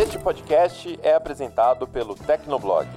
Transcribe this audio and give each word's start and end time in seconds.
Este 0.00 0.18
podcast 0.18 0.98
é 1.02 1.12
apresentado 1.12 1.86
pelo 1.86 2.14
Tecnoblog. 2.14 2.88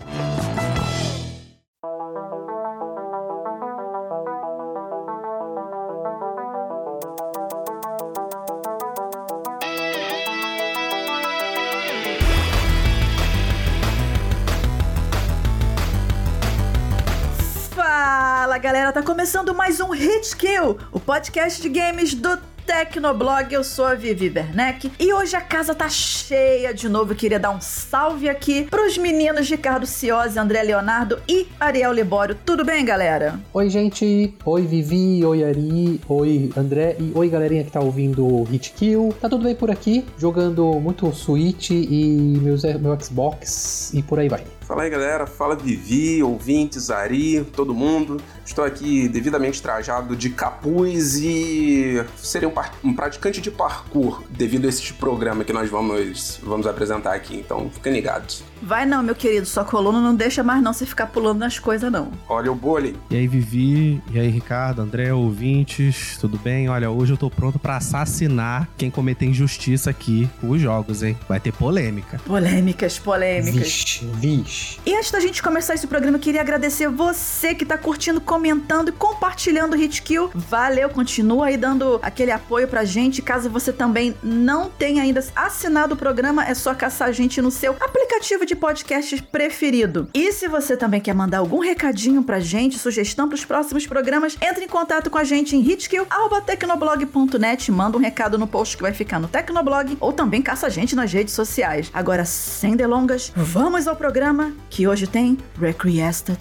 Fala 17.75 18.57
galera, 18.57 18.93
tá 18.93 19.03
começando 19.03 19.53
mais 19.53 19.81
um 19.81 19.89
Hit 19.89 20.37
Kill, 20.37 20.79
o 20.89 21.01
podcast 21.01 21.61
de 21.61 21.67
games 21.67 22.13
do 22.13 22.52
Tecnoblog, 22.73 23.53
eu 23.53 23.63
sou 23.63 23.85
a 23.85 23.93
Vivi 23.93 24.33
Werneck 24.35 24.91
e 24.99 25.13
hoje 25.13 25.35
a 25.35 25.41
casa 25.41 25.75
tá 25.75 25.87
cheia 25.87 26.73
de 26.73 26.89
novo. 26.89 27.11
Eu 27.11 27.15
queria 27.15 27.39
dar 27.39 27.51
um 27.51 27.61
salve 27.61 28.27
aqui 28.27 28.63
pros 28.63 28.97
meninos 28.97 29.47
Ricardo 29.47 29.85
Ciosi, 29.85 30.39
André 30.39 30.63
Leonardo 30.63 31.21
e 31.29 31.47
Ariel 31.59 31.93
Libório. 31.93 32.35
Tudo 32.43 32.65
bem, 32.65 32.83
galera? 32.83 33.39
Oi, 33.53 33.69
gente. 33.69 34.33
Oi, 34.43 34.63
Vivi. 34.63 35.23
Oi, 35.23 35.43
Ari. 35.43 36.01
Oi, 36.09 36.49
André. 36.57 36.95
E 36.99 37.11
oi, 37.13 37.29
galerinha 37.29 37.63
que 37.63 37.69
tá 37.69 37.79
ouvindo 37.79 38.25
o 38.25 38.43
Hit 38.45 38.73
Kill. 38.73 39.13
Tá 39.21 39.29
tudo 39.29 39.43
bem 39.43 39.53
por 39.53 39.69
aqui? 39.69 40.03
Jogando 40.17 40.65
muito 40.79 41.13
Switch 41.13 41.69
e 41.69 42.39
meus, 42.41 42.63
meu 42.63 42.99
Xbox 42.99 43.93
e 43.93 44.01
por 44.01 44.17
aí 44.17 44.27
vai. 44.27 44.43
Fala 44.73 44.85
aí 44.85 44.89
galera, 44.89 45.27
fala 45.27 45.55
Vivi, 45.55 46.23
ouvintes, 46.23 46.89
Ari, 46.89 47.45
todo 47.55 47.75
mundo. 47.75 48.19
Estou 48.43 48.65
aqui 48.65 49.07
devidamente 49.07 49.61
trajado 49.61 50.15
de 50.15 50.31
capuz 50.31 51.17
e 51.17 52.03
serei 52.17 52.49
um, 52.49 52.53
um, 52.83 52.91
praticante 52.91 53.39
de 53.39 53.51
parkour 53.51 54.23
devido 54.31 54.65
a 54.65 54.69
este 54.69 54.91
programa 54.95 55.43
que 55.43 55.53
nós 55.53 55.69
vamos, 55.69 56.39
vamos 56.41 56.65
apresentar 56.65 57.13
aqui, 57.13 57.37
então 57.37 57.69
fiquem 57.69 57.93
ligados. 57.93 58.43
Vai 58.63 58.83
não, 58.85 59.03
meu 59.03 59.13
querido, 59.13 59.45
sua 59.45 59.63
coluna 59.63 60.01
não 60.01 60.15
deixa 60.15 60.41
mais 60.41 60.63
não 60.63 60.73
você 60.73 60.87
ficar 60.87 61.05
pulando 61.05 61.39
nas 61.39 61.59
coisas 61.59 61.91
não. 61.91 62.11
Olha 62.27 62.51
o 62.51 62.55
bullying. 62.55 62.95
E 63.11 63.15
aí 63.15 63.27
Vivi, 63.27 64.01
e 64.11 64.19
aí 64.19 64.29
Ricardo, 64.29 64.81
André, 64.81 65.13
ouvintes, 65.13 66.17
tudo 66.19 66.39
bem? 66.39 66.67
Olha, 66.67 66.89
hoje 66.89 67.13
eu 67.13 67.17
tô 67.17 67.29
pronto 67.29 67.59
para 67.59 67.77
assassinar 67.77 68.67
quem 68.75 68.89
cometer 68.89 69.25
injustiça 69.25 69.91
aqui 69.91 70.27
com 70.41 70.49
os 70.49 70.59
jogos, 70.59 71.03
hein? 71.03 71.15
Vai 71.29 71.39
ter 71.39 71.51
polêmica. 71.51 72.19
Polêmicas, 72.25 72.97
polêmicas. 72.97 73.53
Vixe, 73.53 74.05
vixe. 74.15 74.62
E 74.85 74.95
antes 74.95 75.11
da 75.11 75.19
gente 75.19 75.41
começar 75.41 75.75
esse 75.75 75.87
programa, 75.87 76.19
queria 76.19 76.41
agradecer 76.41 76.89
você 76.89 77.55
que 77.55 77.65
tá 77.65 77.77
curtindo, 77.77 78.19
comentando 78.19 78.89
e 78.89 78.91
compartilhando 78.91 79.73
o 79.73 79.77
Hitkill. 79.77 80.29
Valeu, 80.33 80.89
continua 80.89 81.47
aí 81.47 81.57
dando 81.57 81.99
aquele 82.01 82.31
apoio 82.31 82.67
pra 82.67 82.83
gente. 82.83 83.21
Caso 83.21 83.49
você 83.49 83.71
também 83.71 84.13
não 84.21 84.69
tenha 84.69 85.03
ainda 85.03 85.23
assinado 85.35 85.93
o 85.93 85.97
programa, 85.97 86.45
é 86.45 86.53
só 86.53 86.75
caçar 86.75 87.07
a 87.07 87.11
gente 87.11 87.41
no 87.41 87.49
seu 87.49 87.75
aplicativo 87.79 88.45
de 88.45 88.55
podcast 88.55 89.21
preferido. 89.23 90.09
E 90.13 90.31
se 90.33 90.47
você 90.47 90.75
também 90.75 90.99
quer 90.99 91.13
mandar 91.13 91.39
algum 91.39 91.59
recadinho 91.59 92.23
pra 92.23 92.39
gente, 92.39 92.77
sugestão 92.77 93.29
pros 93.29 93.45
próximos 93.45 93.87
programas, 93.87 94.37
entre 94.41 94.65
em 94.65 94.67
contato 94.67 95.09
com 95.09 95.17
a 95.17 95.23
gente 95.23 95.55
em 95.55 95.61
hitkill.tecnoblog.net, 95.61 97.71
manda 97.71 97.97
um 97.97 98.01
recado 98.01 98.37
no 98.37 98.47
post 98.47 98.75
que 98.75 98.83
vai 98.83 98.93
ficar 98.93 99.19
no 99.19 99.27
Tecnoblog 99.27 99.97
ou 99.99 100.11
também 100.11 100.41
caça 100.41 100.67
a 100.67 100.69
gente 100.69 100.95
nas 100.95 101.11
redes 101.11 101.33
sociais. 101.33 101.89
Agora, 101.93 102.25
sem 102.25 102.75
delongas, 102.75 103.31
vamos 103.35 103.87
ao 103.87 103.95
programa 103.95 104.52
que 104.69 104.87
hoje 104.87 105.07
tem 105.07 105.37
Requiesta 105.59 106.37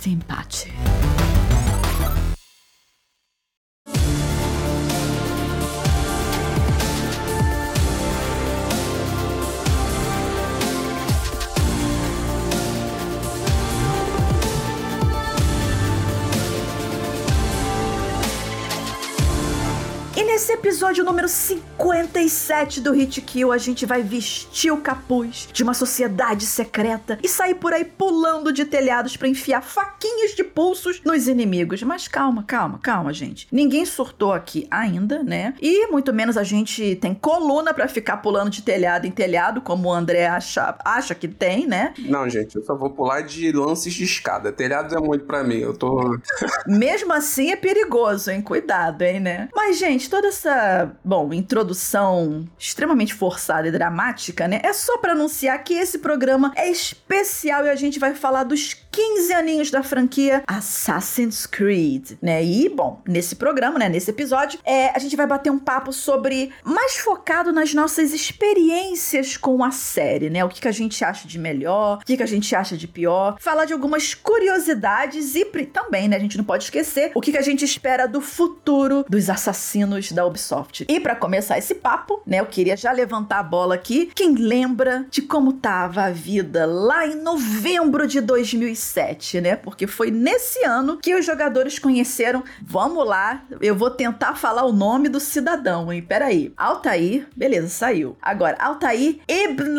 Empate. 20.22 20.32
Nesse 20.32 20.52
episódio 20.54 21.04
número 21.04 21.28
57 21.28 22.80
do 22.80 22.92
Hit 22.92 23.20
Kill, 23.20 23.52
a 23.52 23.58
gente 23.58 23.84
vai 23.84 24.02
vestir 24.02 24.72
o 24.72 24.78
capuz 24.78 25.48
de 25.52 25.62
uma 25.62 25.74
sociedade 25.74 26.46
secreta 26.46 27.18
e 27.22 27.28
sair 27.28 27.54
por 27.54 27.72
aí 27.72 27.84
pulando 27.84 28.52
de 28.52 28.64
telhados 28.64 29.16
para 29.16 29.28
enfiar 29.28 29.62
faquinhas 29.62 30.34
de 30.34 30.42
pulsos 30.42 31.00
nos 31.04 31.28
inimigos. 31.28 31.82
Mas 31.82 32.08
calma, 32.08 32.42
calma, 32.42 32.78
calma, 32.82 33.12
gente. 33.12 33.46
Ninguém 33.52 33.84
surtou 33.84 34.32
aqui 34.32 34.66
ainda, 34.70 35.22
né? 35.22 35.54
E 35.60 35.86
muito 35.88 36.12
menos 36.12 36.36
a 36.36 36.42
gente 36.42 36.96
tem 36.96 37.14
coluna 37.14 37.74
para 37.74 37.86
ficar 37.86 38.16
pulando 38.16 38.50
de 38.50 38.62
telhado 38.62 39.06
em 39.06 39.10
telhado, 39.10 39.60
como 39.60 39.88
o 39.88 39.92
André 39.92 40.26
acha, 40.26 40.76
acha 40.84 41.14
que 41.14 41.28
tem, 41.28 41.66
né? 41.66 41.94
Não, 41.98 42.28
gente, 42.28 42.56
eu 42.56 42.64
só 42.64 42.74
vou 42.74 42.90
pular 42.90 43.20
de 43.20 43.52
lances 43.52 43.92
de 43.92 44.04
escada. 44.04 44.50
Telhados 44.50 44.92
é 44.92 44.98
muito 44.98 45.24
para 45.24 45.44
mim, 45.44 45.58
eu 45.58 45.76
tô. 45.76 46.18
Mesmo 46.66 47.12
assim 47.12 47.50
é 47.50 47.56
perigoso, 47.56 48.30
hein? 48.30 48.40
Cuidado, 48.40 49.02
hein, 49.02 49.20
né? 49.20 49.48
Mas, 49.54 49.78
gente, 49.78 50.08
toda 50.12 50.28
essa, 50.28 50.94
bom, 51.02 51.32
introdução 51.32 52.46
extremamente 52.58 53.14
forçada 53.14 53.66
e 53.66 53.70
dramática, 53.70 54.46
né? 54.46 54.60
É 54.62 54.70
só 54.74 54.98
para 54.98 55.12
anunciar 55.12 55.64
que 55.64 55.72
esse 55.72 56.00
programa 56.00 56.52
é 56.54 56.70
especial 56.70 57.64
e 57.64 57.70
a 57.70 57.74
gente 57.74 57.98
vai 57.98 58.14
falar 58.14 58.44
dos 58.44 58.74
15 58.92 59.32
aninhos 59.32 59.70
da 59.70 59.82
franquia 59.82 60.42
Assassin's 60.46 61.46
Creed, 61.46 62.12
né? 62.20 62.44
E, 62.44 62.68
bom, 62.68 63.00
nesse 63.08 63.34
programa, 63.34 63.78
né, 63.78 63.88
nesse 63.88 64.10
episódio, 64.10 64.60
é, 64.66 64.90
a 64.90 64.98
gente 64.98 65.16
vai 65.16 65.26
bater 65.26 65.50
um 65.50 65.58
papo 65.58 65.94
sobre 65.94 66.52
mais 66.62 66.98
focado 66.98 67.52
nas 67.52 67.72
nossas 67.72 68.12
experiências 68.12 69.38
com 69.38 69.64
a 69.64 69.70
série, 69.70 70.28
né? 70.28 70.44
O 70.44 70.48
que, 70.50 70.60
que 70.60 70.68
a 70.68 70.72
gente 70.72 71.02
acha 71.02 71.26
de 71.26 71.38
melhor, 71.38 72.00
o 72.02 72.04
que, 72.04 72.18
que 72.18 72.22
a 72.22 72.26
gente 72.26 72.54
acha 72.54 72.76
de 72.76 72.86
pior, 72.86 73.38
falar 73.40 73.64
de 73.64 73.72
algumas 73.72 74.12
curiosidades 74.12 75.34
e 75.34 75.42
também, 75.72 76.08
né, 76.08 76.16
a 76.16 76.20
gente 76.20 76.36
não 76.36 76.44
pode 76.44 76.64
esquecer 76.64 77.12
o 77.14 77.20
que, 77.20 77.32
que 77.32 77.38
a 77.38 77.42
gente 77.42 77.64
espera 77.64 78.06
do 78.06 78.20
futuro 78.20 79.04
dos 79.08 79.30
assassinos 79.30 80.12
da 80.12 80.26
Ubisoft. 80.26 80.84
E 80.88 81.00
para 81.00 81.14
começar 81.14 81.56
esse 81.56 81.74
papo, 81.74 82.20
né, 82.26 82.40
eu 82.40 82.46
queria 82.46 82.76
já 82.76 82.92
levantar 82.92 83.38
a 83.38 83.42
bola 83.42 83.74
aqui. 83.74 84.10
Quem 84.14 84.34
lembra 84.34 85.06
de 85.10 85.22
como 85.22 85.54
tava 85.54 86.02
a 86.02 86.10
vida 86.10 86.66
lá 86.66 87.06
em 87.06 87.16
novembro 87.16 88.06
de 88.06 88.20
2007? 88.20 88.81
2007, 88.82 89.40
né? 89.40 89.56
Porque 89.56 89.86
foi 89.86 90.10
nesse 90.10 90.64
ano 90.64 90.98
que 90.98 91.14
os 91.14 91.24
jogadores 91.24 91.78
conheceram. 91.78 92.42
Vamos 92.60 93.06
lá, 93.06 93.44
eu 93.60 93.76
vou 93.76 93.90
tentar 93.90 94.34
falar 94.34 94.64
o 94.64 94.72
nome 94.72 95.08
do 95.08 95.20
cidadão, 95.20 95.92
hein? 95.92 96.02
Peraí. 96.02 96.52
Altair, 96.56 97.26
beleza, 97.36 97.68
saiu. 97.68 98.16
Agora, 98.20 98.56
Altair 98.58 99.20
Ibn 99.28 99.78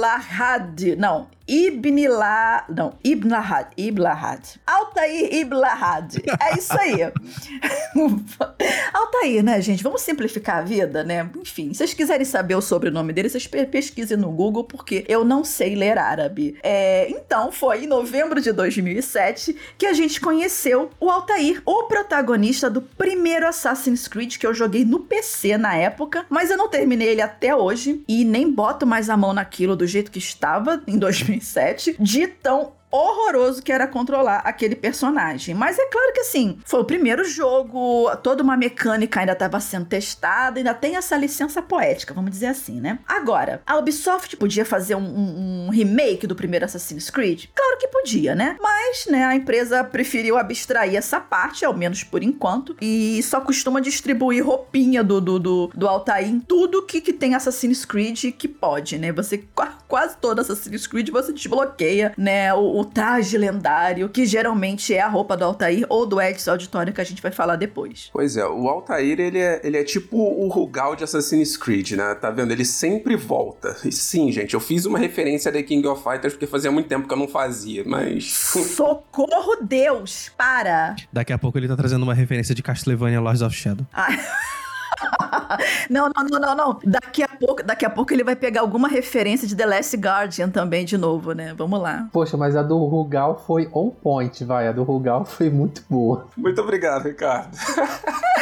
Lahad. 0.00 0.96
Não, 0.96 1.28
Ibn 1.52 2.08
La... 2.08 2.64
Não, 2.74 2.94
Ibn 3.04 3.28
Lahad. 3.28 3.66
Ibn 3.76 4.00
Lahad. 4.00 4.40
Altair 4.66 5.34
Ibn 5.34 5.54
Lahad. 5.54 6.16
É 6.40 6.56
isso 6.56 6.72
aí. 6.72 7.02
Altair, 8.94 9.44
né, 9.44 9.60
gente? 9.60 9.82
Vamos 9.82 10.00
simplificar 10.00 10.60
a 10.60 10.62
vida, 10.62 11.04
né? 11.04 11.28
Enfim, 11.36 11.74
se 11.74 11.78
vocês 11.78 11.92
quiserem 11.92 12.24
saber 12.24 12.54
o 12.54 12.62
sobrenome 12.62 13.12
dele, 13.12 13.28
vocês 13.28 13.46
pesquisem 13.46 14.16
no 14.16 14.30
Google, 14.30 14.64
porque 14.64 15.04
eu 15.06 15.26
não 15.26 15.44
sei 15.44 15.74
ler 15.74 15.98
árabe. 15.98 16.56
É, 16.62 17.10
então, 17.10 17.52
foi 17.52 17.84
em 17.84 17.86
novembro 17.86 18.40
de 18.40 18.50
2007 18.50 19.54
que 19.76 19.84
a 19.84 19.92
gente 19.92 20.22
conheceu 20.22 20.88
o 20.98 21.10
Altair, 21.10 21.60
o 21.66 21.82
protagonista 21.82 22.70
do 22.70 22.80
primeiro 22.80 23.46
Assassin's 23.46 24.08
Creed 24.08 24.38
que 24.38 24.46
eu 24.46 24.54
joguei 24.54 24.86
no 24.86 25.00
PC 25.00 25.58
na 25.58 25.76
época, 25.76 26.24
mas 26.30 26.50
eu 26.50 26.56
não 26.56 26.68
terminei 26.68 27.08
ele 27.08 27.20
até 27.20 27.54
hoje 27.54 28.02
e 28.08 28.24
nem 28.24 28.50
boto 28.50 28.86
mais 28.86 29.10
a 29.10 29.16
mão 29.18 29.34
naquilo 29.34 29.76
do 29.76 29.86
jeito 29.86 30.10
que 30.10 30.18
estava 30.18 30.82
em 30.86 30.96
2007, 30.96 31.41
de 31.98 32.26
tão 32.26 32.74
horroroso 32.92 33.62
que 33.62 33.72
era 33.72 33.86
controlar 33.86 34.42
aquele 34.44 34.76
personagem. 34.76 35.54
Mas 35.54 35.78
é 35.78 35.86
claro 35.86 36.12
que 36.12 36.20
assim, 36.20 36.58
foi 36.64 36.80
o 36.80 36.84
primeiro 36.84 37.24
jogo, 37.24 38.14
toda 38.22 38.42
uma 38.42 38.56
mecânica 38.56 39.20
ainda 39.20 39.32
estava 39.32 39.58
sendo 39.58 39.86
testada, 39.86 40.60
ainda 40.60 40.74
tem 40.74 40.96
essa 40.96 41.16
licença 41.16 41.62
poética, 41.62 42.12
vamos 42.12 42.30
dizer 42.30 42.46
assim, 42.46 42.80
né? 42.80 42.98
Agora, 43.08 43.62
a 43.66 43.76
Ubisoft 43.76 44.36
podia 44.36 44.64
fazer 44.64 44.94
um, 44.94 45.00
um, 45.00 45.66
um 45.66 45.70
remake 45.70 46.26
do 46.26 46.34
primeiro 46.34 46.64
Assassin's 46.64 47.08
Creed? 47.08 47.46
Claro 47.54 47.78
que 47.78 47.88
podia, 47.88 48.34
né? 48.34 48.56
Mas, 48.60 49.06
né, 49.06 49.24
a 49.24 49.34
empresa 49.34 49.82
preferiu 49.82 50.36
abstrair 50.36 50.96
essa 50.96 51.18
parte, 51.18 51.64
ao 51.64 51.74
menos 51.74 52.04
por 52.04 52.22
enquanto, 52.22 52.76
e 52.80 53.22
só 53.22 53.40
costuma 53.40 53.80
distribuir 53.80 54.44
roupinha 54.44 55.02
do, 55.02 55.20
do, 55.20 55.38
do, 55.38 55.70
do 55.74 55.88
Altair 55.88 56.28
em 56.28 56.40
tudo 56.40 56.82
que, 56.82 57.00
que 57.00 57.12
tem 57.12 57.34
Assassin's 57.34 57.84
Creed 57.84 58.32
que 58.36 58.48
pode, 58.48 58.98
né? 58.98 59.12
Você, 59.12 59.44
quase 59.88 60.16
todo 60.18 60.40
Assassin's 60.40 60.86
Creed, 60.86 61.08
você 61.10 61.32
desbloqueia, 61.32 62.12
né, 62.16 62.52
o, 62.52 62.80
o 62.80 62.81
traje 62.84 63.36
lendário, 63.36 64.08
que 64.08 64.26
geralmente 64.26 64.94
é 64.94 65.00
a 65.00 65.08
roupa 65.08 65.36
do 65.36 65.44
Altair 65.44 65.84
ou 65.88 66.06
do 66.06 66.20
Edson 66.20 66.52
Auditório, 66.52 66.92
que 66.92 67.00
a 67.00 67.04
gente 67.04 67.22
vai 67.22 67.32
falar 67.32 67.56
depois. 67.56 68.10
Pois 68.12 68.36
é, 68.36 68.46
o 68.46 68.68
Altair, 68.68 69.20
ele 69.20 69.38
é, 69.38 69.60
ele 69.64 69.76
é 69.76 69.84
tipo 69.84 70.16
o 70.16 70.48
Rugal 70.48 70.96
de 70.96 71.04
Assassin's 71.04 71.56
Creed, 71.56 71.92
né? 71.92 72.14
Tá 72.14 72.30
vendo? 72.30 72.52
Ele 72.52 72.64
sempre 72.64 73.16
volta. 73.16 73.76
E 73.84 73.92
sim, 73.92 74.30
gente, 74.30 74.54
eu 74.54 74.60
fiz 74.60 74.84
uma 74.84 74.98
referência 74.98 75.48
a 75.48 75.52
The 75.52 75.62
King 75.62 75.86
of 75.86 76.02
Fighters 76.02 76.34
porque 76.34 76.46
fazia 76.46 76.70
muito 76.70 76.88
tempo 76.88 77.06
que 77.06 77.14
eu 77.14 77.18
não 77.18 77.28
fazia, 77.28 77.82
mas... 77.86 78.32
Socorro 78.76 79.56
Deus! 79.62 80.30
Para! 80.36 80.96
Daqui 81.12 81.32
a 81.32 81.38
pouco 81.38 81.58
ele 81.58 81.68
tá 81.68 81.76
trazendo 81.76 82.02
uma 82.02 82.14
referência 82.14 82.54
de 82.54 82.62
Castlevania 82.62 83.20
Lords 83.20 83.42
of 83.42 83.54
Shadow. 83.54 83.86
Ah. 83.92 84.08
não, 85.90 86.08
não, 86.14 86.24
não, 86.30 86.40
não, 86.40 86.54
não. 86.56 86.80
Daqui 86.84 87.22
a 87.22 87.28
pouco, 87.28 87.62
daqui 87.62 87.84
a 87.84 87.90
pouco 87.90 88.12
ele 88.12 88.24
vai 88.24 88.36
pegar 88.36 88.60
alguma 88.62 88.88
referência 88.88 89.46
de 89.46 89.54
The 89.56 89.66
Last 89.66 89.96
Guardian 89.96 90.48
também 90.50 90.84
de 90.84 90.96
novo, 90.96 91.32
né? 91.32 91.54
Vamos 91.56 91.80
lá. 91.80 92.08
Poxa, 92.12 92.36
mas 92.36 92.56
a 92.56 92.62
do 92.62 92.78
Rugal 92.84 93.42
foi 93.46 93.68
on 93.72 93.90
point, 93.90 94.44
vai. 94.44 94.68
A 94.68 94.72
do 94.72 94.82
Rugal 94.82 95.24
foi 95.24 95.50
muito 95.50 95.82
boa. 95.88 96.28
Muito 96.36 96.60
obrigado, 96.60 97.04
Ricardo. 97.04 97.56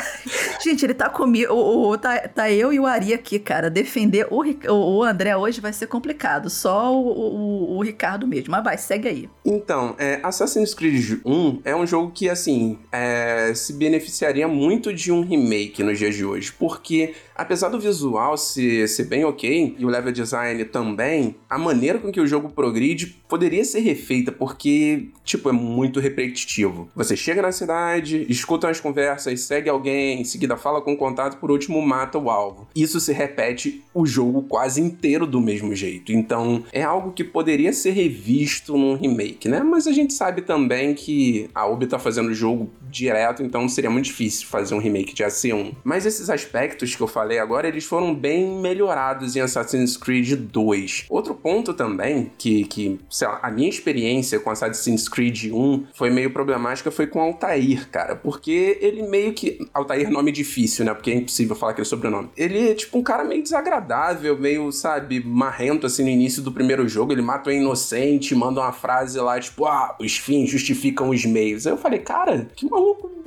Gente, 0.62 0.84
ele 0.84 0.92
tá 0.92 1.08
comigo. 1.08 1.50
O, 1.54 1.88
o- 1.90 1.98
tá, 1.98 2.18
tá 2.28 2.50
eu 2.50 2.70
e 2.72 2.78
o 2.78 2.86
Ari 2.86 3.14
aqui, 3.14 3.38
cara. 3.38 3.70
Defender 3.70 4.26
o, 4.30 4.42
o 4.70 5.02
André 5.02 5.34
hoje 5.34 5.58
vai 5.58 5.72
ser 5.72 5.86
complicado. 5.86 6.50
Só 6.50 6.94
o, 6.94 7.08
o, 7.08 7.76
o 7.78 7.82
Ricardo 7.82 8.26
mesmo. 8.26 8.50
Mas 8.50 8.62
vai, 8.62 8.76
segue 8.76 9.08
aí. 9.08 9.28
Então, 9.44 9.94
é, 9.98 10.20
Assassin's 10.22 10.74
Creed 10.74 11.20
1 11.24 11.60
é 11.64 11.74
um 11.74 11.86
jogo 11.86 12.10
que, 12.10 12.28
assim, 12.28 12.78
é, 12.92 13.52
se 13.54 13.72
beneficiaria 13.72 14.46
muito 14.46 14.92
de 14.92 15.10
um 15.10 15.22
remake 15.22 15.82
nos 15.82 15.98
dias 15.98 16.14
de 16.14 16.24
hoje, 16.26 16.39
porque 16.48 17.14
apesar 17.34 17.68
do 17.68 17.80
visual 17.80 18.36
ser, 18.36 18.88
ser 18.88 19.04
bem 19.04 19.24
ok, 19.24 19.76
e 19.78 19.84
o 19.84 19.88
level 19.88 20.12
design 20.12 20.64
também, 20.64 21.34
a 21.48 21.58
maneira 21.58 21.98
com 21.98 22.12
que 22.12 22.20
o 22.20 22.26
jogo 22.26 22.50
progride 22.50 23.20
poderia 23.28 23.64
ser 23.64 23.80
refeita, 23.80 24.32
porque, 24.32 25.08
tipo, 25.24 25.48
é 25.48 25.52
muito 25.52 26.00
repetitivo. 26.00 26.88
Você 26.94 27.16
chega 27.16 27.42
na 27.42 27.52
cidade, 27.52 28.26
escuta 28.28 28.66
umas 28.66 28.80
conversas, 28.80 29.40
segue 29.40 29.68
alguém, 29.68 30.20
em 30.20 30.24
seguida 30.24 30.56
fala 30.56 30.80
com 30.80 30.92
o 30.92 30.96
contato, 30.96 31.38
por 31.38 31.50
último 31.50 31.80
mata 31.80 32.18
o 32.18 32.30
alvo. 32.30 32.68
Isso 32.74 33.00
se 33.00 33.12
repete 33.12 33.82
o 33.94 34.06
jogo 34.06 34.42
quase 34.42 34.80
inteiro 34.80 35.26
do 35.26 35.40
mesmo 35.40 35.74
jeito. 35.74 36.12
Então, 36.12 36.64
é 36.72 36.82
algo 36.82 37.12
que 37.12 37.24
poderia 37.24 37.72
ser 37.72 37.90
revisto 37.90 38.76
num 38.76 38.96
remake, 38.96 39.48
né? 39.48 39.60
Mas 39.60 39.86
a 39.86 39.92
gente 39.92 40.12
sabe 40.12 40.42
também 40.42 40.94
que 40.94 41.48
a 41.54 41.66
Ubi 41.66 41.86
tá 41.86 41.98
fazendo 41.98 42.28
o 42.28 42.34
jogo 42.34 42.70
direto, 42.90 43.42
então 43.42 43.68
seria 43.68 43.90
muito 43.90 44.06
difícil 44.06 44.46
fazer 44.46 44.74
um 44.74 44.78
remake 44.78 45.14
de 45.14 45.24
AC1. 45.24 45.74
Mas 45.84 46.06
esses 46.06 46.28
aspectos 46.28 46.94
que 46.94 47.02
eu 47.02 47.06
falei 47.06 47.38
agora, 47.38 47.68
eles 47.68 47.84
foram 47.84 48.14
bem 48.14 48.60
melhorados 48.60 49.36
em 49.36 49.40
Assassin's 49.40 49.96
Creed 49.96 50.34
2. 50.34 51.06
Outro 51.08 51.34
ponto 51.34 51.72
também, 51.72 52.30
que, 52.36 52.64
que 52.64 52.98
sei 53.08 53.28
lá, 53.28 53.40
a 53.42 53.50
minha 53.50 53.68
experiência 53.68 54.38
com 54.40 54.50
Assassin's 54.50 55.08
Creed 55.08 55.50
1 55.52 55.86
foi 55.94 56.10
meio 56.10 56.30
problemática, 56.32 56.90
foi 56.90 57.06
com 57.06 57.20
Altair, 57.20 57.88
cara. 57.90 58.16
Porque 58.16 58.78
ele 58.80 59.02
meio 59.02 59.32
que... 59.32 59.58
Altair 59.72 60.06
é 60.06 60.10
nome 60.10 60.32
difícil, 60.32 60.84
né? 60.84 60.94
Porque 60.94 61.10
é 61.10 61.14
impossível 61.14 61.56
falar 61.56 61.72
aquele 61.72 61.86
sobrenome. 61.86 62.30
Ele 62.36 62.70
é 62.70 62.74
tipo 62.74 62.98
um 62.98 63.02
cara 63.02 63.24
meio 63.24 63.42
desagradável, 63.42 64.38
meio, 64.38 64.70
sabe, 64.72 65.22
marrento 65.24 65.86
assim 65.86 66.02
no 66.02 66.08
início 66.08 66.42
do 66.42 66.52
primeiro 66.52 66.88
jogo. 66.88 67.12
Ele 67.12 67.22
mata 67.22 67.50
um 67.50 67.52
inocente, 67.52 68.34
manda 68.34 68.60
uma 68.60 68.72
frase 68.72 69.18
lá, 69.18 69.38
tipo, 69.38 69.66
ah, 69.66 69.96
os 70.00 70.16
fins 70.16 70.50
justificam 70.50 71.10
os 71.10 71.24
meios. 71.24 71.66
Aí 71.66 71.72
eu 71.72 71.78
falei, 71.78 72.00
cara, 72.00 72.48
que 72.54 72.68
maluco 72.68 72.79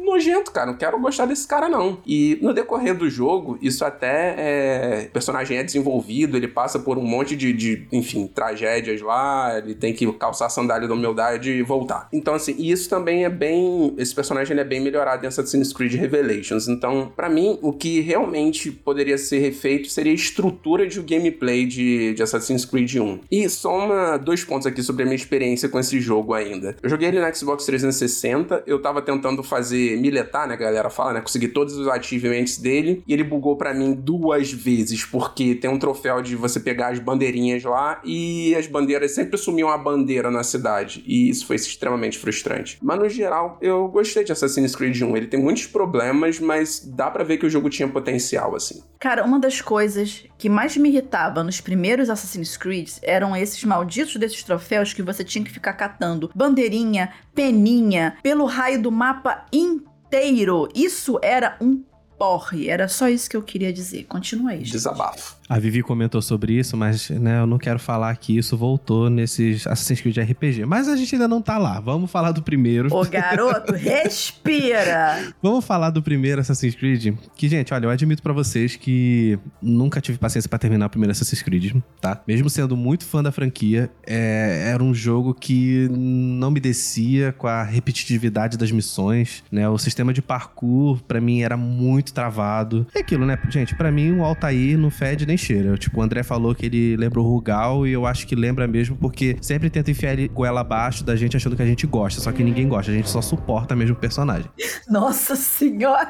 nojento, 0.03 0.51
cara. 0.51 0.67
Não 0.67 0.77
quero 0.77 0.99
gostar 0.99 1.25
desse 1.25 1.47
cara, 1.47 1.69
não. 1.69 1.97
E 2.05 2.37
no 2.41 2.53
decorrer 2.53 2.95
do 2.95 3.09
jogo, 3.09 3.57
isso 3.61 3.83
até 3.85 4.35
é. 4.37 5.07
O 5.09 5.11
personagem 5.11 5.57
é 5.57 5.63
desenvolvido, 5.63 6.37
ele 6.37 6.47
passa 6.47 6.79
por 6.79 6.97
um 6.97 7.03
monte 7.03 7.35
de, 7.35 7.53
de, 7.53 7.87
enfim, 7.91 8.27
tragédias 8.27 9.01
lá, 9.01 9.57
ele 9.57 9.73
tem 9.73 9.93
que 9.93 10.11
calçar 10.13 10.47
a 10.47 10.49
sandália 10.49 10.87
da 10.87 10.93
humildade 10.93 11.49
e 11.49 11.63
voltar. 11.63 12.07
Então, 12.11 12.33
assim, 12.33 12.55
isso 12.57 12.89
também 12.89 13.25
é 13.25 13.29
bem. 13.29 13.93
Esse 13.97 14.13
personagem 14.13 14.57
é 14.57 14.63
bem 14.63 14.79
melhorado 14.79 15.25
em 15.25 15.27
Assassin's 15.27 15.73
Creed 15.73 15.93
Revelations. 15.93 16.67
Então, 16.67 17.11
pra 17.15 17.29
mim, 17.29 17.57
o 17.61 17.73
que 17.73 18.01
realmente 18.01 18.71
poderia 18.71 19.17
ser 19.17 19.39
refeito 19.39 19.89
seria 19.89 20.11
a 20.11 20.15
estrutura 20.15 20.87
de 20.87 21.01
gameplay 21.01 21.65
de, 21.65 22.13
de 22.13 22.23
Assassin's 22.23 22.65
Creed 22.65 22.95
1. 22.95 23.19
E 23.31 23.49
só 23.49 23.85
uma, 23.85 24.17
dois 24.17 24.43
pontos 24.43 24.67
aqui 24.67 24.81
sobre 24.83 25.03
a 25.03 25.05
minha 25.05 25.15
experiência 25.15 25.69
com 25.69 25.79
esse 25.79 25.99
jogo 25.99 26.33
ainda. 26.33 26.75
Eu 26.81 26.89
joguei 26.89 27.07
ele 27.07 27.19
no 27.19 27.35
Xbox 27.35 27.65
360, 27.65 28.63
eu 28.65 28.81
tava 28.81 29.01
tentando 29.01 29.42
fazer 29.43 29.99
miletar, 29.99 30.47
né, 30.47 30.55
galera 30.55 30.89
fala, 30.89 31.13
né, 31.13 31.21
conseguir 31.21 31.49
todos 31.49 31.77
os 31.77 31.87
achievements 31.87 32.57
dele, 32.57 33.03
e 33.07 33.13
ele 33.13 33.23
bugou 33.23 33.55
pra 33.55 33.73
mim 33.73 33.93
duas 33.93 34.51
vezes, 34.51 35.03
porque 35.05 35.55
tem 35.55 35.69
um 35.69 35.79
troféu 35.79 36.21
de 36.21 36.35
você 36.35 36.59
pegar 36.59 36.89
as 36.89 36.99
bandeirinhas 36.99 37.63
lá, 37.63 38.01
e 38.03 38.55
as 38.55 38.67
bandeiras 38.67 39.13
sempre 39.13 39.37
sumiam 39.37 39.69
a 39.69 39.77
bandeira 39.77 40.31
na 40.31 40.43
cidade, 40.43 41.03
e 41.05 41.29
isso 41.29 41.45
foi 41.45 41.55
extremamente 41.55 42.17
frustrante. 42.17 42.77
Mas 42.81 42.99
no 42.99 43.09
geral, 43.09 43.57
eu 43.61 43.87
gostei 43.87 44.23
de 44.23 44.31
Assassin's 44.31 44.75
Creed 44.75 45.01
1, 45.01 45.17
ele 45.17 45.27
tem 45.27 45.39
muitos 45.39 45.67
problemas, 45.67 46.39
mas 46.39 46.79
dá 46.79 47.09
pra 47.09 47.23
ver 47.23 47.37
que 47.37 47.45
o 47.45 47.49
jogo 47.49 47.69
tinha 47.69 47.87
potencial, 47.87 48.55
assim. 48.55 48.81
Cara, 48.99 49.25
uma 49.25 49.39
das 49.39 49.59
coisas 49.59 50.23
que 50.37 50.49
mais 50.49 50.77
me 50.77 50.89
irritava 50.89 51.43
nos 51.43 51.59
primeiros 51.59 52.09
Assassin's 52.09 52.55
Creed 52.55 52.89
eram 53.01 53.35
esses 53.35 53.63
malditos 53.63 54.15
desses 54.15 54.43
troféus 54.43 54.93
que 54.93 55.01
você 55.01 55.23
tinha 55.23 55.43
que 55.43 55.51
ficar 55.51 55.73
catando 55.73 56.31
bandeirinha, 56.33 57.11
peninha, 57.35 58.17
pelo 58.21 58.45
raio 58.45 58.81
do 58.81 58.91
mapa 58.91 59.32
inteiro. 59.51 60.67
Isso 60.75 61.19
era 61.21 61.57
um 61.61 61.83
porre. 62.17 62.69
Era 62.69 62.87
só 62.87 63.09
isso 63.09 63.29
que 63.29 63.35
eu 63.35 63.43
queria 63.43 63.71
dizer. 63.73 64.05
Continua 64.05 64.51
aí. 64.51 64.59
gente. 64.59 64.71
Desabafo. 64.71 65.35
A 65.49 65.59
Vivi 65.59 65.83
comentou 65.83 66.21
sobre 66.21 66.53
isso, 66.53 66.77
mas 66.77 67.09
né, 67.09 67.39
eu 67.41 67.47
não 67.47 67.57
quero 67.57 67.77
falar 67.77 68.15
que 68.15 68.37
isso 68.37 68.55
voltou 68.55 69.09
nesses 69.09 69.67
Assassin's 69.67 70.01
Creed 70.01 70.17
RPG. 70.17 70.65
Mas 70.65 70.87
a 70.87 70.95
gente 70.95 71.15
ainda 71.15 71.27
não 71.27 71.41
tá 71.41 71.57
lá. 71.57 71.79
Vamos 71.79 72.09
falar 72.09 72.31
do 72.31 72.41
primeiro. 72.41 72.93
Ô 72.93 73.03
garoto, 73.05 73.73
respira! 73.75 75.33
Vamos 75.41 75.65
falar 75.65 75.89
do 75.89 76.01
primeiro 76.01 76.39
Assassin's 76.41 76.75
Creed. 76.75 77.15
Que, 77.35 77.49
gente, 77.49 77.73
olha, 77.73 77.85
eu 77.85 77.89
admito 77.89 78.23
pra 78.23 78.31
vocês 78.33 78.75
que 78.75 79.37
nunca 79.61 79.99
tive 79.99 80.17
paciência 80.17 80.49
pra 80.49 80.57
terminar 80.57 80.85
o 80.85 80.89
primeiro 80.89 81.11
Assassin's 81.11 81.41
Creed, 81.41 81.75
tá? 81.99 82.21
Mesmo 82.27 82.49
sendo 82.49 82.77
muito 82.77 83.05
fã 83.05 83.21
da 83.21 83.31
franquia, 83.31 83.91
é, 84.07 84.69
era 84.73 84.81
um 84.81 84.93
jogo 84.93 85.33
que 85.33 85.87
não 85.91 86.51
me 86.51 86.59
descia 86.59 87.33
com 87.33 87.47
a 87.47 87.63
repetitividade 87.63 88.57
das 88.57 88.71
missões, 88.71 89.43
né? 89.51 89.67
O 89.67 89.77
sistema 89.77 90.13
de 90.13 90.21
parkour, 90.21 91.01
pra 91.03 91.19
mim, 91.19 91.41
era 91.41 91.57
muito 91.57 92.13
travado. 92.13 92.87
É 92.95 92.99
aquilo, 92.99 93.25
né? 93.25 93.37
Gente, 93.49 93.75
pra 93.75 93.91
mim, 93.91 94.17
o 94.17 94.23
Altair 94.23 94.77
não 94.77 94.89
fede 94.89 95.25
nem 95.25 95.32
cheira. 95.37 95.77
Tipo, 95.77 95.99
o 95.99 96.03
André 96.03 96.23
falou 96.23 96.53
que 96.53 96.65
ele 96.65 96.95
lembra 96.95 97.19
o 97.19 97.23
Rugal 97.23 97.85
e 97.87 97.91
eu 97.91 98.05
acho 98.05 98.27
que 98.27 98.35
lembra 98.35 98.67
mesmo 98.67 98.95
porque 98.95 99.37
sempre 99.41 99.69
tenta 99.69 99.91
enfiar 99.91 100.13
ele 100.13 100.27
goela 100.27 100.61
abaixo 100.61 101.03
da 101.03 101.15
gente 101.15 101.35
achando 101.37 101.55
que 101.55 101.61
a 101.61 101.65
gente 101.65 101.85
gosta. 101.87 102.21
Só 102.21 102.31
que 102.31 102.43
ninguém 102.43 102.67
gosta, 102.67 102.91
a 102.91 102.95
gente 102.95 103.09
só 103.09 103.21
suporta 103.21 103.75
mesmo 103.75 103.95
o 103.95 103.99
personagem. 103.99 104.49
Nossa 104.89 105.35
senhora! 105.35 106.09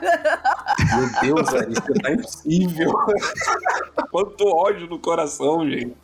Meu 1.21 1.35
Deus, 1.35 1.53
Ari, 1.53 1.73
isso 1.73 2.01
tá 2.01 2.11
impossível. 2.11 2.93
Quanto 4.11 4.47
ódio 4.47 4.87
no 4.87 4.99
coração, 4.99 5.67
gente. 5.69 5.95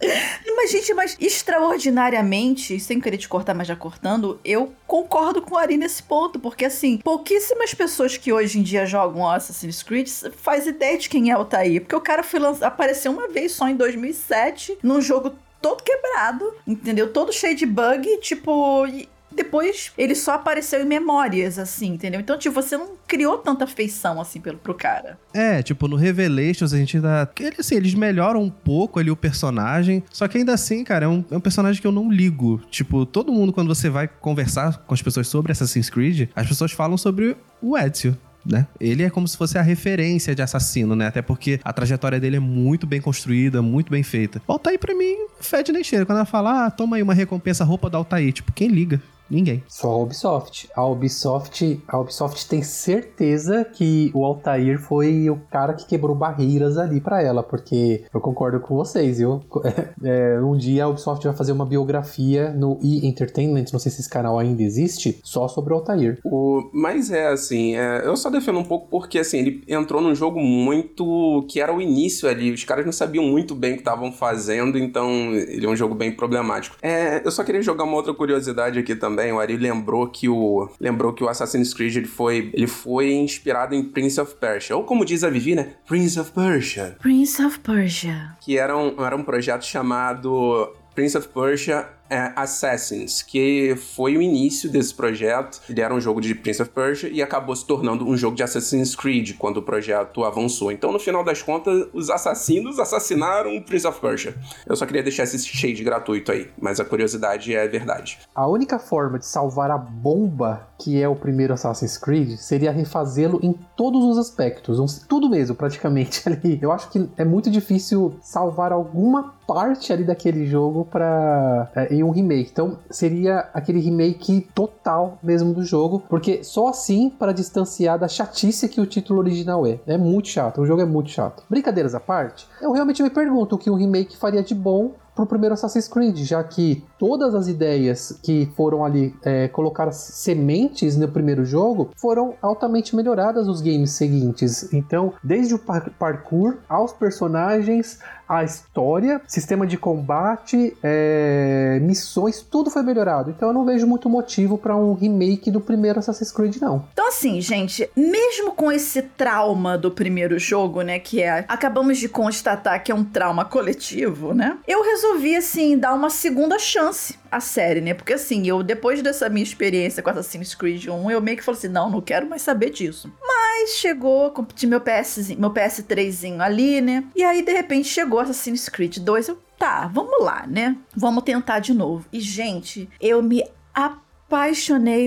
Mas, 0.56 0.72
gente, 0.72 0.94
mas 0.94 1.18
extraordinariamente, 1.20 2.80
sem 2.80 3.00
querer 3.00 3.18
te 3.18 3.30
cortar, 3.30 3.54
mas 3.54 3.68
já 3.68 3.76
cortando, 3.76 4.40
eu 4.44 4.74
concordo 4.86 5.42
com 5.42 5.56
o 5.56 5.58
Ari 5.58 5.78
nesse 5.78 6.02
ponto, 6.04 6.40
porque 6.40 6.66
assim, 6.66 6.98
pouquíssimas 6.98 7.74
pessoas 7.74 8.18
que 8.18 8.34
hoje 8.34 8.60
em 8.60 8.64
dia 8.64 8.86
jogam 8.86 9.30
Assassin's 9.30 9.84
Creed 9.84 10.10
faz 10.38 10.68
ideia 10.68 10.98
de 10.98 11.08
quem 11.08 11.32
é 11.32 11.38
o 11.38 11.46
Taí, 11.46 11.80
porque 11.80 11.96
o 11.96 12.02
cara 12.02 12.24
foi 12.24 12.40
lanç... 12.40 12.62
apareceu 12.62 13.09
uma 13.10 13.28
vez 13.28 13.52
só 13.52 13.68
em 13.68 13.76
2007, 13.76 14.78
num 14.84 15.02
jogo 15.02 15.34
todo 15.62 15.84
quebrado, 15.84 16.54
entendeu? 16.66 17.12
Todo 17.12 17.34
cheio 17.34 17.56
de 17.56 17.66
bug, 17.66 18.18
tipo... 18.22 18.88
e 18.88 19.10
Depois 19.32 19.92
ele 19.98 20.16
só 20.16 20.34
apareceu 20.34 20.82
em 20.82 20.86
memórias, 20.86 21.60
assim, 21.60 21.88
entendeu? 21.88 22.20
Então, 22.20 22.38
tipo, 22.38 22.54
você 22.56 22.78
não 22.78 22.92
criou 23.06 23.38
tanta 23.38 23.66
afeição, 23.66 24.20
assim, 24.22 24.40
pelo, 24.40 24.58
pro 24.58 24.74
cara. 24.74 25.20
É, 25.34 25.62
tipo, 25.62 25.88
no 25.88 25.96
Revelations 25.96 26.74
a 26.74 26.78
gente 26.78 26.98
ainda. 26.98 27.30
Assim, 27.58 27.76
eles 27.76 27.94
melhoram 27.94 28.42
um 28.42 28.50
pouco 28.50 29.00
ali 29.00 29.12
o 29.12 29.16
personagem. 29.16 30.04
Só 30.12 30.28
que 30.28 30.38
ainda 30.38 30.54
assim, 30.54 30.84
cara, 30.84 31.06
é 31.06 31.08
um, 31.08 31.24
é 31.30 31.38
um 31.38 31.42
personagem 31.42 31.82
que 31.82 31.88
eu 31.88 31.92
não 31.92 32.12
ligo. 32.12 32.62
Tipo, 32.70 33.06
todo 33.06 33.32
mundo, 33.32 33.52
quando 33.52 33.68
você 33.68 33.90
vai 33.90 34.08
conversar 34.08 34.80
com 34.80 34.94
as 34.94 35.02
pessoas 35.02 35.28
sobre 35.28 35.52
Assassin's 35.52 35.90
Creed, 35.90 36.30
as 36.36 36.48
pessoas 36.48 36.72
falam 36.72 36.98
sobre 36.98 37.36
o 37.62 37.78
Ezio. 37.78 38.18
Né? 38.50 38.66
Ele 38.80 39.04
é 39.04 39.10
como 39.12 39.28
se 39.28 39.38
fosse 39.38 39.60
a 39.60 39.62
referência 39.62 40.34
de 40.34 40.42
assassino, 40.42 40.96
né? 40.96 41.06
Até 41.06 41.22
porque 41.22 41.60
a 41.64 41.72
trajetória 41.72 42.20
dele 42.20 42.38
é 42.38 42.40
muito 42.40 42.88
bem 42.88 43.00
construída, 43.00 43.62
muito 43.62 43.92
bem 43.92 44.02
feita. 44.02 44.42
O 44.48 44.54
Altair, 44.54 44.80
pra 44.80 44.96
mim, 44.96 45.16
fede 45.40 45.72
nem 45.72 45.84
cheira. 45.84 46.04
Quando 46.04 46.18
ela 46.18 46.26
fala, 46.26 46.66
ah, 46.66 46.72
toma 46.72 46.96
aí 46.96 47.04
uma 47.04 47.14
recompensa 47.14 47.64
roupa 47.64 47.90
do 47.92 47.98
Altair. 47.98 48.34
Tipo, 48.34 48.52
quem 48.52 48.68
liga? 48.68 49.00
Ninguém. 49.30 49.64
Só 49.68 49.90
a 49.92 49.98
Ubisoft. 49.98 50.70
A 50.76 50.86
Ubisoft, 50.86 51.84
a 51.88 52.00
Ubisoft 52.00 52.48
tem 52.48 52.62
certeza 52.62 53.64
que 53.64 54.12
o 54.14 54.26
Altair 54.26 54.80
foi 54.80 55.30
o 55.30 55.40
cara 55.52 55.74
que 55.74 55.86
quebrou 55.86 56.16
barreiras 56.16 56.78
ali 56.78 57.00
pra 57.00 57.22
ela, 57.22 57.44
porque 57.44 58.04
eu 58.14 58.20
concordo 58.20 58.60
com 58.60 58.76
vocês, 58.76 59.18
viu? 59.18 59.42
É, 60.02 60.40
um 60.42 60.56
dia 60.58 60.86
a 60.86 60.88
Ubisoft 60.88 61.26
vai 61.26 61.36
fazer 61.36 61.52
uma 61.52 61.66
biografia 61.66 62.52
no 62.52 62.80
E 62.82 63.06
Entertainment, 63.06 63.66
não 63.72 63.80
sei 63.80 63.92
se 63.92 64.00
esse 64.00 64.10
canal 64.10 64.40
ainda 64.40 64.64
existe, 64.64 65.20
só 65.24 65.48
sobre 65.48 65.74
o 65.74 65.78
Altair. 65.78 66.20
O, 66.24 66.70
mas 66.74 67.12
é 67.12 67.28
assim, 67.28 67.76
é, 67.76 68.02
eu 68.06 68.16
só 68.16 68.30
defendo 68.30 68.60
um 68.60 68.64
pouco 68.64 68.88
porque 68.90 69.20
assim, 69.20 69.40
ele 69.40 69.64
entrou 69.68 70.02
num 70.02 70.16
jogo 70.16 70.40
muito 70.40 71.46
que 71.50 71.60
era 71.60 71.74
o 71.74 71.82
início 71.82 72.30
ali, 72.30 72.52
os 72.52 72.64
caras 72.64 72.86
não 72.86 72.94
sabiam 72.94 73.26
muito 73.26 73.54
bem 73.54 73.72
o 73.72 73.76
que 73.76 73.82
estavam 73.82 74.12
fazendo, 74.12 74.78
então 74.78 75.34
ele 75.34 75.66
é 75.66 75.70
um 75.70 75.76
jogo 75.76 75.94
bem 75.94 76.12
problemático. 76.12 76.78
É, 76.82 77.22
eu 77.26 77.32
só 77.32 77.44
queria 77.44 77.62
jogar 77.62 77.84
uma 77.84 77.96
outra 77.96 78.14
curiosidade 78.14 78.80
aqui 78.80 78.96
também. 78.96 79.19
O 79.34 79.40
Ari 79.40 79.58
lembrou 79.58 80.08
que 80.08 80.28
o 80.30 80.70
lembrou 80.80 81.14
que 81.14 81.24
o 81.24 81.30
Assassin's 81.30 81.74
Creed 81.74 81.98
ele 81.98 82.08
foi 82.08 82.52
ele 82.54 82.68
foi 82.68 83.12
inspirado 83.14 83.76
em 83.76 83.84
Prince 83.84 84.20
of 84.20 84.36
Persia, 84.36 84.76
ou 84.76 84.84
como 84.84 85.06
diz 85.06 85.24
a 85.24 85.30
Vivi, 85.30 85.56
né? 85.56 85.74
Prince 85.88 86.20
of 86.20 86.32
Persia, 86.32 86.96
Prince 87.00 87.42
of 87.44 87.60
Persia. 87.60 88.36
que 88.42 88.58
era 88.58 88.76
um, 88.78 89.04
era 89.06 89.16
um 89.16 89.24
projeto 89.24 89.66
chamado 89.66 90.74
Prince 90.96 91.18
of 91.18 91.28
Persia 91.30 91.88
é, 92.10 92.32
Assassins, 92.36 93.22
que 93.22 93.76
foi 93.76 94.18
o 94.18 94.22
início 94.22 94.70
desse 94.70 94.94
projeto. 94.94 95.62
Ele 95.70 95.82
era 95.82 95.94
um 95.94 96.02
jogo 96.02 96.20
de 96.20 96.34
Prince 96.34 96.62
of 96.62 96.72
Persia 96.72 97.10
e 97.10 97.22
acabou 97.22 97.56
se 97.56 97.66
tornando 97.66 98.08
um 98.08 98.18
jogo 98.18 98.36
de 98.36 98.44
Assassin's 98.44 98.96
Creed 98.96 99.38
quando 99.38 99.58
o 99.58 99.62
projeto 99.62 100.24
avançou. 100.24 100.72
Então, 100.72 100.92
no 100.92 101.00
final 101.00 101.24
das 101.24 101.42
contas, 101.42 101.88
os 101.94 102.10
assassinos 102.10 102.80
assassinaram 102.80 103.56
o 103.56 103.64
Prince 103.64 103.88
of 103.88 104.00
Persia. 104.00 104.36
Eu 104.66 104.76
só 104.76 104.86
queria 104.86 105.04
deixar 105.04 105.24
esse 105.24 105.40
shade 105.40 105.84
gratuito 105.84 106.32
aí, 106.32 106.50
mas 106.60 106.80
a 106.80 106.86
curiosidade 106.86 107.54
é 107.54 107.68
verdade. 107.68 108.20
A 108.34 108.48
única 108.48 108.80
forma 108.80 109.20
de 109.20 109.26
salvar 109.26 109.72
a 109.72 109.78
bomba 109.78 110.70
que 110.80 111.02
é 111.02 111.08
o 111.08 111.16
primeiro 111.16 111.54
Assassin's 111.54 111.98
Creed 111.98 112.38
seria 112.38 112.72
refazê-lo 112.72 113.40
em 113.44 113.54
todos 113.76 114.04
os 114.06 114.18
aspectos, 114.18 115.06
tudo 115.08 115.30
mesmo, 115.30 115.56
praticamente 115.56 116.24
ali. 116.30 116.58
Eu 116.62 116.72
acho 116.72 116.90
que 116.90 117.10
é 117.18 117.26
muito 117.26 117.52
difícil 117.52 118.16
salvar 118.22 118.72
alguma 118.72 119.34
parte 119.46 119.92
ali 119.92 120.04
daquele 120.04 120.46
jogo 120.46 120.86
para 120.86 121.70
é, 121.76 121.94
em 122.00 122.04
um 122.04 122.12
remake. 122.12 122.50
Então 122.52 122.80
seria 122.90 123.50
aquele 123.54 123.80
remake 123.80 124.48
total 124.54 125.18
mesmo 125.22 125.54
do 125.54 125.64
jogo, 125.64 126.04
porque 126.10 126.44
só 126.44 126.68
assim 126.68 127.10
para 127.10 127.32
distanciar 127.32 128.00
da 128.00 128.08
chatice 128.08 128.70
que 128.70 128.82
o 128.82 128.86
título 128.86 129.20
original 129.20 129.66
é. 129.66 129.80
É 129.86 129.98
muito 129.98 130.28
chato, 130.28 130.62
o 130.62 130.66
jogo 130.66 130.82
é 130.82 130.86
muito 130.86 131.10
chato. 131.10 131.44
Brincadeiras 131.50 131.96
à 131.96 132.00
parte, 132.00 132.48
eu 132.62 132.72
realmente 132.72 133.04
me 133.04 133.10
pergunto 133.10 133.56
o 133.56 133.58
que 133.58 133.70
um 133.70 133.76
remake 133.76 134.18
faria 134.18 134.44
de 134.44 134.56
bom 134.56 134.94
pro 135.16 135.26
primeiro 135.26 135.54
Assassin's 135.54 135.88
Creed, 135.88 136.18
já 136.20 136.42
que 136.44 136.84
todas 137.00 137.34
as 137.34 137.48
ideias 137.48 138.20
que 138.22 138.52
foram 138.56 138.84
ali 138.84 139.16
é, 139.24 139.48
colocar 139.48 139.92
sementes 139.92 140.98
no 140.98 141.08
primeiro 141.08 141.46
jogo 141.46 141.92
foram 141.96 142.36
altamente 142.42 142.96
melhoradas 142.96 143.48
nos 143.48 143.62
games 143.62 143.92
seguintes. 143.92 144.72
Então, 144.74 145.14
desde 145.24 145.56
o 145.56 145.60
par 145.60 145.90
parkour 145.98 146.58
aos 146.68 146.92
personagens, 146.92 148.00
a 148.30 148.44
história, 148.44 149.20
sistema 149.28 149.66
de 149.66 149.76
combate, 149.76 150.78
é, 150.84 151.80
missões, 151.82 152.42
tudo 152.44 152.70
foi 152.70 152.84
melhorado. 152.84 153.32
Então 153.32 153.48
eu 153.48 153.54
não 153.54 153.66
vejo 153.66 153.88
muito 153.88 154.08
motivo 154.08 154.56
para 154.56 154.76
um 154.76 154.94
remake 154.94 155.50
do 155.50 155.60
primeiro 155.60 155.98
Assassin's 155.98 156.32
Creed, 156.32 156.58
não. 156.58 156.86
Então, 156.94 157.08
assim, 157.08 157.42
gente, 157.42 157.90
mesmo 157.96 158.52
com 158.52 158.72
esse 158.72 159.02
trauma 159.02 159.78
do 159.78 159.90
primeiro 159.90 160.38
jogo, 160.38 160.84
né, 160.84 161.00
que 161.00 161.24
é. 161.24 161.46
Acabamos 161.48 161.98
de 161.98 162.08
constatar 162.08 162.84
que 162.84 162.92
é 162.92 162.96
um 162.96 163.04
trauma 163.04 163.46
coletivo, 163.46 164.34
né? 164.34 164.58
Eu 164.68 164.84
resolvi, 164.84 165.36
assim, 165.36 165.78
dar 165.78 165.96
uma 165.96 166.12
segunda 166.12 166.60
chance 166.60 166.89
à 167.32 167.40
série, 167.40 167.82
né? 167.82 167.94
Porque, 167.94 168.14
assim, 168.14 168.48
eu, 168.48 168.62
depois 168.64 169.02
dessa 169.02 169.30
minha 169.30 169.44
experiência 169.44 170.02
com 170.02 170.10
Assassin's 170.10 170.56
Creed 170.56 170.88
1, 170.88 171.12
eu 171.12 171.22
meio 171.22 171.38
que 171.38 171.44
falei 171.44 171.58
assim: 171.58 171.68
não, 171.68 171.90
não 171.90 172.02
quero 172.02 172.28
mais 172.28 172.42
saber 172.42 172.70
disso. 172.70 173.12
Mas 173.22 173.72
chegou, 173.72 174.34
de 174.56 174.68
meu, 174.68 174.82
PS, 174.82 175.30
meu 175.38 175.52
PS3zinho 175.52 176.42
ali, 176.42 176.82
né? 176.82 177.04
E 177.16 177.24
aí, 177.24 177.42
de 177.44 177.52
repente, 177.52 177.88
chegou 177.88 178.20
Assassin's 178.20 178.70
Creed 178.70 178.98
2. 178.98 179.28
Eu, 179.30 179.40
tá, 179.58 179.88
vamos 179.88 180.24
lá, 180.24 180.46
né? 180.48 180.78
Vamos 180.96 181.24
tentar 181.24 181.60
de 181.60 181.74
novo. 181.74 182.06
E, 182.12 182.20
gente, 182.20 182.90
eu 183.00 183.22
me 183.22 183.44
apaixonei 183.74 184.09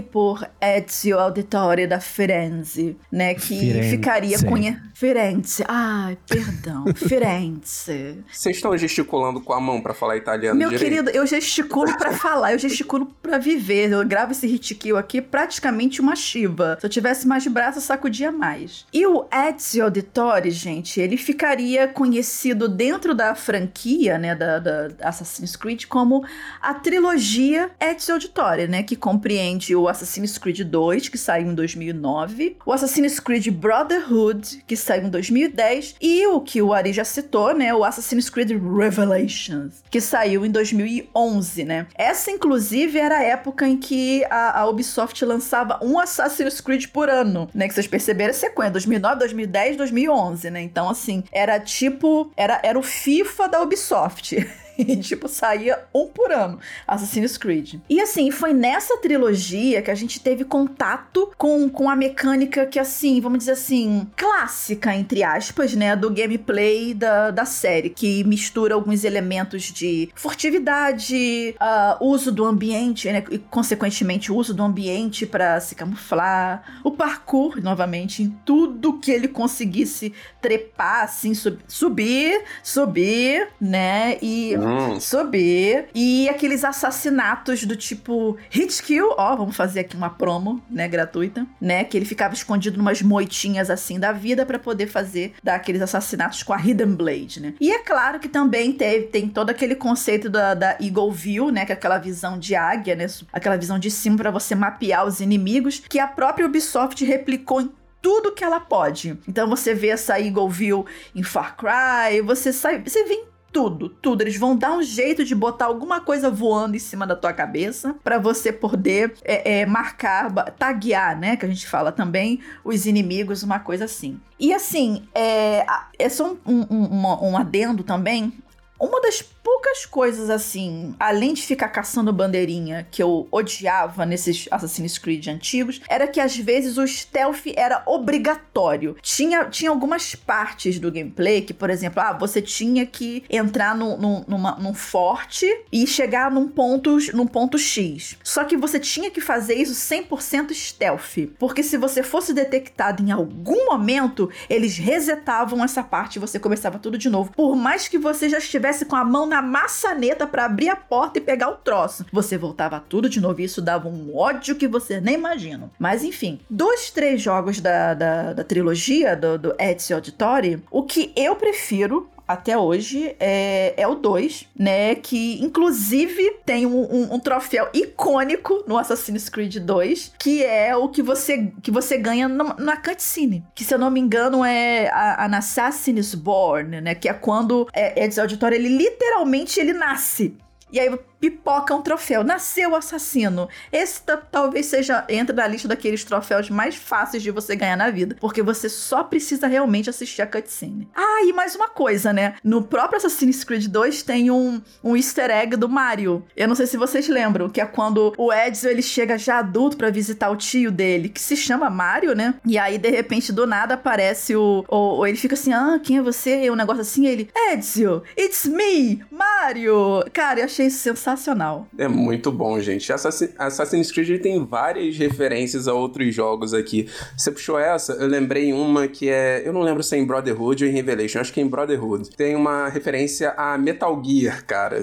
por 0.02 0.44
Ezio 0.60 1.16
Auditore 1.16 1.86
da 1.86 2.00
Firenze, 2.00 2.96
né? 3.10 3.34
Que 3.34 3.40
Firenze. 3.40 3.90
ficaria 3.90 4.42
conhe... 4.42 4.76
Firenze. 5.02 5.64
Ai, 5.66 6.16
perdão. 6.28 6.84
Firenze. 6.94 8.18
Vocês 8.30 8.56
estão 8.56 8.76
gesticulando 8.78 9.40
com 9.40 9.52
a 9.52 9.60
mão 9.60 9.80
para 9.80 9.92
falar 9.92 10.16
italiano 10.16 10.56
Meu 10.56 10.68
direito? 10.68 10.88
querido, 10.88 11.10
eu 11.10 11.26
gesticulo 11.26 11.96
pra 11.96 12.12
falar, 12.12 12.52
eu 12.52 12.58
gesticulo 12.58 13.06
pra 13.20 13.36
viver. 13.36 13.90
Eu 13.90 14.06
gravo 14.06 14.30
esse 14.30 14.46
hit 14.46 14.74
kill 14.76 14.96
aqui 14.96 15.20
praticamente 15.20 16.00
uma 16.00 16.14
Shiva. 16.14 16.78
Se 16.80 16.86
eu 16.86 16.90
tivesse 16.90 17.26
mais 17.26 17.44
braço, 17.48 17.78
eu 17.78 17.82
sacudia 17.82 18.30
mais. 18.30 18.86
E 18.92 19.04
o 19.04 19.26
Ezio 19.32 19.84
Auditore, 19.84 20.52
gente, 20.52 21.00
ele 21.00 21.16
ficaria 21.16 21.88
conhecido 21.88 22.68
dentro 22.68 23.12
da 23.12 23.34
franquia, 23.34 24.18
né, 24.18 24.36
da, 24.36 24.58
da 24.60 24.88
Assassin's 25.00 25.56
Creed, 25.56 25.86
como 25.86 26.24
a 26.60 26.74
trilogia 26.74 27.70
Ezio 27.80 28.14
Auditore, 28.14 28.68
né, 28.68 28.84
que 28.84 28.94
compreende 29.12 29.76
o 29.76 29.88
Assassin's 29.88 30.38
Creed 30.38 30.60
2, 30.60 31.10
que 31.10 31.18
saiu 31.18 31.48
em 31.48 31.54
2009, 31.54 32.56
o 32.64 32.72
Assassin's 32.72 33.20
Creed 33.20 33.46
Brotherhood, 33.48 34.64
que 34.66 34.74
saiu 34.74 35.04
em 35.04 35.10
2010, 35.10 35.96
e 36.00 36.26
o 36.28 36.40
que 36.40 36.62
o 36.62 36.72
Ari 36.72 36.94
já 36.94 37.04
citou, 37.04 37.54
né, 37.54 37.74
o 37.74 37.84
Assassin's 37.84 38.30
Creed 38.30 38.52
Revelations, 38.52 39.82
que 39.90 40.00
saiu 40.00 40.46
em 40.46 40.50
2011, 40.50 41.64
né. 41.64 41.86
Essa, 41.94 42.30
inclusive, 42.30 42.98
era 42.98 43.18
a 43.18 43.22
época 43.22 43.68
em 43.68 43.76
que 43.76 44.24
a, 44.30 44.60
a 44.60 44.66
Ubisoft 44.66 45.22
lançava 45.26 45.78
um 45.82 45.98
Assassin's 45.98 46.62
Creed 46.62 46.86
por 46.86 47.10
ano, 47.10 47.50
né, 47.54 47.68
que 47.68 47.74
vocês 47.74 47.86
perceberam 47.86 48.30
a 48.30 48.34
sequência, 48.34 48.72
2009, 48.72 49.18
2010, 49.18 49.76
2011, 49.76 50.50
né, 50.50 50.62
então, 50.62 50.88
assim, 50.88 51.22
era 51.30 51.60
tipo, 51.60 52.32
era, 52.34 52.58
era 52.62 52.78
o 52.78 52.82
FIFA 52.82 53.46
da 53.46 53.60
Ubisoft. 53.60 54.36
E, 54.86 54.96
tipo, 55.02 55.28
saía 55.28 55.78
um 55.94 56.06
por 56.06 56.32
ano, 56.32 56.58
Assassin's 56.86 57.36
Creed. 57.36 57.80
E 57.88 58.00
assim, 58.00 58.30
foi 58.30 58.52
nessa 58.52 58.96
trilogia 58.98 59.82
que 59.82 59.90
a 59.90 59.94
gente 59.94 60.20
teve 60.20 60.44
contato 60.44 61.32
com, 61.36 61.68
com 61.68 61.88
a 61.88 61.96
mecânica 61.96 62.66
que, 62.66 62.78
assim, 62.78 63.20
vamos 63.20 63.40
dizer 63.40 63.52
assim, 63.52 64.06
clássica, 64.16 64.94
entre 64.94 65.22
aspas, 65.22 65.74
né, 65.74 65.94
do 65.96 66.10
gameplay 66.10 66.94
da, 66.94 67.30
da 67.30 67.44
série, 67.44 67.90
que 67.90 68.24
mistura 68.24 68.74
alguns 68.74 69.04
elementos 69.04 69.64
de 69.64 70.08
furtividade, 70.14 71.54
uh, 71.60 72.04
uso 72.04 72.32
do 72.32 72.44
ambiente, 72.44 73.10
né, 73.10 73.24
e 73.30 73.38
consequentemente 73.38 74.32
uso 74.32 74.54
do 74.54 74.62
ambiente 74.62 75.26
para 75.26 75.60
se 75.60 75.74
camuflar, 75.74 76.80
o 76.84 76.90
parkour, 76.90 77.60
novamente, 77.62 78.22
em 78.22 78.30
tudo 78.44 78.98
que 78.98 79.10
ele 79.10 79.28
conseguisse 79.28 80.12
trepar, 80.40 81.04
assim, 81.04 81.34
sub, 81.34 81.58
subir, 81.66 82.42
subir, 82.62 83.48
né, 83.60 84.18
e 84.20 84.54
Hum. 84.72 85.00
subir. 85.00 85.86
E 85.94 86.28
aqueles 86.28 86.64
assassinatos 86.64 87.64
do 87.64 87.76
tipo 87.76 88.36
hit 88.50 88.82
kill, 88.82 89.14
ó, 89.16 89.36
vamos 89.36 89.56
fazer 89.56 89.80
aqui 89.80 89.96
uma 89.96 90.10
promo, 90.10 90.62
né, 90.70 90.88
gratuita, 90.88 91.46
né, 91.60 91.84
que 91.84 91.96
ele 91.96 92.04
ficava 92.04 92.34
escondido 92.34 92.78
numas 92.78 93.02
moitinhas 93.02 93.70
assim 93.70 93.98
da 93.98 94.12
vida 94.12 94.44
para 94.46 94.58
poder 94.58 94.86
fazer 94.86 95.34
daqueles 95.42 95.82
assassinatos 95.82 96.42
com 96.42 96.52
a 96.52 96.60
Hidden 96.60 96.94
Blade, 96.94 97.40
né. 97.40 97.54
E 97.60 97.70
é 97.70 97.78
claro 97.78 98.18
que 98.18 98.28
também 98.28 98.72
teve, 98.72 99.06
tem 99.06 99.28
todo 99.28 99.50
aquele 99.50 99.74
conceito 99.74 100.28
da, 100.28 100.54
da 100.54 100.76
Eagle 100.80 101.12
View, 101.12 101.50
né, 101.50 101.64
que 101.64 101.72
é 101.72 101.74
aquela 101.74 101.98
visão 101.98 102.38
de 102.38 102.54
águia, 102.54 102.94
né, 102.94 103.06
aquela 103.32 103.56
visão 103.56 103.78
de 103.78 103.90
cima 103.90 104.16
para 104.16 104.30
você 104.30 104.54
mapear 104.54 105.06
os 105.06 105.20
inimigos, 105.20 105.82
que 105.88 105.98
a 105.98 106.06
própria 106.06 106.46
Ubisoft 106.46 107.04
replicou 107.04 107.60
em 107.60 107.70
tudo 108.02 108.32
que 108.32 108.42
ela 108.42 108.58
pode. 108.58 109.16
Então 109.28 109.48
você 109.48 109.72
vê 109.72 109.88
essa 109.88 110.20
Eagle 110.20 110.50
View 110.50 110.84
em 111.14 111.22
Far 111.22 111.56
Cry, 111.56 112.20
você 112.20 112.52
sai, 112.52 112.82
você 112.82 113.04
vê 113.04 113.14
em 113.14 113.31
tudo, 113.52 113.88
tudo. 113.88 114.22
Eles 114.22 114.36
vão 114.36 114.56
dar 114.56 114.72
um 114.72 114.82
jeito 114.82 115.24
de 115.24 115.34
botar 115.34 115.66
alguma 115.66 116.00
coisa 116.00 116.30
voando 116.30 116.74
em 116.74 116.78
cima 116.78 117.06
da 117.06 117.14
tua 117.14 117.32
cabeça 117.32 117.94
para 118.02 118.18
você 118.18 118.50
poder 118.52 119.14
é, 119.22 119.60
é, 119.60 119.66
marcar, 119.66 120.32
taguear, 120.52 121.18
né? 121.18 121.36
Que 121.36 121.44
a 121.44 121.48
gente 121.48 121.66
fala 121.66 121.92
também, 121.92 122.40
os 122.64 122.86
inimigos, 122.86 123.42
uma 123.42 123.58
coisa 123.58 123.84
assim. 123.84 124.18
E 124.40 124.52
assim, 124.52 125.04
é, 125.14 125.66
é 125.98 126.08
só 126.08 126.32
um, 126.46 126.60
um, 126.70 126.84
um- 126.96 127.30
um 127.32 127.36
adendo 127.36 127.82
também. 127.84 128.32
Uma 128.80 129.00
das 129.00 129.22
poucas 129.42 129.84
coisas 129.86 130.30
assim, 130.30 130.94
além 130.98 131.34
de 131.34 131.42
ficar 131.42 131.68
caçando 131.68 132.12
bandeirinha 132.12 132.86
que 132.90 133.02
eu 133.02 133.26
odiava 133.30 134.04
nesses 134.06 134.46
Assassin's 134.50 134.98
Creed 134.98 135.26
antigos, 135.28 135.80
era 135.88 136.06
que 136.06 136.20
às 136.20 136.36
vezes 136.36 136.78
o 136.78 136.86
stealth 136.86 137.46
era 137.56 137.82
obrigatório. 137.86 138.96
Tinha, 139.02 139.44
tinha 139.46 139.70
algumas 139.70 140.14
partes 140.14 140.78
do 140.78 140.90
gameplay 140.92 141.42
que, 141.42 141.52
por 141.54 141.70
exemplo, 141.70 142.00
ah, 142.02 142.12
você 142.12 142.40
tinha 142.40 142.86
que 142.86 143.24
entrar 143.28 143.74
no, 143.76 143.96
no, 143.96 144.24
numa- 144.28 144.56
num 144.58 144.74
forte 144.74 145.46
e 145.72 145.86
chegar 145.86 146.30
num 146.30 146.48
ponto, 146.48 146.96
num 147.14 147.26
ponto 147.26 147.58
X. 147.58 148.16
Só 148.22 148.44
que 148.44 148.56
você 148.56 148.78
tinha 148.78 149.10
que 149.10 149.20
fazer 149.20 149.54
isso 149.54 149.74
100% 149.74 150.52
stealth. 150.54 151.28
Porque 151.38 151.62
se 151.62 151.76
você 151.76 152.02
fosse 152.02 152.32
detectado 152.32 153.02
em 153.02 153.10
algum 153.10 153.66
momento, 153.66 154.30
eles 154.48 154.76
resetavam 154.78 155.62
essa 155.64 155.82
parte 155.82 156.16
e 156.16 156.20
você 156.20 156.38
começava 156.38 156.78
tudo 156.78 156.96
de 156.96 157.08
novo. 157.10 157.32
Por 157.32 157.56
mais 157.56 157.88
que 157.88 157.98
você 157.98 158.28
já 158.28 158.38
estivesse 158.38 158.84
com 158.84 158.96
a 158.96 159.04
mão 159.04 159.26
na 159.32 159.40
maçaneta 159.40 160.26
pra 160.26 160.44
abrir 160.44 160.68
a 160.68 160.76
porta 160.76 161.18
e 161.18 161.22
pegar 161.22 161.48
o 161.48 161.56
troço, 161.56 162.04
você 162.12 162.36
voltava 162.36 162.84
tudo 162.86 163.08
de 163.08 163.18
novo 163.18 163.40
e 163.40 163.44
isso 163.44 163.62
dava 163.62 163.88
um 163.88 164.14
ódio 164.14 164.56
que 164.56 164.68
você 164.68 165.00
nem 165.00 165.14
imagina. 165.14 165.70
Mas 165.78 166.04
enfim, 166.04 166.38
dos 166.50 166.90
três 166.90 167.22
jogos 167.22 167.58
da, 167.58 167.94
da, 167.94 168.34
da 168.34 168.44
trilogia 168.44 169.16
do, 169.16 169.38
do 169.38 169.54
Ezio 169.58 169.96
Auditore, 169.96 170.62
o 170.70 170.82
que 170.82 171.12
eu 171.16 171.34
prefiro 171.34 172.10
até 172.32 172.56
hoje 172.58 173.14
é, 173.20 173.74
é 173.76 173.86
o 173.86 173.94
2, 173.94 174.48
né? 174.58 174.94
Que 174.94 175.42
inclusive 175.42 176.38
tem 176.44 176.66
um, 176.66 176.80
um- 176.82 177.14
um 177.14 177.18
troféu 177.20 177.68
icônico 177.72 178.64
no 178.66 178.76
Assassin's 178.78 179.28
Creed 179.28 179.56
2, 179.58 180.12
que 180.18 180.42
é 180.44 180.76
o 180.76 180.88
que 180.88 181.02
você, 181.02 181.52
que 181.62 181.70
você 181.70 181.96
ganha 181.98 182.28
na, 182.28 182.54
na 182.58 182.76
cutscene. 182.76 183.44
Que 183.54 183.64
se 183.64 183.74
eu 183.74 183.78
não 183.78 183.90
me 183.90 184.00
engano 184.00 184.44
é 184.44 184.88
a, 184.88 185.24
a 185.26 185.36
Assassin's 185.38 186.14
Born, 186.14 186.80
né? 186.80 186.94
Que 186.94 187.08
é 187.08 187.12
quando 187.14 187.68
é, 187.72 188.04
Ezio 188.04 188.22
Auditore, 188.22 188.54
ele 188.56 188.68
literalmente 188.68 189.60
ele 189.60 189.72
nasce. 189.72 190.36
E 190.72 190.80
aí 190.80 190.88
pipoca 191.22 191.72
um 191.72 191.82
troféu. 191.82 192.24
Nasceu 192.24 192.74
assassino. 192.74 193.48
Esse 193.70 194.02
talvez 194.32 194.66
seja 194.66 195.04
entra 195.08 195.36
na 195.36 195.46
lista 195.46 195.68
daqueles 195.68 196.02
troféus 196.02 196.50
mais 196.50 196.74
fáceis 196.74 197.22
de 197.22 197.30
você 197.30 197.54
ganhar 197.54 197.76
na 197.76 197.90
vida, 197.90 198.16
porque 198.18 198.42
você 198.42 198.68
só 198.68 199.04
precisa 199.04 199.46
realmente 199.46 199.88
assistir 199.88 200.22
a 200.22 200.26
cutscene. 200.26 200.88
Ah, 200.92 201.24
e 201.24 201.32
mais 201.32 201.54
uma 201.54 201.68
coisa, 201.68 202.12
né? 202.12 202.34
No 202.42 202.62
próprio 202.62 202.96
Assassin's 202.96 203.44
Creed 203.44 203.68
2 203.68 204.02
tem 204.02 204.32
um, 204.32 204.60
um 204.82 204.96
easter 204.96 205.30
egg 205.30 205.54
do 205.54 205.68
Mario. 205.68 206.24
Eu 206.36 206.48
não 206.48 206.56
sei 206.56 206.66
se 206.66 206.76
vocês 206.76 207.06
lembram, 207.08 207.48
que 207.48 207.60
é 207.60 207.66
quando 207.66 208.12
o 208.18 208.32
Ezio 208.32 208.68
ele 208.68 208.82
chega 208.82 209.16
já 209.16 209.38
adulto 209.38 209.76
para 209.76 209.90
visitar 209.90 210.28
o 210.28 210.36
tio 210.36 210.72
dele, 210.72 211.08
que 211.08 211.20
se 211.20 211.36
chama 211.36 211.70
Mario, 211.70 212.16
né? 212.16 212.34
E 212.44 212.58
aí 212.58 212.78
de 212.78 212.90
repente 212.90 213.32
do 213.32 213.46
nada 213.46 213.74
aparece 213.74 214.34
o, 214.34 214.64
o, 214.68 214.98
o 214.98 215.06
ele 215.06 215.16
fica 215.16 215.34
assim: 215.34 215.52
"Ah, 215.52 215.78
quem 215.80 215.98
é 215.98 216.02
você?" 216.02 216.44
E 216.44 216.50
um 216.50 216.56
negócio 216.56 216.82
assim, 216.82 217.06
ele: 217.06 217.30
"Ezio, 217.52 218.02
it's 218.18 218.44
me, 218.44 219.04
Mario". 219.08 220.04
Cara, 220.12 220.40
eu 220.40 220.46
achei 220.46 220.66
isso 220.66 220.78
sensacional. 221.16 221.66
É 221.78 221.88
muito 221.88 222.30
bom, 222.32 222.58
gente. 222.60 222.92
Assassin, 222.92 223.28
Assassin's 223.38 223.90
Creed 223.90 224.20
tem 224.20 224.44
várias 224.44 224.96
referências 224.96 225.68
a 225.68 225.74
outros 225.74 226.14
jogos 226.14 226.54
aqui. 226.54 226.88
Você 227.16 227.30
puxou 227.30 227.58
essa, 227.58 227.92
eu 227.94 228.06
lembrei 228.06 228.52
uma 228.52 228.88
que 228.88 229.08
é, 229.08 229.42
eu 229.46 229.52
não 229.52 229.62
lembro 229.62 229.82
se 229.82 229.94
é 229.94 229.98
em 229.98 230.06
Brotherhood 230.06 230.64
ou 230.64 230.70
em 230.70 230.72
Revelation, 230.72 231.20
acho 231.20 231.32
que 231.32 231.40
é 231.40 231.42
em 231.42 231.48
Brotherhood. 231.48 232.10
Tem 232.10 232.34
uma 232.34 232.68
referência 232.68 233.34
a 233.36 233.56
Metal 233.56 234.02
Gear, 234.04 234.44
cara 234.44 234.82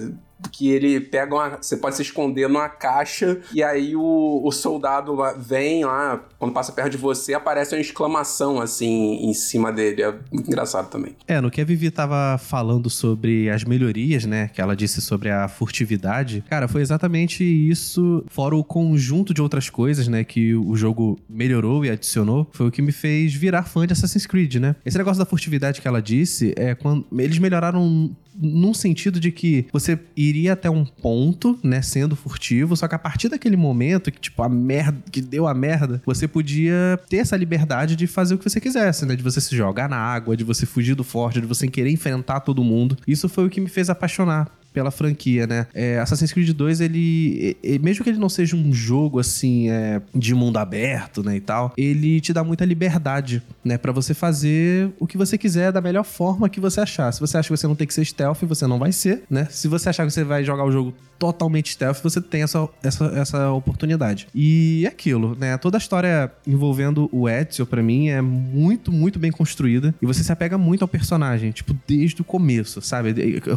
que 0.51 0.69
ele 0.69 0.99
pega 0.99 1.35
uma. 1.35 1.57
Você 1.61 1.77
pode 1.77 1.95
se 1.95 2.01
esconder 2.01 2.47
numa 2.47 2.69
caixa 2.69 3.39
e 3.53 3.63
aí 3.63 3.95
o, 3.95 4.41
o 4.43 4.51
soldado 4.51 5.17
vem 5.37 5.83
lá, 5.85 6.23
quando 6.37 6.53
passa 6.53 6.71
perto 6.71 6.91
de 6.91 6.97
você, 6.97 7.33
aparece 7.33 7.75
uma 7.75 7.81
exclamação 7.81 8.61
assim 8.61 9.29
em 9.29 9.33
cima 9.33 9.71
dele. 9.71 10.03
É 10.03 10.13
muito 10.31 10.47
engraçado 10.47 10.89
também. 10.89 11.15
É, 11.27 11.41
no 11.41 11.51
que 11.51 11.61
a 11.61 11.65
Vivi 11.65 11.91
tava 11.91 12.37
falando 12.37 12.89
sobre 12.89 13.49
as 13.49 13.63
melhorias, 13.63 14.25
né? 14.25 14.49
Que 14.53 14.61
ela 14.61 14.75
disse 14.75 15.01
sobre 15.01 15.29
a 15.29 15.47
furtividade. 15.47 16.43
Cara, 16.49 16.67
foi 16.67 16.81
exatamente 16.81 17.43
isso, 17.43 18.23
fora 18.27 18.55
o 18.55 18.63
conjunto 18.63 19.33
de 19.33 19.41
outras 19.41 19.69
coisas, 19.69 20.07
né? 20.07 20.23
Que 20.23 20.53
o 20.55 20.75
jogo 20.75 21.19
melhorou 21.29 21.83
e 21.83 21.89
adicionou, 21.89 22.47
foi 22.51 22.67
o 22.67 22.71
que 22.71 22.81
me 22.81 22.91
fez 22.91 23.33
virar 23.33 23.63
fã 23.63 23.85
de 23.85 23.93
Assassin's 23.93 24.25
Creed, 24.25 24.55
né? 24.55 24.75
Esse 24.85 24.97
negócio 24.97 25.19
da 25.19 25.25
furtividade 25.25 25.81
que 25.81 25.87
ela 25.87 26.01
disse 26.01 26.53
é 26.55 26.75
quando 26.75 27.05
eles 27.17 27.37
melhoraram 27.39 28.15
num 28.39 28.73
sentido 28.73 29.19
de 29.19 29.31
que 29.31 29.65
você 29.71 29.99
iria 30.29 30.53
até 30.53 30.69
um 30.69 30.85
ponto, 30.85 31.57
né, 31.63 31.81
sendo 31.81 32.15
furtivo, 32.15 32.75
só 32.75 32.87
que 32.87 32.95
a 32.95 32.99
partir 32.99 33.29
daquele 33.29 33.57
momento 33.57 34.11
que, 34.11 34.19
tipo, 34.19 34.41
a 34.43 34.49
merda, 34.49 34.97
que 35.11 35.21
deu 35.21 35.47
a 35.47 35.53
merda, 35.53 36.01
você 36.05 36.27
podia 36.27 36.99
ter 37.09 37.17
essa 37.17 37.35
liberdade 37.35 37.95
de 37.95 38.07
fazer 38.07 38.35
o 38.35 38.37
que 38.37 38.49
você 38.49 38.61
quisesse, 38.61 39.05
né, 39.05 39.15
de 39.15 39.23
você 39.23 39.41
se 39.41 39.55
jogar 39.55 39.89
na 39.89 39.97
água, 39.97 40.37
de 40.37 40.43
você 40.43 40.65
fugir 40.65 40.95
do 40.95 41.03
forte, 41.03 41.41
de 41.41 41.47
você 41.47 41.67
querer 41.67 41.91
enfrentar 41.91 42.41
todo 42.41 42.63
mundo. 42.63 42.97
Isso 43.07 43.27
foi 43.27 43.45
o 43.45 43.49
que 43.49 43.59
me 43.59 43.69
fez 43.69 43.89
apaixonar 43.89 44.58
pela 44.73 44.91
franquia, 44.91 45.47
né? 45.47 45.67
É, 45.73 45.99
Assassin's 45.99 46.31
Creed 46.31 46.51
2, 46.51 46.81
ele, 46.81 47.57
mesmo 47.81 48.03
que 48.03 48.09
ele 48.09 48.19
não 48.19 48.29
seja 48.29 48.55
um 48.55 48.71
jogo 48.71 49.19
assim 49.19 49.69
é, 49.69 50.01
de 50.13 50.33
mundo 50.33 50.57
aberto, 50.57 51.23
né, 51.23 51.35
e 51.35 51.41
tal, 51.41 51.73
ele 51.77 52.21
te 52.21 52.33
dá 52.33 52.43
muita 52.43 52.65
liberdade, 52.65 53.41
né, 53.63 53.77
para 53.77 53.91
você 53.91 54.13
fazer 54.13 54.89
o 54.99 55.07
que 55.07 55.17
você 55.17 55.37
quiser 55.37 55.71
da 55.71 55.81
melhor 55.81 56.03
forma 56.03 56.49
que 56.49 56.59
você 56.59 56.81
achar. 56.81 57.11
Se 57.11 57.19
você 57.19 57.37
acha 57.37 57.47
que 57.47 57.57
você 57.57 57.67
não 57.67 57.75
tem 57.75 57.87
que 57.87 57.93
ser 57.93 58.05
stealth, 58.05 58.39
você 58.43 58.67
não 58.67 58.79
vai 58.79 58.91
ser, 58.91 59.23
né? 59.29 59.47
Se 59.49 59.67
você 59.67 59.89
achar 59.89 60.05
que 60.05 60.11
você 60.11 60.23
vai 60.23 60.43
jogar 60.43 60.63
o 60.63 60.71
jogo 60.71 60.93
totalmente 61.19 61.71
stealth, 61.71 62.01
você 62.01 62.21
tem 62.21 62.41
essa, 62.41 62.67
essa, 62.81 63.05
essa 63.07 63.51
oportunidade. 63.51 64.27
E 64.33 64.83
é 64.85 64.87
aquilo, 64.87 65.35
né? 65.37 65.57
Toda 65.57 65.77
a 65.77 65.79
história 65.79 66.31
envolvendo 66.47 67.09
o 67.11 67.27
Ezio, 67.27 67.65
para 67.65 67.83
mim, 67.83 68.07
é 68.07 68.21
muito, 68.21 68.91
muito 68.91 69.19
bem 69.19 69.31
construída. 69.31 69.93
E 70.01 70.05
você 70.05 70.23
se 70.23 70.31
apega 70.31 70.57
muito 70.57 70.81
ao 70.81 70.87
personagem, 70.87 71.51
tipo, 71.51 71.75
desde 71.85 72.21
o 72.21 72.23
começo, 72.23 72.81
sabe? 72.81 73.13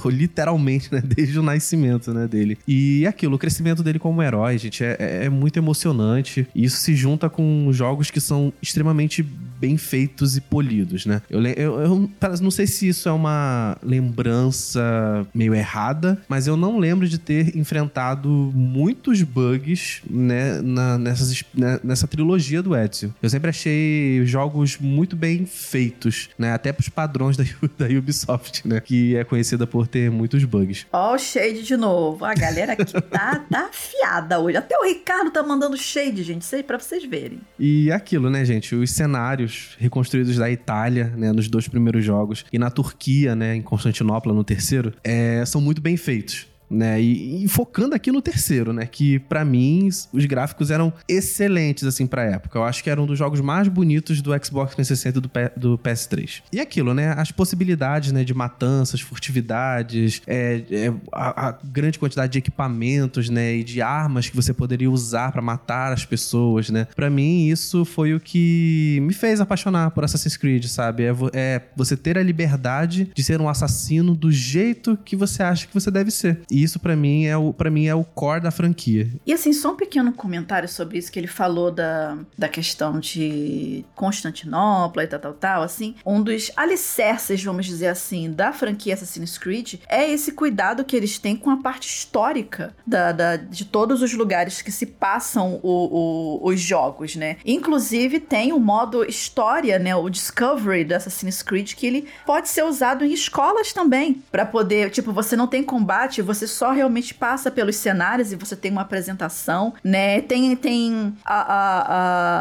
Literalmente, 0.07 0.93
né? 0.93 1.01
Desde 1.13 1.39
o 1.39 1.43
nascimento, 1.43 2.13
né, 2.13 2.27
dele. 2.27 2.59
E 2.67 3.05
é 3.05 3.09
aquilo, 3.09 3.37
o 3.37 3.39
crescimento 3.39 3.83
dele 3.83 3.99
como 3.99 4.23
herói, 4.23 4.59
gente, 4.59 4.83
é, 4.83 4.97
é, 4.99 5.25
é 5.27 5.29
muito 5.29 5.59
emocionante. 5.59 6.47
E 6.55 6.65
isso 6.65 6.79
se 6.79 6.97
junta 6.97 7.31
com 7.31 7.69
jogos 7.71 8.11
que 8.11 8.21
são 8.21 8.53
extremamente 8.61 9.23
bem 9.23 9.77
feitos 9.77 10.37
e 10.37 10.41
polidos, 10.41 11.07
né? 11.07 11.23
Eu, 11.31 11.41
eu, 11.45 11.81
eu 11.81 12.11
não 12.41 12.51
sei 12.51 12.67
se 12.67 12.89
isso 12.89 13.09
é 13.09 13.13
uma 13.13 13.77
lembrança 13.81 15.25
meio 15.33 15.55
errada, 15.55 16.21
mas 16.29 16.49
eu 16.49 16.57
não 16.57 16.79
lembro 16.79 17.09
de 17.09 17.19
ter 17.19 17.52
enfrentado 17.55 18.29
muitos 18.55 19.23
bugs, 19.23 20.03
né, 20.09 20.61
na, 20.63 20.99
nessas, 20.99 21.45
né, 21.55 21.79
nessa 21.83 22.07
trilogia 22.07 22.63
do 22.63 22.77
Ezio. 22.77 23.15
Eu 23.23 23.31
sempre 23.31 23.51
achei 23.51 24.25
jogos 24.25 24.79
muito 24.79 25.17
bem 25.17 25.47
feitos, 25.47 26.29
né? 26.39 26.53
Até 26.53 26.73
pros 26.73 26.89
padrões 26.89 27.37
da, 27.37 27.45
da 27.79 27.87
Ubisoft, 27.87 28.67
né? 28.67 28.81
Que 28.81 29.17
é 29.17 29.25
conhecida 29.25 29.67
por 29.67 29.87
ter 29.87 30.11
muitos 30.11 30.45
bugs. 30.45 30.87
Ó, 30.93 31.15
o 31.15 31.19
Shade 31.19 31.63
de 31.63 31.77
novo. 31.77 32.25
A 32.25 32.35
galera 32.35 32.73
aqui 32.73 32.85
tá, 32.85 33.45
tá 33.51 33.67
afiada 33.67 34.39
hoje. 34.39 34.57
Até 34.57 34.77
o 34.79 34.85
Ricardo 34.85 35.31
tá 35.31 35.43
mandando 35.43 35.77
Shade, 35.77 36.23
gente. 36.23 36.45
Sei 36.45 36.63
pra 36.63 36.79
vocês 36.79 37.05
verem. 37.05 37.41
E 37.59 37.91
aquilo, 37.91 38.31
né, 38.31 38.45
gente? 38.45 38.75
Os 38.75 38.91
cenários 38.91 39.77
reconstruídos 39.79 40.37
da 40.37 40.51
Itália, 40.51 41.13
né, 41.17 41.33
nos 41.33 41.49
dois 41.49 41.69
primeiros 41.69 42.05
jogos, 42.05 42.45
e 42.53 42.59
na 42.59 42.71
Turquia, 42.71 43.35
né, 43.35 43.57
em 43.57 43.63
Constantinopla 43.63 44.33
no 44.33 44.45
terceiro, 44.45 44.93
é, 45.03 45.45
são 45.45 45.61
muito 45.61 45.81
bem 45.81 45.97
feitos 45.97 46.52
né? 46.73 47.01
E, 47.01 47.45
e, 47.45 47.49
focando 47.49 47.95
aqui 47.95 48.11
no 48.11 48.23
terceiro, 48.23 48.73
né? 48.73 48.87
Que 48.87 49.19
para 49.19 49.45
mim 49.45 49.89
os 50.13 50.25
gráficos 50.25 50.71
eram 50.71 50.93
excelentes 51.07 51.85
assim 51.85 52.07
para 52.07 52.25
época. 52.25 52.59
Eu 52.59 52.65
acho 52.65 52.83
que 52.83 52.89
era 52.89 53.01
um 53.01 53.07
dos 53.07 53.19
jogos 53.19 53.41
mais 53.41 53.69
bonitos 53.69 54.23
do 54.23 54.31
Xbox 54.45 54.75
360 54.75 55.19
e 55.19 55.21
do, 55.21 55.29
P 55.29 55.53
do 55.57 55.79
PS3. 55.79 56.43
E 56.53 56.61
aquilo, 56.61 56.95
né? 56.95 57.15
As 57.17 57.31
possibilidades, 57.31 58.13
né? 58.13 58.25
De 58.25 58.33
matanças, 58.33 59.01
furtividades, 59.01 60.23
é, 60.27 60.63
é 60.71 60.95
a, 61.13 61.49
a, 61.49 61.59
grande 61.65 61.99
quantidade 61.99 62.33
de 62.33 62.39
equipamentos, 62.39 63.29
né? 63.29 63.57
E 63.57 63.65
de 63.65 63.83
armas 63.83 64.29
que 64.29 64.37
você 64.37 64.55
poderia 64.55 64.91
usar 64.91 65.31
para 65.33 65.43
matar 65.43 65.93
as 65.93 66.05
pessoas, 66.05 66.71
né? 66.71 66.87
Para 66.97 67.11
mim 67.11 67.49
isso 67.49 67.85
foi 67.85 68.15
o 68.15 68.21
que 68.21 68.99
me 69.03 69.13
fez 69.13 69.41
apaixonar 69.41 69.91
por 69.91 70.05
Assassin's 70.05 70.37
Creed, 70.37 70.65
sabe? 70.67 71.05
É, 71.05 71.15
é 71.35 71.63
você 71.77 71.97
ter 71.97 72.17
a 72.17 72.23
liberdade 72.23 73.11
de 73.15 73.23
ser 73.23 73.41
um 73.41 73.49
assassino 73.49 74.15
do 74.15 74.31
jeito 74.31 74.99
que 75.05 75.17
você 75.17 75.43
acha 75.43 75.67
que 75.67 75.75
você 75.75 75.91
deve 75.91 76.11
ser. 76.11 76.41
E 76.51 76.62
isso 76.63 76.79
para 76.79 76.97
mim 76.97 77.25
é 77.25 77.37
o 77.37 77.53
para 77.53 77.71
mim 77.71 77.87
é 77.87 77.95
o 77.95 78.05
core 78.05 78.41
da 78.41 78.51
franquia. 78.51 79.11
E 79.27 79.33
assim, 79.33 79.53
só 79.53 79.73
um 79.73 79.77
pequeno 79.77 80.13
comentário 80.13 80.69
sobre 80.69 80.99
isso 80.99 81.11
que 81.11 81.19
ele 81.19 81.27
falou 81.27 81.71
da, 81.71 82.17
da 82.37 82.49
questão 82.49 82.99
de 82.99 83.85
Constantinopla 83.95 85.05
e 85.05 85.07
tal, 85.07 85.21
tal, 85.21 85.33
tal, 85.35 85.63
assim, 85.63 85.95
um 86.05 86.23
dos 86.23 86.51
alicerces, 86.57 87.43
vamos 87.43 87.67
dizer 87.67 87.89
assim, 87.89 88.31
da 88.31 88.53
franquia 88.53 88.95
Assassin's 88.95 89.39
Creed 89.39 89.75
é 89.89 90.11
esse 90.11 90.33
cuidado 90.33 90.85
que 90.85 90.97
eles 90.97 91.19
têm 91.19 91.37
com 91.37 91.51
a 91.51 91.57
parte 91.59 91.89
histórica 91.89 92.75
da, 92.87 93.13
da 93.13 93.37
de 93.37 93.65
todos 93.65 94.03
os 94.03 94.13
lugares 94.13 94.63
que 94.63 94.73
se 94.73 94.87
passam 94.87 95.61
o, 95.63 96.41
o, 96.43 96.49
os 96.49 96.61
jogos, 96.61 97.17
né? 97.17 97.37
Inclusive 97.45 98.21
tem 98.21 98.53
o 98.53 98.59
modo 98.59 99.05
história, 99.05 99.79
né, 99.79 99.95
o 99.95 100.09
Discovery 100.09 100.85
da 100.85 100.97
Assassin's 100.97 101.43
Creed 101.43 101.75
que 101.75 101.87
ele 101.87 102.09
pode 102.27 102.49
ser 102.49 102.65
usado 102.65 103.05
em 103.05 103.13
escolas 103.13 103.73
também, 103.73 104.23
para 104.31 104.45
poder, 104.45 104.91
tipo, 104.91 105.13
você 105.13 105.37
não 105.37 105.47
tem 105.47 105.63
combate, 105.63 106.23
você 106.23 106.47
só 106.53 106.71
realmente 106.71 107.15
passa 107.15 107.51
pelos 107.51 107.77
cenários 107.77 108.33
e 108.33 108.37
você 108.37 108.55
tem 108.55 108.71
uma 108.71 108.83
apresentação, 108.83 109.75
né? 109.83 110.21
Tem, 110.21 110.55
tem 110.57 111.15
a, 111.25 111.41
a, 111.41 111.83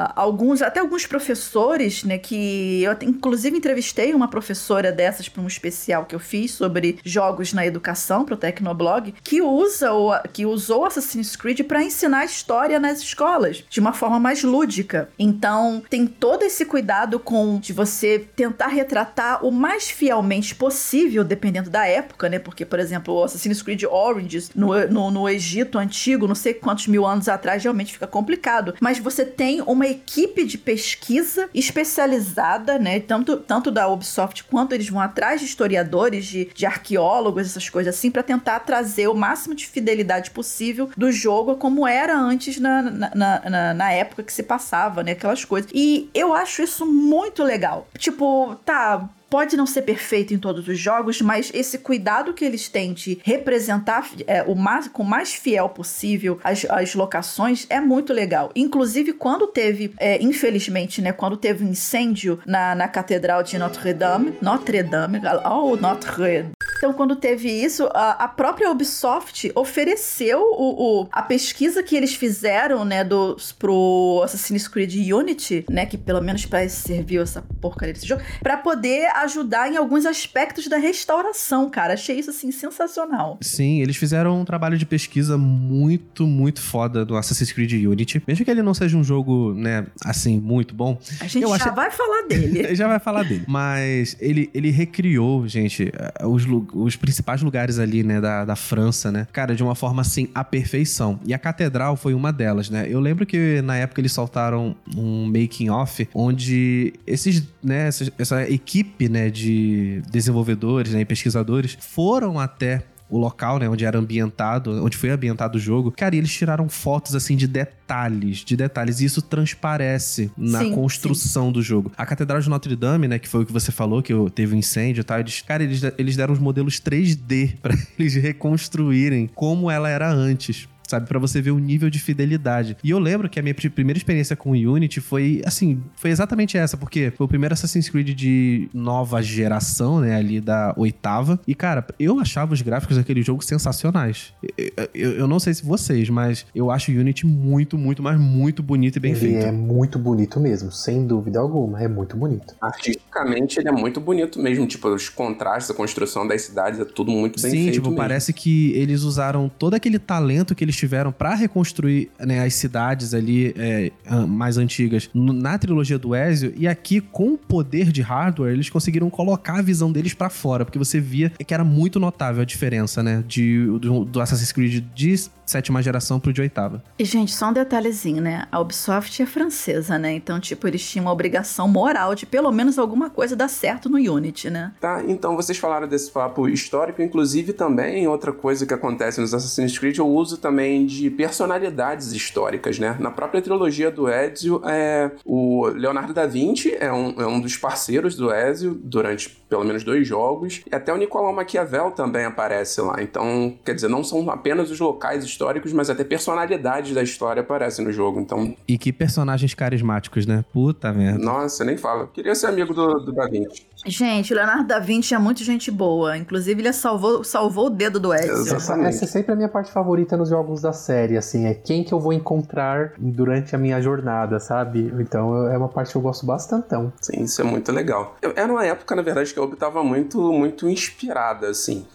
a, 0.07 0.13
alguns, 0.15 0.61
até 0.61 0.79
alguns 0.79 1.05
professores, 1.05 2.03
né? 2.03 2.17
Que 2.17 2.83
eu 2.83 2.95
inclusive 3.01 3.57
entrevistei 3.57 4.13
uma 4.13 4.27
professora 4.27 4.91
dessas 4.91 5.29
para 5.29 5.41
um 5.41 5.47
especial 5.47 6.05
que 6.05 6.15
eu 6.15 6.19
fiz 6.19 6.51
sobre 6.51 6.99
jogos 7.03 7.53
na 7.53 7.65
educação 7.65 8.25
para 8.25 8.35
o 8.35 8.37
Tecnoblog, 8.37 9.13
que 9.23 9.41
usa 9.41 9.93
o, 9.93 10.11
que 10.33 10.45
usou 10.45 10.85
Assassin's 10.85 11.35
Creed 11.35 11.61
para 11.61 11.83
ensinar 11.83 12.25
história 12.25 12.79
nas 12.79 12.99
escolas 12.99 13.63
de 13.69 13.79
uma 13.79 13.93
forma 13.93 14.19
mais 14.19 14.43
lúdica. 14.43 15.09
Então 15.17 15.81
tem 15.89 16.05
todo 16.05 16.43
esse 16.43 16.65
cuidado 16.65 17.19
com 17.19 17.59
de 17.59 17.73
você 17.73 18.19
tentar 18.35 18.67
retratar 18.67 19.45
o 19.45 19.51
mais 19.51 19.89
fielmente 19.89 20.55
possível, 20.55 21.23
dependendo 21.23 21.69
da 21.69 21.85
época, 21.85 22.29
né? 22.29 22.39
Porque, 22.39 22.65
por 22.65 22.79
exemplo, 22.79 23.13
o 23.13 23.23
Assassin's 23.23 23.61
Creed 23.61 23.83
Oranges 24.01 24.51
no, 24.55 24.87
no, 24.87 25.11
no, 25.11 25.29
Egito 25.29 25.77
antigo, 25.77 26.27
não 26.27 26.35
sei 26.35 26.53
quantos 26.53 26.87
mil 26.87 27.05
anos 27.05 27.29
atrás, 27.29 27.63
realmente 27.63 27.93
fica 27.93 28.07
complicado. 28.07 28.73
Mas 28.79 28.99
você 28.99 29.23
tem 29.23 29.61
uma 29.61 29.87
equipe 29.87 30.43
de 30.45 30.57
pesquisa 30.57 31.49
especializada, 31.53 32.77
né? 32.79 32.99
Tanto, 32.99 33.37
tanto 33.37 33.71
da 33.71 33.87
Ubisoft 33.87 34.43
quanto 34.45 34.73
eles 34.73 34.89
vão 34.89 34.99
atrás 34.99 35.39
de 35.39 35.45
historiadores, 35.45 36.25
de, 36.25 36.45
de 36.53 36.65
arqueólogos, 36.65 37.47
essas 37.47 37.69
coisas 37.69 37.95
assim, 37.95 38.11
para 38.11 38.23
tentar 38.23 38.59
trazer 38.61 39.07
o 39.07 39.13
máximo 39.13 39.55
de 39.55 39.67
fidelidade 39.67 40.31
possível 40.31 40.89
do 40.97 41.11
jogo 41.11 41.55
como 41.55 41.87
era 41.87 42.17
antes 42.17 42.59
na, 42.59 42.81
na, 42.81 43.41
na, 43.49 43.73
na 43.73 43.91
época 43.91 44.23
que 44.23 44.33
se 44.33 44.43
passava, 44.43 45.03
né? 45.03 45.11
Aquelas 45.11 45.45
coisas. 45.45 45.69
E 45.73 46.09
eu 46.13 46.33
acho 46.33 46.61
isso 46.61 46.85
muito 46.85 47.43
legal. 47.43 47.87
Tipo, 47.97 48.55
tá 48.65 49.09
pode 49.31 49.55
não 49.55 49.65
ser 49.65 49.83
perfeito 49.83 50.33
em 50.33 50.37
todos 50.37 50.67
os 50.67 50.77
jogos, 50.77 51.21
mas 51.21 51.49
esse 51.53 51.77
cuidado 51.77 52.33
que 52.33 52.43
eles 52.43 52.67
têm 52.67 52.93
de 52.93 53.17
representar 53.23 54.09
é, 54.27 54.43
o 54.43 54.53
mais, 54.53 54.89
com 54.89 55.03
o 55.03 55.05
mais 55.05 55.33
fiel 55.33 55.69
possível 55.69 56.37
as, 56.43 56.65
as 56.65 56.93
locações 56.93 57.65
é 57.69 57.79
muito 57.79 58.11
legal. 58.11 58.51
Inclusive, 58.53 59.13
quando 59.13 59.47
teve, 59.47 59.93
é, 59.97 60.21
infelizmente, 60.21 61.01
né, 61.01 61.13
quando 61.13 61.37
teve 61.37 61.63
um 61.63 61.69
incêndio 61.69 62.39
na, 62.45 62.75
na 62.75 62.89
Catedral 62.89 63.41
de 63.41 63.57
Notre 63.57 63.93
Dame, 63.93 64.33
Notre 64.41 64.83
Dame, 64.83 65.21
oh, 65.45 65.77
Notre 65.77 66.51
então, 66.81 66.93
quando 66.93 67.15
teve 67.15 67.47
isso, 67.47 67.87
a, 67.93 68.23
a 68.23 68.27
própria 68.27 68.71
Ubisoft 68.71 69.51
ofereceu 69.53 70.39
o, 70.41 71.03
o, 71.03 71.07
a 71.11 71.21
pesquisa 71.21 71.83
que 71.83 71.95
eles 71.95 72.15
fizeram, 72.15 72.83
né, 72.83 73.03
do, 73.03 73.37
pro 73.59 74.19
Assassin's 74.23 74.67
Creed 74.67 74.95
Unity, 75.13 75.63
né, 75.69 75.85
que 75.85 75.95
pelo 75.95 76.19
menos 76.21 76.47
para 76.47 76.67
serviu 76.67 77.21
essa 77.21 77.43
porcaria 77.61 77.93
desse 77.93 78.07
jogo, 78.07 78.23
para 78.41 78.57
poder 78.57 79.05
ajudar 79.17 79.71
em 79.71 79.77
alguns 79.77 80.07
aspectos 80.07 80.67
da 80.67 80.77
restauração, 80.77 81.69
cara. 81.69 81.93
Achei 81.93 82.17
isso, 82.17 82.31
assim, 82.31 82.51
sensacional. 82.51 83.37
Sim, 83.41 83.79
eles 83.79 83.95
fizeram 83.95 84.41
um 84.41 84.43
trabalho 84.43 84.75
de 84.75 84.85
pesquisa 84.87 85.37
muito, 85.37 86.25
muito 86.25 86.61
foda 86.63 87.05
do 87.05 87.15
Assassin's 87.15 87.51
Creed 87.51 87.73
Unity. 87.73 88.23
Mesmo 88.27 88.43
que 88.43 88.49
ele 88.49 88.63
não 88.63 88.73
seja 88.73 88.97
um 88.97 89.03
jogo, 89.03 89.53
né, 89.53 89.85
assim, 90.03 90.39
muito 90.39 90.73
bom. 90.73 90.97
A 91.19 91.27
gente 91.27 91.47
já 91.47 91.53
acho... 91.53 91.75
vai 91.75 91.91
falar 91.91 92.23
dele. 92.23 92.73
já 92.73 92.87
vai 92.87 92.99
falar 92.99 93.21
dele. 93.21 93.43
Mas 93.47 94.17
ele, 94.19 94.49
ele 94.51 94.71
recriou, 94.71 95.47
gente, 95.47 95.91
os, 96.23 96.43
os 96.73 96.95
principais 96.95 97.41
lugares 97.41 97.79
ali, 97.79 98.03
né, 98.03 98.19
da, 98.19 98.45
da 98.45 98.55
França, 98.55 99.11
né? 99.11 99.27
Cara, 99.31 99.55
de 99.55 99.63
uma 99.63 99.75
forma 99.75 100.01
assim, 100.01 100.29
a 100.33 100.43
perfeição. 100.43 101.19
E 101.25 101.33
a 101.33 101.39
catedral 101.39 101.95
foi 101.95 102.13
uma 102.13 102.31
delas, 102.31 102.69
né? 102.69 102.85
Eu 102.87 102.99
lembro 102.99 103.25
que 103.25 103.61
na 103.61 103.77
época 103.77 104.01
eles 104.01 104.11
soltaram 104.11 104.75
um 104.95 105.25
making 105.25 105.69
off 105.69 106.07
onde 106.13 106.93
esses, 107.05 107.47
né, 107.63 107.87
essa, 107.87 108.11
essa 108.17 108.49
equipe, 108.49 109.09
né, 109.09 109.29
de 109.29 110.01
desenvolvedores, 110.09 110.93
né, 110.93 111.01
e 111.01 111.05
pesquisadores 111.05 111.77
foram 111.79 112.39
até 112.39 112.83
o 113.11 113.17
local, 113.17 113.59
né, 113.59 113.69
onde 113.69 113.85
era 113.85 113.99
ambientado, 113.99 114.83
onde 114.83 114.95
foi 114.95 115.09
ambientado 115.09 115.57
o 115.57 115.61
jogo. 115.61 115.91
Cara, 115.91 116.15
e 116.15 116.17
eles 116.17 116.31
tiraram 116.31 116.69
fotos 116.69 117.13
assim 117.13 117.35
de 117.35 117.45
detalhes, 117.45 118.37
de 118.37 118.55
detalhes, 118.55 119.01
e 119.01 119.05
isso 119.05 119.21
transparece 119.21 120.31
na 120.37 120.59
sim, 120.59 120.73
construção 120.73 121.47
sim. 121.47 121.51
do 121.51 121.61
jogo. 121.61 121.91
A 121.97 122.05
Catedral 122.05 122.39
de 122.39 122.49
Notre 122.49 122.75
Dame, 122.75 123.07
né, 123.07 123.19
que 123.19 123.27
foi 123.27 123.43
o 123.43 123.45
que 123.45 123.51
você 123.51 123.71
falou, 123.71 124.01
que 124.01 124.13
teve 124.33 124.55
um 124.55 124.57
incêndio 124.57 125.01
e 125.01 125.03
tal, 125.03 125.19
eles, 125.19 125.41
cara, 125.41 125.61
eles, 125.61 125.81
eles 125.97 126.15
deram 126.15 126.33
os 126.33 126.39
modelos 126.39 126.79
3D 126.79 127.57
para 127.61 127.77
eles 127.99 128.15
reconstruírem 128.15 129.29
como 129.35 129.69
ela 129.69 129.89
era 129.89 130.09
antes 130.09 130.69
sabe? 130.91 131.07
para 131.07 131.19
você 131.19 131.41
ver 131.41 131.51
o 131.51 131.59
nível 131.59 131.89
de 131.89 131.99
fidelidade. 131.99 132.77
E 132.83 132.89
eu 132.89 132.99
lembro 132.99 133.29
que 133.29 133.39
a 133.39 133.43
minha 133.43 133.53
primeira 133.53 133.97
experiência 133.97 134.35
com 134.35 134.51
o 134.51 134.53
Unity 134.53 135.01
foi, 135.01 135.41
assim, 135.45 135.81
foi 135.95 136.09
exatamente 136.09 136.57
essa, 136.57 136.77
porque 136.77 137.11
foi 137.15 137.25
o 137.25 137.27
primeiro 137.27 137.53
Assassin's 137.53 137.89
Creed 137.89 138.09
de 138.09 138.69
nova 138.73 139.21
geração, 139.21 139.99
né, 139.99 140.15
ali 140.15 140.39
da 140.39 140.73
oitava. 140.77 141.39
E, 141.47 141.55
cara, 141.55 141.85
eu 141.99 142.19
achava 142.19 142.53
os 142.53 142.61
gráficos 142.61 142.97
daquele 142.97 143.21
jogo 143.21 143.43
sensacionais. 143.43 144.33
Eu, 144.57 144.89
eu, 144.93 145.11
eu 145.13 145.27
não 145.27 145.39
sei 145.39 145.53
se 145.53 145.65
vocês, 145.65 146.09
mas 146.09 146.45
eu 146.53 146.69
acho 146.69 146.91
o 146.91 146.95
Unity 146.95 147.25
muito, 147.25 147.77
muito, 147.77 148.03
mas 148.03 148.19
muito 148.19 148.61
bonito 148.61 148.97
e 148.97 148.99
bem 148.99 149.11
ele 149.11 149.19
feito. 149.19 149.35
Ele 149.37 149.45
é 149.45 149.51
muito 149.51 149.97
bonito 149.97 150.39
mesmo, 150.39 150.71
sem 150.71 151.05
dúvida 151.05 151.39
alguma, 151.39 151.81
é 151.81 151.87
muito 151.87 152.15
bonito. 152.17 152.55
Artisticamente 152.61 153.59
ele 153.59 153.69
é 153.69 153.71
muito 153.71 153.99
bonito 153.99 154.39
mesmo, 154.39 154.67
tipo, 154.67 154.87
os 154.89 155.09
contrastes, 155.09 155.71
a 155.71 155.73
construção 155.73 156.27
das 156.27 156.41
cidades, 156.43 156.79
é 156.79 156.85
tudo 156.85 157.11
muito 157.11 157.41
bem 157.41 157.51
Sim, 157.51 157.57
feito 157.57 157.65
Sim, 157.65 157.71
tipo, 157.73 157.87
mesmo. 157.87 157.97
parece 157.97 158.33
que 158.33 158.71
eles 158.73 159.03
usaram 159.03 159.49
todo 159.49 159.73
aquele 159.73 159.99
talento 159.99 160.55
que 160.55 160.63
eles 160.63 160.75
tiveram 160.81 161.11
para 161.11 161.35
reconstruir 161.35 162.09
né, 162.19 162.43
as 162.43 162.55
cidades 162.55 163.13
ali 163.13 163.53
é, 163.55 163.91
mais 164.27 164.57
antigas 164.57 165.09
na 165.13 165.57
trilogia 165.57 165.99
do 165.99 166.15
Ezio, 166.15 166.53
e 166.57 166.67
aqui, 166.67 166.99
com 166.99 167.33
o 167.33 167.37
poder 167.37 167.91
de 167.91 168.01
hardware, 168.01 168.53
eles 168.53 168.69
conseguiram 168.69 169.09
colocar 169.09 169.59
a 169.59 169.61
visão 169.61 169.91
deles 169.91 170.15
para 170.15 170.29
fora, 170.29 170.65
porque 170.65 170.79
você 170.79 170.99
via 170.99 171.29
que 171.29 171.53
era 171.53 171.63
muito 171.63 171.99
notável 171.99 172.41
a 172.41 172.45
diferença, 172.45 173.03
né, 173.03 173.23
de, 173.27 173.65
do, 173.79 174.05
do 174.05 174.19
Assassin's 174.19 174.51
Creed 174.51 174.83
de 174.95 175.11
sétima 175.51 175.81
geração 175.83 176.19
pro 176.19 176.31
de 176.31 176.41
oitava. 176.41 176.81
E, 176.97 177.03
gente, 177.03 177.33
só 177.33 177.49
um 177.49 177.53
detalhezinho, 177.53 178.21
né? 178.21 178.47
A 178.49 178.59
Ubisoft 178.59 179.21
é 179.21 179.25
francesa, 179.25 179.99
né? 179.99 180.13
Então, 180.13 180.39
tipo, 180.39 180.65
eles 180.65 180.87
tinham 180.89 181.05
uma 181.05 181.11
obrigação 181.11 181.67
moral 181.67 182.15
de 182.15 182.25
pelo 182.25 182.51
menos 182.51 182.79
alguma 182.79 183.09
coisa 183.09 183.35
dar 183.35 183.49
certo 183.49 183.89
no 183.89 183.97
Unity, 183.97 184.49
né? 184.49 184.71
Tá, 184.79 185.03
então 185.05 185.35
vocês 185.35 185.57
falaram 185.57 185.87
desse 185.87 186.09
papo 186.09 186.47
histórico, 186.47 187.01
inclusive 187.01 187.51
também 187.51 188.07
outra 188.07 188.31
coisa 188.31 188.65
que 188.65 188.73
acontece 188.73 189.19
nos 189.19 189.33
Assassin's 189.33 189.77
Creed 189.77 189.97
é 189.97 190.01
o 190.01 190.07
uso 190.07 190.37
também 190.37 190.70
de 190.85 191.09
personalidades 191.09 192.13
históricas, 192.13 192.79
né? 192.79 192.95
Na 192.99 193.11
própria 193.11 193.41
trilogia 193.41 193.91
do 193.91 194.09
Ezio, 194.09 194.61
é, 194.65 195.11
o 195.25 195.67
Leonardo 195.67 196.13
da 196.13 196.25
Vinci 196.25 196.75
é 196.75 196.91
um, 196.91 197.21
é 197.21 197.27
um 197.27 197.39
dos 197.39 197.57
parceiros 197.57 198.15
do 198.15 198.33
Ezio 198.33 198.73
durante 198.73 199.40
pelo 199.51 199.65
menos 199.65 199.83
dois 199.83 200.07
jogos, 200.07 200.61
e 200.71 200.73
até 200.73 200.93
o 200.93 200.97
Nicolau 200.97 201.33
Maquiavel 201.33 201.91
também 201.91 202.23
aparece 202.23 202.79
lá. 202.79 203.03
Então, 203.03 203.53
quer 203.65 203.75
dizer, 203.75 203.89
não 203.89 204.01
são 204.01 204.31
apenas 204.31 204.71
os 204.71 204.79
locais 204.79 205.25
históricos 205.25 205.73
mas 205.73 205.89
até 205.89 206.05
personalidades 206.05 206.95
da 206.95 207.03
história 207.03 207.41
aparecem 207.41 207.83
no 207.83 207.91
jogo, 207.91 208.21
então... 208.21 208.55
E 208.65 208.77
que 208.77 208.93
personagens 208.93 209.53
carismáticos, 209.53 210.25
né? 210.25 210.45
Puta 210.53 210.93
merda. 210.93 211.19
Nossa, 211.19 211.65
nem 211.65 211.75
fala. 211.75 212.07
Queria 212.07 212.33
ser 212.33 212.47
amigo 212.47 212.73
do, 212.73 212.93
do 212.99 213.11
Da 213.11 213.27
Vinci. 213.27 213.65
Gente, 213.85 214.31
o 214.31 214.35
Leonardo 214.35 214.67
da 214.67 214.79
Vinci 214.79 215.15
é 215.15 215.17
muito 215.17 215.43
gente 215.43 215.71
boa. 215.71 216.15
Inclusive, 216.15 216.61
ele 216.61 216.71
salvou, 216.71 217.23
salvou 217.23 217.65
o 217.65 217.69
dedo 217.69 217.99
do 217.99 218.13
Ezio. 218.13 218.31
Exatamente. 218.31 218.89
Essa 218.89 219.05
é 219.05 219.07
sempre 219.07 219.33
a 219.33 219.35
minha 219.35 219.49
parte 219.49 219.71
favorita 219.71 220.15
nos 220.15 220.29
jogos 220.29 220.61
da 220.61 220.71
série, 220.71 221.17
assim. 221.17 221.47
É 221.47 221.53
quem 221.53 221.83
que 221.83 221.91
eu 221.91 221.99
vou 221.99 222.13
encontrar 222.13 222.93
durante 222.97 223.55
a 223.55 223.57
minha 223.57 223.81
jornada, 223.81 224.39
sabe? 224.39 224.93
Então, 224.99 225.47
é 225.47 225.57
uma 225.57 225.67
parte 225.67 225.91
que 225.91 225.97
eu 225.97 226.01
gosto 226.01 226.25
bastantão. 226.25 226.93
Sim, 227.01 227.23
isso 227.23 227.41
é 227.41 227.43
muito 227.43 227.71
legal. 227.71 228.15
Eu, 228.21 228.33
era 228.35 228.51
uma 228.51 228.63
época, 228.63 228.95
na 228.95 229.01
verdade, 229.01 229.33
que 229.33 229.39
eu 229.39 229.40
estava 229.45 229.83
muito, 229.83 230.19
muito 230.31 230.69
inspirada, 230.69 231.49
assim, 231.49 231.85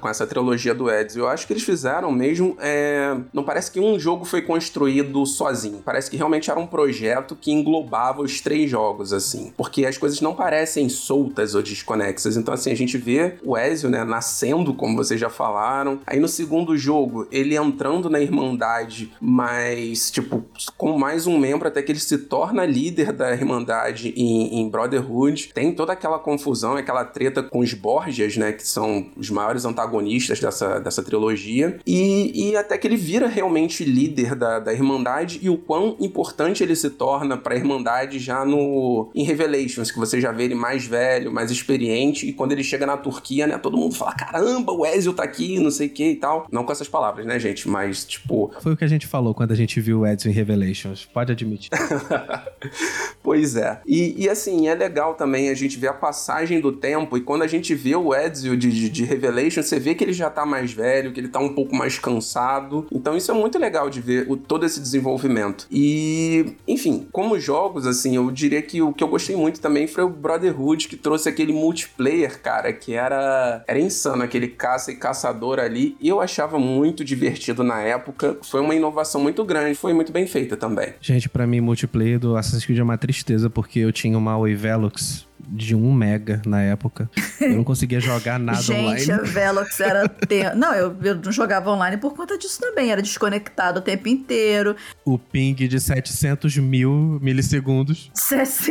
com 0.00 0.08
essa 0.08 0.26
trilogia 0.26 0.74
do 0.74 0.90
Ezio. 0.90 1.22
Eu 1.22 1.28
acho 1.28 1.46
que 1.46 1.52
eles 1.52 1.62
fizeram 1.62 2.10
mesmo... 2.12 2.56
É... 2.58 3.16
Não 3.32 3.42
parece 3.42 3.70
que 3.70 3.80
um 3.80 3.98
jogo 3.98 4.24
foi 4.24 4.42
construído 4.42 5.24
sozinho. 5.26 5.82
Parece 5.84 6.10
que 6.10 6.16
realmente 6.16 6.50
era 6.50 6.58
um 6.58 6.66
projeto 6.66 7.36
que 7.36 7.52
englobava 7.52 8.22
os 8.22 8.40
três 8.40 8.70
jogos, 8.70 9.12
assim. 9.12 9.52
Porque 9.56 9.86
as 9.86 9.98
coisas 9.98 10.20
não 10.20 10.34
parecem 10.34 10.88
soltas 10.88 11.54
ou 11.54 11.62
desconexas. 11.62 12.36
Então, 12.36 12.52
assim, 12.54 12.70
a 12.70 12.76
gente 12.76 12.98
vê 12.98 13.36
o 13.44 13.56
Ezio, 13.56 13.90
né, 13.90 14.04
nascendo, 14.04 14.74
como 14.74 14.96
vocês 14.96 15.20
já 15.20 15.30
falaram. 15.30 16.00
Aí 16.06 16.18
no 16.18 16.28
segundo 16.28 16.76
jogo, 16.76 17.26
ele 17.30 17.56
entrando 17.56 18.10
na 18.10 18.20
Irmandade, 18.20 19.12
mas, 19.20 20.10
tipo, 20.10 20.44
com 20.76 20.98
mais 20.98 21.26
um 21.26 21.38
membro, 21.38 21.68
até 21.68 21.82
que 21.82 21.92
ele 21.92 22.00
se 22.00 22.18
torna 22.18 22.64
líder 22.64 23.12
da 23.12 23.32
Irmandade 23.32 24.12
em, 24.16 24.60
em 24.60 24.68
Brotherhood. 24.68 25.52
Tem 25.54 25.72
toda 25.72 25.92
aquela 25.92 26.18
confusão, 26.18 26.76
aquela 26.76 26.89
treta 27.04 27.42
com 27.42 27.60
os 27.60 27.74
Borgias, 27.74 28.36
né, 28.36 28.52
que 28.52 28.66
são 28.66 29.06
os 29.16 29.30
maiores 29.30 29.64
antagonistas 29.64 30.40
dessa, 30.40 30.78
dessa 30.78 31.02
trilogia. 31.02 31.78
E, 31.86 32.50
e 32.50 32.56
até 32.56 32.76
que 32.76 32.86
ele 32.86 32.96
vira 32.96 33.26
realmente 33.26 33.84
líder 33.84 34.34
da, 34.34 34.58
da 34.58 34.72
Irmandade 34.72 35.38
e 35.42 35.48
o 35.48 35.56
quão 35.56 35.96
importante 36.00 36.62
ele 36.62 36.76
se 36.76 36.90
torna 36.90 37.36
para 37.36 37.54
a 37.54 37.56
Irmandade 37.56 38.18
já 38.18 38.44
no 38.44 39.10
em 39.14 39.24
Revelations, 39.24 39.90
que 39.90 39.98
você 39.98 40.20
já 40.20 40.32
vê 40.32 40.44
ele 40.44 40.54
mais 40.54 40.86
velho 40.86 41.00
velho, 41.00 41.32
mais 41.32 41.50
experiente, 41.50 42.26
e 42.26 42.32
quando 42.32 42.52
ele 42.52 42.62
chega 42.62 42.86
na 42.86 42.96
Turquia, 42.96 43.46
né, 43.46 43.58
todo 43.58 43.76
mundo 43.76 43.94
fala: 43.94 44.12
caramba, 44.12 44.72
o 44.72 44.84
Ezio 44.84 45.12
tá 45.12 45.22
aqui, 45.22 45.58
não 45.58 45.70
sei 45.70 45.86
o 45.86 45.90
que 45.90 46.10
e 46.10 46.16
tal. 46.16 46.46
Não 46.50 46.64
com 46.64 46.72
essas 46.72 46.88
palavras, 46.88 47.26
né, 47.26 47.38
gente? 47.38 47.68
Mas, 47.68 48.04
tipo. 48.04 48.52
Foi 48.60 48.72
o 48.72 48.76
que 48.76 48.84
a 48.84 48.88
gente 48.88 49.06
falou 49.06 49.34
quando 49.34 49.52
a 49.52 49.54
gente 49.54 49.80
viu 49.80 50.00
o 50.00 50.06
Ezio 50.06 50.30
em 50.30 50.34
Revelations, 50.34 51.04
pode 51.06 51.32
admitir. 51.32 51.70
pois 53.22 53.56
é. 53.56 53.80
E, 53.86 54.24
e, 54.24 54.28
assim, 54.28 54.68
é 54.68 54.74
legal 54.74 55.14
também 55.14 55.48
a 55.48 55.54
gente 55.54 55.78
ver 55.78 55.88
a 55.88 55.94
passagem 55.94 56.60
do 56.60 56.72
tempo, 56.80 57.16
e 57.16 57.20
quando 57.20 57.42
a 57.42 57.46
gente 57.46 57.74
vê 57.74 57.94
o 57.94 58.14
Ezio 58.14 58.56
de, 58.56 58.70
de, 58.70 58.88
de 58.88 59.04
Revelations, 59.04 59.66
você 59.66 59.78
vê 59.78 59.94
que 59.94 60.02
ele 60.02 60.12
já 60.12 60.30
tá 60.30 60.46
mais 60.46 60.72
velho, 60.72 61.12
que 61.12 61.20
ele 61.20 61.28
tá 61.28 61.38
um 61.38 61.54
pouco 61.54 61.74
mais 61.74 61.98
cansado. 61.98 62.86
Então, 62.90 63.16
isso 63.16 63.30
é 63.30 63.34
muito 63.34 63.58
legal 63.58 63.90
de 63.90 64.00
ver 64.00 64.26
o, 64.28 64.36
todo 64.36 64.64
esse 64.64 64.80
desenvolvimento. 64.80 65.66
E, 65.70 66.54
enfim, 66.66 67.06
como 67.12 67.38
jogos, 67.38 67.86
assim, 67.86 68.16
eu 68.16 68.30
diria 68.30 68.62
que 68.62 68.80
o 68.82 68.92
que 68.92 69.04
eu 69.04 69.08
gostei 69.08 69.36
muito 69.36 69.60
também 69.60 69.86
foi 69.86 70.04
o 70.04 70.08
Brotherhood, 70.08 70.88
que 70.88 70.96
trouxe 70.96 71.28
aquele 71.28 71.52
multiplayer, 71.52 72.40
cara, 72.40 72.72
que 72.72 72.94
era, 72.94 73.62
era 73.66 73.78
insano, 73.78 74.22
aquele 74.22 74.48
caça 74.48 74.90
e 74.90 74.96
caçador 74.96 75.58
ali. 75.58 75.96
E 76.00 76.08
eu 76.08 76.20
achava 76.20 76.58
muito 76.58 77.04
divertido 77.04 77.62
na 77.62 77.80
época. 77.80 78.38
Foi 78.42 78.60
uma 78.60 78.74
inovação 78.74 79.20
muito 79.20 79.44
grande, 79.44 79.74
foi 79.74 79.92
muito 79.92 80.12
bem 80.12 80.26
feita 80.26 80.56
também. 80.56 80.94
Gente, 81.00 81.28
para 81.28 81.46
mim, 81.46 81.60
multiplayer 81.60 82.18
do 82.18 82.36
Assassin's 82.36 82.64
Creed 82.64 82.78
é 82.78 82.82
uma 82.82 82.98
tristeza, 82.98 83.50
porque 83.50 83.80
eu 83.80 83.92
tinha 83.92 84.16
uma 84.16 84.40
Velox 84.54 85.29
de 85.50 85.74
1 85.74 85.92
mega 85.92 86.40
na 86.46 86.62
época. 86.62 87.10
Eu 87.40 87.56
não 87.56 87.64
conseguia 87.64 88.00
jogar 88.00 88.38
nada 88.38 88.60
Gente, 88.60 88.80
online. 88.80 89.00
Gente, 89.00 89.12
a 89.12 89.22
Velox 89.22 89.80
era... 89.80 90.08
Te... 90.08 90.54
Não, 90.54 90.74
eu, 90.74 90.96
eu 91.02 91.14
não 91.16 91.32
jogava 91.32 91.70
online 91.70 91.96
por 91.96 92.14
conta 92.14 92.36
disso 92.38 92.60
também. 92.60 92.90
Era 92.90 93.02
desconectado 93.02 93.80
o 93.80 93.82
tempo 93.82 94.08
inteiro. 94.08 94.76
O 95.04 95.18
ping 95.18 95.54
de 95.54 95.80
700 95.80 96.56
mil 96.58 97.18
milissegundos. 97.20 98.10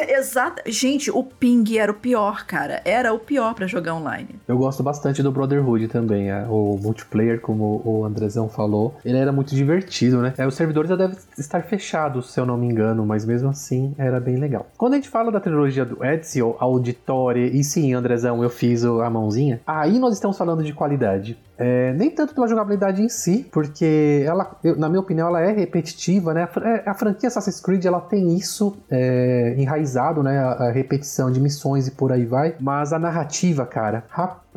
Exato. 0.09 0.61
Gente, 0.67 1.11
o 1.11 1.23
ping 1.23 1.77
era 1.77 1.91
o 1.91 1.95
pior, 1.95 2.45
cara. 2.45 2.81
Era 2.85 3.13
o 3.13 3.19
pior 3.19 3.53
para 3.53 3.67
jogar 3.67 3.95
online. 3.95 4.29
Eu 4.47 4.57
gosto 4.57 4.81
bastante 4.81 5.21
do 5.21 5.31
Brotherhood 5.31 5.87
também. 5.87 6.31
É. 6.31 6.45
O 6.47 6.79
multiplayer, 6.81 7.39
como 7.39 7.81
o 7.85 8.05
Andrezão 8.05 8.49
falou, 8.49 8.97
ele 9.03 9.17
era 9.17 9.31
muito 9.31 9.55
divertido, 9.55 10.21
né? 10.21 10.33
É, 10.37 10.47
os 10.47 10.55
servidores 10.55 10.89
já 10.89 10.95
devem 10.95 11.17
estar 11.37 11.61
fechados, 11.63 12.31
se 12.31 12.39
eu 12.39 12.45
não 12.45 12.57
me 12.57 12.67
engano, 12.67 13.05
mas 13.05 13.25
mesmo 13.25 13.49
assim 13.49 13.93
era 13.97 14.19
bem 14.19 14.37
legal. 14.37 14.67
Quando 14.77 14.93
a 14.93 14.95
gente 14.97 15.09
fala 15.09 15.31
da 15.31 15.39
trilogia 15.39 15.85
do 15.85 16.03
Ezio, 16.03 16.55
a 16.59 16.69
auditório. 16.69 17.45
E 17.45 17.63
sim, 17.63 17.93
Andrezão, 17.93 18.41
eu 18.43 18.49
fiz 18.59 18.83
a 18.83 19.09
mãozinha. 19.09 19.61
Aí 19.65 19.97
nós 19.97 20.13
estamos 20.13 20.37
falando 20.37 20.61
de 20.61 20.73
qualidade. 20.73 21.39
É, 21.57 21.93
nem 21.93 22.09
tanto 22.09 22.33
pela 22.33 22.47
jogabilidade 22.47 23.01
em 23.01 23.09
si, 23.09 23.47
porque 23.51 24.23
ela, 24.25 24.57
eu, 24.63 24.77
na 24.77 24.87
minha 24.89 24.99
opinião, 24.99 25.27
ela 25.27 25.41
é 25.41 25.51
repetitiva, 25.51 26.33
né? 26.33 26.47
A, 26.55 26.69
é, 26.69 26.83
a 26.85 26.93
franquia 26.93 27.27
Assassin's 27.27 27.59
Creed 27.59 27.85
ela 27.85 28.01
tem 28.01 28.35
isso 28.35 28.77
é, 28.89 29.55
enraizado, 29.57 30.21
né? 30.21 30.39
A, 30.39 30.51
a, 30.51 30.71
repetição 30.71 31.31
de 31.31 31.39
missões 31.39 31.87
e 31.87 31.91
por 31.91 32.11
aí 32.11 32.25
vai. 32.25 32.55
Mas 32.59 32.93
a 32.93 32.99
narrativa, 32.99 33.65
cara, 33.65 34.03
rapaz, 34.09 34.48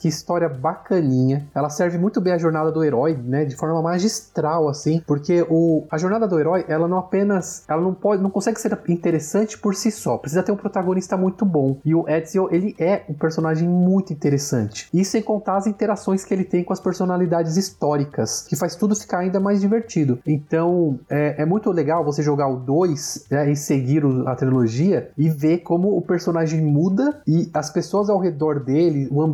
que 0.00 0.08
história 0.08 0.48
bacaninha. 0.48 1.46
Ela 1.54 1.68
serve 1.68 1.98
muito 1.98 2.20
bem 2.20 2.32
a 2.32 2.38
jornada 2.38 2.72
do 2.72 2.82
herói, 2.82 3.16
né? 3.16 3.44
De 3.44 3.54
forma 3.54 3.80
magistral, 3.82 4.68
assim, 4.68 5.02
porque 5.06 5.46
o, 5.48 5.84
a 5.90 5.98
jornada 5.98 6.26
do 6.26 6.38
herói, 6.38 6.64
ela 6.68 6.88
não 6.88 6.98
apenas, 6.98 7.64
ela 7.68 7.80
não 7.80 7.94
pode, 7.94 8.22
não 8.22 8.30
consegue 8.30 8.60
ser 8.60 8.78
interessante 8.88 9.58
por 9.58 9.74
si 9.74 9.90
só. 9.90 10.18
Precisa 10.18 10.42
ter 10.42 10.52
um 10.52 10.56
protagonista 10.56 11.16
muito 11.16 11.44
bom. 11.44 11.76
E 11.84 11.94
o 11.94 12.08
Ezio, 12.08 12.48
ele 12.50 12.74
é 12.78 13.02
um 13.08 13.14
personagem 13.14 13.68
muito 13.68 14.12
interessante. 14.12 14.88
E 14.92 15.04
sem 15.04 15.22
contar 15.22 15.56
as 15.56 15.66
interações 15.66 16.24
que 16.24 16.32
ele 16.32 16.44
tem 16.44 16.64
com 16.64 16.72
as 16.72 16.80
personalidades 16.80 17.56
históricas, 17.56 18.46
que 18.48 18.56
faz 18.56 18.74
tudo 18.74 18.96
ficar 18.96 19.18
ainda 19.18 19.38
mais 19.38 19.60
divertido. 19.60 20.18
Então, 20.26 20.98
é, 21.08 21.42
é 21.42 21.44
muito 21.44 21.70
legal 21.70 22.04
você 22.04 22.22
jogar 22.22 22.48
o 22.48 22.56
2 22.56 23.26
né, 23.30 23.50
e 23.50 23.56
seguir 23.56 24.04
o, 24.04 24.26
a 24.28 24.34
trilogia 24.34 25.10
e 25.16 25.28
ver 25.28 25.58
como 25.58 25.96
o 25.96 26.02
personagem 26.02 26.60
muda 26.60 27.20
e 27.26 27.50
as 27.52 27.70
pessoas 27.70 28.08
ao 28.08 28.18
redor 28.18 28.60
dele, 28.60 29.08
o 29.10 29.20
ambiente, 29.22 29.33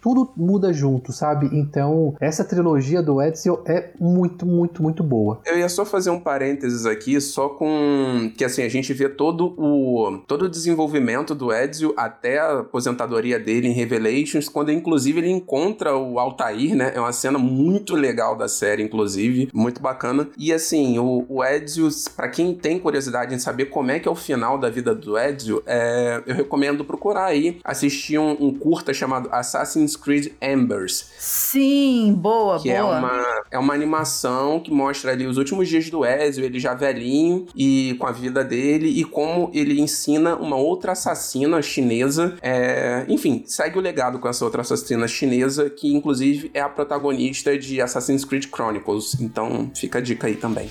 tudo 0.00 0.30
muda 0.36 0.72
junto, 0.72 1.12
sabe? 1.12 1.48
Então, 1.52 2.14
essa 2.20 2.44
trilogia 2.44 3.02
do 3.02 3.20
Ezio 3.20 3.62
é 3.66 3.90
muito, 3.98 4.46
muito, 4.46 4.82
muito 4.82 5.02
boa. 5.02 5.40
Eu 5.46 5.58
ia 5.58 5.68
só 5.68 5.84
fazer 5.84 6.10
um 6.10 6.20
parênteses 6.20 6.86
aqui, 6.86 7.20
só 7.20 7.48
com 7.48 8.30
que 8.36 8.44
assim, 8.44 8.62
a 8.62 8.68
gente 8.68 8.92
vê 8.92 9.08
todo 9.08 9.54
o 9.58 10.18
todo 10.26 10.46
o 10.46 10.48
desenvolvimento 10.48 11.34
do 11.34 11.52
Ezio 11.52 11.94
até 11.96 12.38
a 12.38 12.60
aposentadoria 12.60 13.38
dele 13.38 13.68
em 13.68 13.72
Revelations, 13.72 14.48
quando 14.48 14.70
inclusive 14.72 15.20
ele 15.20 15.30
encontra 15.30 15.96
o 15.96 16.18
Altair, 16.18 16.74
né? 16.74 16.92
É 16.94 17.00
uma 17.00 17.12
cena 17.12 17.38
muito 17.38 17.94
legal 17.94 18.36
da 18.36 18.48
série, 18.48 18.82
inclusive, 18.82 19.48
muito 19.52 19.80
bacana. 19.80 20.28
E 20.36 20.52
assim, 20.52 20.98
o, 20.98 21.24
o 21.28 21.44
Ezio, 21.44 21.88
para 22.16 22.28
quem 22.28 22.54
tem 22.54 22.78
curiosidade 22.78 23.34
em 23.34 23.38
saber 23.38 23.66
como 23.66 23.90
é 23.90 23.98
que 23.98 24.08
é 24.08 24.10
o 24.10 24.14
final 24.14 24.58
da 24.58 24.70
vida 24.70 24.94
do 24.94 25.18
Ezio, 25.18 25.62
é, 25.66 26.22
eu 26.26 26.34
recomendo 26.34 26.84
procurar 26.84 27.26
aí 27.26 27.60
assistir 27.64 28.18
um, 28.18 28.36
um 28.40 28.54
curta 28.54 28.92
chamado 28.92 29.23
Assassin's 29.30 29.96
Creed 29.96 30.32
Embers. 30.40 31.10
Sim, 31.18 32.14
boa, 32.16 32.60
que 32.60 32.68
boa. 32.68 32.96
É 32.96 32.98
uma, 32.98 33.42
é 33.52 33.58
uma 33.58 33.74
animação 33.74 34.60
que 34.60 34.70
mostra 34.70 35.12
ali 35.12 35.26
os 35.26 35.36
últimos 35.36 35.68
dias 35.68 35.88
do 35.90 36.04
Ezio, 36.04 36.44
ele 36.44 36.58
já 36.58 36.74
velhinho 36.74 37.46
e 37.54 37.96
com 37.98 38.06
a 38.06 38.12
vida 38.12 38.44
dele 38.44 38.88
e 38.88 39.04
como 39.04 39.50
ele 39.54 39.80
ensina 39.80 40.36
uma 40.36 40.56
outra 40.56 40.92
assassina 40.92 41.60
chinesa. 41.62 42.36
É, 42.42 43.04
enfim, 43.08 43.44
segue 43.46 43.78
o 43.78 43.80
legado 43.80 44.18
com 44.18 44.28
essa 44.28 44.44
outra 44.44 44.62
assassina 44.62 45.06
chinesa 45.06 45.70
que 45.70 45.94
inclusive 45.94 46.50
é 46.54 46.60
a 46.60 46.68
protagonista 46.68 47.56
de 47.56 47.80
Assassin's 47.80 48.24
Creed 48.24 48.46
Chronicles. 48.46 49.20
Então 49.20 49.70
fica 49.74 49.98
a 49.98 50.02
dica 50.02 50.26
aí 50.26 50.36
também. 50.36 50.70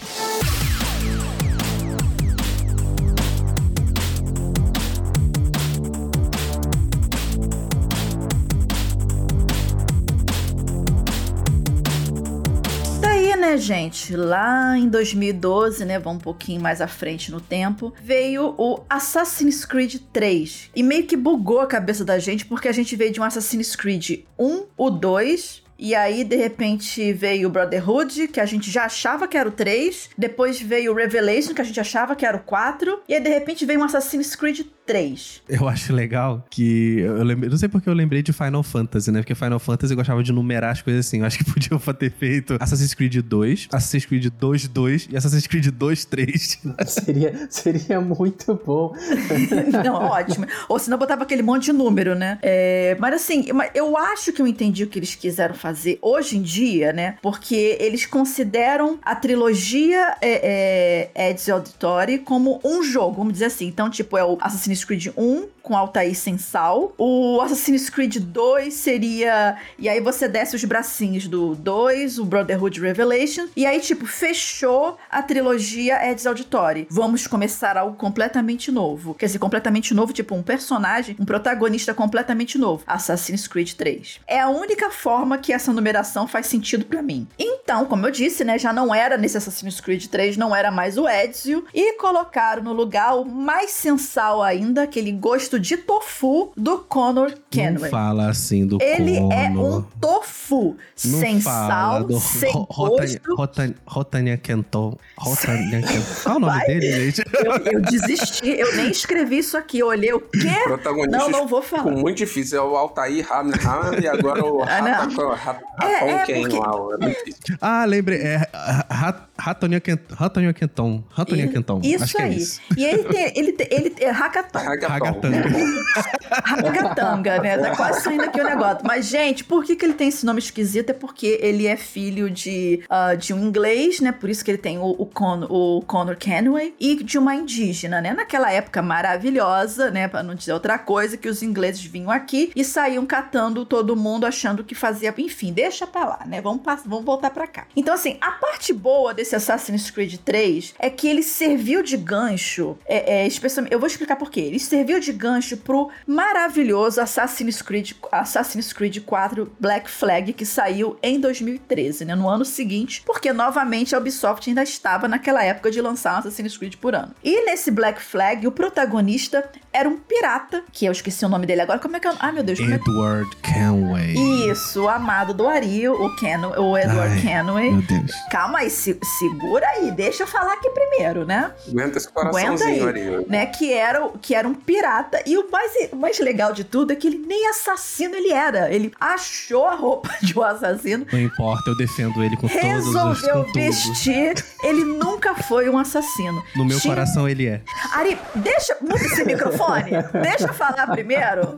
Gente? 13.57 14.15
Lá 14.15 14.77
em 14.77 14.87
2012, 14.87 15.85
né, 15.85 15.99
vamos 15.99 16.19
um 16.19 16.23
pouquinho 16.23 16.61
mais 16.61 16.81
à 16.81 16.87
frente 16.87 17.31
no 17.31 17.41
tempo, 17.41 17.93
veio 18.01 18.55
o 18.57 18.83
Assassin's 18.89 19.65
Creed 19.65 19.95
3. 20.11 20.71
E 20.75 20.83
meio 20.83 21.05
que 21.05 21.17
bugou 21.17 21.59
a 21.59 21.67
cabeça 21.67 22.03
da 22.05 22.19
gente, 22.19 22.45
porque 22.45 22.67
a 22.67 22.71
gente 22.71 22.95
veio 22.95 23.11
de 23.11 23.19
um 23.19 23.23
Assassin's 23.23 23.75
Creed 23.75 24.25
1, 24.37 24.65
o 24.77 24.89
2, 24.89 25.63
e 25.77 25.95
aí, 25.95 26.23
de 26.23 26.37
repente, 26.37 27.11
veio 27.11 27.49
o 27.49 27.51
Brotherhood, 27.51 28.29
que 28.29 28.39
a 28.39 28.45
gente 28.45 28.71
já 28.71 28.85
achava 28.85 29.27
que 29.27 29.35
era 29.35 29.49
o 29.49 29.51
3. 29.51 30.11
Depois 30.17 30.61
veio 30.61 30.93
o 30.93 30.95
Revelation, 30.95 31.53
que 31.53 31.59
a 31.59 31.65
gente 31.65 31.79
achava 31.79 32.15
que 32.15 32.25
era 32.25 32.37
o 32.37 32.39
4. 32.39 33.01
E 33.09 33.13
aí, 33.13 33.19
de 33.19 33.29
repente, 33.29 33.65
veio 33.65 33.81
um 33.81 33.83
Assassin's 33.83 34.33
Creed 34.35 34.61
3. 34.85 35.43
Eu 35.47 35.67
acho 35.67 35.93
legal 35.93 36.45
que. 36.49 36.99
Eu 36.99 37.23
lembrei, 37.23 37.49
não 37.49 37.57
sei 37.57 37.69
porque 37.69 37.87
eu 37.87 37.93
lembrei 37.93 38.23
de 38.23 38.33
Final 38.33 38.63
Fantasy, 38.63 39.11
né? 39.11 39.19
Porque 39.19 39.35
Final 39.35 39.59
Fantasy 39.59 39.93
gostava 39.93 40.23
de 40.23 40.31
numerar 40.31 40.71
as 40.71 40.81
coisas 40.81 41.05
assim. 41.05 41.19
Eu 41.19 41.25
acho 41.25 41.37
que 41.37 41.45
podiam 41.51 41.79
ter 41.79 42.11
feito 42.11 42.57
Assassin's 42.59 42.93
Creed 42.93 43.17
2, 43.17 43.67
Assassin's 43.71 44.05
Creed 44.05 44.27
2 44.27 44.67
2 44.67 45.07
e 45.11 45.17
Assassin's 45.17 45.47
Creed 45.47 45.67
2 45.67 46.05
3. 46.05 46.59
seria, 46.87 47.47
seria 47.49 48.01
muito 48.01 48.59
bom. 48.65 48.95
não, 49.83 49.95
ótimo. 49.95 50.45
Ou 50.67 50.79
senão 50.79 50.97
botava 50.97 51.23
aquele 51.23 51.43
monte 51.43 51.65
de 51.65 51.73
número, 51.73 52.15
né? 52.15 52.39
É, 52.41 52.97
mas 52.99 53.13
assim, 53.15 53.45
eu 53.75 53.97
acho 53.97 54.31
que 54.33 54.41
eu 54.41 54.47
entendi 54.47 54.83
o 54.83 54.87
que 54.87 54.97
eles 54.97 55.15
quiseram 55.15 55.53
fazer 55.53 55.73
fazer 55.73 55.99
hoje 56.01 56.37
em 56.37 56.41
dia, 56.41 56.93
né? 56.93 57.17
Porque 57.21 57.77
eles 57.79 58.05
consideram 58.05 58.99
a 59.01 59.15
trilogia 59.15 60.15
é, 60.21 61.09
é, 61.15 61.31
Ezio 61.31 61.55
Auditore 61.55 62.19
como 62.19 62.61
um 62.63 62.83
jogo, 62.83 63.17
vamos 63.17 63.33
dizer 63.33 63.45
assim. 63.45 63.67
Então, 63.67 63.89
tipo, 63.89 64.17
é 64.17 64.23
o 64.23 64.37
Assassin's 64.39 64.72
Creed 64.81 65.05
1 65.15 65.49
com 65.63 65.75
Altair 65.75 66.13
sem 66.13 66.37
sal. 66.37 66.93
O 66.97 67.39
Assassin's 67.41 67.89
Creed 67.89 68.17
2 68.17 68.73
seria. 68.73 69.57
E 69.79 69.89
aí 69.89 69.99
você 70.01 70.27
desce 70.27 70.55
os 70.55 70.63
bracinhos 70.65 71.27
do 71.27 71.55
2, 71.55 72.19
o 72.19 72.25
Brotherhood 72.25 72.79
Revelation. 72.79 73.47
E 73.55 73.65
aí, 73.65 73.79
tipo, 73.79 74.05
fechou 74.05 74.97
a 75.09 75.23
trilogia 75.23 76.05
Ezio 76.11 76.29
Auditore. 76.29 76.85
Vamos 76.91 77.25
começar 77.25 77.77
algo 77.77 77.95
completamente 77.95 78.71
novo. 78.71 79.13
Quer 79.13 79.27
dizer, 79.27 79.39
completamente 79.39 79.93
novo, 79.93 80.11
tipo, 80.11 80.35
um 80.35 80.43
personagem, 80.43 81.15
um 81.17 81.25
protagonista 81.25 81.93
completamente 81.93 82.57
novo. 82.57 82.83
Assassin's 82.85 83.47
Creed 83.47 83.73
3. 83.73 84.19
É 84.27 84.41
a 84.41 84.49
única 84.49 84.91
forma 84.91 85.37
que 85.37 85.53
essa 85.53 85.71
numeração 85.71 86.27
faz 86.27 86.47
sentido 86.47 86.85
para 86.85 87.01
mim. 87.01 87.25
Então, 87.39 87.85
como 87.85 88.05
eu 88.05 88.11
disse, 88.11 88.43
né, 88.43 88.59
já 88.59 88.73
não 88.73 88.93
era 88.93 89.17
nesse 89.17 89.37
Assassin's 89.37 89.79
Creed 89.79 90.07
3, 90.07 90.35
não 90.35 90.53
era 90.53 90.69
mais 90.69 90.97
o 90.97 91.07
Ezio, 91.07 91.65
e 91.73 91.93
colocaram 91.97 92.61
no 92.61 92.73
lugar 92.73 93.15
o 93.15 93.23
mais 93.23 93.71
sensal 93.71 94.43
ainda, 94.43 94.83
aquele 94.83 95.11
gosto 95.11 95.52
de 95.59 95.77
tofu 95.77 96.51
do 96.57 96.79
Connor 96.79 97.33
Kenway. 97.49 97.83
Não 97.83 97.89
fala 97.89 98.29
assim 98.29 98.65
do 98.65 98.77
Ele 98.81 99.17
Connor. 99.17 99.33
é 99.33 99.49
um 99.49 99.81
tofu, 99.99 100.75
Não 101.05 101.19
sem 101.19 101.41
sal, 101.41 102.03
do 102.03 102.19
sem 102.19 102.51
gosto. 102.51 103.19
Rotania- 103.35 103.75
Rotania 103.85 104.37
Kenton. 104.37 104.97
Rotania 105.17 105.81
Kenton. 105.81 106.03
Qual 106.23 106.35
é 106.35 106.37
o 106.37 106.39
nome 106.39 106.53
Vai. 106.57 106.65
dele, 106.67 107.11
gente? 107.11 107.23
Eu, 107.33 107.51
eu 107.73 107.81
desisti, 107.81 108.49
eu 108.49 108.75
nem 108.75 108.89
escrevi 108.89 109.37
isso 109.39 109.57
aqui, 109.57 109.79
eu 109.79 109.87
olhei 109.87 110.13
o 110.13 110.19
quê? 110.19 110.39
Protagonista 110.65 111.17
Não, 111.17 111.29
não 111.29 111.47
vou 111.47 111.61
ficou 111.61 111.79
falar. 111.83 111.91
muito 111.95 112.17
difícil. 112.17 112.59
É 112.59 112.61
o 112.61 112.75
Altair 112.75 113.25
Hamilton 113.31 113.99
e 114.01 114.07
agora 114.07 114.43
o. 114.45 114.63
Ratacon 114.63 115.33
É, 115.81 116.09
é, 116.11 116.25
Ken. 116.25 116.43
É. 116.47 117.55
Ah, 117.61 117.85
lembrei. 117.85 118.19
É 118.19 118.47
Ra- 118.89 119.27
Ratonia 119.37 119.79
Kenton. 119.79 120.15
Ratonia 120.15 120.53
Kenton. 120.53 121.03
Ratonia 121.09 121.47
Kenton. 121.47 121.81
Isso 121.83 122.03
Acho 122.03 122.13
que 122.15 122.21
é 122.21 122.25
aí. 122.25 122.37
isso. 122.37 122.61
E 122.77 122.83
ele 122.85 123.03
tem, 123.03 123.33
ele 123.35 123.51
tem, 123.53 123.67
ele 123.71 123.89
tem, 123.89 124.07
é 124.07 124.11
hackathon. 124.11 124.59
Hackathon. 124.59 124.87
Ragatanga. 124.93 125.42
Ragatanga, 126.43 127.39
né? 127.39 127.57
Tá 127.57 127.75
quase 127.75 128.01
saindo 128.01 128.23
aqui 128.23 128.39
o 128.39 128.43
negócio. 128.43 128.79
Mas, 128.83 129.05
gente, 129.07 129.43
por 129.43 129.63
que, 129.63 129.75
que 129.75 129.85
ele 129.85 129.93
tem 129.93 130.07
esse 130.07 130.25
nome 130.25 130.39
esquisito? 130.39 130.89
É 130.89 130.93
porque 130.93 131.37
ele 131.41 131.67
é 131.67 131.75
filho 131.75 132.29
de, 132.29 132.83
ah, 132.89 133.15
de 133.15 133.33
um 133.33 133.39
inglês, 133.39 133.99
né? 133.99 134.11
Por 134.11 134.29
isso 134.29 134.43
que 134.43 134.51
ele 134.51 134.57
tem 134.57 134.77
o, 134.77 134.95
o, 134.97 135.05
Con, 135.05 135.45
o 135.49 135.81
Connor 135.81 136.15
Kenway. 136.15 136.73
E 136.79 137.03
de 137.03 137.17
uma 137.17 137.35
indígena, 137.35 138.01
né? 138.01 138.13
Naquela 138.13 138.51
época 138.51 138.81
maravilhosa, 138.81 139.91
né? 139.91 140.07
Pra 140.07 140.23
não 140.23 140.35
dizer 140.35 140.53
outra 140.53 140.77
coisa, 140.77 141.17
que 141.17 141.27
os 141.27 141.43
ingleses 141.43 141.83
vinham 141.83 142.11
aqui 142.11 142.51
e 142.55 142.63
saíam 142.63 143.05
catando 143.05 143.65
todo 143.65 143.95
mundo, 143.95 144.25
achando 144.25 144.63
que 144.63 144.75
fazia... 144.75 145.13
Enfim, 145.17 145.53
deixa 145.53 145.85
pra 145.85 146.05
lá, 146.05 146.19
né? 146.25 146.41
Vamos, 146.41 146.61
vamos 146.85 147.05
voltar 147.05 147.29
pra 147.29 147.47
cá. 147.47 147.67
Então, 147.75 147.93
assim, 147.93 148.17
a 148.19 148.31
parte 148.31 148.73
boa 148.73 149.13
desse 149.13 149.35
Assassin's 149.35 149.91
Creed 149.91 150.17
3 150.17 150.75
é 150.79 150.89
que 150.89 151.07
ele 151.07 151.23
serviu 151.23 151.83
de 151.83 151.97
gancho, 151.97 152.77
é, 152.85 153.21
é, 153.21 153.27
especialmente... 153.27 153.73
Eu 153.73 153.79
vou 153.79 153.87
explicar 153.87 154.15
por 154.15 154.29
quê. 154.29 154.41
Ele 154.41 154.59
serviu 154.59 154.99
de 154.99 155.11
gancho 155.11 155.32
pro 155.63 155.89
maravilhoso 156.05 156.99
Assassin's 157.01 157.61
Creed, 157.61 157.91
Assassin's 158.11 158.71
Creed 158.73 158.99
4 159.05 159.51
Black 159.59 159.89
Flag, 159.89 160.33
que 160.33 160.45
saiu 160.45 160.97
em 161.01 161.19
2013, 161.19 162.05
né? 162.05 162.15
No 162.15 162.27
ano 162.29 162.45
seguinte, 162.45 163.03
porque 163.05 163.31
novamente 163.33 163.95
a 163.95 163.97
Ubisoft 163.99 164.49
ainda 164.49 164.63
estava 164.63 165.07
naquela 165.07 165.43
época 165.43 165.69
de 165.71 165.81
lançar 165.81 166.15
um 166.15 166.17
Assassin's 166.19 166.57
Creed 166.57 166.75
por 166.77 166.95
ano. 166.95 167.13
E 167.23 167.45
nesse 167.45 167.71
Black 167.71 168.01
Flag, 168.01 168.45
o 168.47 168.51
protagonista 168.51 169.49
era 169.71 169.87
um 169.89 169.97
pirata, 169.97 170.63
que 170.71 170.85
eu 170.85 170.91
esqueci 170.91 171.25
o 171.25 171.29
nome 171.29 171.45
dele 171.45 171.61
agora. 171.61 171.79
Como 171.79 171.95
é 171.97 171.99
que 171.99 172.07
é? 172.07 172.11
o- 172.11 172.17
Ai, 172.19 172.31
meu 172.31 172.43
Deus, 172.43 172.59
como 172.59 172.71
é. 172.71 172.75
Edward 172.75 173.35
Kenway. 173.37 174.13
Isso, 174.51 174.83
o 174.83 174.89
amado 174.89 175.33
do 175.33 175.47
Ari, 175.47 175.87
o, 175.89 176.15
Ken, 176.17 176.37
o 176.57 176.77
Edward 176.77 177.13
Ai, 177.15 177.21
Kenway. 177.21 177.71
Meu 177.71 177.81
Deus. 177.81 178.11
Calma 178.29 178.59
aí, 178.59 178.69
se- 178.69 178.99
segura 179.19 179.67
aí, 179.69 179.91
deixa 179.91 180.23
eu 180.23 180.27
falar 180.27 180.53
aqui 180.53 180.69
primeiro, 180.69 181.25
né? 181.25 181.51
Aguenta 181.67 181.97
esse 181.97 182.07
Aguenta 182.09 182.31
coraçãozinho 182.31 182.87
aí, 182.87 183.15
ali. 183.15 183.25
né? 183.27 183.45
Que 183.47 183.73
era, 183.73 184.05
o- 184.05 184.17
que 184.19 184.35
era 184.35 184.47
um 184.47 184.53
pirata. 184.53 185.22
E 185.25 185.37
o 185.37 185.49
mais, 185.51 185.71
o 185.91 185.95
mais 185.95 186.19
legal 186.19 186.51
de 186.53 186.63
tudo 186.63 186.91
é 186.91 186.95
que 186.95 187.07
ele 187.07 187.17
nem 187.17 187.47
assassino 187.47 188.15
ele 188.15 188.31
era. 188.31 188.71
Ele 188.73 188.91
achou 188.99 189.67
a 189.67 189.75
roupa 189.75 190.09
de 190.21 190.37
um 190.37 190.43
assassino. 190.43 191.05
Não 191.11 191.19
importa, 191.19 191.69
eu 191.69 191.77
defendo 191.77 192.23
ele 192.23 192.35
com 192.35 192.47
todos 192.47 192.63
os 192.63 192.63
Resolveu 192.63 193.43
tudo. 193.45 193.53
vestir. 193.53 194.45
Ele 194.63 194.83
nunca 194.83 195.35
foi 195.35 195.69
um 195.69 195.77
assassino. 195.77 196.43
No 196.55 196.65
meu 196.65 196.79
Tinha- 196.79 196.93
coração 196.93 197.27
ele 197.27 197.47
é. 197.47 197.61
Ari, 197.93 198.17
deixa. 198.35 198.77
Muda 198.81 198.95
esse 199.05 199.23
microfone. 199.23 199.91
Deixa 200.21 200.47
eu 200.47 200.53
falar 200.53 200.87
primeiro. 200.87 201.57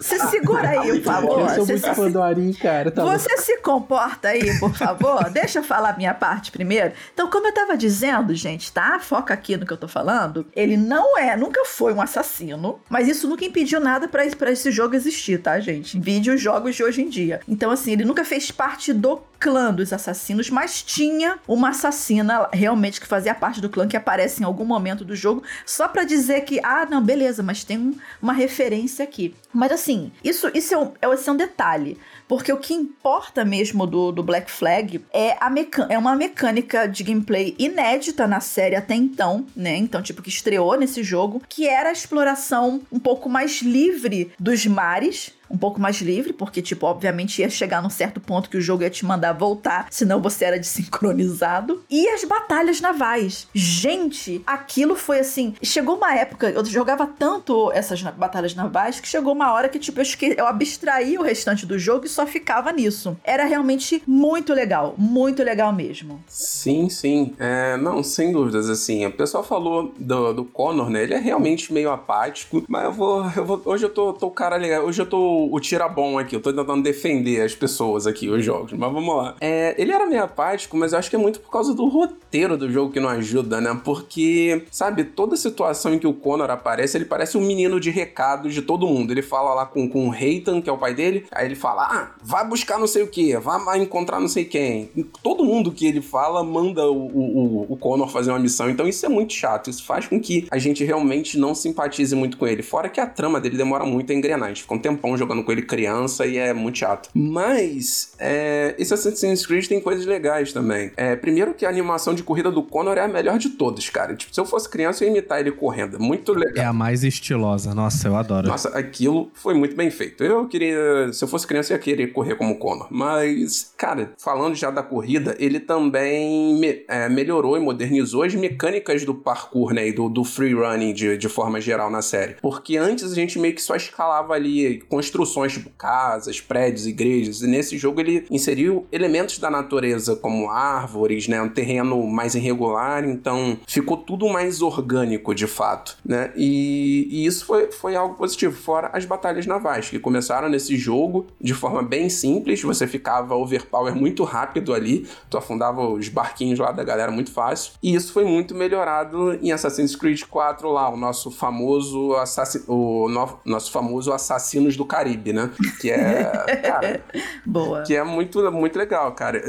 Se 0.00 0.18
segura 0.28 0.68
aí, 0.70 1.00
por 1.00 1.02
favor. 1.12 1.40
Eu 1.40 1.48
sou 1.50 1.66
Você 1.66 1.72
muito 1.72 1.88
se- 1.88 1.94
fã 1.94 2.10
do 2.10 2.22
Ari, 2.22 2.54
cara. 2.54 2.90
Tá 2.90 3.02
louco. 3.02 3.18
Você 3.18 3.36
se 3.38 3.56
comporta 3.58 4.28
aí, 4.28 4.58
por 4.58 4.74
favor? 4.74 5.30
Deixa 5.30 5.58
eu 5.60 5.62
falar 5.64 5.90
a 5.90 5.96
minha 5.96 6.14
parte 6.14 6.50
primeiro. 6.50 6.92
Então, 7.12 7.28
como 7.30 7.46
eu 7.46 7.54
tava 7.54 7.76
dizendo, 7.76 8.34
gente, 8.34 8.70
tá? 8.72 8.98
Foca 9.00 9.32
aqui 9.34 9.56
no 9.56 9.66
que 9.66 9.72
eu 9.72 9.76
tô 9.76 9.88
falando. 9.88 10.46
Ele 10.54 10.76
não 10.76 11.18
é, 11.18 11.36
nunca 11.36 11.64
foi 11.64 11.92
um 11.92 12.00
assassino, 12.00 12.80
mas 12.88 13.08
isso 13.08 13.28
nunca 13.28 13.44
impediu 13.44 13.80
nada 13.80 14.06
pra 14.08 14.24
esse 14.52 14.70
jogo 14.70 14.94
existir, 14.94 15.40
tá, 15.40 15.58
gente? 15.60 15.98
Vídeos 15.98 16.40
jogos 16.40 16.74
de 16.76 16.82
hoje 16.84 17.02
em 17.02 17.08
dia. 17.08 17.40
Então, 17.48 17.70
assim, 17.70 17.92
ele 17.92 18.04
nunca 18.04 18.24
fez 18.24 18.50
parte 18.50 18.92
do 18.92 19.20
clã 19.38 19.72
dos 19.74 19.92
assassinos, 19.92 20.48
mas 20.50 20.82
tinha 20.82 21.38
uma 21.46 21.70
assassina 21.70 22.48
realmente 22.52 23.00
que 23.00 23.06
fazia 23.06 23.34
parte 23.34 23.60
do 23.60 23.68
clã 23.68 23.86
que 23.86 23.96
aparece 23.96 24.40
em 24.42 24.44
algum 24.44 24.64
momento 24.64 25.04
do 25.04 25.14
jogo, 25.14 25.42
só 25.66 25.86
pra 25.88 26.04
dizer 26.04 26.42
que, 26.42 26.60
ah, 26.62 26.86
não, 26.88 27.02
beleza, 27.02 27.42
mas 27.42 27.62
tem 27.64 27.76
um- 27.78 27.94
uma 28.22 28.32
referência 28.32 29.02
aqui. 29.04 29.34
Mas 29.52 29.72
assim, 29.72 30.10
isso, 30.22 30.50
isso 30.54 30.72
é, 30.74 30.78
um, 30.78 30.92
é, 31.02 31.06
é 31.28 31.30
um 31.30 31.36
detalhe. 31.36 31.98
Porque 32.26 32.52
o 32.52 32.56
que 32.56 32.74
importa 32.74 33.44
mesmo 33.44 33.86
do, 33.86 34.10
do 34.10 34.22
Black 34.22 34.50
Flag 34.50 35.04
é, 35.12 35.32
a 35.40 35.52
é 35.88 35.98
uma 35.98 36.16
mecânica 36.16 36.86
de 36.86 37.04
gameplay 37.04 37.54
inédita 37.58 38.26
na 38.26 38.40
série 38.40 38.76
até 38.76 38.94
então, 38.94 39.46
né? 39.54 39.76
Então, 39.76 40.02
tipo, 40.02 40.22
que 40.22 40.28
estreou 40.28 40.76
nesse 40.76 41.02
jogo, 41.02 41.42
que 41.48 41.68
era 41.68 41.90
a 41.90 41.92
exploração 41.92 42.80
um 42.90 42.98
pouco 42.98 43.28
mais 43.28 43.60
livre 43.62 44.32
dos 44.38 44.66
mares. 44.66 45.32
Um 45.54 45.58
pouco 45.58 45.80
mais 45.80 46.00
livre, 46.00 46.32
porque, 46.32 46.60
tipo, 46.60 46.84
obviamente 46.84 47.40
ia 47.40 47.48
chegar 47.48 47.80
num 47.80 47.88
certo 47.88 48.20
ponto 48.20 48.50
que 48.50 48.56
o 48.56 48.60
jogo 48.60 48.82
ia 48.82 48.90
te 48.90 49.06
mandar 49.06 49.32
voltar, 49.32 49.86
senão 49.88 50.20
você 50.20 50.46
era 50.46 50.58
desincronizado. 50.58 51.84
E 51.88 52.08
as 52.08 52.24
batalhas 52.24 52.80
navais. 52.80 53.46
Gente, 53.54 54.42
aquilo 54.44 54.96
foi 54.96 55.20
assim. 55.20 55.54
Chegou 55.62 55.96
uma 55.96 56.12
época, 56.16 56.50
eu 56.50 56.64
jogava 56.64 57.06
tanto 57.06 57.70
essas 57.70 58.02
batalhas 58.02 58.54
navais 58.56 58.98
que 58.98 59.06
chegou 59.06 59.32
uma 59.32 59.52
hora 59.52 59.68
que, 59.68 59.78
tipo, 59.78 60.00
eu, 60.00 60.02
esque... 60.02 60.34
eu 60.36 60.46
abstraí 60.46 61.16
o 61.16 61.22
restante 61.22 61.64
do 61.64 61.78
jogo 61.78 62.06
e 62.06 62.08
só 62.08 62.26
ficava 62.26 62.72
nisso. 62.72 63.16
Era 63.22 63.44
realmente 63.44 64.02
muito 64.04 64.52
legal. 64.52 64.96
Muito 64.98 65.44
legal 65.44 65.72
mesmo. 65.72 66.20
Sim, 66.26 66.88
sim. 66.88 67.32
É, 67.38 67.76
não, 67.76 68.02
sem 68.02 68.32
dúvidas, 68.32 68.68
assim. 68.68 69.06
O 69.06 69.12
pessoal 69.12 69.44
falou 69.44 69.94
do, 69.96 70.32
do 70.32 70.44
Connor, 70.44 70.90
né? 70.90 71.04
Ele 71.04 71.14
é 71.14 71.18
realmente 71.18 71.72
meio 71.72 71.90
apático, 71.92 72.64
mas 72.68 72.84
eu 72.84 72.92
vou. 72.92 73.24
Eu 73.36 73.44
vou 73.44 73.62
hoje 73.64 73.84
eu 73.84 73.90
tô, 73.90 74.12
tô 74.12 74.30
cara 74.30 74.56
legal. 74.56 74.84
Hoje 74.84 75.00
eu 75.00 75.06
tô 75.06 75.43
o 75.52 75.60
tira 75.60 75.88
bom 75.88 76.18
aqui. 76.18 76.36
Eu 76.36 76.40
tô 76.40 76.52
tentando 76.52 76.82
defender 76.82 77.42
as 77.42 77.54
pessoas 77.54 78.06
aqui, 78.06 78.28
os 78.28 78.44
jogos. 78.44 78.72
Mas 78.72 78.92
vamos 78.92 79.16
lá. 79.16 79.36
É, 79.40 79.74
ele 79.80 79.92
era 79.92 80.06
meio 80.06 80.22
apático, 80.22 80.76
mas 80.76 80.92
eu 80.92 80.98
acho 80.98 81.10
que 81.10 81.16
é 81.16 81.18
muito 81.18 81.40
por 81.40 81.50
causa 81.50 81.74
do 81.74 81.86
roteiro 81.88 82.56
do 82.56 82.70
jogo 82.70 82.92
que 82.92 83.00
não 83.00 83.08
ajuda, 83.08 83.60
né? 83.60 83.80
Porque, 83.84 84.64
sabe, 84.70 85.04
toda 85.04 85.36
situação 85.36 85.94
em 85.94 85.98
que 85.98 86.06
o 86.06 86.12
Connor 86.12 86.50
aparece, 86.50 86.96
ele 86.96 87.04
parece 87.04 87.36
um 87.36 87.40
menino 87.40 87.80
de 87.80 87.90
recados 87.90 88.54
de 88.54 88.62
todo 88.62 88.86
mundo. 88.86 89.12
Ele 89.12 89.22
fala 89.22 89.54
lá 89.54 89.66
com, 89.66 89.88
com 89.88 90.06
o 90.06 90.10
Reitan, 90.10 90.60
que 90.60 90.68
é 90.68 90.72
o 90.72 90.78
pai 90.78 90.94
dele, 90.94 91.26
aí 91.30 91.46
ele 91.46 91.54
fala: 91.54 91.82
Ah, 91.82 92.14
vai 92.22 92.46
buscar 92.46 92.78
não 92.78 92.86
sei 92.86 93.02
o 93.02 93.08
que, 93.08 93.36
vai 93.36 93.78
encontrar 93.78 94.20
não 94.20 94.28
sei 94.28 94.44
quem. 94.44 94.90
Todo 95.22 95.44
mundo 95.44 95.72
que 95.72 95.86
ele 95.86 96.00
fala 96.00 96.42
manda 96.44 96.86
o, 96.86 97.06
o, 97.06 97.66
o 97.72 97.76
Connor 97.76 98.08
fazer 98.08 98.30
uma 98.30 98.38
missão. 98.38 98.70
Então 98.70 98.86
isso 98.86 99.04
é 99.04 99.08
muito 99.08 99.32
chato. 99.32 99.70
Isso 99.70 99.84
faz 99.84 100.06
com 100.06 100.20
que 100.20 100.46
a 100.50 100.58
gente 100.58 100.84
realmente 100.84 101.38
não 101.38 101.54
simpatize 101.54 102.14
muito 102.14 102.36
com 102.36 102.46
ele. 102.46 102.62
Fora 102.62 102.88
que 102.88 103.00
a 103.00 103.06
trama 103.06 103.40
dele 103.40 103.56
demora 103.56 103.84
muito 103.84 104.12
a 104.12 104.14
engrenar. 104.14 104.46
A 104.46 104.48
gente 104.48 104.62
fica 104.62 104.74
um 104.74 104.78
tempão 104.78 105.16
jogando 105.16 105.33
com 105.42 105.50
ele 105.52 105.62
criança 105.62 106.26
e 106.26 106.36
é 106.36 106.52
muito 106.52 106.78
chato. 106.78 107.08
Mas 107.14 108.12
é, 108.18 108.74
esse 108.78 108.92
Assassin's 108.94 109.46
Creed 109.46 109.66
tem 109.66 109.80
coisas 109.80 110.06
legais 110.06 110.52
também. 110.52 110.90
É, 110.96 111.16
primeiro 111.16 111.54
que 111.54 111.66
a 111.66 111.68
animação 111.68 112.14
de 112.14 112.22
corrida 112.22 112.50
do 112.50 112.62
Connor 112.62 112.96
é 112.96 113.00
a 113.00 113.08
melhor 113.08 113.38
de 113.38 113.50
todas, 113.50 113.88
cara. 113.88 114.14
Tipo, 114.14 114.34
se 114.34 114.40
eu 114.40 114.44
fosse 114.46 114.68
criança, 114.68 115.02
eu 115.02 115.08
ia 115.08 115.12
imitar 115.12 115.40
ele 115.40 115.52
correndo. 115.52 115.98
Muito 115.98 116.32
legal. 116.32 116.64
É 116.64 116.66
a 116.68 116.72
mais 116.72 117.02
estilosa. 117.04 117.74
Nossa, 117.74 118.08
eu 118.08 118.16
adoro. 118.16 118.46
Nossa, 118.48 118.68
aquilo 118.76 119.30
foi 119.34 119.54
muito 119.54 119.74
bem 119.76 119.90
feito. 119.90 120.22
Eu 120.22 120.46
queria, 120.46 121.12
se 121.12 121.22
eu 121.24 121.28
fosse 121.28 121.46
criança, 121.46 121.72
eu 121.72 121.76
ia 121.76 121.82
querer 121.82 122.06
correr 122.08 122.34
como 122.36 122.52
o 122.52 122.58
Conor. 122.58 122.86
Mas, 122.90 123.72
cara, 123.76 124.12
falando 124.18 124.54
já 124.54 124.70
da 124.70 124.82
corrida, 124.82 125.34
ele 125.38 125.58
também 125.60 126.54
me- 126.58 126.84
é, 126.88 127.08
melhorou 127.08 127.56
e 127.56 127.60
modernizou 127.60 128.22
as 128.22 128.34
mecânicas 128.34 129.04
do 129.04 129.14
parkour, 129.14 129.72
né? 129.72 129.88
E 129.88 129.92
do, 129.92 130.08
do 130.08 130.24
free 130.24 130.54
running 130.54 130.92
de, 130.92 131.16
de 131.16 131.28
forma 131.28 131.60
geral 131.60 131.90
na 131.90 132.02
série. 132.02 132.36
Porque 132.40 132.76
antes 132.76 133.12
a 133.12 133.14
gente 133.14 133.38
meio 133.38 133.54
que 133.54 133.62
só 133.62 133.74
escalava 133.76 134.34
ali 134.34 134.82
construções, 135.14 135.52
tipo 135.52 135.70
casas, 135.70 136.40
prédios, 136.40 136.86
igrejas. 136.86 137.40
E 137.40 137.46
nesse 137.46 137.78
jogo 137.78 138.00
ele 138.00 138.26
inseriu 138.30 138.86
elementos 138.90 139.38
da 139.38 139.48
natureza, 139.48 140.16
como 140.16 140.50
árvores, 140.50 141.28
né? 141.28 141.40
Um 141.40 141.48
terreno 141.48 142.04
mais 142.06 142.34
irregular. 142.34 143.04
Então 143.08 143.56
ficou 143.66 143.96
tudo 143.96 144.28
mais 144.28 144.60
orgânico, 144.60 145.32
de 145.34 145.46
fato, 145.46 145.96
né? 146.04 146.32
E, 146.36 147.06
e 147.10 147.26
isso 147.26 147.46
foi, 147.46 147.70
foi 147.70 147.94
algo 147.94 148.16
positivo. 148.16 148.54
Fora 148.56 148.90
as 148.92 149.04
batalhas 149.04 149.46
navais, 149.46 149.88
que 149.88 149.98
começaram 150.00 150.48
nesse 150.48 150.76
jogo 150.76 151.26
de 151.40 151.54
forma 151.54 151.82
bem 151.82 152.08
simples. 152.08 152.60
Você 152.62 152.86
ficava 152.86 153.36
overpower 153.36 153.94
muito 153.94 154.24
rápido 154.24 154.74
ali. 154.74 155.06
Tu 155.30 155.38
afundava 155.38 155.86
os 155.88 156.08
barquinhos 156.08 156.58
lá 156.58 156.72
da 156.72 156.82
galera 156.82 157.12
muito 157.12 157.30
fácil. 157.30 157.72
E 157.82 157.94
isso 157.94 158.12
foi 158.12 158.24
muito 158.24 158.54
melhorado 158.54 159.34
em 159.34 159.52
Assassin's 159.52 159.94
Creed 159.94 160.22
4 160.28 160.68
lá, 160.70 160.88
o 160.90 160.96
nosso 160.96 161.30
famoso 161.30 162.14
assassi 162.14 162.64
o 162.66 163.08
no- 163.08 163.38
nosso 163.44 163.70
famoso 163.70 164.12
Assassinos 164.12 164.76
do 164.76 164.84
Caribe, 164.84 165.03
né? 165.32 165.50
Que 165.80 165.90
é, 165.90 166.24
cara, 166.62 167.00
Boa. 167.44 167.82
que 167.82 167.94
é 167.94 168.02
muito, 168.02 168.50
muito 168.50 168.78
legal, 168.78 169.12
cara. 169.14 169.40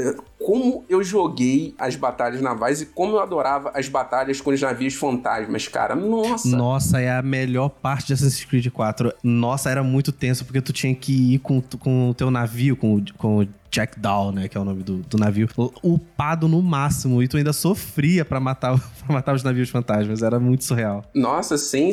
Como 0.44 0.84
eu 0.88 1.02
joguei 1.02 1.74
as 1.78 1.96
batalhas 1.96 2.40
navais 2.40 2.82
e 2.82 2.86
como 2.86 3.16
eu 3.16 3.20
adorava 3.20 3.70
as 3.74 3.88
batalhas 3.88 4.40
com 4.40 4.50
os 4.50 4.60
navios 4.60 4.94
fantasmas, 4.94 5.66
cara. 5.66 5.94
Nossa. 5.96 6.48
Nossa, 6.56 7.00
é 7.00 7.10
a 7.16 7.22
melhor 7.22 7.68
parte 7.70 8.08
de 8.08 8.12
Assassin's 8.12 8.44
Creed 8.44 8.68
4. 8.70 9.12
Nossa, 9.22 9.70
era 9.70 9.82
muito 9.82 10.12
tenso, 10.12 10.44
porque 10.44 10.60
tu 10.60 10.72
tinha 10.72 10.94
que 10.94 11.34
ir 11.34 11.38
com, 11.38 11.62
com 11.78 12.10
o 12.10 12.14
teu 12.14 12.30
navio, 12.30 12.76
com, 12.76 12.96
o- 12.96 13.04
com 13.16 13.38
o 13.42 13.48
Jack 13.70 13.98
Dow, 13.98 14.30
né? 14.32 14.46
Que 14.48 14.56
é 14.56 14.60
o 14.60 14.64
nome 14.64 14.82
do, 14.82 14.98
do 14.98 15.18
navio, 15.18 15.48
upado 15.82 16.48
no 16.48 16.62
máximo. 16.62 17.22
E 17.22 17.28
tu 17.28 17.36
ainda 17.36 17.52
sofria 17.52 18.24
pra 18.24 18.38
matar, 18.40 18.78
pra 19.06 19.14
matar 19.14 19.34
os 19.34 19.42
navios 19.42 19.68
fantasmas. 19.70 20.22
Era 20.22 20.38
muito 20.38 20.64
surreal. 20.64 21.04
Nossa, 21.14 21.56
sim. 21.58 21.90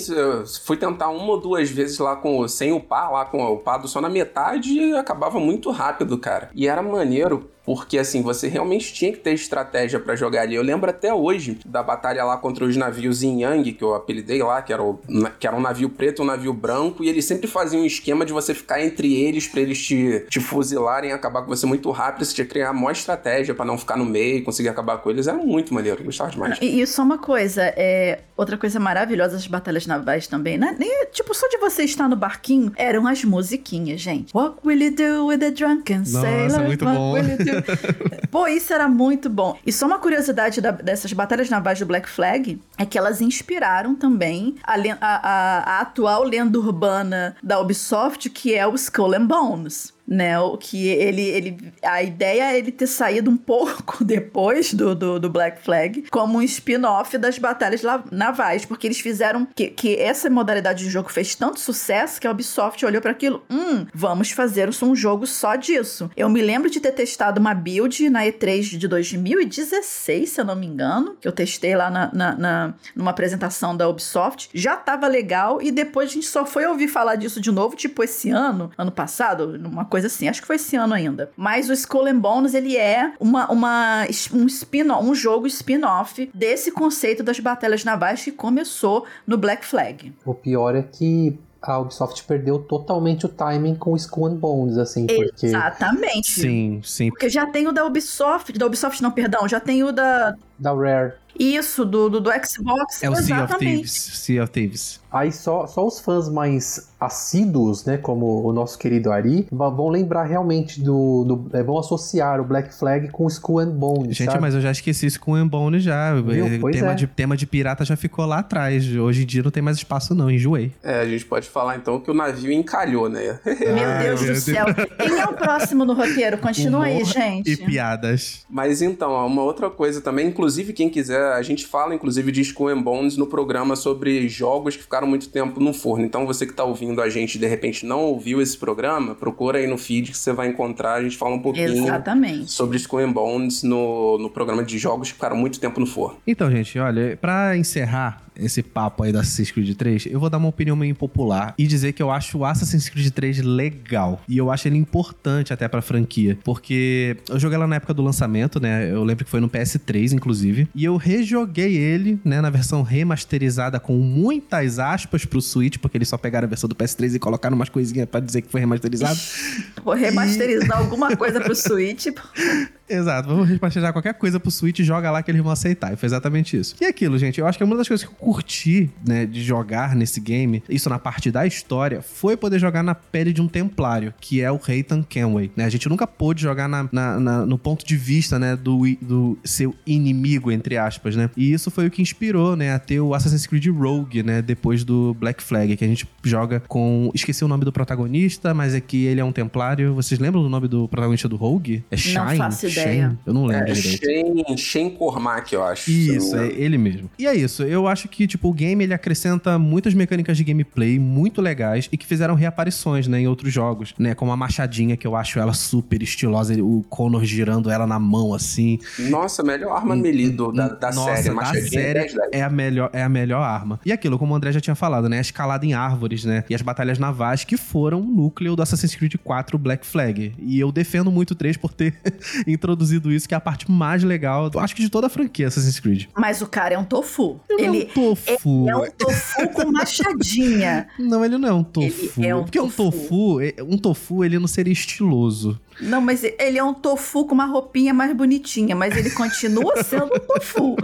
Fui 0.65 0.77
tentar 0.77 1.09
uma 1.09 1.31
ou 1.31 1.39
duas 1.41 1.69
vezes 1.69 1.97
lá 1.97 2.15
com 2.15 2.47
sem 2.47 2.71
upar, 2.71 3.11
lá 3.11 3.25
com 3.25 3.41
o 3.43 3.53
upado 3.55 3.87
só 3.87 3.99
na 4.01 4.09
metade 4.09 4.69
e 4.71 4.95
acabava 4.95 5.39
muito 5.39 5.71
rápido, 5.71 6.17
cara. 6.17 6.49
E 6.53 6.67
era 6.67 6.81
maneiro. 6.81 7.49
Porque, 7.65 7.97
assim, 7.97 8.21
você 8.21 8.47
realmente 8.47 8.93
tinha 8.93 9.11
que 9.11 9.19
ter 9.19 9.33
estratégia 9.33 9.99
pra 9.99 10.15
jogar 10.15 10.41
ali. 10.41 10.55
Eu 10.55 10.63
lembro 10.63 10.89
até 10.89 11.13
hoje 11.13 11.59
da 11.65 11.81
batalha 11.81 12.23
lá 12.25 12.35
contra 12.37 12.65
os 12.65 12.75
navios 12.75 13.23
Yin 13.23 13.41
Yang, 13.41 13.73
que 13.73 13.83
eu 13.83 13.93
apelidei 13.95 14.43
lá, 14.43 14.61
que 14.61 14.73
era, 14.73 14.83
o, 14.83 14.99
que 15.39 15.47
era 15.47 15.55
um 15.55 15.61
navio 15.61 15.89
preto 15.89 16.21
e 16.21 16.23
um 16.23 16.25
navio 16.25 16.53
branco, 16.53 17.03
e 17.03 17.09
eles 17.09 17.23
sempre 17.25 17.47
faziam 17.47 17.81
um 17.81 17.85
esquema 17.85 18.25
de 18.25 18.33
você 18.33 18.53
ficar 18.53 18.83
entre 18.83 19.13
eles 19.15 19.47
pra 19.47 19.61
eles 19.61 19.81
te, 19.81 20.25
te 20.29 20.39
fuzilarem 20.39 21.11
e 21.11 21.13
acabar 21.13 21.41
com 21.41 21.47
você 21.47 21.65
muito 21.65 21.89
rápido. 21.91 22.25
Você 22.25 22.33
tinha 22.35 22.45
que 22.45 22.51
criar 22.51 22.69
a 22.69 22.73
maior 22.73 22.91
estratégia 22.91 23.55
pra 23.55 23.63
não 23.63 23.77
ficar 23.77 23.95
no 23.95 24.05
meio 24.05 24.37
e 24.37 24.41
conseguir 24.41 24.67
acabar 24.69 24.97
com 24.97 25.09
eles. 25.09 25.27
Era 25.27 25.37
muito 25.37 25.73
maneiro, 25.73 26.01
eu 26.01 26.05
gostava 26.05 26.31
demais. 26.31 26.57
E, 26.61 26.81
e 26.81 26.85
só 26.87 27.01
uma 27.03 27.17
coisa, 27.17 27.61
é 27.77 28.19
outra 28.35 28.57
coisa 28.57 28.79
maravilhosa 28.79 29.35
das 29.35 29.47
batalhas 29.47 29.87
navais 29.87 30.27
também, 30.27 30.57
né? 30.57 30.75
Nem, 30.77 31.05
tipo, 31.11 31.33
só 31.33 31.47
de 31.47 31.57
você 31.57 31.83
estar 31.83 32.09
no 32.09 32.15
barquinho, 32.17 32.73
eram 32.75 33.07
as 33.07 33.23
musiquinhas, 33.23 34.01
gente. 34.01 34.35
What 34.35 34.57
will 34.65 34.81
you 34.81 34.95
do 34.95 35.27
with 35.27 35.43
a 35.45 35.49
drunken 35.49 35.99
Nossa, 35.99 36.21
sailor? 36.21 36.63
muito 36.63 36.83
What 36.83 36.97
bom. 36.97 37.13
will 37.13 37.29
you 37.29 37.37
do? 37.37 37.52
Pô, 38.31 38.47
isso 38.47 38.73
era 38.73 38.87
muito 38.87 39.29
bom. 39.29 39.57
E 39.65 39.71
só 39.71 39.85
uma 39.85 39.99
curiosidade 39.99 40.59
da- 40.61 40.71
dessas 40.71 41.11
batalhas 41.13 41.49
navais 41.49 41.79
do 41.79 41.85
Black 41.85 42.09
Flag 42.09 42.59
é 42.77 42.85
que 42.85 42.97
elas 42.97 43.21
inspiraram 43.21 43.95
também 43.95 44.55
a, 44.63 44.73
a- 44.75 44.97
a- 45.01 45.59
a 45.77 45.79
atual 45.81 46.23
lenda 46.23 46.57
urbana 46.59 47.35
da 47.43 47.59
Ubisoft, 47.59 48.29
que 48.29 48.53
é 48.53 48.65
o 48.67 48.75
Skull 48.75 49.13
and 49.15 49.25
Bones. 49.25 49.93
Né, 50.05 50.37
o 50.37 50.57
que 50.57 50.87
ele, 50.89 51.21
ele. 51.21 51.73
A 51.81 52.03
ideia 52.03 52.51
é 52.53 52.57
ele 52.57 52.71
ter 52.73 52.87
saído 52.87 53.31
um 53.31 53.37
pouco 53.37 54.03
depois 54.03 54.73
do, 54.73 54.93
do, 54.93 55.17
do 55.19 55.29
Black 55.29 55.63
Flag, 55.63 56.03
como 56.11 56.37
um 56.37 56.41
spin-off 56.41 57.17
das 57.17 57.37
batalhas 57.39 57.81
navais, 58.11 58.65
porque 58.65 58.85
eles 58.85 58.99
fizeram 58.99 59.47
que, 59.55 59.67
que 59.69 59.95
essa 59.95 60.29
modalidade 60.29 60.83
de 60.83 60.89
jogo 60.89 61.09
fez 61.09 61.35
tanto 61.35 61.59
sucesso 61.59 62.19
que 62.19 62.27
a 62.27 62.31
Ubisoft 62.31 62.85
olhou 62.85 63.01
para 63.01 63.11
aquilo. 63.11 63.43
Hum, 63.49 63.85
vamos 63.93 64.29
fazer 64.31 64.69
um 64.83 64.95
jogo 64.95 65.25
só 65.25 65.55
disso. 65.55 66.11
Eu 66.17 66.27
me 66.29 66.41
lembro 66.41 66.69
de 66.69 66.79
ter 66.81 66.91
testado 66.91 67.39
uma 67.39 67.53
build 67.53 68.09
na 68.09 68.25
E3 68.25 68.77
de 68.77 68.87
2016, 68.87 70.29
se 70.29 70.41
eu 70.41 70.45
não 70.45 70.55
me 70.55 70.67
engano, 70.67 71.15
que 71.19 71.27
eu 71.27 71.31
testei 71.31 71.75
lá 71.75 71.89
na, 71.89 72.09
na, 72.13 72.35
na- 72.35 72.73
numa 72.95 73.11
apresentação 73.11 73.75
da 73.75 73.87
Ubisoft. 73.87 74.49
Já 74.53 74.75
tava 74.75 75.07
legal 75.07 75.61
e 75.61 75.71
depois 75.71 76.09
a 76.09 76.13
gente 76.13 76.25
só 76.25 76.45
foi 76.45 76.65
ouvir 76.65 76.87
falar 76.87 77.15
disso 77.15 77.39
de 77.39 77.51
novo, 77.51 77.75
tipo 77.75 78.03
esse 78.03 78.29
ano, 78.29 78.71
ano 78.77 78.91
passado, 78.91 79.59
uma 79.65 79.85
coisa 79.93 80.07
assim. 80.07 80.27
Acho 80.27 80.41
que 80.41 80.47
foi 80.47 80.55
esse 80.55 80.75
ano 80.75 80.91
ainda. 80.91 81.29
Mas 81.37 81.69
o 81.69 81.73
Skull 81.73 82.07
and 82.07 82.17
Bones, 82.17 82.55
ele 82.55 82.75
é 82.75 83.13
uma, 83.19 83.51
uma, 83.51 84.05
um 84.33 84.47
spin 84.47 84.89
um 84.89 85.13
jogo 85.13 85.45
spin-off 85.45 86.31
desse 86.33 86.71
conceito 86.71 87.21
das 87.21 87.39
batalhas 87.39 87.83
navais 87.83 88.23
que 88.23 88.31
começou 88.31 89.05
no 89.27 89.37
Black 89.37 89.63
Flag. 89.63 90.11
O 90.25 90.33
pior 90.33 90.75
é 90.75 90.81
que 90.81 91.37
a 91.61 91.77
Ubisoft 91.77 92.23
perdeu 92.23 92.57
totalmente 92.57 93.25
o 93.27 93.29
timing 93.29 93.75
com 93.75 93.93
o 93.93 93.95
Skull 93.95 94.27
and 94.27 94.35
Bones, 94.35 94.77
assim, 94.77 95.05
porque... 95.05 95.45
Exatamente. 95.45 96.31
Sim, 96.31 96.81
sim. 96.83 97.09
Porque 97.09 97.29
já 97.29 97.45
tem 97.45 97.67
o 97.67 97.71
da 97.71 97.85
Ubisoft, 97.85 98.51
da 98.57 98.65
Ubisoft 98.65 99.01
não, 99.01 99.11
perdão, 99.11 99.47
já 99.47 99.59
tem 99.59 99.83
o 99.83 99.91
da... 99.91 100.35
Da 100.63 100.73
Rare. 100.73 101.13
Isso, 101.37 101.83
do, 101.83 102.09
do, 102.09 102.21
do 102.21 102.29
Xbox, 102.29 103.01
É 103.01 103.09
o 103.09 103.15
Sea 103.15 103.43
of. 103.45 103.57
Thieves. 103.57 103.91
Sea 103.91 104.43
of 104.43 104.51
Thieves. 104.51 104.99
Aí 105.11 105.31
só, 105.31 105.65
só 105.65 105.85
os 105.85 105.99
fãs 105.99 106.29
mais 106.29 106.89
assíduos, 106.99 107.85
né, 107.85 107.97
como 107.97 108.47
o 108.47 108.53
nosso 108.53 108.77
querido 108.77 109.11
Ari, 109.11 109.47
vão 109.51 109.89
lembrar 109.89 110.23
realmente 110.25 110.79
do... 110.81 111.23
do- 111.23 111.57
é, 111.57 111.63
vão 111.63 111.77
associar 111.79 112.39
o 112.39 112.43
Black 112.43 112.73
Flag 112.73 113.09
com 113.09 113.25
o 113.25 113.27
Skull 113.27 113.59
and 113.59 113.71
Bones, 113.71 114.15
Gente, 114.15 114.27
sabe? 114.29 114.41
mas 114.41 114.53
eu 114.53 114.61
já 114.61 114.71
esqueci 114.71 115.07
isso 115.07 115.19
com 115.19 115.31
o 115.31 115.37
Embone 115.37 115.79
já. 115.79 116.15
Eh, 116.17 116.57
Pois 116.61 116.75
tema, 116.75 116.91
é. 116.91 116.95
de, 116.95 117.07
tema 117.07 117.35
de 117.37 117.45
pirata 117.47 117.83
já 117.83 117.95
ficou 117.95 118.25
lá 118.25 118.39
atrás. 118.39 118.85
Hoje 118.95 119.23
em 119.23 119.25
dia 119.25 119.41
não 119.43 119.51
tem 119.51 119.61
mais 119.61 119.77
espaço, 119.77 120.13
não. 120.15 120.29
Enjoei. 120.29 120.71
É, 120.83 121.01
a 121.01 121.05
gente 121.05 121.25
pode 121.25 121.49
falar 121.49 121.75
então 121.77 121.99
que 121.99 122.09
o 122.11 122.13
navio 122.13 122.51
encalhou, 122.51 123.09
né? 123.09 123.39
Meu 123.45 123.89
Ai, 123.89 124.03
Deus 124.05 124.21
do 124.21 124.35
céu. 124.35 124.65
Quem 124.97 125.19
é 125.19 125.25
o 125.25 125.33
próximo 125.33 125.83
no 125.83 125.93
roteiro? 125.93 126.37
Continua 126.37 126.85
aí, 126.85 126.97
Humor 127.01 127.05
gente. 127.05 127.51
E 127.51 127.57
piadas. 127.57 128.45
Mas 128.49 128.81
então, 128.83 129.13
uma 129.25 129.41
outra 129.43 129.69
coisa 129.69 129.99
também, 129.99 130.27
inclusive 130.27 130.52
quem 130.73 130.89
quiser, 130.89 131.33
a 131.33 131.41
gente 131.41 131.65
fala 131.65 131.95
inclusive 131.95 132.31
de 132.31 132.41
Skull 132.41 132.69
and 132.69 132.81
Bones 132.83 133.17
no 133.17 133.25
programa 133.25 133.75
sobre 133.75 134.27
jogos 134.29 134.75
que 134.75 134.83
ficaram 134.83 135.07
muito 135.07 135.29
tempo 135.29 135.59
no 135.59 135.73
forno. 135.73 136.05
Então 136.05 136.27
você 136.27 136.45
que 136.45 136.53
tá 136.53 136.63
ouvindo 136.63 137.01
a 137.01 137.09
gente 137.09 137.35
e 137.35 137.39
de 137.39 137.47
repente 137.47 137.85
não 137.85 138.01
ouviu 138.01 138.41
esse 138.41 138.55
programa, 138.55 139.15
procura 139.15 139.57
aí 139.57 139.65
no 139.65 139.77
feed 139.77 140.11
que 140.11 140.17
você 140.17 140.31
vai 140.31 140.49
encontrar, 140.49 140.95
a 140.95 141.01
gente 141.01 141.17
fala 141.17 141.33
um 141.33 141.41
pouquinho 141.41 141.85
Exatamente. 141.85 142.51
sobre 142.51 142.77
Skull 142.77 142.99
and 142.99 143.11
Bones 143.11 143.63
no, 143.63 144.19
no 144.19 144.29
programa 144.29 144.63
de 144.63 144.77
jogos 144.77 145.07
que 145.07 145.15
ficaram 145.15 145.35
muito 145.35 145.59
tempo 145.59 145.79
no 145.79 145.87
forno. 145.87 146.17
Então, 146.27 146.51
gente, 146.51 146.77
olha, 146.77 147.17
pra 147.19 147.57
encerrar 147.57 148.21
esse 148.35 148.61
papo 148.61 149.03
aí 149.03 149.11
do 149.11 149.19
Assassin's 149.19 149.51
Creed 149.51 149.75
3, 149.75 150.07
eu 150.07 150.19
vou 150.19 150.29
dar 150.29 150.37
uma 150.37 150.47
opinião 150.47 150.75
meio 150.75 150.91
impopular 150.91 151.53
e 151.57 151.67
dizer 151.67 151.93
que 151.93 152.01
eu 152.01 152.11
acho 152.11 152.37
o 152.37 152.45
Assassin's 152.45 152.89
Creed 152.89 153.11
3 153.11 153.39
legal. 153.39 154.21
E 154.27 154.37
eu 154.37 154.51
acho 154.51 154.67
ele 154.67 154.77
importante 154.77 155.53
até 155.53 155.67
pra 155.67 155.81
franquia. 155.81 156.37
Porque 156.43 157.17
eu 157.29 157.39
joguei 157.39 157.57
lá 157.57 157.67
na 157.67 157.75
época 157.75 157.93
do 157.93 158.01
lançamento, 158.01 158.59
né? 158.59 158.91
Eu 158.91 159.03
lembro 159.03 159.25
que 159.25 159.31
foi 159.31 159.39
no 159.39 159.49
PS3, 159.49 160.13
inclusive. 160.13 160.67
E 160.73 160.83
eu 160.83 160.97
rejoguei 160.97 161.75
ele, 161.75 162.19
né? 162.23 162.41
Na 162.41 162.49
versão 162.49 162.81
remasterizada 162.81 163.79
com 163.79 163.97
muitas 163.97 164.79
aspas 164.79 165.25
pro 165.25 165.41
Switch, 165.41 165.77
porque 165.77 165.97
eles 165.97 166.09
só 166.09 166.17
pegaram 166.17 166.45
a 166.45 166.49
versão 166.49 166.67
do 166.67 166.75
PS3 166.75 167.15
e 167.15 167.19
colocaram 167.19 167.55
umas 167.55 167.69
coisinhas 167.69 168.07
pra 168.07 168.19
dizer 168.19 168.41
que 168.41 168.49
foi 168.49 168.59
remasterizado. 168.61 169.19
Vou 169.83 169.93
remasterizar 169.93 170.77
alguma 170.77 171.15
coisa 171.15 171.41
pro 171.41 171.55
Switch. 171.55 172.07
Exato, 172.87 173.29
vamos 173.29 173.47
remasterizar 173.47 173.93
qualquer 173.93 174.13
coisa 174.13 174.39
pro 174.39 174.51
Switch 174.51 174.79
e 174.79 174.83
joga 174.83 175.09
lá 175.09 175.23
que 175.23 175.31
eles 175.31 175.41
vão 175.41 175.51
aceitar. 175.51 175.93
E 175.93 175.95
foi 175.95 176.05
exatamente 176.05 176.57
isso. 176.57 176.75
E 176.79 176.85
aquilo, 176.85 177.17
gente, 177.17 177.39
eu 177.39 177.47
acho 177.47 177.57
que 177.57 177.63
uma 177.63 177.77
das 177.77 177.87
coisas 177.87 178.05
que 178.05 178.11
eu 178.11 178.17
curti, 178.23 178.89
né, 179.05 179.25
de 179.25 179.43
jogar 179.43 179.95
nesse 179.95 180.19
game, 180.19 180.63
isso 180.69 180.89
na 180.89 180.97
parte 180.99 181.29
da 181.31 181.45
história, 181.45 182.01
foi 182.01 182.37
poder 182.37 182.59
jogar 182.59 182.81
na 182.83 182.95
pele 182.95 183.33
de 183.33 183.41
um 183.41 183.47
templário, 183.47 184.13
que 184.19 184.41
é 184.41 184.51
o 184.51 184.57
Reitan 184.57 185.03
Kenway, 185.03 185.51
né? 185.55 185.65
A 185.65 185.69
gente 185.69 185.89
nunca 185.89 186.07
pôde 186.07 186.41
jogar 186.41 186.67
na, 186.67 186.87
na- 186.91 187.19
na- 187.19 187.45
no 187.45 187.57
ponto 187.57 187.85
de 187.85 187.97
vista, 187.97 188.39
né, 188.39 188.55
do, 188.55 188.81
do 189.01 189.37
seu 189.43 189.75
inimigo, 189.85 190.51
entre 190.51 190.77
aspas, 190.77 191.15
né? 191.15 191.29
E 191.35 191.51
isso 191.51 191.69
foi 191.69 191.87
o 191.87 191.91
que 191.91 192.01
inspirou, 192.01 192.55
né, 192.55 192.73
a 192.73 192.79
ter 192.79 192.99
o 192.99 193.13
Assassin's 193.13 193.45
Creed 193.45 193.67
Rogue, 193.67 194.23
né, 194.23 194.41
depois 194.41 194.83
do 194.83 195.13
Black 195.19 195.41
Flag, 195.43 195.75
que 195.75 195.83
a 195.83 195.87
gente 195.87 196.07
joga 196.23 196.59
com... 196.67 197.11
Esqueci 197.13 197.43
o 197.43 197.47
nome 197.47 197.65
do 197.65 197.71
protagonista, 197.71 198.53
mas 198.53 198.73
é 198.73 198.79
que 198.81 199.05
ele 199.05 199.19
é 199.19 199.23
um 199.25 199.31
templário. 199.31 199.93
Vocês 199.95 200.19
lembram 200.19 200.41
do 200.43 200.49
nome 200.49 200.67
do 200.67 200.87
protagonista 200.87 201.27
do 201.27 201.35
Rogue? 201.35 201.83
É 201.91 201.97
Shine? 201.97 202.37
faço 202.37 202.67
ideia. 202.67 203.03
Shane? 203.03 203.17
Eu 203.25 203.33
não 203.33 203.45
lembro 203.45 203.69
É, 203.69 203.73
direito. 203.73 204.05
Shen, 204.05 204.57
Shen 204.57 204.89
Cormac, 204.91 205.51
eu 205.53 205.63
acho. 205.63 205.89
Isso, 205.91 206.35
eu 206.35 206.37
não 206.37 206.43
é 206.43 206.47
ele 206.53 206.77
mesmo. 206.77 207.09
E 207.17 207.25
é 207.27 207.35
isso, 207.35 207.63
eu 207.63 207.87
acho 207.87 208.07
que, 208.07 208.12
tipo, 208.27 208.49
o 208.49 208.53
game 208.53 208.83
ele 208.83 208.93
acrescenta 208.93 209.57
muitas 209.57 209.93
mecânicas 209.93 210.37
de 210.37 210.43
gameplay 210.43 210.99
muito 210.99 211.41
legais 211.41 211.89
e 211.91 211.97
que 211.97 212.05
fizeram 212.05 212.35
reaparições, 212.35 213.07
né, 213.07 213.19
em 213.21 213.27
outros 213.27 213.51
jogos, 213.51 213.93
né, 213.97 214.13
como 214.13 214.31
a 214.31 214.37
machadinha, 214.37 214.95
que 214.95 215.05
eu 215.07 215.15
acho 215.15 215.39
ela 215.39 215.53
super 215.53 216.01
estilosa, 216.03 216.53
o 216.61 216.83
Connor 216.89 217.23
girando 217.25 217.69
ela 217.69 217.87
na 217.87 217.97
mão, 217.99 218.33
assim. 218.33 218.79
Nossa, 219.09 219.41
melhor 219.43 219.75
arma 219.75 219.95
melee 219.95 220.29
do- 220.29 220.51
da, 220.51 220.67
da 220.69 220.91
Nossa, 220.91 221.15
série, 221.15 221.27
da 221.29 221.33
Machadinha 221.33 221.69
série 221.69 221.93
10, 222.01 222.13
10. 222.13 222.29
é 222.31 222.41
a, 222.43 222.49
melhor, 222.49 222.89
é 222.93 223.03
a 223.03 223.09
melhor 223.09 223.41
arma. 223.41 223.79
E 223.85 223.91
aquilo, 223.91 224.17
como 224.19 224.33
o 224.33 224.35
André 224.35 224.51
já 224.51 224.59
tinha 224.61 224.75
falado, 224.75 225.09
né, 225.09 225.17
a 225.17 225.21
escalada 225.21 225.65
em 225.65 225.73
árvores, 225.73 226.23
né, 226.25 226.43
e 226.49 226.55
as 226.55 226.61
batalhas 226.61 226.99
navais 226.99 227.43
que 227.43 227.57
foram 227.57 228.01
o 228.01 228.05
núcleo 228.05 228.55
do 228.55 228.61
Assassin's 228.61 228.95
Creed 228.95 229.15
4 229.23 229.57
Black 229.57 229.85
Flag. 229.85 230.33
E 230.39 230.59
eu 230.59 230.71
defendo 230.71 231.11
muito 231.11 231.31
o 231.31 231.35
3 231.35 231.57
por 231.57 231.73
ter 231.73 231.93
introduzido 232.47 233.11
isso, 233.11 233.27
que 233.27 233.33
é 233.33 233.37
a 233.37 233.41
parte 233.41 233.69
mais 233.71 234.03
legal, 234.03 234.49
acho 234.57 234.75
que 234.75 234.81
de 234.81 234.89
toda 234.89 235.07
a 235.07 235.09
franquia 235.09 235.47
Assassin's 235.47 235.79
Creed. 235.79 236.05
Mas 236.15 236.41
o 236.41 236.47
cara 236.47 236.75
é 236.75 236.77
um 236.77 236.83
tofu. 236.83 237.39
Ele 237.49 237.63
Ele 237.63 237.77
é 237.95 237.99
um 237.99 238.02
tofu. 238.15 238.69
é 238.69 238.75
um 238.75 238.91
tofu 238.91 239.49
com 239.53 239.71
machadinha. 239.71 240.87
Não, 240.99 241.23
ele 241.23 241.37
não 241.37 241.49
é 241.49 241.53
um 241.53 241.63
tofu. 241.63 242.13
Ele 242.21 242.27
é 242.27 242.35
um 242.35 242.43
Porque 242.43 242.59
um 242.59 242.69
tofu. 242.69 242.91
tofu, 242.91 243.41
é- 243.41 243.55
um 243.63 243.77
tofu, 243.77 244.23
ele 244.23 244.37
não 244.39 244.47
seria 244.47 244.73
estiloso. 244.73 245.59
Não, 245.79 246.01
mas 246.01 246.23
ele 246.23 246.57
é 246.57 246.63
um 246.63 246.73
tofu 246.73 247.25
com 247.25 247.33
uma 247.33 247.45
roupinha 247.45 247.93
mais 247.93 248.15
bonitinha, 248.15 248.75
mas 248.75 248.95
ele 248.95 249.09
continua 249.11 249.73
sendo 249.83 250.05
um 250.05 250.19
tofu. 250.19 250.75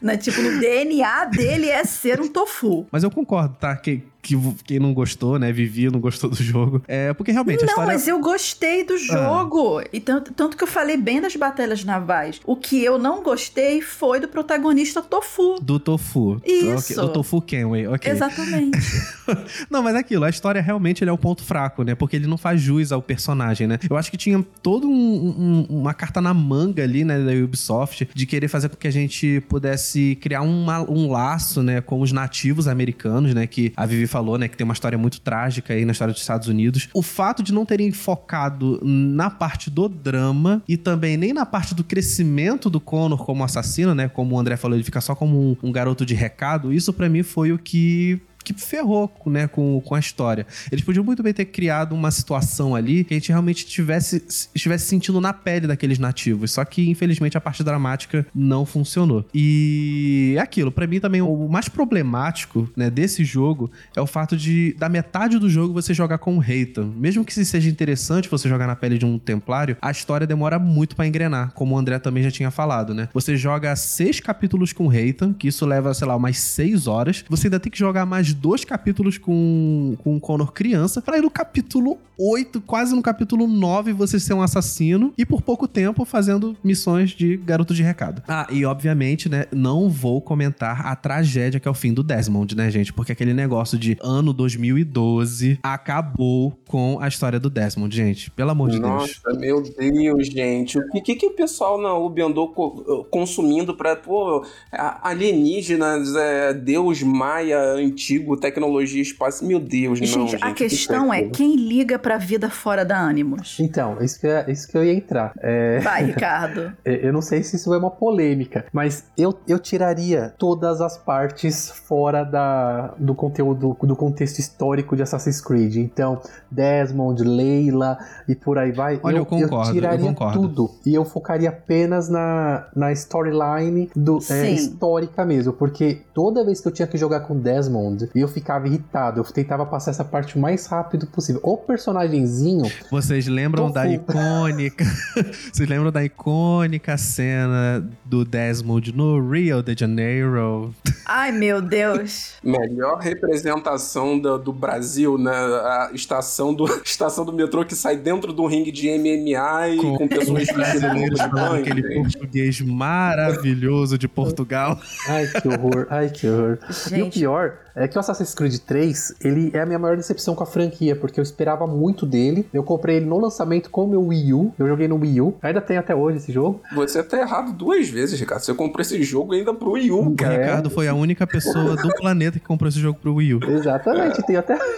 Né? 0.00 0.16
Tipo, 0.16 0.40
no 0.42 0.58
DNA 0.60 1.24
dele 1.26 1.68
é 1.68 1.84
ser 1.84 2.20
um 2.20 2.28
tofu. 2.28 2.86
Mas 2.90 3.02
eu 3.02 3.10
concordo, 3.10 3.56
tá? 3.58 3.74
Que, 3.76 4.02
que 4.22 4.36
quem 4.64 4.78
não 4.78 4.94
gostou, 4.94 5.38
né? 5.38 5.50
Vivi, 5.50 5.90
não 5.90 5.98
gostou 5.98 6.30
do 6.30 6.36
jogo. 6.36 6.82
É 6.86 7.12
porque 7.12 7.32
realmente 7.32 7.62
a 7.64 7.66
Não, 7.66 7.68
história. 7.70 7.90
Ah. 7.90 7.94
mas 7.94 8.06
eu 8.06 8.20
gostei 8.20 8.84
do 8.84 8.96
jogo. 8.96 9.82
E 9.92 9.98
tanto, 9.98 10.32
tanto 10.32 10.56
que 10.56 10.62
eu 10.62 10.68
falei 10.68 10.96
bem 10.96 11.20
das 11.20 11.34
batalhas 11.34 11.84
navais. 11.84 12.40
O 12.46 12.54
que 12.54 12.82
eu 12.84 12.96
não 12.98 13.22
gostei 13.22 13.80
foi 13.80 14.20
do 14.20 14.28
protagonista 14.28 15.02
tofu. 15.02 15.58
Do 15.60 15.80
tofu. 15.80 16.40
Isso. 16.44 16.94
Do 16.94 17.08
tofu 17.08 17.42
Kenway, 17.42 17.86
ok. 17.88 18.10
Exatamente. 18.12 18.78
Não, 19.68 19.82
mas 19.82 19.94
é 19.94 19.98
aquilo, 19.98 20.24
a 20.24 20.30
história 20.30 20.60
realmente 20.62 21.02
ele 21.04 21.10
é 21.10 21.12
o 21.12 21.18
ponto 21.18 21.42
fraco, 21.44 21.82
né? 21.82 21.94
Porque 21.94 22.16
ele 22.16 22.26
não 22.26 22.38
faz 22.38 22.60
jus 22.60 22.92
ao 22.92 23.02
personagem, 23.02 23.66
né? 23.66 23.78
Eu 23.88 23.96
acho 23.96 24.10
que 24.10 24.16
tinha 24.16 24.37
toda 24.42 24.86
um, 24.86 24.90
um- 24.90 25.66
uma 25.80 25.94
carta 25.94 26.20
na 26.20 26.32
manga 26.34 26.82
ali, 26.82 27.04
né, 27.04 27.18
da 27.18 27.32
Ubisoft, 27.44 28.08
de 28.14 28.26
querer 28.26 28.48
fazer 28.48 28.68
com 28.68 28.76
que 28.76 28.88
a 28.88 28.90
gente 28.92 29.42
pudesse 29.48 30.16
criar 30.20 30.42
uma- 30.42 30.80
um 30.90 31.10
laço, 31.10 31.62
né, 31.62 31.80
com 31.80 32.00
os 32.00 32.12
nativos 32.12 32.68
americanos, 32.68 33.34
né? 33.34 33.46
Que 33.46 33.72
a 33.76 33.86
Vivi 33.86 34.06
falou, 34.06 34.38
né, 34.38 34.48
que 34.48 34.56
tem 34.56 34.64
uma 34.64 34.74
história 34.74 34.98
muito 34.98 35.20
trágica 35.20 35.74
aí 35.74 35.84
na 35.84 35.92
história 35.92 36.12
dos 36.12 36.20
Estados 36.22 36.48
Unidos. 36.48 36.88
O 36.94 37.02
fato 37.02 37.42
de 37.42 37.52
não 37.52 37.64
terem 37.64 37.90
focado 37.92 38.80
na 38.82 39.30
parte 39.30 39.70
do 39.70 39.88
drama 39.88 40.62
e 40.68 40.76
também 40.76 41.16
nem 41.16 41.32
na 41.32 41.46
parte 41.46 41.74
do 41.74 41.84
crescimento 41.84 42.68
do 42.70 42.80
Connor 42.80 43.24
como 43.24 43.44
assassino, 43.44 43.94
né? 43.94 44.08
Como 44.08 44.34
o 44.34 44.38
André 44.38 44.56
falou, 44.56 44.76
ele 44.76 44.84
fica 44.84 45.00
só 45.00 45.14
como 45.14 45.38
um, 45.62 45.68
um 45.68 45.72
garoto 45.72 46.04
de 46.06 46.14
recado. 46.14 46.72
Isso 46.72 46.92
pra 46.92 47.08
mim 47.08 47.22
foi 47.22 47.52
o 47.52 47.58
que 47.58 48.20
que 48.54 48.60
ferrou 48.60 49.12
né, 49.26 49.46
com, 49.46 49.80
com 49.84 49.94
a 49.94 49.98
história. 49.98 50.46
Eles 50.70 50.84
podiam 50.84 51.04
muito 51.04 51.22
bem 51.22 51.32
ter 51.32 51.46
criado 51.46 51.94
uma 51.94 52.10
situação 52.10 52.74
ali 52.74 53.04
que 53.04 53.14
a 53.14 53.16
gente 53.16 53.28
realmente 53.30 53.66
tivesse, 53.66 54.22
estivesse 54.54 54.86
sentindo 54.86 55.20
na 55.20 55.32
pele 55.32 55.66
daqueles 55.66 55.98
nativos. 55.98 56.52
Só 56.52 56.64
que, 56.64 56.88
infelizmente, 56.88 57.36
a 57.36 57.40
parte 57.40 57.62
dramática 57.62 58.26
não 58.34 58.64
funcionou. 58.64 59.24
E 59.34 60.34
é 60.36 60.40
aquilo, 60.40 60.70
pra 60.70 60.86
mim 60.86 61.00
também, 61.00 61.20
o 61.22 61.48
mais 61.48 61.68
problemático 61.68 62.68
né, 62.76 62.90
desse 62.90 63.24
jogo 63.24 63.70
é 63.96 64.00
o 64.00 64.06
fato 64.06 64.36
de, 64.36 64.74
da 64.78 64.88
metade 64.88 65.38
do 65.38 65.48
jogo, 65.48 65.72
você 65.72 65.92
jogar 65.94 66.18
com 66.18 66.36
o 66.36 66.38
Reitan. 66.38 66.92
Mesmo 66.96 67.24
que 67.24 67.32
seja 67.32 67.68
interessante 67.68 68.28
você 68.28 68.48
jogar 68.48 68.66
na 68.66 68.76
pele 68.76 68.98
de 68.98 69.06
um 69.06 69.18
templário, 69.18 69.76
a 69.80 69.90
história 69.90 70.26
demora 70.26 70.58
muito 70.58 70.96
pra 70.96 71.06
engrenar, 71.06 71.52
como 71.52 71.74
o 71.74 71.78
André 71.78 71.98
também 71.98 72.22
já 72.22 72.30
tinha 72.30 72.50
falado, 72.50 72.94
né? 72.94 73.08
Você 73.12 73.36
joga 73.36 73.74
seis 73.76 74.20
capítulos 74.20 74.72
com 74.72 74.86
Reitan, 74.86 75.32
que 75.32 75.48
isso 75.48 75.64
leva, 75.66 75.92
sei 75.94 76.06
lá, 76.06 76.16
umas 76.16 76.38
seis 76.38 76.86
horas. 76.86 77.24
Você 77.28 77.46
ainda 77.46 77.60
tem 77.60 77.70
que 77.70 77.78
jogar 77.78 78.06
mais 78.06 78.32
dois 78.38 78.64
capítulos 78.64 79.18
com, 79.18 79.96
com 80.02 80.16
o 80.16 80.20
Connor 80.20 80.52
criança, 80.52 81.02
pra 81.02 81.18
ir 81.18 81.22
no 81.22 81.30
capítulo 81.30 81.98
8, 82.18 82.60
quase 82.62 82.94
no 82.94 83.02
capítulo 83.02 83.46
9, 83.46 83.92
você 83.92 84.18
ser 84.18 84.34
um 84.34 84.42
assassino, 84.42 85.12
e 85.16 85.24
por 85.24 85.40
pouco 85.42 85.68
tempo 85.68 86.04
fazendo 86.04 86.56
missões 86.64 87.10
de 87.10 87.36
garoto 87.36 87.72
de 87.72 87.82
recado. 87.82 88.22
Ah, 88.26 88.46
e 88.50 88.64
obviamente, 88.64 89.28
né, 89.28 89.44
não 89.52 89.88
vou 89.88 90.20
comentar 90.20 90.86
a 90.86 90.96
tragédia 90.96 91.60
que 91.60 91.68
é 91.68 91.70
o 91.70 91.74
fim 91.74 91.92
do 91.94 92.02
Desmond, 92.02 92.56
né, 92.56 92.70
gente? 92.70 92.92
Porque 92.92 93.12
aquele 93.12 93.32
negócio 93.32 93.78
de 93.78 93.96
ano 94.02 94.32
2012 94.32 95.58
acabou 95.62 96.58
com 96.66 96.98
a 97.00 97.06
história 97.08 97.38
do 97.38 97.48
Desmond, 97.50 97.94
gente. 97.94 98.30
Pelo 98.30 98.50
amor 98.50 98.70
de 98.70 98.78
Deus. 98.80 98.88
Nossa, 98.90 99.38
meu 99.38 99.62
Deus, 99.62 100.26
gente. 100.26 100.78
O 100.78 101.02
que, 101.02 101.14
que 101.14 101.26
o 101.26 101.30
pessoal 101.34 101.80
na 101.80 101.94
Ubi 101.94 102.22
andou 102.22 102.48
co- 102.48 103.06
consumindo 103.10 103.74
pra, 103.76 103.94
pô, 103.96 104.44
alienígenas, 104.72 106.14
é, 106.16 106.54
Deus 106.54 107.02
maia 107.02 107.60
antigo, 107.74 108.36
tecnologia 108.36 109.00
espaço? 109.02 109.44
Meu 109.44 109.60
Deus, 109.60 110.00
não, 110.00 110.06
gente, 110.06 110.30
gente. 110.32 110.44
a 110.44 110.48
que 110.52 110.64
questão 110.68 111.08
foi 111.08 111.18
é 111.18 111.28
quem 111.28 111.56
liga 111.56 111.98
pra 111.98 112.07
vida 112.16 112.48
fora 112.48 112.84
da 112.84 112.98
Animus. 112.98 113.58
Então, 113.60 113.98
isso 114.00 114.20
que, 114.20 114.26
eu- 114.26 114.44
isso 114.48 114.68
que 114.68 114.78
eu 114.78 114.84
ia 114.84 114.94
entrar. 114.94 115.32
É, 115.40 115.80
Vai, 115.80 116.04
Ricardo. 116.06 116.72
é, 116.84 117.06
eu 117.06 117.12
não 117.12 117.20
sei 117.20 117.42
se 117.42 117.56
isso 117.56 117.74
é 117.74 117.78
uma 117.78 117.90
polêmica, 117.90 118.64
mas 118.72 119.04
eu, 119.16 119.38
eu 119.46 119.58
tiraria 119.58 120.32
todas 120.38 120.80
as 120.80 120.96
partes 120.96 121.70
fora 121.70 122.24
da, 122.24 122.94
do 122.98 123.14
conteúdo, 123.14 123.76
do 123.82 123.96
contexto 123.96 124.38
histórico 124.38 124.94
de 124.96 125.02
Assassin's 125.02 125.40
Creed. 125.40 125.76
Então, 125.76 126.22
Desmond, 126.50 127.22
Leila 127.24 127.98
e 128.28 128.34
por 128.34 128.58
aí 128.58 128.72
vai. 128.72 129.00
Olha, 129.02 129.16
eu 129.18 129.26
concordo, 129.26 129.68
eu 129.68 129.72
tiraria 129.72 130.06
concordo. 130.08 130.40
tudo. 130.48 130.70
E 130.86 130.94
eu 130.94 131.04
focaria 131.04 131.48
apenas 131.48 132.08
na, 132.08 132.68
na 132.74 132.92
storyline 132.92 133.90
do, 133.94 134.18
é, 134.30 134.50
histórica 134.50 135.24
mesmo. 135.24 135.52
Porque 135.52 136.02
toda 136.14 136.44
vez 136.44 136.60
que 136.60 136.68
eu 136.68 136.72
tinha 136.72 136.86
que 136.86 136.96
jogar 136.96 137.20
com 137.20 137.36
Desmond, 137.38 138.10
eu 138.14 138.28
ficava 138.28 138.66
irritado. 138.66 139.20
Eu 139.20 139.24
tentava 139.24 139.66
passar 139.66 139.90
essa 139.90 140.04
parte 140.04 140.36
o 140.36 140.40
mais 140.40 140.66
rápido 140.66 141.06
possível. 141.06 141.40
O 141.44 141.56
personagemzinho. 141.98 142.70
Vocês 142.90 143.26
lembram 143.26 143.70
da 143.70 143.86
icônica. 143.88 144.84
Vocês 145.52 145.68
lembram 145.68 145.90
da 145.90 146.04
icônica 146.04 146.96
cena 146.96 147.88
do 148.04 148.24
Desmond 148.24 148.94
no 148.94 149.28
Rio 149.30 149.62
de 149.62 149.74
Janeiro? 149.78 150.72
Ai, 151.04 151.32
meu 151.32 151.60
Deus. 151.60 152.34
Melhor 152.42 152.98
representação 152.98 154.18
do, 154.18 154.38
do 154.38 154.52
Brasil, 154.52 155.18
né? 155.18 155.32
A 155.32 155.90
estação 155.92 156.54
do, 156.54 156.66
estação 156.84 157.24
do 157.24 157.32
metrô 157.32 157.64
que 157.64 157.74
sai 157.74 157.96
dentro 157.96 158.32
de 158.32 158.40
um 158.40 158.46
ringue 158.46 158.70
de 158.70 158.88
MMA 158.88 159.68
e 159.70 159.76
com, 159.78 160.08
pessoas 160.08 160.42
os 160.48 160.54
brasileiros 160.54 161.18
falando 161.18 161.34
banho, 161.34 161.62
aquele 161.62 161.82
gente. 161.82 161.94
português 162.18 162.60
maravilhoso 162.60 163.98
de 163.98 164.06
Portugal. 164.06 164.78
Ai, 165.08 165.26
que 165.26 165.48
horror, 165.48 165.86
ai, 165.90 166.10
que 166.10 166.28
horror. 166.28 166.58
E 166.68 166.70
o 166.70 166.96
Gente. 166.98 167.18
pior 167.18 167.58
é 167.78 167.88
que 167.88 167.96
o 167.96 168.00
Assassin's 168.00 168.34
Creed 168.34 168.58
3, 168.58 169.14
ele 169.22 169.50
é 169.54 169.60
a 169.60 169.66
minha 169.66 169.78
maior 169.78 169.96
decepção 169.96 170.34
com 170.34 170.42
a 170.42 170.46
franquia, 170.46 170.96
porque 170.96 171.20
eu 171.20 171.22
esperava 171.22 171.66
muito 171.66 172.04
dele. 172.04 172.46
Eu 172.52 172.62
comprei 172.62 172.96
ele 172.96 173.06
no 173.06 173.18
lançamento 173.18 173.70
com 173.70 173.84
o 173.84 173.88
meu 173.88 174.06
Wii 174.06 174.32
U. 174.32 174.52
Eu 174.58 174.66
joguei 174.66 174.88
no 174.88 174.96
Wii 174.96 175.20
U. 175.20 175.34
Ainda 175.42 175.60
tem 175.60 175.76
até 175.76 175.94
hoje 175.94 176.18
esse 176.18 176.32
jogo. 176.32 176.60
Você 176.74 177.02
tá 177.02 177.18
errado 177.18 177.52
duas 177.52 177.88
vezes, 177.88 178.18
Ricardo. 178.18 178.42
Você 178.42 178.54
comprou 178.54 178.82
esse 178.82 179.02
jogo 179.02 179.32
ainda 179.32 179.54
pro 179.54 179.72
Wii 179.72 179.90
U, 179.90 180.14
cara. 180.14 180.34
É. 180.34 180.44
Ricardo 180.44 180.70
foi 180.70 180.88
a 180.88 180.94
única 180.94 181.26
pessoa 181.26 181.76
do 181.76 181.88
planeta 181.94 182.38
que 182.38 182.46
comprou 182.46 182.68
esse 182.68 182.80
jogo 182.80 182.98
pro 183.00 183.14
Wii 183.14 183.34
U. 183.34 183.40
Exatamente, 183.50 184.22
tem 184.22 184.36
até. 184.36 184.58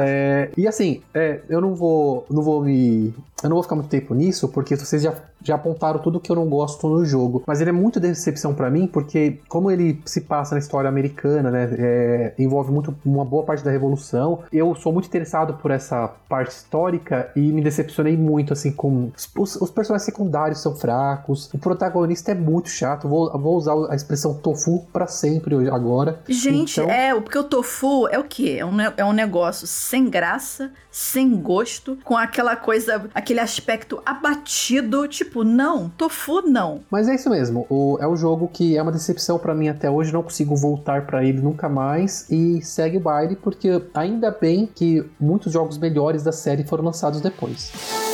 É, 0.00 0.50
e 0.56 0.68
assim, 0.68 1.02
é, 1.12 1.40
eu 1.48 1.60
não 1.60 1.74
vou, 1.74 2.24
não 2.30 2.40
vou 2.40 2.62
me, 2.62 3.12
eu 3.42 3.48
não 3.48 3.56
vou 3.56 3.62
ficar 3.62 3.76
muito 3.76 3.88
tempo 3.88 4.14
nisso, 4.14 4.48
porque 4.48 4.76
vocês 4.76 5.02
já, 5.02 5.14
já 5.42 5.54
apontaram 5.54 6.00
tudo 6.00 6.18
que 6.18 6.30
eu 6.30 6.34
não 6.34 6.48
gosto 6.48 6.88
no 6.88 7.04
jogo. 7.04 7.42
Mas 7.46 7.60
ele 7.60 7.70
é 7.70 7.72
muito 7.72 8.00
decepção 8.00 8.52
pra 8.52 8.68
mim, 8.68 8.86
porque 8.86 9.38
como 9.48 9.70
ele 9.70 10.00
se 10.04 10.22
passa 10.22 10.54
na 10.54 10.58
história 10.58 10.88
americana, 10.88 11.50
né, 11.50 11.68
é, 11.78 12.34
envolve 12.38 12.72
muito 12.72 12.94
uma 13.04 13.24
boa 13.24 13.44
parte 13.44 13.64
da 13.64 13.70
revolução. 13.70 14.40
Eu 14.52 14.74
sou 14.74 14.92
muito 14.92 15.06
interessado 15.06 15.54
por 15.54 15.70
essa 15.70 16.08
parte 16.28 16.50
histórica 16.50 17.30
e 17.36 17.40
me 17.52 17.62
decepcionei 17.62 18.16
muito, 18.16 18.52
assim, 18.52 18.72
com 18.72 19.10
os, 19.36 19.56
os 19.56 19.70
personagens 19.70 20.04
secundários 20.04 20.60
são 20.60 20.74
fracos, 20.74 21.48
o 21.54 21.58
protagonista 21.58 22.32
é 22.32 22.34
muito 22.34 22.68
chato. 22.68 23.08
Vou, 23.08 23.30
vou 23.38 23.56
usar 23.56 23.74
a 23.90 23.94
expressão 23.94 24.34
tofu 24.34 24.86
pra 24.92 25.06
sempre 25.06 25.54
hoje- 25.54 25.70
agora. 25.70 26.18
Gente, 26.28 26.80
Então- 26.80 26.90
é, 26.92 27.14
porque 27.20 27.38
o 27.38 27.44
tofu 27.44 28.08
é 28.08 28.18
o 28.18 28.24
quê? 28.24 28.56
É 28.58 28.64
um, 28.66 28.80
é 28.80 29.04
um 29.04 29.12
negócio 29.12 29.66
sem 29.66 30.10
graça, 30.10 30.70
sem 30.90 31.36
gosto, 31.40 31.96
com 32.04 32.16
aquela 32.16 32.56
coisa, 32.56 33.08
aquele 33.14 33.38
aspecto 33.40 34.00
abatido, 34.04 35.06
tipo, 35.06 35.44
não, 35.44 35.88
tofu 35.90 36.42
não. 36.42 36.80
Mas 36.90 37.08
é 37.08 37.14
isso 37.14 37.30
mesmo. 37.30 37.66
O- 37.68 37.98
é 38.00 38.08
um 38.08 38.16
jogo 38.16 38.48
que 38.52 38.76
é 38.76 38.82
uma 38.82 38.90
decepção 38.92 39.38
pra 39.38 39.54
mim 39.54 39.68
até 39.68 39.90
hoje. 39.90 40.12
Não 40.12 40.22
consigo 40.22 40.56
voltar 40.56 41.06
pra 41.06 41.24
ele 41.24 41.40
nunca 41.58 41.68
mais. 41.68 42.30
E 42.30 42.62
segue 42.62 42.96
o 42.96 43.00
baile, 43.00 43.34
porque 43.34 43.82
ainda 43.92 44.30
bem 44.30 44.66
que 44.72 45.04
muitos 45.18 45.52
jogos 45.52 45.76
melhores 45.76 46.22
da 46.22 46.30
série 46.30 46.62
foram 46.62 46.84
lançados 46.84 47.20
depois. 47.20 48.07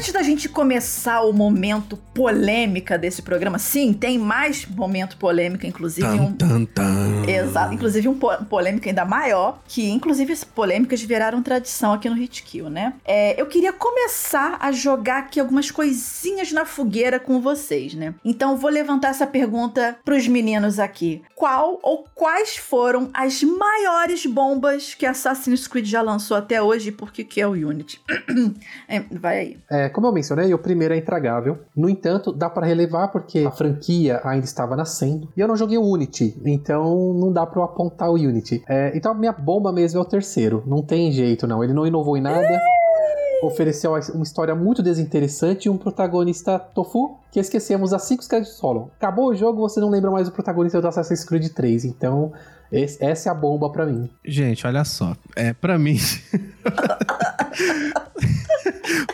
Antes 0.00 0.12
da 0.14 0.22
gente 0.22 0.48
começar 0.48 1.20
o 1.20 1.30
momento 1.32 1.94
polêmica 2.14 2.96
desse 2.96 3.20
programa, 3.20 3.58
sim, 3.58 3.92
tem 3.92 4.18
mais 4.18 4.64
momento 4.64 5.18
polêmica, 5.18 5.66
inclusive 5.66 6.06
um, 6.06 6.32
Tan, 6.32 6.64
tan. 6.64 7.26
Exato, 7.28 7.74
inclusive 7.74 8.08
um 8.08 8.18
po- 8.18 8.42
polêmica 8.46 8.88
ainda 8.88 9.04
maior, 9.04 9.60
que 9.68 9.90
inclusive 9.90 10.32
as 10.32 10.42
polêmicas 10.42 11.02
viraram 11.02 11.42
tradição 11.42 11.92
aqui 11.92 12.08
no 12.08 12.16
Hit 12.16 12.42
Kill, 12.44 12.70
né? 12.70 12.94
É, 13.04 13.38
eu 13.38 13.44
queria 13.44 13.74
começar 13.74 14.56
a 14.58 14.72
jogar 14.72 15.18
aqui 15.18 15.38
algumas 15.38 15.70
coisinhas 15.70 16.50
na 16.50 16.64
fogueira 16.64 17.20
com 17.20 17.38
vocês, 17.38 17.92
né? 17.92 18.14
Então 18.24 18.56
vou 18.56 18.70
levantar 18.70 19.08
essa 19.08 19.26
pergunta 19.26 19.98
pros 20.02 20.26
meninos 20.26 20.78
aqui. 20.78 21.20
Qual 21.36 21.78
ou 21.82 22.06
quais 22.14 22.56
foram 22.56 23.10
as 23.12 23.42
maiores 23.42 24.24
bombas 24.24 24.94
que 24.94 25.04
Assassin's 25.04 25.66
Creed 25.68 25.84
já 25.84 26.00
lançou 26.00 26.38
até 26.38 26.62
hoje 26.62 26.88
e 26.88 26.92
por 26.92 27.12
que 27.12 27.22
que 27.22 27.38
é 27.38 27.46
o 27.46 27.50
Unity? 27.50 28.00
É, 28.88 29.00
vai 29.12 29.38
aí. 29.38 29.58
É, 29.70 29.88
como 29.90 30.06
eu 30.06 30.12
mencionei, 30.12 30.52
o 30.54 30.58
primeiro 30.58 30.94
é 30.94 30.96
intragável. 30.96 31.58
No 31.76 31.88
entanto, 31.88 32.32
dá 32.32 32.48
pra 32.48 32.66
relevar 32.66 33.08
porque 33.08 33.40
a 33.40 33.50
franquia 33.50 34.20
ainda 34.24 34.44
estava 34.44 34.74
nascendo. 34.74 35.28
E 35.36 35.40
eu 35.40 35.48
não 35.48 35.56
joguei 35.56 35.76
o 35.76 35.82
Unity, 35.82 36.40
então 36.44 37.12
não 37.14 37.32
dá 37.32 37.46
pra 37.46 37.60
eu 37.60 37.64
apontar 37.64 38.10
o 38.10 38.14
Unity. 38.14 38.62
É, 38.68 38.92
então 38.96 39.12
a 39.12 39.14
minha 39.14 39.32
bomba 39.32 39.72
mesmo 39.72 39.98
é 39.98 40.02
o 40.02 40.04
terceiro. 40.04 40.62
Não 40.66 40.82
tem 40.82 41.12
jeito, 41.12 41.46
não. 41.46 41.62
Ele 41.62 41.72
não 41.72 41.86
inovou 41.86 42.16
em 42.16 42.20
nada. 42.20 42.58
Ofereceu 43.42 43.92
uma 44.14 44.22
história 44.22 44.54
muito 44.54 44.82
desinteressante 44.82 45.66
e 45.66 45.70
um 45.70 45.78
protagonista 45.78 46.58
tofu 46.58 47.16
que 47.32 47.40
esquecemos 47.40 47.90
que 47.90 48.14
os 48.14 48.26
créditos 48.26 48.58
rolam. 48.60 48.90
Acabou 48.98 49.28
o 49.28 49.34
jogo, 49.34 49.60
você 49.60 49.80
não 49.80 49.88
lembra 49.88 50.10
mais 50.10 50.28
o 50.28 50.32
protagonista 50.32 50.80
do 50.80 50.86
Assassin's 50.86 51.24
Creed 51.24 51.48
3. 51.48 51.86
Então, 51.86 52.32
esse- 52.72 53.02
essa 53.04 53.28
é 53.28 53.32
a 53.32 53.34
bomba 53.34 53.70
pra 53.70 53.86
mim. 53.86 54.08
Gente, 54.24 54.66
olha 54.66 54.84
só. 54.84 55.16
É, 55.36 55.52
pra 55.52 55.78
mim. 55.78 55.98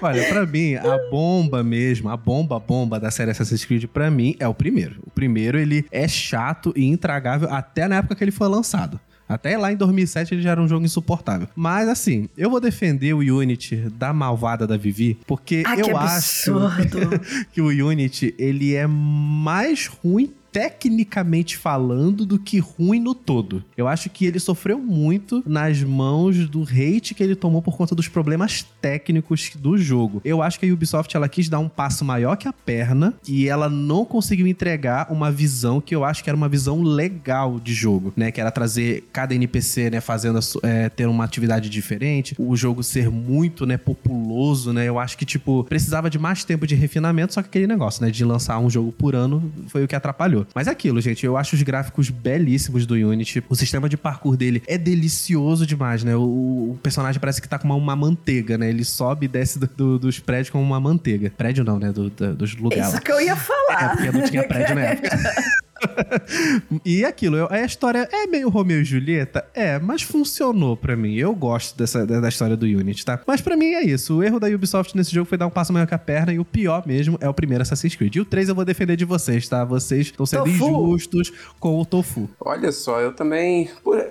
olha, 0.01 0.25
pra 0.29 0.47
mim, 0.47 0.75
a 0.75 0.99
bomba 1.11 1.63
mesmo, 1.63 2.09
a 2.09 2.17
bomba, 2.17 2.59
bomba 2.59 2.99
da 3.01 3.11
série 3.11 3.31
Assassin's 3.31 3.65
Creed, 3.65 3.87
pra 3.87 4.11
mim, 4.11 4.35
é 4.39 4.47
o 4.49 4.55
primeiro. 4.55 4.97
O 5.07 5.11
primeiro, 5.11 5.59
ele 5.59 5.85
é 5.91 6.07
chato 6.09 6.73
e 6.77 6.85
intragável 6.85 7.49
até 7.53 7.89
na 7.89 7.97
época 7.97 8.15
que 8.15 8.25
ele 8.25 8.31
foi 8.31 8.49
lançado. 8.49 8.99
Até 9.29 9.59
lá 9.59 9.73
em 9.73 9.77
2007 9.77 10.35
ele 10.37 10.43
já 10.43 10.53
era 10.53 10.63
um 10.63 10.69
jogo 10.69 10.85
insuportável. 10.85 11.49
Mas 11.57 11.89
assim, 11.89 12.29
eu 12.39 12.49
vou 12.49 12.61
defender 12.61 13.13
o 13.13 13.19
Unity 13.19 13.75
da 13.99 14.13
malvada 14.13 14.69
da 14.69 14.77
Vivi, 14.77 15.19
porque 15.27 15.65
Ah, 15.67 15.77
eu 15.77 15.87
que 15.87 15.91
acho 15.91 16.57
absurdo. 16.57 17.21
que 17.53 17.61
o 17.61 17.67
Unity 17.89 18.33
ele 18.39 18.77
é 18.77 18.87
mais 18.87 19.89
ruim 19.89 20.33
tecnicamente 20.57 21.55
falando 21.55 22.25
do 22.25 22.39
que 22.39 22.59
ruim 22.59 22.99
no 22.99 23.15
todo. 23.15 23.63
Eu 23.77 23.87
acho 23.87 24.09
que 24.09 24.25
ele 24.25 24.39
sofreu 24.41 24.79
muito 24.79 25.43
nas 25.47 25.83
mãos 25.83 26.49
do 26.49 26.63
hate 26.63 27.15
que 27.15 27.23
ele 27.23 27.37
tomou 27.37 27.61
por 27.61 27.77
conta 27.77 27.95
dos 27.95 28.09
problemas 28.09 28.63
técnicos 28.81 29.51
do 29.55 29.77
jogo. 29.77 30.23
Eu 30.25 30.41
acho 30.41 30.59
que 30.59 30.67
a 30.67 30.73
Ubisoft 30.73 31.15
ela 31.15 31.29
quis 31.29 31.51
dar 31.51 31.59
um 31.59 31.69
passo 31.69 32.07
maior 32.07 32.37
que 32.37 32.49
a 32.49 32.55
perna 32.55 33.13
e 33.29 33.47
ela 33.47 33.69
não 33.69 34.07
conseguiu 34.07 34.47
entregar 34.47 35.13
uma 35.13 35.31
visão 35.31 35.79
que 35.79 35.95
eu 35.95 36.07
acho 36.07 36.25
que 36.25 36.31
era 36.31 36.37
uma 36.37 36.49
visão 36.49 36.83
legal 36.83 37.61
de 37.61 37.75
jogo, 37.75 38.15
né? 38.17 38.33
Que 38.33 38.41
era 38.41 38.51
trazer 38.51 39.07
cada 39.13 39.35
NPC, 39.35 39.91
né, 39.91 40.01
fazendo 40.01 40.41
é, 40.63 40.89
ter 40.89 41.07
uma 41.07 41.25
atividade 41.25 41.69
diferente, 41.69 42.35
o 42.39 42.57
jogo 42.57 42.83
ser 42.83 43.11
muito, 43.11 43.67
né, 43.67 43.77
populoso, 43.77 44.73
né? 44.73 44.89
Eu 44.89 44.99
acho 44.99 45.19
que 45.19 45.27
tipo 45.27 45.65
precisava 45.65 46.09
de 46.09 46.19
mais 46.19 46.45
tempo 46.45 46.67
de 46.67 46.75
refinamento, 46.75 47.35
só 47.35 47.43
que 47.43 47.49
aquele 47.49 47.67
negócio, 47.67 48.03
né, 48.03 48.11
de 48.11 48.25
lançar 48.25 48.59
um 48.59 48.71
jogo 48.71 48.91
por 48.91 49.15
ano 49.15 49.53
foi 49.69 49.85
o 49.85 49.89
que 49.89 49.95
atrapalhou. 49.95 50.46
Mas 50.55 50.67
é 50.67 50.71
aquilo, 50.71 51.01
gente, 51.01 51.25
eu 51.25 51.37
acho 51.37 51.55
os 51.55 51.63
gráficos 51.63 52.11
belíssimos 52.11 52.87
do 52.87 52.95
Unity. 52.95 53.43
O 53.49 53.55
sistema 53.55 53.89
de 53.89 53.97
parkour 53.97 54.37
dele 54.37 54.63
é 54.67 54.79
delicioso 54.79 55.67
demais, 55.67 56.03
né? 56.05 56.15
O, 56.17 56.21
o 56.21 56.79
personagem 56.83 57.21
parece 57.21 57.41
que 57.43 57.49
tá 57.49 57.59
com 57.59 57.67
uma, 57.67 57.75
uma 57.75 57.97
manteiga, 57.97 58.57
né? 58.59 58.69
Ele 58.69 58.85
sobe 58.85 59.27
e 59.27 59.29
desce 59.29 59.59
do- 59.59 59.67
do- 59.67 59.99
dos 59.99 60.19
prédios 60.19 60.51
como 60.51 60.65
uma 60.65 60.81
manteiga. 60.81 61.31
Prédio 61.37 61.65
não, 61.65 61.79
né? 61.79 61.93
Do- 61.93 62.11
dos 62.11 62.55
lugares. 62.57 62.89
Isso 62.89 63.01
que 63.03 63.13
eu 63.13 63.21
ia 63.21 63.33
É, 63.33 63.37
falar. 63.37 63.97
porque 63.97 64.11
não 64.13 64.23
tinha 64.25 64.43
prédio 64.49 64.75
na 64.75 64.81
época. 64.83 65.09
e 66.85 67.05
aquilo, 67.05 67.37
eu- 67.37 67.49
a 67.51 67.61
história 67.65 68.09
é 68.13 68.27
meio 68.27 68.49
Romeu 68.49 68.81
e 68.81 68.85
Julieta? 68.85 69.45
É, 69.55 69.79
mas 69.79 70.03
funcionou 70.03 70.77
pra 70.77 70.97
mim. 70.97 71.15
Eu 71.15 71.35
gosto 71.35 71.77
dessa, 71.77 72.07
da, 72.07 72.21
da 72.21 72.29
história 72.29 72.57
do 72.57 72.67
Unity, 72.67 73.05
tá? 73.05 73.21
Mas 73.27 73.41
pra 73.41 73.57
mim 73.57 73.67
é 73.73 73.83
isso. 73.85 74.17
O 74.19 74.23
erro 74.23 74.39
da 74.41 74.47
Ubisoft 74.49 74.97
nesse 74.97 75.13
jogo 75.15 75.29
foi 75.29 75.39
dar 75.39 75.47
um 75.47 75.51
passo 75.51 75.73
maior 75.73 75.87
que 75.87 75.95
a 75.95 75.99
perna 75.99 76.33
e 76.33 76.39
o 76.39 76.45
pior 76.45 76.87
mesmo 76.87 77.17
é 77.21 77.29
o 77.29 77.35
primeiro 77.35 77.63
Assassin's 77.63 77.95
Creed. 77.95 78.17
E 78.17 78.21
o 78.21 78.25
3 78.25 78.49
eu 78.49 78.55
vou 78.55 78.65
defender 78.65 78.97
de 78.97 79.05
vocês, 79.05 79.49
tá? 79.49 79.65
Vocês 79.65 80.07
estão 80.07 80.27
sendo 80.27 80.45
Tofu. 80.45 80.53
injustos 80.69 81.33
com 81.61 81.81
o 81.81 81.85
Tofu. 81.85 82.29
Olha 82.41 82.73
só, 82.73 83.01
eu 83.01 83.13
também. 83.13 83.71
Por... 83.83 84.05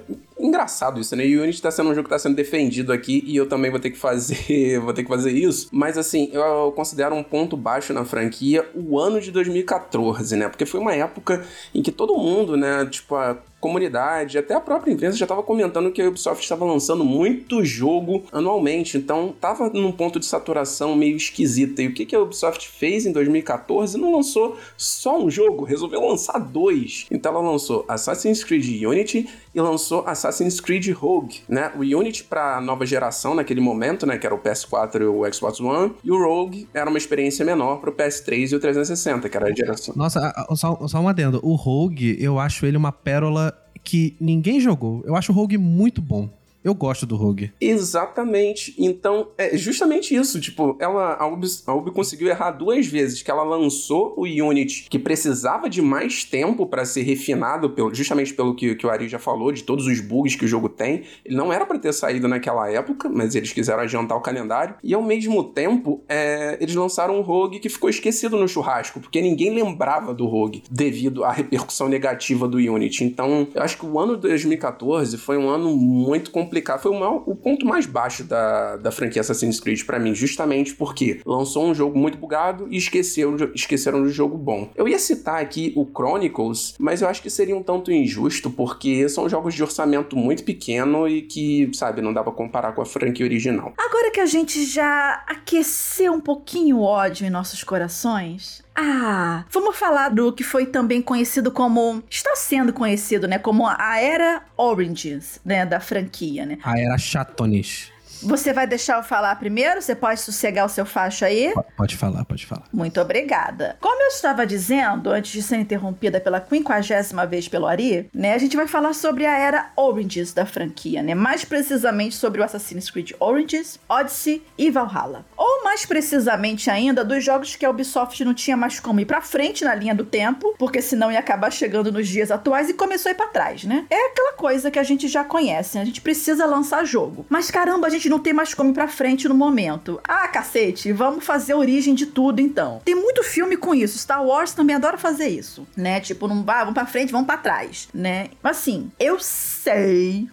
Engraçado 0.45 1.01
isso, 1.01 1.15
né? 1.15 1.23
O 1.25 1.41
Unity 1.41 1.61
tá 1.61 1.71
sendo 1.71 1.89
um 1.89 1.95
jogo 1.95 2.03
que 2.03 2.09
tá 2.09 2.19
sendo 2.19 2.35
defendido 2.35 2.93
aqui 2.93 3.23
e 3.25 3.35
eu 3.35 3.47
também 3.47 3.71
vou 3.71 3.79
ter 3.79 3.89
que 3.89 3.97
fazer, 3.97 4.79
vou 4.81 4.93
ter 4.93 5.03
que 5.03 5.09
fazer 5.09 5.31
isso. 5.31 5.69
Mas 5.71 5.97
assim, 5.97 6.29
eu 6.31 6.71
considero 6.73 7.15
um 7.15 7.23
ponto 7.23 7.57
baixo 7.57 7.93
na 7.93 8.05
franquia 8.05 8.67
o 8.75 8.99
ano 8.99 9.19
de 9.19 9.31
2014, 9.31 10.35
né? 10.35 10.47
Porque 10.47 10.65
foi 10.65 10.79
uma 10.79 10.93
época 10.93 11.43
em 11.73 11.81
que 11.81 11.91
todo 11.91 12.15
mundo, 12.15 12.55
né, 12.55 12.85
tipo 12.85 13.15
a 13.15 13.37
comunidade, 13.65 14.37
até 14.37 14.53
a 14.53 14.59
própria 14.59 14.91
imprensa 14.93 15.17
já 15.17 15.25
estava 15.25 15.41
comentando 15.41 15.91
que 15.91 16.01
a 16.01 16.07
Ubisoft 16.07 16.43
estava 16.43 16.63
lançando 16.65 17.03
muito 17.03 17.65
jogo 17.65 18.23
anualmente, 18.31 18.95
então 18.97 19.33
tava 19.41 19.69
num 19.69 19.91
ponto 19.91 20.19
de 20.19 20.25
saturação 20.25 20.95
meio 20.95 21.17
esquisita. 21.17 21.81
E 21.81 21.87
o 21.87 21.93
que, 21.93 22.05
que 22.05 22.15
a 22.15 22.19
Ubisoft 22.21 22.67
fez 22.69 23.05
em 23.05 23.11
2014? 23.11 23.97
Não 23.97 24.13
lançou 24.15 24.55
só 24.77 25.19
um 25.19 25.29
jogo, 25.31 25.63
resolveu 25.63 25.99
lançar 26.01 26.37
dois. 26.39 27.05
Então 27.09 27.31
ela 27.33 27.41
lançou 27.51 27.83
Assassin's 27.87 28.43
Creed 28.43 28.83
Unity 28.83 29.27
e 29.53 29.59
lançou 29.59 30.03
Assassin's 30.05 30.59
Creed 30.59 30.89
Rogue, 30.91 31.41
né? 31.49 31.71
O 31.75 31.79
Unity 31.79 32.23
para 32.25 32.61
nova 32.61 32.85
geração 32.85 33.33
naquele 33.33 33.61
momento, 33.61 34.05
né, 34.05 34.17
que 34.17 34.25
era 34.25 34.35
o 34.35 34.39
PS4 34.39 35.01
e 35.01 35.05
o 35.05 35.33
Xbox 35.33 35.59
One, 35.59 35.93
e 36.03 36.11
o 36.11 36.17
Rogue 36.21 36.67
era 36.73 36.87
uma 36.89 36.97
experiência 36.97 37.43
menor 37.45 37.77
para 37.79 37.89
o 37.89 37.93
PS3 37.93 38.51
e 38.51 38.55
o 38.55 38.59
360, 38.59 39.27
que 39.29 39.37
era 39.37 39.47
a 39.47 39.53
geração. 39.55 39.93
Nossa, 39.97 40.19
a- 40.19 40.45
a- 40.51 40.55
só, 40.55 40.77
só 40.87 40.99
um 40.99 41.07
adendo. 41.07 41.39
O 41.43 41.55
Rogue, 41.55 42.17
eu 42.19 42.37
acho 42.39 42.65
ele 42.65 42.77
uma 42.77 42.91
pérola 42.91 43.54
que 43.85 44.15
ninguém 44.19 44.59
jogou. 44.59 45.03
Eu 45.05 45.15
acho 45.15 45.31
o 45.31 45.35
Rogue 45.35 45.57
muito 45.57 46.01
bom. 46.01 46.27
Eu 46.65 46.73
gosto 46.73 47.05
do 47.05 47.15
Rogue. 47.15 47.53
Exatamente. 47.61 48.73
Então, 48.79 49.27
é 49.37 49.55
justamente 49.55 50.15
isso. 50.15 50.41
Tipo, 50.41 50.75
ela, 50.79 51.13
a 51.13 51.27
Ubi, 51.27 51.45
a 51.67 51.73
Ubi 51.75 51.91
conseguiu 51.91 52.27
errar 52.27 52.49
duas 52.49 52.87
vezes. 52.87 53.21
Que 53.21 53.29
ela 53.29 53.43
lançou 53.43 54.15
o 54.17 54.23
Unity, 54.23 54.87
que 54.89 54.97
precisava 54.97 55.69
de 55.69 55.79
mais 55.79 56.23
tempo 56.23 56.65
para 56.65 56.83
ser 56.83 57.03
refinado, 57.03 57.69
pelo, 57.69 57.93
justamente 57.93 58.33
pelo 58.33 58.55
que, 58.55 58.73
que 58.73 58.87
o 58.87 58.89
Ari 58.89 59.07
já 59.07 59.19
falou, 59.19 59.51
de 59.51 59.61
todos 59.61 59.85
os 59.85 60.01
bugs 60.01 60.35
que 60.35 60.45
o 60.45 60.47
jogo 60.47 60.67
tem. 60.67 61.03
Ele 61.23 61.35
não 61.35 61.53
era 61.53 61.67
para 61.67 61.77
ter 61.77 61.93
saído 61.93 62.27
naquela 62.27 62.67
época, 62.67 63.07
mas 63.09 63.35
eles 63.35 63.53
quiseram 63.53 63.83
adiantar 63.83 64.17
o 64.17 64.21
calendário. 64.21 64.73
E 64.83 64.91
ao 64.91 65.03
mesmo 65.03 65.43
tempo, 65.43 66.03
é, 66.09 66.57
eles 66.59 66.73
lançaram 66.73 67.19
um 67.19 67.21
Rogue 67.21 67.59
que 67.59 67.69
ficou 67.69 67.91
esquecido 67.91 68.37
no 68.37 68.47
churrasco, 68.47 68.99
porque 68.99 69.21
ninguém 69.21 69.53
lembrava 69.53 70.15
do 70.15 70.25
Rogue 70.25 70.63
devido 70.71 71.23
à 71.23 71.31
repercussão 71.31 71.87
negativa 71.87 72.47
do 72.47 72.57
Unity. 72.57 73.03
Então, 73.03 73.47
eu 73.53 73.61
acho 73.61 73.77
que 73.77 73.85
o 73.85 73.99
ano 73.99 74.15
de 74.15 74.23
2014 74.23 75.15
foi 75.19 75.37
um 75.37 75.47
ano 75.47 75.75
muito 75.75 76.31
complicado. 76.31 76.54
Foi 76.79 76.91
o, 76.91 77.35
ponto 77.35 77.65
mais 77.65 77.85
baixo 77.85 78.23
da, 78.23 78.77
da 78.77 78.91
franquia 78.91 79.21
Assassin's 79.21 79.59
Creed 79.59 79.83
para 79.83 79.99
mim, 79.99 80.13
justamente 80.13 80.73
porque 80.75 81.21
lançou 81.25 81.65
um 81.65 81.75
jogo 81.75 81.97
muito 81.97 82.17
bugado 82.17 82.67
e 82.69 82.77
esqueceram, 82.77 83.35
esqueceram 83.53 84.01
do 84.01 84.09
jogo 84.09 84.37
bom. 84.37 84.69
Eu 84.75 84.87
ia 84.87 84.99
citar 84.99 85.41
aqui 85.41 85.73
o 85.75 85.85
Chronicles, 85.85 86.75
mas 86.79 87.01
eu 87.01 87.07
acho 87.07 87.21
que 87.21 87.29
seria 87.29 87.55
um 87.55 87.63
tanto 87.63 87.91
injusto, 87.91 88.49
porque 88.49 89.07
são 89.09 89.29
jogos 89.29 89.53
de 89.53 89.63
orçamento 89.63 90.15
muito 90.15 90.43
pequeno 90.43 91.07
e 91.07 91.21
que, 91.21 91.69
sabe, 91.73 92.01
não 92.01 92.13
dá 92.13 92.23
pra 92.23 92.31
comparar 92.31 92.73
com 92.73 92.81
a 92.81 92.85
franquia 92.85 93.25
original. 93.25 93.73
Agora 93.77 94.11
que 94.11 94.19
a 94.19 94.25
gente 94.25 94.65
já 94.65 95.23
aqueceu 95.27 96.13
um 96.13 96.21
pouquinho 96.21 96.77
o 96.77 96.81
ódio 96.83 97.25
em 97.25 97.29
nossos 97.29 97.63
corações, 97.63 98.64
ah, 98.75 99.45
vamos 99.49 99.77
falar 99.77 100.09
do 100.09 100.33
que 100.33 100.43
foi 100.43 100.65
também 100.65 101.01
conhecido 101.01 101.49
como. 101.51 102.03
Está 102.09 102.35
sendo 102.35 102.73
conhecido, 102.73 103.27
né? 103.27 103.39
Como 103.39 103.65
a 103.67 103.99
Era 103.99 104.43
Oranges, 104.57 105.39
né? 105.45 105.65
Da 105.65 105.79
franquia, 105.79 106.45
né? 106.45 106.57
A 106.63 106.77
Era 106.79 106.97
Chatones. 106.97 107.94
Você 108.23 108.53
vai 108.53 108.67
deixar 108.67 108.97
eu 108.97 109.03
falar 109.03 109.35
primeiro? 109.35 109.81
Você 109.81 109.95
pode 109.95 110.19
sossegar 110.19 110.65
o 110.65 110.69
seu 110.69 110.85
facho 110.85 111.25
aí? 111.25 111.53
Pode 111.77 111.95
falar, 111.95 112.25
pode 112.25 112.45
falar. 112.45 112.63
Muito 112.71 112.99
obrigada. 112.99 113.77
Como 113.79 114.01
eu 114.01 114.07
estava 114.07 114.45
dizendo, 114.45 115.09
antes 115.09 115.31
de 115.31 115.41
ser 115.41 115.57
interrompida 115.57 116.19
pela 116.19 116.39
quinquagésima 116.39 117.25
vez 117.25 117.47
pelo 117.47 117.67
Ari, 117.67 118.09
né? 118.13 118.33
A 118.33 118.37
gente 118.37 118.55
vai 118.55 118.67
falar 118.67 118.93
sobre 118.93 119.25
a 119.25 119.37
era 119.37 119.71
Oranges 119.75 120.33
da 120.33 120.45
franquia, 120.45 121.01
né? 121.03 121.13
Mais 121.15 121.45
precisamente 121.45 122.15
sobre 122.15 122.41
o 122.41 122.43
Assassin's 122.43 122.89
Creed 122.89 123.11
Origins, 123.19 123.79
Odyssey 123.87 124.43
e 124.57 124.71
Valhalla. 124.71 125.25
Ou 125.37 125.63
mais 125.63 125.85
precisamente 125.85 126.69
ainda, 126.69 127.03
dos 127.03 127.23
jogos 127.23 127.55
que 127.55 127.65
a 127.65 127.69
Ubisoft 127.69 128.23
não 128.23 128.33
tinha 128.33 128.57
mais 128.57 128.79
como 128.79 128.99
ir 128.99 129.05
pra 129.05 129.21
frente 129.21 129.63
na 129.63 129.75
linha 129.75 129.95
do 129.95 130.05
tempo, 130.05 130.55
porque 130.57 130.81
senão 130.81 131.11
ia 131.11 131.19
acabar 131.19 131.51
chegando 131.51 131.91
nos 131.91 132.07
dias 132.07 132.31
atuais 132.31 132.69
e 132.69 132.73
começou 132.73 133.09
a 133.09 133.13
ir 133.13 133.15
pra 133.15 133.27
trás, 133.27 133.63
né? 133.63 133.85
É 133.89 134.07
aquela 134.07 134.33
coisa 134.33 134.71
que 134.71 134.79
a 134.79 134.83
gente 134.83 135.07
já 135.07 135.23
conhece, 135.23 135.77
né? 135.77 135.83
A 135.83 135.85
gente 135.85 136.01
precisa 136.01 136.45
lançar 136.45 136.85
jogo. 136.85 137.25
Mas 137.29 137.51
caramba, 137.51 137.87
a 137.87 137.89
gente 137.89 138.09
não 138.09 138.14
tem 138.19 138.33
mais 138.33 138.53
como 138.53 138.71
ir 138.71 138.73
pra 138.73 138.87
frente 138.87 139.27
no 139.27 139.35
momento. 139.35 139.99
Ah, 140.03 140.27
cacete, 140.27 140.91
vamos 140.91 141.25
fazer 141.25 141.53
a 141.53 141.57
origem 141.57 141.93
de 141.93 142.05
tudo 142.05 142.39
então. 142.39 142.81
Tem 142.83 142.95
muito 142.95 143.23
filme 143.23 143.57
com 143.57 143.73
isso. 143.73 143.97
Star 143.97 144.23
Wars 144.23 144.53
também 144.53 144.75
adora 144.75 144.97
fazer 144.97 145.27
isso, 145.27 145.67
né? 145.75 145.99
Tipo, 145.99 146.27
não 146.27 146.43
vai, 146.43 146.59
vamos 146.59 146.73
pra 146.73 146.85
frente, 146.85 147.11
vamos 147.11 147.27
pra 147.27 147.37
trás, 147.37 147.87
né? 147.93 148.29
Assim, 148.43 148.91
eu 148.99 149.19
sei, 149.19 149.54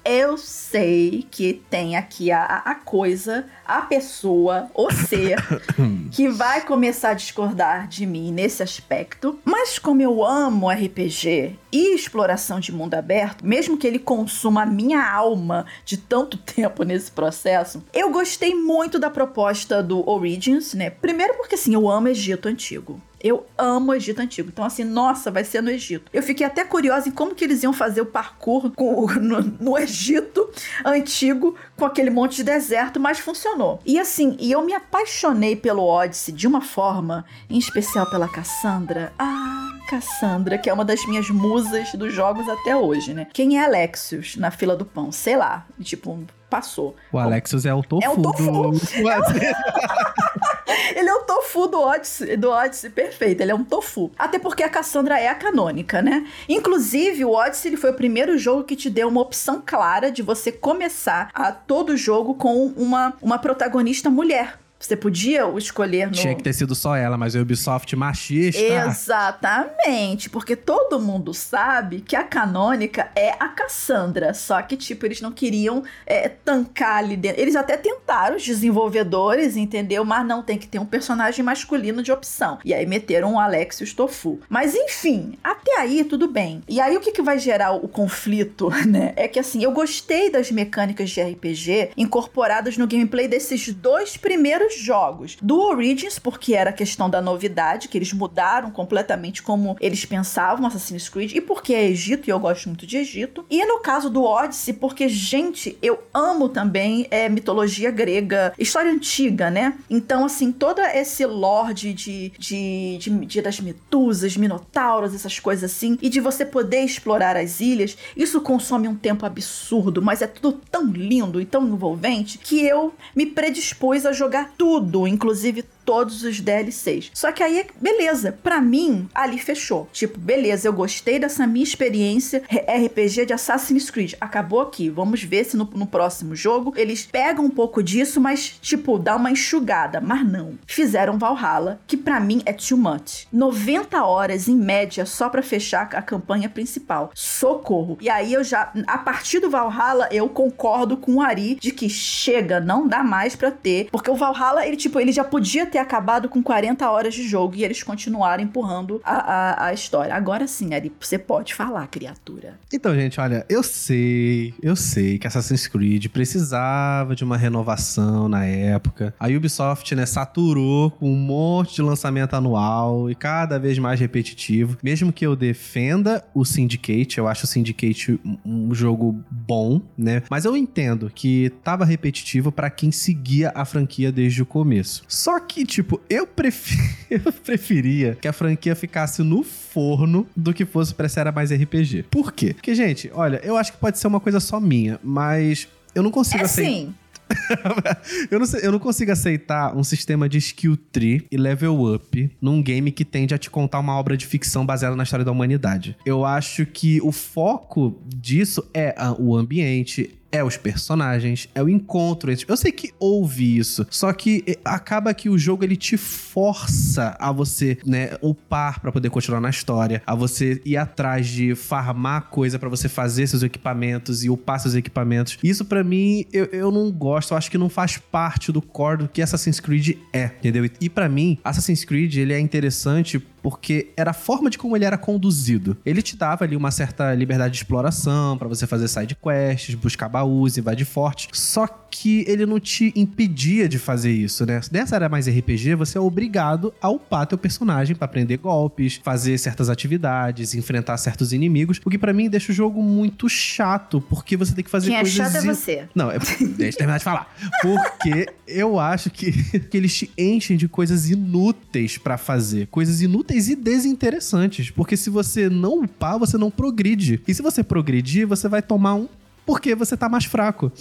eu 0.05 0.37
sei 0.37 1.27
que 1.31 1.55
tem 1.71 1.97
aqui 1.97 2.31
a, 2.31 2.45
a 2.45 2.75
coisa, 2.75 3.47
a 3.65 3.83
pessoa, 3.83 4.71
o 4.75 4.91
ser, 4.91 5.37
que 6.13 6.29
vai 6.29 6.61
começar 6.63 7.11
a 7.11 7.15
discordar 7.15 7.89
de 7.89 8.05
mim 8.05 8.33
nesse 8.33 8.63
aspecto. 8.63 9.39
Mas 9.45 9.79
como 9.79 10.03
eu 10.03 10.25
amo 10.25 10.71
RPG 10.71 11.59
e 11.73 11.95
exploração 11.95 12.61
de 12.61 12.73
mundo 12.73 12.95
aberto, 12.95 13.47
mesmo 13.47 13.77
que 13.77 13.87
ele 13.87 13.99
consuma 13.99 14.63
a 14.63 14.67
minha 14.67 15.11
alma 15.11 15.65
de 15.85 15.97
tanto 15.97 16.37
tempo 16.39 16.83
nesse 16.83 17.11
processo, 17.11 17.83
eu 17.93 18.11
gostei 18.11 18.55
muito 18.55 18.99
da 18.99 19.11
proposta 19.11 19.83
do 19.83 20.09
Origins, 20.09 20.75
né? 20.75 20.91
Primeiro 20.91 21.35
porque 21.35 21.55
assim, 21.55 21.75
eu 21.75 21.89
amo 21.89 22.09
Egito 22.09 22.49
antigo. 22.49 23.01
Eu 23.23 23.47
amo 23.57 23.93
o 23.93 23.95
Egito 23.95 24.21
Antigo. 24.21 24.49
Então, 24.53 24.65
assim, 24.65 24.83
nossa, 24.85 25.31
vai 25.31 25.45
ser 25.45 25.63
no 25.63 25.71
Egito. 25.71 26.11
Eu 26.13 26.23
fiquei 26.23 26.45
até 26.45 26.65
curiosa 26.65 27.09
em 27.09 27.13
como 27.13 27.35
que 27.35 27.45
eles 27.45 27.63
iam 27.63 27.73
fazer 27.73 28.01
o 28.01 28.07
parkour 28.07 28.71
com, 28.73 29.07
no, 29.21 29.41
no, 29.41 29.79
Egito 29.79 30.51
Antigo 30.85 31.57
com 31.77 31.85
aquele 31.85 32.11
monte 32.11 32.37
de 32.37 32.45
deserto, 32.45 32.99
mas 32.99 33.21
funcionou. 33.21 33.81
E 33.87 33.99
assim, 33.99 34.37
e 34.41 34.51
eu 34.51 34.65
me 34.65 34.75
apaixonei 34.75 35.55
pelo 35.55 35.85
Odyssey 35.85 36.35
de 36.35 36.47
uma 36.47 36.61
forma, 36.61 37.25
em 37.49 37.59
especial 37.59 38.11
pela 38.11 38.29
Cassandra. 38.29 39.13
Ah, 39.19 39.71
Cassandra, 39.89 40.59
que 40.59 40.69
é 40.69 40.73
uma 40.73 40.85
das 40.85 41.07
minhas 41.07 41.29
musas 41.31 41.93
dos 41.93 42.13
jogos 42.13 42.49
até 42.49 42.77
hoje, 42.77 43.15
né? 43.15 43.29
Quem 43.33 43.59
é 43.59 43.65
Alexios 43.65 44.37
na 44.37 44.51
fila 44.51 44.77
do 44.77 44.85
pão? 44.85 45.13
Sei 45.13 45.37
lá. 45.37 45.67
Tipo, 45.81 46.25
passou. 46.49 46.97
O 47.13 47.19
Alexios 47.19 47.65
é 47.65 47.75
o 47.75 47.83
tofu. 47.83 48.05
É 48.05 48.11
o 48.11 48.21
tofu. 48.21 48.71
Do... 48.71 48.73
ele 50.95 51.09
é 51.09 51.15
o 51.15 51.25
tofu 51.25 51.67
do 51.67 51.81
Odyssey, 51.81 52.37
do 52.37 52.51
Odyssey, 52.51 52.91
perfeito. 52.91 53.41
Ele 53.41 53.53
é 53.53 53.55
um 53.55 53.65
tofu. 53.65 54.11
Até 54.19 54.39
porque 54.39 54.63
a 54.63 54.69
Cassandra 54.69 55.19
é 55.19 55.29
a 55.29 55.35
canônica, 55.35 56.01
né? 56.03 56.27
Inclusive, 56.49 57.25
o 57.25 57.33
Odyssey 57.33 57.71
ele 57.71 57.77
foi 57.77 57.91
o 57.91 57.95
primeiro 57.95 58.39
jogo 58.39 58.65
que 58.65 58.77
te 58.77 58.89
deu 58.89 59.09
uma 59.09 59.21
opção 59.21 59.63
clara 59.65 60.11
de 60.11 60.23
você 60.23 60.53
começar 60.53 61.31
a 61.35 61.53
todo 61.53 61.97
jogo 61.97 62.35
com 62.35 62.67
uma, 62.77 63.15
uma 63.21 63.39
protagonista 63.39 64.09
mulher. 64.11 64.62
Você 64.83 64.97
podia 64.97 65.49
escolher 65.57 66.07
no... 66.07 66.13
Tinha 66.13 66.35
que 66.35 66.43
ter 66.43 66.53
sido 66.53 66.75
só 66.75 66.97
ela, 66.97 67.17
mas 67.17 67.35
o 67.35 67.41
Ubisoft 67.41 67.95
machista. 67.95 68.61
Exatamente, 68.61 70.29
porque 70.29 70.57
todo 70.57 70.99
mundo 70.99 71.33
sabe 71.33 72.01
que 72.01 72.17
a 72.17 72.25
canônica 72.25 73.09
é 73.15 73.31
a 73.39 73.49
Cassandra, 73.49 74.35
só 74.35 74.61
que, 74.61 74.77
tipo, 74.77 75.07
eles 75.07 75.21
não 75.21 75.31
queriam 75.31 75.85
é, 76.05 76.29
tancar 76.29 76.97
ali 76.97 77.17
dentro. 77.17 77.41
Eles 77.41 77.55
até 77.55 77.77
tentaram, 77.77 78.37
os 78.37 78.45
desenvolvedores, 78.45 79.57
entendeu? 79.57 80.05
Mas 80.05 80.27
não 80.27 80.43
tem 80.43 80.59
que 80.59 80.67
ter 80.67 80.81
um 80.81 80.85
personagem 80.85 81.45
masculino 81.45 82.03
de 82.03 82.11
opção. 82.11 82.59
E 82.65 82.75
aí 82.75 82.85
meteram 82.85 83.35
o 83.35 83.39
Alexios 83.39 83.93
Tofu. 83.93 84.41
Mas 84.49 84.75
enfim, 84.75 85.39
até 85.45 85.79
aí 85.79 86.03
tudo 86.05 86.27
bem. 86.27 86.63
E 86.69 86.81
aí 86.81 86.97
o 86.97 87.01
que, 87.01 87.13
que 87.13 87.23
vai 87.23 87.39
gerar 87.39 87.73
o 87.73 87.87
conflito, 87.87 88.71
né? 88.87 89.13
É 89.17 89.29
que 89.29 89.39
assim, 89.39 89.63
eu 89.63 89.71
gostei 89.71 90.31
das 90.31 90.51
mecânicas 90.51 91.11
de 91.11 91.23
RPG 91.23 91.91
incorporadas 91.97 92.77
no 92.77 92.87
gameplay 92.87 93.29
desses 93.29 93.73
dois 93.73 94.17
primeiros 94.17 94.72
jogos. 94.81 95.37
Do 95.41 95.61
Origins, 95.61 96.19
porque 96.19 96.55
era 96.55 96.73
questão 96.73 97.09
da 97.09 97.21
novidade, 97.21 97.89
que 97.89 97.99
eles 97.99 98.13
mudaram 98.13 98.71
completamente 98.71 99.43
como 99.43 99.77
eles 99.81 100.05
pensavam 100.05 100.67
Assassin's 100.67 101.09
Creed, 101.09 101.35
e 101.35 101.41
porque 101.41 101.75
é 101.75 101.89
Egito, 101.89 102.29
e 102.29 102.31
eu 102.31 102.41
gosto 102.41 102.69
muito 102.69 102.87
de 102.87 102.97
Egito. 102.97 103.45
E 103.51 103.65
no 103.65 103.81
caso 103.81 104.09
do 104.09 104.23
Odyssey, 104.23 104.75
porque, 104.75 105.09
gente, 105.09 105.77
eu 105.83 105.99
amo 106.13 106.49
também 106.49 107.07
é, 107.11 107.29
mitologia 107.29 107.91
grega, 107.91 108.53
história 108.59 108.91
antiga, 108.91 109.51
né? 109.51 109.77
Então, 109.89 110.25
assim, 110.25 110.53
todo 110.53 110.81
esse 110.81 111.25
lore 111.27 111.75
de, 111.75 111.93
de, 111.93 112.33
de, 112.39 112.99
de 113.27 113.43
das 113.43 113.61
metusas, 113.61 114.37
minotauros, 114.37 115.15
essas 115.15 115.39
coisas 115.39 115.71
assim, 115.71 115.99
e 116.01 116.09
de 116.09 116.21
você 116.21 116.45
poder 116.45 116.81
explorar 116.81 117.37
as 117.37 117.61
ilhas, 117.61 117.97
isso 118.17 118.41
consome 118.41 118.89
um 118.89 118.95
tempo 118.95 119.27
absurdo, 119.27 120.01
mas 120.01 120.23
é 120.23 120.27
tudo 120.27 120.61
tão 120.71 120.87
lindo 120.87 121.41
e 121.41 121.45
tão 121.45 121.67
envolvente 121.67 122.39
que 122.39 122.65
eu 122.65 122.95
me 123.15 123.27
predispus 123.27 124.07
a 124.07 124.13
jogar 124.13 124.53
tudo, 124.57 124.62
inclusive 125.07 125.65
todos 125.85 126.23
os 126.23 126.41
DLCs. 126.41 127.11
Só 127.15 127.33
que 127.33 127.43
aí, 127.43 127.67
beleza, 127.81 128.33
para 128.43 128.61
mim, 128.61 129.09
ali 129.15 129.39
fechou. 129.39 129.89
Tipo, 129.93 130.19
beleza, 130.19 130.69
eu 130.69 130.73
gostei 130.73 131.19
dessa 131.19 131.47
minha 131.47 131.65
experiência 131.65 132.43
RPG 132.51 133.27
de 133.27 133.33
Assassin's 133.33 133.91
Creed. 133.91 134.15
Acabou 134.21 134.61
aqui. 134.61 134.89
Vamos 134.89 135.23
ver 135.23 135.45
se 135.45 135.57
no, 135.57 135.65
no 135.75 135.87
próximo 135.87 136.35
jogo 136.35 136.73
eles 136.77 137.07
pegam 137.07 137.45
um 137.45 137.51
pouco 137.51 137.83
disso, 137.83 138.21
mas, 138.21 138.59
tipo, 138.61 138.99
dá 138.99 139.17
uma 139.17 139.31
enxugada. 139.31 140.01
Mas 140.01 140.27
não. 140.27 140.59
Fizeram 140.67 141.19
Valhalla, 141.19 141.81
que 141.87 141.97
para 141.97 142.21
mim 142.21 142.43
é 142.45 142.53
too 142.53 142.79
much. 142.79 143.27
90 143.33 144.05
horas 144.05 144.49
em 144.49 144.57
média 144.57 145.05
só 145.07 145.29
para 145.29 145.43
fechar 145.43 145.89
a 145.93 146.03
campanha 146.03 146.49
principal. 146.49 147.11
Socorro. 147.15 147.99
E 148.01 148.09
aí 148.09 148.33
eu 148.33 148.45
já, 148.45 148.73
a 148.87 148.99
partir 148.99 149.41
do 149.41 149.51
Valhalla, 149.51 150.09
eu 150.11 150.29
concordo 150.29 150.97
com 150.97 151.15
o 151.15 151.21
Ari 151.21 151.57
de 151.57 151.71
que 151.73 151.89
chega, 151.89 152.61
não 152.61 152.87
dá 152.87 153.03
mais 153.03 153.37
para 153.37 153.51
ter, 153.51 153.89
porque 153.91 154.11
o 154.11 154.15
Valhalla, 154.15 154.67
ele 154.67 154.77
tipo, 154.77 154.99
ele 155.01 155.13
já 155.13 155.25
podia 155.25 155.67
ter 155.73 155.79
acabado 155.79 156.29
com 156.29 156.43
40 156.43 156.89
horas 156.91 157.15
de 157.15 157.27
jogo 157.27 157.57
e 157.57 157.65
eles 157.65 157.83
continuaram 157.83 158.45
empurrando 158.45 159.01
a, 159.03 159.15
a, 159.15 159.67
a 159.69 159.73
história. 159.73 160.15
Agora 160.15 160.47
sim, 160.47 160.75
Ari, 160.75 160.93
você 161.01 161.19
pode 161.19 161.55
falar, 161.55 161.87
criatura. 161.87 162.59
Então, 162.73 162.95
gente, 162.95 163.19
olha, 163.19 163.47
eu 163.49 163.63
sei, 163.63 164.55
eu 164.63 164.77
sei 164.77 165.19
que 165.19 165.27
Assassin's 165.27 165.67
Creed 165.67 166.09
precisava 166.09 167.17
de 167.17 167.25
uma 167.25 167.39
renovação 167.39 168.29
na 168.29 168.45
época. 168.45 169.15
A 169.19 169.29
Ubisoft, 169.29 169.95
né, 169.95 170.05
saturou 170.05 170.91
com 170.91 171.11
um 171.11 171.17
monte 171.17 171.77
de 171.77 171.83
lançamento 171.83 172.35
anual 172.35 173.11
e 173.11 173.15
cada 173.15 173.59
vez 173.59 173.79
mais 173.79 173.99
repetitivo. 173.99 174.77
Mesmo 174.83 175.11
que 175.13 175.27
eu 175.27 175.35
defenda 175.35 176.23
o 176.35 176.45
Syndicate, 176.45 177.17
eu 177.17 177.27
acho 177.27 177.45
o 177.45 177.49
Syndicate 177.49 178.21
um 178.45 178.75
jogo 178.75 179.25
bom, 179.31 179.81
né? 179.97 180.23
Mas 180.29 180.45
eu 180.45 180.55
entendo 180.55 181.11
que 181.15 181.51
tava 181.65 181.87
repetitivo 181.87 182.53
para 182.53 182.69
quem 182.69 182.93
seguia 182.93 183.51
a 183.55 183.65
franquia 183.65 184.13
desde 184.13 184.43
o 184.43 184.47
começo. 184.47 185.03
Só 185.09 185.41
que 185.41 185.62
tipo, 185.65 186.01
eu, 186.09 186.27
eu 187.11 187.33
preferia 187.33 188.17
que 188.21 188.29
a 188.29 188.33
franquia 188.33 188.75
ficasse 188.75 189.23
no 189.23 189.43
forno 189.43 190.27
do 190.37 190.53
que 190.53 190.65
fosse 190.65 190.95
pra 190.95 191.07
essa 191.07 191.21
era 191.21 191.33
mais 191.33 191.51
RPG. 191.53 192.05
Por 192.11 192.33
quê? 192.33 192.55
Porque, 192.55 192.75
gente, 192.75 193.11
olha, 193.15 193.41
eu 193.45 193.57
acho 193.57 193.73
que 193.73 193.79
pode 193.79 193.99
ser 193.99 194.07
uma 194.07 194.21
coisa 194.21 194.41
só 194.41 194.61
minha, 194.61 194.99
mas 195.03 195.69
eu 195.95 196.03
não 196.03 196.11
consigo 196.11 196.43
É 196.43 196.45
aceitar. 196.45 196.71
sim. 196.71 196.95
eu, 198.31 198.39
não 198.39 198.45
sei- 198.47 198.61
eu 198.63 198.71
não 198.73 198.79
consigo 198.79 199.11
aceitar 199.11 199.75
um 199.75 199.83
sistema 199.83 200.29
de 200.29 200.37
skill 200.37 200.77
tree 200.77 201.27
e 201.31 201.37
level 201.39 201.95
up 201.95 202.31
num 202.41 202.63
game 202.63 202.93
que 202.93 203.05
tende 203.07 203.35
a 203.35 203.39
te 203.39 203.49
contar 203.49 203.79
uma 203.79 203.97
obra 203.99 204.17
de 204.19 204.27
ficção 204.27 204.67
baseada 204.67 204.95
na 204.97 205.03
história 205.03 205.25
da 205.25 205.33
humanidade. 205.33 205.97
Eu 206.05 206.27
acho 206.27 206.67
que 206.67 207.01
o 207.01 207.11
foco 207.11 207.99
disso 208.07 208.69
é 208.75 208.95
ah, 208.99 209.15
o 209.19 209.35
ambiente. 209.35 210.15
É 210.33 210.43
os 210.43 210.57
personagens, 210.57 211.49
é 211.55 211.63
o 211.63 211.69
encontro. 211.69 212.33
Eu 212.49 212.57
sei 212.57 212.73
que 212.73 212.91
houve 212.99 213.59
isso, 213.59 213.87
só 213.91 214.13
que 214.13 214.43
eh, 214.47 214.59
acaba 214.65 215.13
que 215.13 215.29
o 215.29 215.39
jogo 215.39 215.63
ele 215.63 215.77
te 215.77 215.99
força 215.99 217.15
a 217.19 217.31
você, 217.31 217.77
né, 217.85 218.17
upar 218.23 218.81
pra 218.81 218.91
poder 218.91 219.11
continuar 219.11 219.41
na 219.41 219.51
história, 219.51 220.03
a 220.07 220.15
você 220.15 220.61
ir 220.65 220.77
atrás 220.77 221.29
de 221.29 221.55
farmar 221.55 222.31
coisa 222.31 222.59
pra 222.59 222.69
você 222.69 222.89
fazer 222.89 223.27
seus 223.27 223.43
equipamentos 223.43 224.25
e 224.25 224.31
upar 224.31 224.59
seus 224.59 224.75
equipamentos. 224.75 225.39
Isso 225.43 225.65
pra 225.67 225.85
mim 225.85 226.25
eu, 226.33 226.47
eu 226.47 226.71
não 226.71 226.91
gosto, 226.91 227.33
eu 227.33 227.37
acho 227.37 227.51
que 227.51 227.59
não 227.59 227.69
faz 227.69 227.99
parte 227.99 228.51
do 228.51 228.63
core 228.63 228.99
do 228.99 229.09
que 229.09 229.21
Assassin's 229.21 229.61
Creed 229.61 229.99
é, 230.13 230.31
entendeu? 230.39 230.69
E 230.81 230.89
pra 230.89 231.09
mim, 231.09 231.39
Assassin's 231.45 231.85
Creed 231.85 232.17
ele 232.17 232.33
é 232.33 232.41
interessante 232.41 233.23
porque 233.43 233.89
era 233.97 234.13
a 234.13 234.15
forma 234.15 234.49
de 234.49 234.57
como 234.57 234.77
ele 234.77 234.85
era 234.85 234.97
conduzido. 234.97 235.77
Ele 235.85 236.01
te 236.03 236.17
dava 236.17 236.45
ali 236.45 236.55
uma 236.57 236.71
certa 236.71 237.13
liberdade 237.15 237.53
de 237.55 237.59
exploração 237.59 238.39
pra 238.39 238.47
você 238.49 238.67
fazer 238.67 238.89
side 238.89 239.17
quests, 239.17 239.75
buscar 239.75 240.09
baús, 240.09 240.57
invadir 240.57 240.85
fortes. 240.87 241.29
Só 241.33 241.67
que 241.91 242.25
ele 242.27 242.47
não 242.47 242.59
te 242.59 242.93
impedia 242.97 243.69
de 243.69 243.79
fazer 243.79 244.11
isso, 244.13 244.47
né? 244.47 244.61
Nessa 244.71 244.97
era 244.97 245.09
mais 245.09 245.27
RPG, 245.29 245.75
você 245.75 245.99
é 245.99 246.01
obrigado 246.01 246.73
a 246.81 246.89
upar 246.89 247.27
teu 247.27 247.37
personagem 247.37 247.95
pra 247.95 248.07
aprender 248.07 248.39
golpes, 248.39 248.99
fazer 249.03 249.37
certas 249.39 249.69
atividades, 249.69 250.55
enfrentar 250.55 250.97
certos 250.97 251.33
inimigos, 251.35 251.81
o 251.85 251.91
que 251.91 251.99
pra 251.99 252.13
mim 252.13 252.31
deixa 252.31 252.51
o 252.53 252.55
jogo 252.55 252.83
muito 252.83 253.29
chato, 253.29 254.01
porque 254.01 254.37
você 254.37 254.55
tem 254.55 254.65
que 254.65 254.71
fazer 254.71 254.87
Quem 254.89 254.97
é 254.97 255.01
coisas 255.01 255.17
chato 255.17 255.37
é 255.37 255.45
in- 255.45 255.47
você. 255.55 255.89
não, 255.95 256.11
é, 256.11 256.19
deixa 256.19 256.77
eu 256.77 256.79
terminar 256.79 256.99
de 256.99 257.05
falar. 257.05 257.35
Porque 257.61 258.27
eu 258.55 258.79
acho 258.79 259.11
que, 259.11 259.33
que 259.71 259.77
eles 259.77 259.95
te 259.95 260.11
enchem 260.17 260.57
de 260.57 260.69
coisas 260.69 261.11
inúteis 261.11 261.99
pra 261.99 262.17
fazer. 262.17 262.67
Coisas 262.69 263.01
inúteis 263.01 263.49
e 263.49 263.57
desinteressantes. 263.57 264.71
Porque 264.71 264.97
se 264.97 265.11
você 265.11 265.49
não 265.49 265.83
upar, 265.83 266.19
você 266.19 266.37
não 266.37 266.51
progride. 266.51 267.21
E 267.27 267.35
se 267.35 267.43
você 267.43 267.63
progredir, 267.63 268.27
você 268.27 268.49
vai 268.49 268.63
tomar 268.63 268.95
um. 268.95 269.09
Porque 269.45 269.75
você 269.75 269.97
tá 269.97 270.09
mais 270.09 270.25
fraco. 270.25 270.71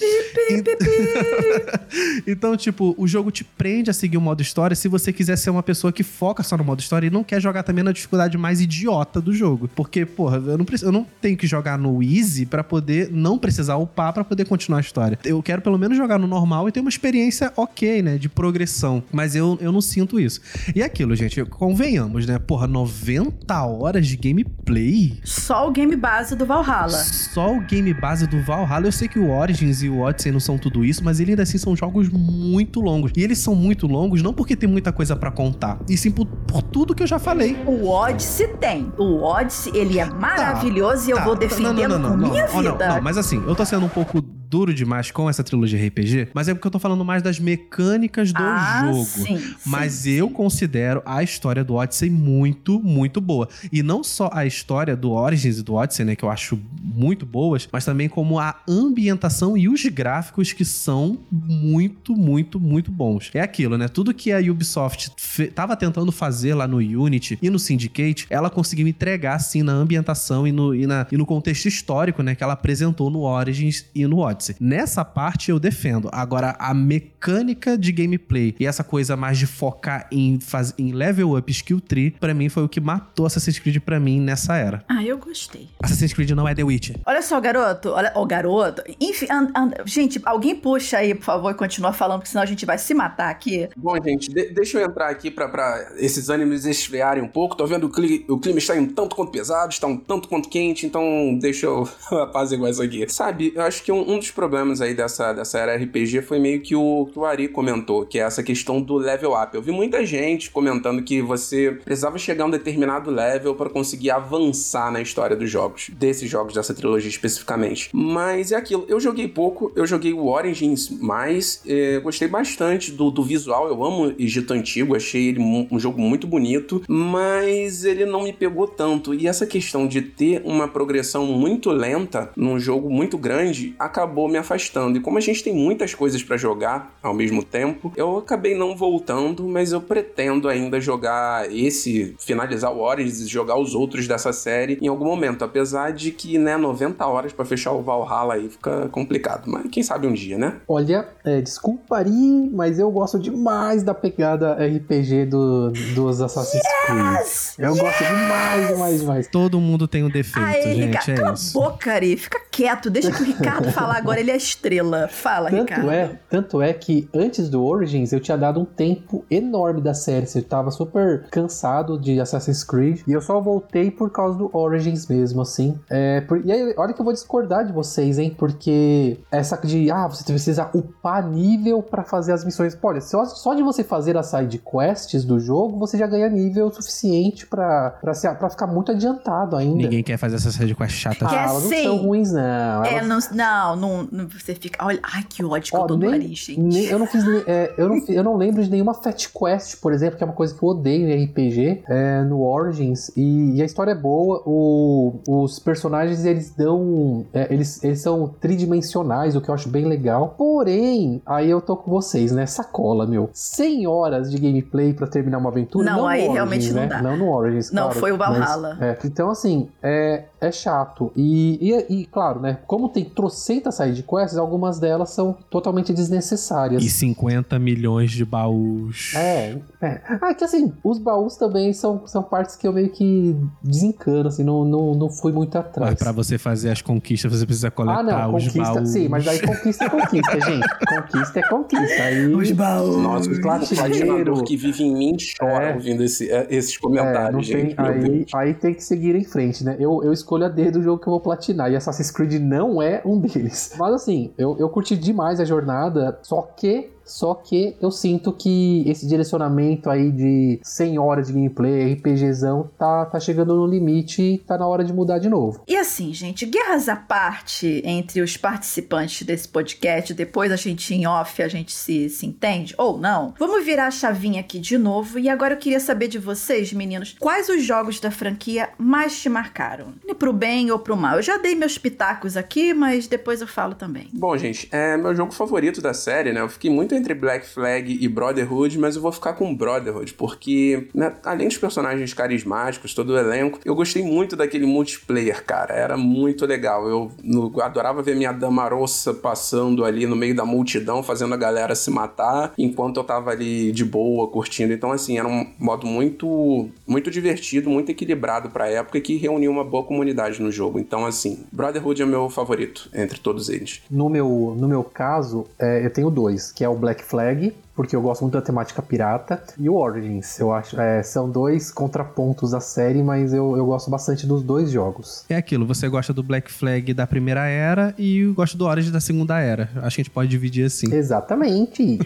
então, 2.28 2.56
tipo, 2.56 2.94
o 2.98 3.08
jogo 3.08 3.32
te 3.32 3.44
prende 3.44 3.90
a 3.90 3.94
seguir 3.94 4.18
o 4.18 4.22
modo 4.22 4.42
história 4.42 4.76
se 4.76 4.88
você 4.88 5.12
quiser 5.12 5.36
ser 5.36 5.50
uma 5.50 5.64
pessoa 5.64 5.92
que 5.92 6.04
foca 6.04 6.44
só 6.44 6.56
no 6.56 6.64
modo 6.64 6.80
história 6.80 7.08
e 7.08 7.10
não 7.10 7.24
quer 7.24 7.42
jogar 7.42 7.64
também 7.64 7.84
na 7.84 7.92
dificuldade 7.92 8.38
mais 8.38 8.62
idiota 8.62 9.20
do 9.20 9.34
jogo. 9.34 9.68
Porque, 9.76 10.06
porra, 10.06 10.38
eu 10.38 10.58
não, 10.58 10.66
preciso, 10.66 10.90
eu 10.90 10.92
não 10.92 11.06
tenho 11.20 11.36
que 11.36 11.48
jogar 11.48 11.78
no 11.78 12.04
easy 12.04 12.46
pra 12.46 12.64
poder 12.64 13.10
não 13.12 13.38
precisar 13.38 13.78
upar 13.78 14.14
pra 14.14 14.24
poder 14.24 14.46
continuar 14.46 14.78
a 14.78 14.82
história. 14.82 15.18
Eu 15.24 15.42
quero 15.42 15.62
pelo 15.62 15.78
menos 15.78 15.98
jogar 15.98 16.20
no 16.20 16.28
normal 16.28 16.70
e 16.70 16.72
ter 16.72 16.82
uma 16.82 16.90
experiência 16.90 17.52
ok, 17.58 18.02
né? 18.02 18.18
De 18.18 18.30
progressão. 18.30 19.04
Mas 19.12 19.36
eu, 19.36 19.58
eu 19.60 19.72
não 19.72 19.82
sinto 19.82 20.20
isso. 20.20 20.40
E 20.76 20.84
aquilo, 20.84 21.16
gente, 21.16 21.44
convenhamos, 21.46 22.28
né? 22.28 22.38
Porra, 22.38 22.68
90 22.68 23.66
horas 23.66 24.06
de 24.06 24.18
gameplay. 24.18 25.20
Só 25.24 25.68
o 25.68 25.72
game 25.72 25.96
base 25.96 26.36
do 26.36 26.46
Valhalla. 26.46 26.98
Só 26.98 27.56
o 27.56 27.62
game 27.62 27.94
base 27.94 28.28
do 28.28 28.42
Valhalla. 28.44 28.51
Eu 28.86 28.92
sei 28.92 29.08
que 29.08 29.20
o 29.20 29.30
Origins 29.32 29.84
e 29.84 29.90
o 29.90 30.00
Odyssey 30.02 30.32
não 30.32 30.40
são 30.40 30.58
tudo 30.58 30.84
isso, 30.84 31.04
mas 31.04 31.20
eles 31.20 31.32
ainda 31.32 31.44
assim 31.44 31.58
são 31.58 31.76
jogos 31.76 32.10
muito 32.10 32.80
longos. 32.82 33.12
E 33.16 33.22
eles 33.24 33.38
são 33.40 33.56
muito 33.56 33.88
longos 33.88 34.22
não 34.22 34.34
porque 34.34 34.56
tem 34.56 34.68
muita 34.70 34.92
coisa 34.92 35.16
pra 35.16 35.32
contar, 35.32 35.80
e 35.90 35.96
sim 35.98 36.12
por, 36.12 36.26
por 36.26 36.62
tudo 36.62 36.94
que 36.96 37.04
eu 37.04 37.08
já 37.08 37.20
falei. 37.20 37.58
O 37.66 37.88
Odyssey 37.88 38.48
tem. 38.60 38.92
O 38.98 39.22
Odyssey, 39.24 39.72
ele 39.76 40.00
é 40.00 40.06
maravilhoso 40.06 41.08
e 41.08 41.12
eu 41.12 41.18
Tá, 41.18 41.24
vou 41.24 41.34
tá, 41.36 41.40
defendê-lo 41.42 42.00
com 42.02 42.18
minha 42.18 42.46
Ó, 42.54 42.62
não, 42.62 42.72
vida. 42.74 42.88
não, 42.90 43.02
mas 43.02 43.18
assim, 43.18 43.42
eu 43.48 43.56
tô 43.56 43.66
sendo 43.66 43.86
um 43.86 43.90
pouco 43.90 44.24
duro 44.52 44.74
demais 44.74 45.10
com 45.12 45.30
essa 45.30 45.44
trilogia 45.46 45.80
RPG, 45.88 46.28
mas 46.34 46.50
é 46.50 46.54
porque 46.54 46.68
eu 46.68 46.72
tô 46.72 46.78
falando 46.78 47.06
mais 47.06 47.24
das 47.24 47.40
mecânicas 47.40 48.34
do 48.34 48.44
ah, 48.44 48.82
jogo. 48.86 49.06
Sim, 49.06 49.38
sim, 49.38 49.56
Mas 49.66 49.94
sim. 49.94 50.12
eu 50.12 50.30
considero 50.30 51.02
a 51.06 51.24
história 51.24 51.64
do 51.64 51.76
Odyssey 51.76 52.10
muito, 52.10 52.78
muito 52.84 53.22
boa. 53.22 53.48
E 53.72 53.82
não 53.82 54.04
só 54.04 54.30
a 54.34 54.46
história 54.46 54.94
do 54.94 55.12
Origins 55.12 55.58
e 55.60 55.64
do 55.64 55.76
Odyssey, 55.76 56.04
né, 56.06 56.16
que 56.18 56.26
eu 56.26 56.30
acho 56.30 56.60
muito 56.82 57.26
boas, 57.26 57.66
mas 57.72 57.86
também 57.86 58.10
como 58.10 58.40
a 58.40 58.58
ambientação 58.68 59.56
e 59.58 59.70
os 59.70 59.86
gráficos 59.86 60.52
que 60.52 60.66
são 60.66 61.18
muito, 61.32 62.14
muito, 62.14 62.60
muito 62.60 62.92
bons. 62.92 63.32
É 63.34 63.40
aquilo, 63.40 63.78
né? 63.78 63.88
Tudo 63.88 64.14
que 64.14 64.34
a 64.34 64.40
Ubisoft 64.40 65.12
tava 65.56 65.78
tentando 65.78 66.12
fazer 66.12 66.54
lá 66.56 66.68
no 66.68 66.78
Unity 66.78 67.40
e 67.42 67.50
no 67.50 67.58
Syndicate, 67.58 68.28
ela 68.30 68.50
conseguiu 68.50 68.86
entregar, 68.86 69.36
assim, 69.36 69.64
na 69.64 69.72
ambientação 69.72 70.46
e 70.46 70.52
no, 70.52 70.76
e 70.76 70.86
na- 70.86 71.08
e 71.10 71.16
no 71.16 71.26
contexto 71.26 71.68
histórico, 71.68 72.22
né, 72.22 72.36
que 72.36 72.44
ela 72.44 72.54
apresentou 72.54 73.10
no 73.10 73.22
Origins 73.22 73.86
e 73.96 74.06
no 74.06 74.18
Odyssey. 74.18 74.41
Nessa 74.60 75.04
parte 75.06 75.52
eu 75.52 75.60
defendo. 75.60 76.10
Agora, 76.12 76.56
a 76.60 76.74
mecânica 76.74 77.78
de 77.78 77.92
gameplay 77.92 78.56
e 78.60 78.66
essa 78.66 78.84
coisa 78.84 79.16
mais 79.16 79.38
de 79.38 79.46
focar 79.46 80.08
em, 80.12 80.40
faz, 80.40 80.74
em 80.78 80.92
level 80.92 81.38
up 81.38 81.52
skill 81.52 81.80
tree, 81.80 82.12
pra 82.12 82.34
mim 82.34 82.50
foi 82.50 82.64
o 82.64 82.70
que 82.70 82.80
matou 82.80 83.26
Assassin's 83.26 83.60
Creed 83.60 83.78
pra 83.80 84.00
mim 84.00 84.20
nessa 84.20 84.56
era. 84.58 84.84
Ah, 84.88 85.04
eu 85.04 85.18
gostei. 85.18 85.68
Assassin's 85.82 86.14
Creed 86.14 86.32
não 86.32 86.48
é 86.48 86.56
The 86.56 86.64
Witcher. 86.64 86.98
Olha 87.06 87.22
só, 87.22 87.40
garoto. 87.40 87.90
Olha, 87.90 88.12
o 88.16 88.26
garoto. 88.26 88.82
Enfim, 89.00 89.28
and- 89.30 89.52
and- 89.56 89.74
gente, 89.86 90.20
alguém 90.26 90.56
puxa 90.56 90.98
aí, 90.98 91.14
por 91.14 91.24
favor, 91.26 91.52
e 91.52 91.54
continua 91.56 91.94
falando, 91.94 92.20
porque 92.20 92.30
senão 92.32 92.44
a 92.44 92.46
gente 92.48 92.66
vai 92.66 92.78
se 92.78 92.94
matar 92.94 93.30
aqui. 93.30 93.70
Bom, 93.78 93.96
gente, 94.04 94.30
de- 94.34 94.50
deixa 94.54 94.80
eu 94.80 94.86
entrar 94.88 95.10
aqui 95.10 95.30
pra, 95.30 95.48
pra 95.48 95.92
esses 95.98 96.30
ânimos 96.30 96.66
esfriarem 96.66 97.24
um 97.24 97.28
pouco. 97.28 97.56
Tô 97.56 97.66
vendo 97.68 97.86
o, 97.86 97.90
cli- 97.90 98.26
o 98.30 98.40
clima 98.40 98.58
está 98.60 98.74
um 98.74 98.86
tanto 98.88 99.16
quanto 99.16 99.32
pesado, 99.32 99.72
está 99.72 99.88
um 99.88 99.98
tanto 99.98 100.28
quanto 100.28 100.50
quente, 100.50 100.86
então 100.86 101.38
deixa 101.40 101.66
eu 101.66 101.88
apaziguar 102.12 102.72
isso 102.72 102.82
aqui. 102.82 103.06
Sabe, 103.10 103.52
eu 103.56 103.62
acho 103.62 103.84
que 103.84 103.92
um, 103.92 104.10
um 104.14 104.18
dos 104.20 104.31
problemas 104.32 104.82
aí 104.82 104.94
dessa, 104.94 105.34
dessa 105.34 105.60
era 105.60 105.76
RPG 105.76 106.22
foi 106.22 106.40
meio 106.40 106.62
que 106.62 106.76
o 106.76 107.08
que 107.12 107.20
o 107.20 107.26
Ari 107.26 107.48
comentou, 107.48 108.06
que 108.06 108.20
é 108.20 108.24
essa 108.24 108.44
questão 108.44 108.82
do 108.82 108.96
level 108.96 109.34
up. 109.34 109.54
Eu 109.54 109.62
vi 109.62 109.72
muita 109.72 110.06
gente 110.06 110.50
comentando 110.50 111.02
que 111.04 111.22
você 111.22 111.72
precisava 111.84 112.18
chegar 112.18 112.44
a 112.44 112.48
um 112.48 112.52
determinado 112.52 113.10
level 113.12 113.56
para 113.56 113.70
conseguir 113.70 114.12
avançar 114.12 114.92
na 114.92 115.02
história 115.02 115.36
dos 115.36 115.50
jogos, 115.50 115.90
desses 115.94 116.30
jogos 116.30 116.54
dessa 116.54 116.74
trilogia 116.74 117.10
especificamente. 117.10 117.90
Mas 117.94 118.52
é 118.52 118.56
aquilo, 118.56 118.86
eu 118.88 119.00
joguei 119.00 119.28
pouco, 119.28 119.72
eu 119.76 119.86
joguei 119.86 120.14
o 120.14 120.28
Origins 120.28 120.90
mais, 120.90 121.62
eh, 121.68 122.00
gostei 122.00 122.28
bastante 122.28 122.92
do, 122.92 123.12
do 123.12 123.24
visual, 123.24 123.68
eu 123.68 123.84
amo 123.84 124.14
Egito 124.18 124.54
Antigo, 124.54 124.96
achei 124.96 125.30
ele 125.30 125.40
um 125.40 125.80
jogo 125.80 126.00
muito 126.00 126.28
bonito, 126.28 126.84
mas 126.88 127.84
ele 127.84 128.06
não 128.06 128.24
me 128.24 128.34
pegou 128.34 128.68
tanto. 128.68 129.14
E 129.14 129.28
essa 129.28 129.46
questão 129.46 129.88
de 129.88 130.02
ter 130.02 130.42
uma 130.46 130.68
progressão 130.68 131.26
muito 131.26 131.70
lenta 131.72 132.32
num 132.36 132.60
jogo 132.60 132.90
muito 132.90 133.18
grande 133.18 133.76
acabou 133.78 134.21
me 134.28 134.38
afastando. 134.38 134.98
E 134.98 135.02
como 135.02 135.18
a 135.18 135.22
gente 135.22 135.44
tem 135.44 135.54
muitas 135.54 135.94
coisas 135.94 136.24
pra 136.24 136.38
jogar 136.38 136.98
ao 137.02 137.14
mesmo 137.14 137.44
tempo, 137.44 137.92
eu 137.96 138.18
acabei 138.18 138.56
não 138.56 138.76
voltando, 138.76 139.48
mas 139.48 139.72
eu 139.72 139.82
pretendo 139.82 140.48
ainda 140.48 140.80
jogar 140.80 141.52
esse, 141.52 142.16
finalizar 142.20 142.72
o 142.72 142.80
Origins 142.82 143.22
e 143.22 143.28
jogar 143.28 143.58
os 143.58 143.76
outros 143.76 144.08
dessa 144.08 144.34
série 144.34 144.78
em 144.82 144.88
algum 144.88 145.06
momento, 145.06 145.44
apesar 145.44 145.92
de 145.92 146.12
que, 146.12 146.38
né, 146.38 146.58
90 146.58 147.06
horas 147.06 147.34
pra 147.34 147.46
fechar 147.46 147.72
o 147.72 147.82
Valhalla 147.82 148.36
aí 148.36 148.50
fica 148.50 148.88
complicado, 148.90 149.44
mas 149.48 149.70
quem 149.72 149.84
sabe 149.84 150.08
um 150.08 150.14
dia, 150.14 150.38
né? 150.38 150.58
Olha, 150.68 151.08
é, 151.24 151.42
desculpa 151.42 151.98
Ari, 151.98 152.50
mas 152.52 152.80
eu 152.80 152.90
gosto 152.92 153.20
demais 153.20 153.84
da 153.84 153.94
pegada 153.94 154.54
RPG 154.54 155.26
do, 155.26 155.72
dos 155.94 156.22
Assassin's 156.22 156.64
Creed. 156.86 157.68
Eu 157.68 157.76
gosto 157.76 158.04
demais, 158.04 158.68
demais, 158.68 159.00
demais. 159.00 159.28
Todo 159.28 159.60
mundo 159.60 159.88
tem 159.88 160.04
um 160.04 160.10
defeito, 160.10 160.46
Aí, 160.46 160.64
gente, 160.64 160.86
Ricardo, 160.88 161.10
é 161.12 161.16
cala 161.16 161.34
isso. 161.34 161.60
a 161.60 161.64
boca, 161.64 161.94
Ari. 161.94 162.18
Fica 162.18 162.40
quieto. 162.52 162.90
Deixa 162.90 163.12
que 163.12 163.22
o 163.22 163.26
Ricardo 163.26 163.72
falar 163.74 163.98
agora. 163.98 164.11
Ele 164.20 164.32
é 164.32 164.36
estrela. 164.36 165.08
Fala, 165.08 165.50
Tanto 165.50 165.62
Ricardo. 165.62 165.92
é, 165.92 166.20
tanto 166.30 166.62
é 166.62 166.74
que 166.74 167.10
antes 167.14 167.50
do 167.50 167.64
Origins 167.64 168.12
eu 168.14 168.20
tinha 168.20 168.38
dado 168.38 168.60
um 168.60 168.66
tempo 168.66 169.26
enorme 169.30 169.82
da 169.82 169.94
série. 169.94 170.28
Eu 170.36 170.44
tava 170.44 170.70
super 170.72 171.26
cansado 171.32 172.00
de 172.00 172.20
Assassin's 172.20 172.64
Creed 172.64 173.02
e 173.08 173.12
eu 173.12 173.22
só 173.22 173.40
voltei 173.42 173.90
por 173.92 174.10
causa 174.12 174.38
do 174.38 174.50
Origins 174.56 175.08
mesmo, 175.08 175.42
assim. 175.42 175.78
É, 175.90 176.22
por- 176.22 176.46
e 176.46 176.52
aí, 176.52 176.74
olha 176.78 176.94
que 176.94 177.02
eu 177.02 177.04
vou 177.06 177.14
discordar 177.14 177.66
de 177.66 177.72
vocês, 177.74 178.18
hein? 178.20 178.36
Porque 178.38 179.20
essa 179.32 179.58
de, 179.64 179.90
ah, 179.92 180.08
você 180.08 180.24
precisa 180.24 180.70
upar 180.74 181.28
nível 181.28 181.82
pra 181.84 182.04
fazer 182.04 182.34
as 182.34 182.44
missões. 182.46 182.76
Pô, 182.76 182.90
olha, 182.90 183.02
só, 183.02 183.26
só 183.26 183.54
de 183.54 183.62
você 183.64 183.84
fazer 183.84 184.18
as 184.18 184.28
side 184.28 184.60
quests 184.60 185.24
do 185.24 185.40
jogo, 185.40 185.78
você 185.80 185.98
já 185.98 186.08
ganha 186.08 186.30
nível 186.30 186.72
suficiente 186.72 187.46
pra, 187.48 187.92
pra, 188.02 188.14
se- 188.14 188.30
pra 188.36 188.50
ficar 188.50 188.68
muito 188.68 188.92
adiantado 188.92 189.56
ainda. 189.56 189.76
Ninguém 189.84 190.04
quer 190.04 190.18
fazer 190.18 190.36
essa 190.36 190.52
série 190.52 190.74
com 190.76 190.84
a 190.84 190.88
chata. 190.88 191.26
Quer 191.28 191.38
Ah, 191.40 191.44
elas 191.50 191.64
não 191.64 191.84
são 191.84 191.98
ruins, 191.98 192.32
não. 192.32 192.84
É, 192.86 192.96
Elas- 192.96 193.32
não, 193.32 193.76
não, 193.76 193.76
não, 193.92 194.08
não- 194.24 194.28
Você 194.30 194.56
fica. 194.56 194.84
Olha, 194.86 195.00
ai, 195.04 195.24
que 195.28 195.44
ódio 195.44 195.72
que 195.72 195.78
Ó, 195.78 195.82
eu 195.84 195.88
tô 195.88 195.96
do 195.96 196.06
nem- 196.06 196.14
Ari, 196.14 196.28
gente. 196.36 196.60
nem- 196.60 196.86
eu 196.86 196.98
não 197.00 197.06
fiz. 197.08 197.24
é, 197.48 197.74
eu, 197.78 197.90
não, 197.90 197.98
eu 198.08 198.24
não 198.24 198.38
lembro 198.38 198.64
de 198.64 198.70
nenhuma 198.70 198.94
Fat 198.94 199.28
Quest, 199.28 199.80
por 199.82 199.94
exemplo, 199.94 200.18
que 200.18 200.24
é 200.24 200.26
uma 200.28 200.34
coisa 200.34 200.56
que 200.56 200.64
eu 200.64 200.70
odeio 200.70 201.08
em 201.10 201.24
RPG, 201.26 201.84
é, 201.88 202.22
no 202.24 202.42
Origins. 202.44 203.10
E, 203.16 203.56
e 203.56 203.62
a 203.62 203.66
história 203.66 203.92
é 203.92 203.96
boa. 203.96 204.42
o- 204.46 205.20
os 205.28 205.60
personagens 205.60 206.26
eles 206.26 206.52
dão. 206.56 207.26
é, 207.34 207.54
eles, 207.54 207.84
eles 207.84 208.02
são 208.02 208.28
tridimensionais, 208.40 209.36
o 209.36 209.42
que 209.42 209.50
eu 209.50 209.54
acho 209.56 209.70
bem 209.70 209.86
legal. 209.86 210.36
Porém, 210.38 211.22
aí 211.26 211.50
eu 211.50 211.62
tô 211.62 211.76
com 211.76 211.90
vocês, 211.92 212.32
né? 212.32 212.46
Sacola, 212.46 213.06
meu. 213.06 213.30
100 213.34 213.88
horas 213.88 214.30
de 214.32 214.38
gameplay 214.40 214.94
pra 214.94 215.08
terminar 215.08 215.38
uma 215.38 215.50
aventura. 215.50 215.86
Não, 215.92 216.00
no 216.02 216.08
aí 216.08 216.20
Origins, 216.20 216.34
realmente 216.34 216.70
não 216.74 216.82
né? 216.82 216.88
dá. 216.88 217.02
Não 217.02 217.18
no 217.18 217.30
Origins, 217.32 217.72
Não, 217.72 217.84
claro, 217.86 218.00
foi 218.00 218.12
o 218.12 218.18
mas- 218.18 218.30
Valhalla. 218.40 218.78
é, 218.80 218.98
então, 219.06 219.30
assim, 219.30 219.70
é, 219.82 220.24
é 220.42 220.52
chato. 220.52 221.12
E, 221.16 221.60
e, 221.90 222.02
e, 222.02 222.06
claro, 222.06 222.40
né? 222.42 222.58
Como 222.66 222.90
tem 222.90 223.06
trocentas 223.06 223.76
side 223.76 224.02
quests, 224.04 224.38
algumas 224.38 224.80
delas 224.80 225.12
são 225.12 225.38
totalmente 225.50 225.94
desnecessárias. 225.94 226.84
E 226.84 226.90
50 226.90 227.60
milhões 227.60 228.10
de 228.12 228.26
baús. 228.26 229.14
É, 229.16 229.60
é. 229.82 230.02
Ah, 230.22 230.34
que 230.34 230.44
assim, 230.44 230.74
os 230.84 230.98
baús 230.98 231.36
também 231.38 231.74
são, 231.74 232.08
são 232.08 232.24
partes 232.24 232.56
que 232.56 232.68
eu 232.68 232.74
meio 232.74 232.90
que 232.90 233.36
desencano, 233.62 234.30
assim, 234.30 234.44
não, 234.44 234.66
não, 234.66 234.96
não 234.96 235.10
fui 235.10 235.32
muito 235.32 235.56
atrás. 235.58 235.92
Mas 235.92 236.00
pra 236.00 236.12
você 236.12 236.38
fazer 236.38 236.72
as 236.72 236.82
conquistas, 236.82 237.32
você 237.32 237.46
precisa 237.46 237.70
coletar 237.70 238.00
ah, 238.00 238.04
não, 238.04 238.36
os 238.36 238.46
conquista, 238.48 238.74
baús. 238.74 238.90
sim, 238.90 239.08
mas 239.08 239.28
aí 239.28 239.40
conquista 239.46 239.86
é 239.86 239.90
conquista, 239.90 240.40
gente. 240.42 240.68
Conquista 240.88 241.40
é 241.40 241.44
conquista. 241.48 242.04
Aí, 242.04 242.34
Os 242.34 242.52
baús. 242.52 242.96
Nossa, 242.98 243.30
o 243.30 243.42
platinador 243.42 244.44
que 244.44 244.58
vive 244.58 244.84
em 244.84 244.94
mim 244.96 245.18
chora 245.40 245.70
É. 245.70 245.74
ouvindo 245.76 246.04
esse- 246.04 246.30
é, 246.32 246.48
esses 246.50 246.76
é, 246.76 246.80
comentários, 246.80 247.32
não 247.34 247.42
gente. 247.44 247.76
tem, 247.76 247.86
aí, 247.86 248.26
aí 248.34 248.54
tem 248.54 248.74
que 248.74 248.84
seguir 248.84 249.16
em 249.16 249.24
frente, 249.24 249.64
né? 249.64 249.76
Eu, 249.80 250.02
eu 250.04 250.12
escolho 250.12 250.31
a 250.36 250.50
dedo 250.50 250.80
do 250.80 250.84
jogo 250.84 251.02
que 251.02 251.08
eu 251.08 251.12
vou 251.12 251.20
platinar, 251.20 251.72
e 251.72 251.76
Assassin's 251.76 252.12
Creed 252.12 252.34
não 252.42 252.82
é 252.82 253.02
um 253.06 253.20
deles. 253.20 253.74
Mas 253.78 253.94
assim, 253.94 254.34
eu, 254.38 254.58
eu 254.58 254.70
curti 254.70 254.96
demais 254.96 255.40
a 255.40 255.46
jornada, 255.46 256.20
só 256.22 256.42
que 256.42 256.92
Só 257.12 257.36
que 257.36 257.76
eu 257.82 257.92
sinto 257.92 258.32
que 258.32 258.84
esse 258.88 259.06
direcionamento 259.06 259.90
aí 259.90 260.12
de 260.12 260.60
100 260.64 260.98
horas 260.98 261.28
de 261.28 261.34
gameplay, 261.34 261.94
RPGzão, 261.94 262.70
tá, 262.78 263.06
tá 263.06 263.20
chegando 263.20 263.54
no 263.54 263.68
limite 263.68 264.22
e 264.22 264.38
tá 264.38 264.58
na 264.58 264.66
hora 264.66 264.84
de 264.84 264.94
mudar 264.94 265.20
de 265.20 265.28
novo. 265.30 265.62
E 265.68 265.76
assim, 265.76 266.14
gente, 266.14 266.46
guerras 266.46 266.88
à 266.88 266.96
parte 266.96 267.82
entre 267.86 268.22
os 268.22 268.38
participantes 268.38 269.24
desse 269.24 269.48
podcast, 269.48 270.14
depois 270.14 270.52
a 270.52 270.56
gente 270.56 270.94
em 270.94 271.06
off, 271.06 271.44
a 271.44 271.50
gente 271.50 271.74
se, 271.74 272.10
se 272.10 272.26
entende 272.26 272.74
ou 272.78 272.98
não. 272.98 273.34
Vamos 273.38 273.66
virar 273.66 273.88
a 273.88 273.92
chavinha 273.92 274.40
aqui 274.40 274.58
de 274.58 274.78
novo 274.78 275.20
e 275.20 275.28
agora 275.28 275.56
eu 275.56 275.58
queria 275.58 275.80
saber 275.80 276.08
de 276.08 276.18
vocês, 276.18 276.72
meninos, 276.72 277.16
quais 277.20 277.50
os 277.50 277.62
jogos 277.62 278.00
da 278.00 278.10
franquia 278.10 278.70
mais 278.78 279.20
te 279.20 279.28
marcaram? 279.28 279.94
E 280.08 280.16
pro 280.16 280.32
bem 280.32 280.72
ou 280.72 280.80
pro 280.80 280.96
mal? 280.96 281.18
Eu 281.18 281.22
já 281.22 281.38
dei 281.38 281.56
meus 281.56 281.78
pitacos 281.78 282.38
aqui, 282.38 282.74
mas 282.74 283.06
depois 283.06 283.42
eu 283.42 283.48
falo 283.48 283.76
também. 283.76 284.08
Bom, 284.14 284.38
gente, 284.38 284.70
é 284.72 284.96
meu 284.96 285.14
jogo 285.14 285.34
favorito 285.34 285.82
da 285.82 285.94
série, 285.94 286.32
né? 286.32 286.40
Eu 286.40 286.50
fiquei 286.50 286.70
muito 286.70 286.96
entre 287.02 287.14
Black 287.14 287.46
Flag 287.46 287.98
e 288.00 288.08
Brotherhood, 288.08 288.78
mas 288.80 288.96
eu 288.96 289.02
vou 289.02 289.12
ficar 289.12 289.34
com 289.34 289.54
Brotherhood, 289.54 290.14
porque, 290.14 290.88
né, 290.94 291.14
além 291.26 291.48
dos 291.48 291.58
personagens 291.58 292.14
carismáticos, 292.14 292.94
todo 292.94 293.10
o 293.10 293.18
elenco, 293.18 293.60
eu 293.66 293.76
gostei 293.76 294.04
muito 294.04 294.36
daquele 294.36 294.66
multiplayer, 294.66 295.44
cara. 295.44 295.74
Era 295.74 295.98
muito 295.98 296.46
legal. 296.46 296.88
Eu 296.88 297.12
no- 297.24 297.60
adorava 297.62 298.02
ver 298.02 298.16
minha 298.16 298.32
Damarossa 298.32 299.14
passando 299.14 299.84
ali 299.84 300.06
no 300.06 300.16
meio 300.16 300.36
da 300.36 300.46
multidão, 300.46 301.02
fazendo 301.02 301.34
a 301.34 301.38
galera 301.38 301.74
se 301.76 301.90
matar, 301.90 302.54
enquanto 302.58 302.98
eu 302.98 303.04
tava 303.04 303.32
ali 303.32 303.72
de 303.72 303.84
boa, 303.84 304.28
curtindo. 304.28 304.74
Então, 304.74 304.92
assim, 304.92 305.18
era 305.18 305.28
um 305.28 305.46
modo 305.58 305.88
muito, 305.88 306.70
muito 306.86 307.10
divertido, 307.10 307.70
muito 307.70 307.90
equilibrado 307.92 308.50
pra 308.50 308.68
época 308.70 309.00
que 309.02 309.16
reuniu 309.18 309.52
uma 309.52 309.64
boa 309.64 309.84
comunidade 309.84 310.42
no 310.42 310.52
jogo. 310.52 310.78
Então, 310.80 311.06
assim, 311.06 311.40
Brotherhood 311.52 312.02
é 312.02 312.06
meu 312.06 312.30
favorito 312.30 312.90
entre 312.94 313.20
todos 313.20 313.50
eles. 313.50 313.82
No 313.90 314.10
meu, 314.10 314.56
no 314.58 314.68
meu 314.68 314.84
caso, 314.84 315.46
é, 315.58 315.86
eu 315.86 315.90
tenho 315.90 316.10
dois, 316.10 316.52
que 316.52 316.64
é 316.64 316.70
o 316.70 316.76
Black 316.76 316.91
Flag, 317.00 317.54
porque 317.76 317.96
eu 317.96 318.02
gosto 318.02 318.22
muito 318.22 318.34
da 318.34 318.42
temática 318.42 318.82
pirata, 318.82 319.42
e 319.58 319.70
o 319.70 319.76
Origins. 319.76 320.40
Eu 320.40 320.52
acho, 320.54 320.80
é, 320.80 321.02
são 321.04 321.30
dois 321.30 321.72
contrapontos 321.72 322.52
da 322.52 322.60
série, 322.60 323.02
mas 323.02 323.34
eu, 323.34 323.56
eu 323.58 323.66
gosto 323.66 323.90
bastante 323.90 324.28
dos 324.28 324.44
dois 324.44 324.70
jogos. 324.72 325.24
É 325.30 325.36
aquilo, 325.36 325.66
você 325.66 325.88
gosta 325.88 326.14
do 326.14 326.22
Black 326.22 326.52
Flag 326.52 326.94
da 326.94 327.08
primeira 327.08 327.48
era 327.48 327.94
e 327.98 328.26
gosta 328.36 328.58
do 328.58 328.66
Origin 328.66 328.92
da 328.92 329.00
segunda 329.00 329.40
era. 329.40 329.70
Acho 329.78 329.96
que 329.96 330.02
a 330.02 330.04
gente 330.04 330.10
pode 330.10 330.30
dividir 330.30 330.66
assim. 330.66 330.92
Exatamente. 330.94 332.00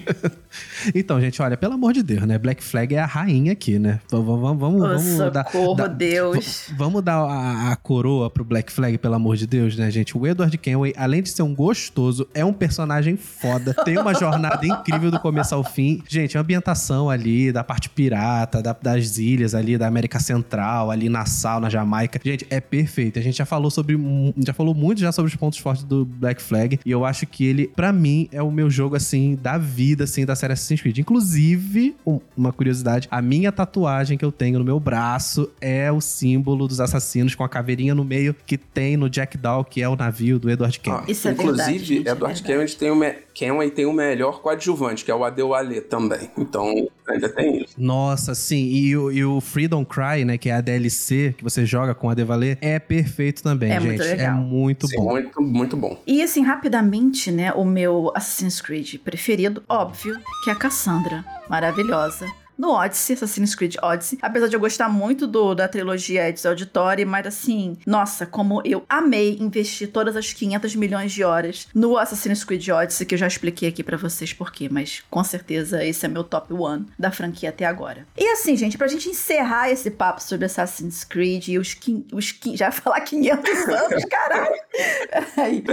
Então, 0.93 1.20
gente, 1.20 1.41
olha, 1.41 1.57
pelo 1.57 1.74
amor 1.74 1.93
de 1.93 2.03
Deus, 2.03 2.24
né? 2.24 2.38
Black 2.38 2.63
Flag 2.63 2.93
é 2.95 2.99
a 2.99 3.05
rainha 3.05 3.51
aqui, 3.53 3.80
né? 3.80 3.99
V- 4.09 4.16
Vamos, 4.26 4.39
vamos, 4.59 4.82
vamos 4.82 5.32
dar, 5.32 5.45
socorro, 5.45 5.76
dar- 5.76 5.88
Deus. 5.88 6.66
v- 6.70 6.76
Vamos 6.78 7.01
dar 7.03 7.18
a, 7.18 7.72
a 7.72 7.76
coroa 7.76 8.30
pro 8.30 8.43
Black 8.43 8.72
Flag, 8.72 8.97
pelo 8.97 9.16
amor 9.16 9.36
de 9.36 9.47
Deus, 9.47 9.76
né, 9.78 9.89
gente? 9.91 10.18
O 10.18 10.26
Edward 10.28 10.57
Kenway, 10.57 10.93
além 10.97 11.22
de 11.24 11.30
ser 11.30 11.41
um 11.43 11.53
gostoso, 11.55 12.28
é 12.34 12.43
um 12.45 12.53
personagem 12.53 13.18
foda. 13.18 13.74
Tem 13.86 13.97
uma 13.97 14.13
jornada 14.13 14.66
incrível 14.66 15.09
do 15.11 15.20
começo 15.20 15.55
ao 15.56 15.64
fim. 15.64 16.01
Gente, 16.08 16.38
a 16.38 16.41
ambientação 16.41 17.10
ali, 17.10 17.51
da 17.51 17.64
parte 17.64 17.89
pirata, 17.89 18.62
da- 18.62 18.76
das 18.80 19.18
ilhas 19.18 19.56
ali, 19.56 19.78
da 19.78 19.88
América 19.88 20.20
Central, 20.20 20.91
ali 20.91 21.10
Nassau, 21.10 21.60
na 21.60 21.70
Jamaica. 21.70 22.20
Gente, 22.24 22.45
é 22.49 22.60
perfeito. 22.62 23.18
A 23.20 23.22
gente 23.22 23.38
já 23.38 23.45
falou 23.45 23.70
sobre. 23.72 23.97
Já 24.45 24.53
falou 24.53 24.74
muito 24.76 24.99
já 25.01 25.12
sobre 25.12 25.30
os 25.32 25.36
pontos 25.36 25.60
fortes 25.60 25.84
do 25.84 26.06
Black 26.06 26.41
Flag. 26.41 26.80
E 26.86 26.91
eu 26.91 27.06
acho 27.06 27.26
que 27.26 27.45
ele, 27.45 27.68
pra 27.76 27.91
mim, 27.91 28.28
é 28.32 28.41
o 28.41 28.51
meu 28.51 28.70
jogo, 28.70 28.95
assim, 28.95 29.38
da 29.41 29.58
vida, 29.58 30.03
assim, 30.03 30.26
da 30.26 30.36
série 30.36 30.53
Assassin's 30.53 30.82
Creed. 30.82 30.97
Inclusive, 30.99 31.95
um- 32.06 32.20
uma 32.38 32.51
curiosidade, 32.53 33.08
a 33.10 33.22
minha 33.22 33.51
tatuagem 33.51 34.18
que 34.18 34.24
eu 34.26 34.32
tenho 34.32 34.60
no 34.60 34.66
meu 34.66 34.80
braço 34.80 35.49
é 35.60 35.91
o 35.91 35.99
símbolo 36.01 36.68
dos 36.68 36.80
assassinos 36.80 37.34
com 37.36 37.43
a 37.43 37.49
caveirinha 37.49 37.95
no 37.95 38.03
meio 38.03 38.34
que 38.45 38.58
tem 38.58 38.95
no 38.97 39.10
Jack 39.10 39.38
Daw, 39.38 39.64
que 39.64 39.82
é 39.82 39.89
o 39.89 39.95
navio 39.95 40.38
do 40.39 40.49
Edward 40.49 40.80
Kenway. 40.80 41.03
Ah, 41.08 41.12
Isso 41.12 41.28
é 41.28 41.32
Inclusive, 41.32 41.58
verdade, 41.58 41.86
gente, 41.86 42.08
é 42.08 42.12
Edward 42.12 42.41
verdade. 42.41 42.43
Kenway 42.43 42.68
tem, 42.68 42.95
me... 42.95 43.24
Kenway 43.36 43.70
tem 43.70 43.86
o 43.86 43.92
melhor 43.94 44.42
coadjuvante, 44.42 45.04
que 45.04 45.12
é 45.12 45.16
o 45.16 45.24
Adewale 45.26 45.82
também. 45.82 46.32
Então, 46.38 46.74
ainda 47.08 47.28
tem 47.28 47.62
isso. 47.64 47.76
Nossa, 47.78 48.34
sim. 48.34 48.66
E 48.66 48.96
o, 48.96 49.12
e 49.12 49.26
o 49.26 49.42
Freedom 49.42 49.84
Cry, 49.84 50.24
né? 50.24 50.38
Que 50.38 50.50
é 50.50 50.54
a 50.54 50.62
DLC 50.62 51.36
que 51.38 51.44
você 51.44 51.66
joga 51.66 51.94
com 51.94 52.10
a 52.10 52.14
Devaler, 52.14 52.58
é 52.62 52.80
perfeito 52.80 53.44
também, 53.44 53.72
É 53.72 53.76
gente. 53.80 53.88
muito 53.90 54.04
É 54.04 54.16
legal. 54.16 54.38
muito 54.38 54.88
Sim, 54.88 54.96
bom. 54.96 55.04
muito, 55.12 55.42
muito 55.42 55.76
bom. 55.78 56.02
E 56.08 56.24
assim, 56.24 56.42
rapidamente, 56.44 57.30
né, 57.30 57.52
o 57.52 57.66
meu 57.66 58.10
Assassin's 58.16 58.62
Creed 58.62 58.96
preferido, 59.04 59.62
óbvio, 59.68 60.18
que 60.44 60.50
é 60.50 60.54
a 60.54 60.56
Cassandra. 60.56 61.24
Maravilhosa. 61.50 62.26
No 62.58 62.72
Odyssey, 62.72 63.16
Assassin's 63.16 63.53
Creed 63.56 63.76
Odyssey. 63.82 64.18
Apesar 64.22 64.47
de 64.47 64.56
eu 64.56 64.60
gostar 64.60 64.88
muito 64.89 65.28
do, 65.28 65.53
da 65.53 65.68
trilogia 65.68 66.30
Ezio 66.30 66.49
Auditore, 66.49 67.06
mas 67.06 67.28
assim, 67.28 67.78
nossa, 67.86 68.26
como 68.26 68.62
eu 68.66 68.84
amei 68.89 69.38
investir 69.39 69.89
todas 69.91 70.16
as 70.16 70.32
500 70.34 70.76
milhões 70.76 71.12
de 71.12 71.24
horas 71.24 71.68
no 71.74 71.97
Assassin's 71.97 72.43
Creed 72.43 72.68
Odyssey, 72.70 73.06
que 73.06 73.16
eu 73.16 73.20
já 73.20 73.28
expliquei 73.28 73.70
aqui 73.70 73.84
pra 73.84 73.97
vocês 73.97 74.32
por 74.34 74.51
quê, 74.51 74.68
mas 74.72 75.03
com 75.10 75.24
certeza 75.24 75.84
esse 75.84 76.06
é 76.06 76.10
meu 76.10 76.24
top 76.24 76.53
one 76.53 76.86
da 76.97 77.12
franquia 77.12 77.49
até 77.49 77.66
agora. 77.66 78.06
E 78.18 78.26
assim, 78.32 78.56
gente, 78.56 78.78
pra 78.78 78.88
gente 78.88 79.10
encerrar 79.10 79.70
esse 79.70 79.91
papo 79.91 80.22
sobre 80.24 80.45
Assassin's 80.45 81.03
Creed 81.03 81.47
e 81.49 81.60
os, 81.60 81.74
quin- 81.74 82.06
os 82.12 82.32
quin- 82.32 82.56
já 82.56 82.68
ia 82.68 82.72
falar 82.72 83.01
500 83.01 83.49
anos, 83.68 84.06
caralho. 84.06 84.56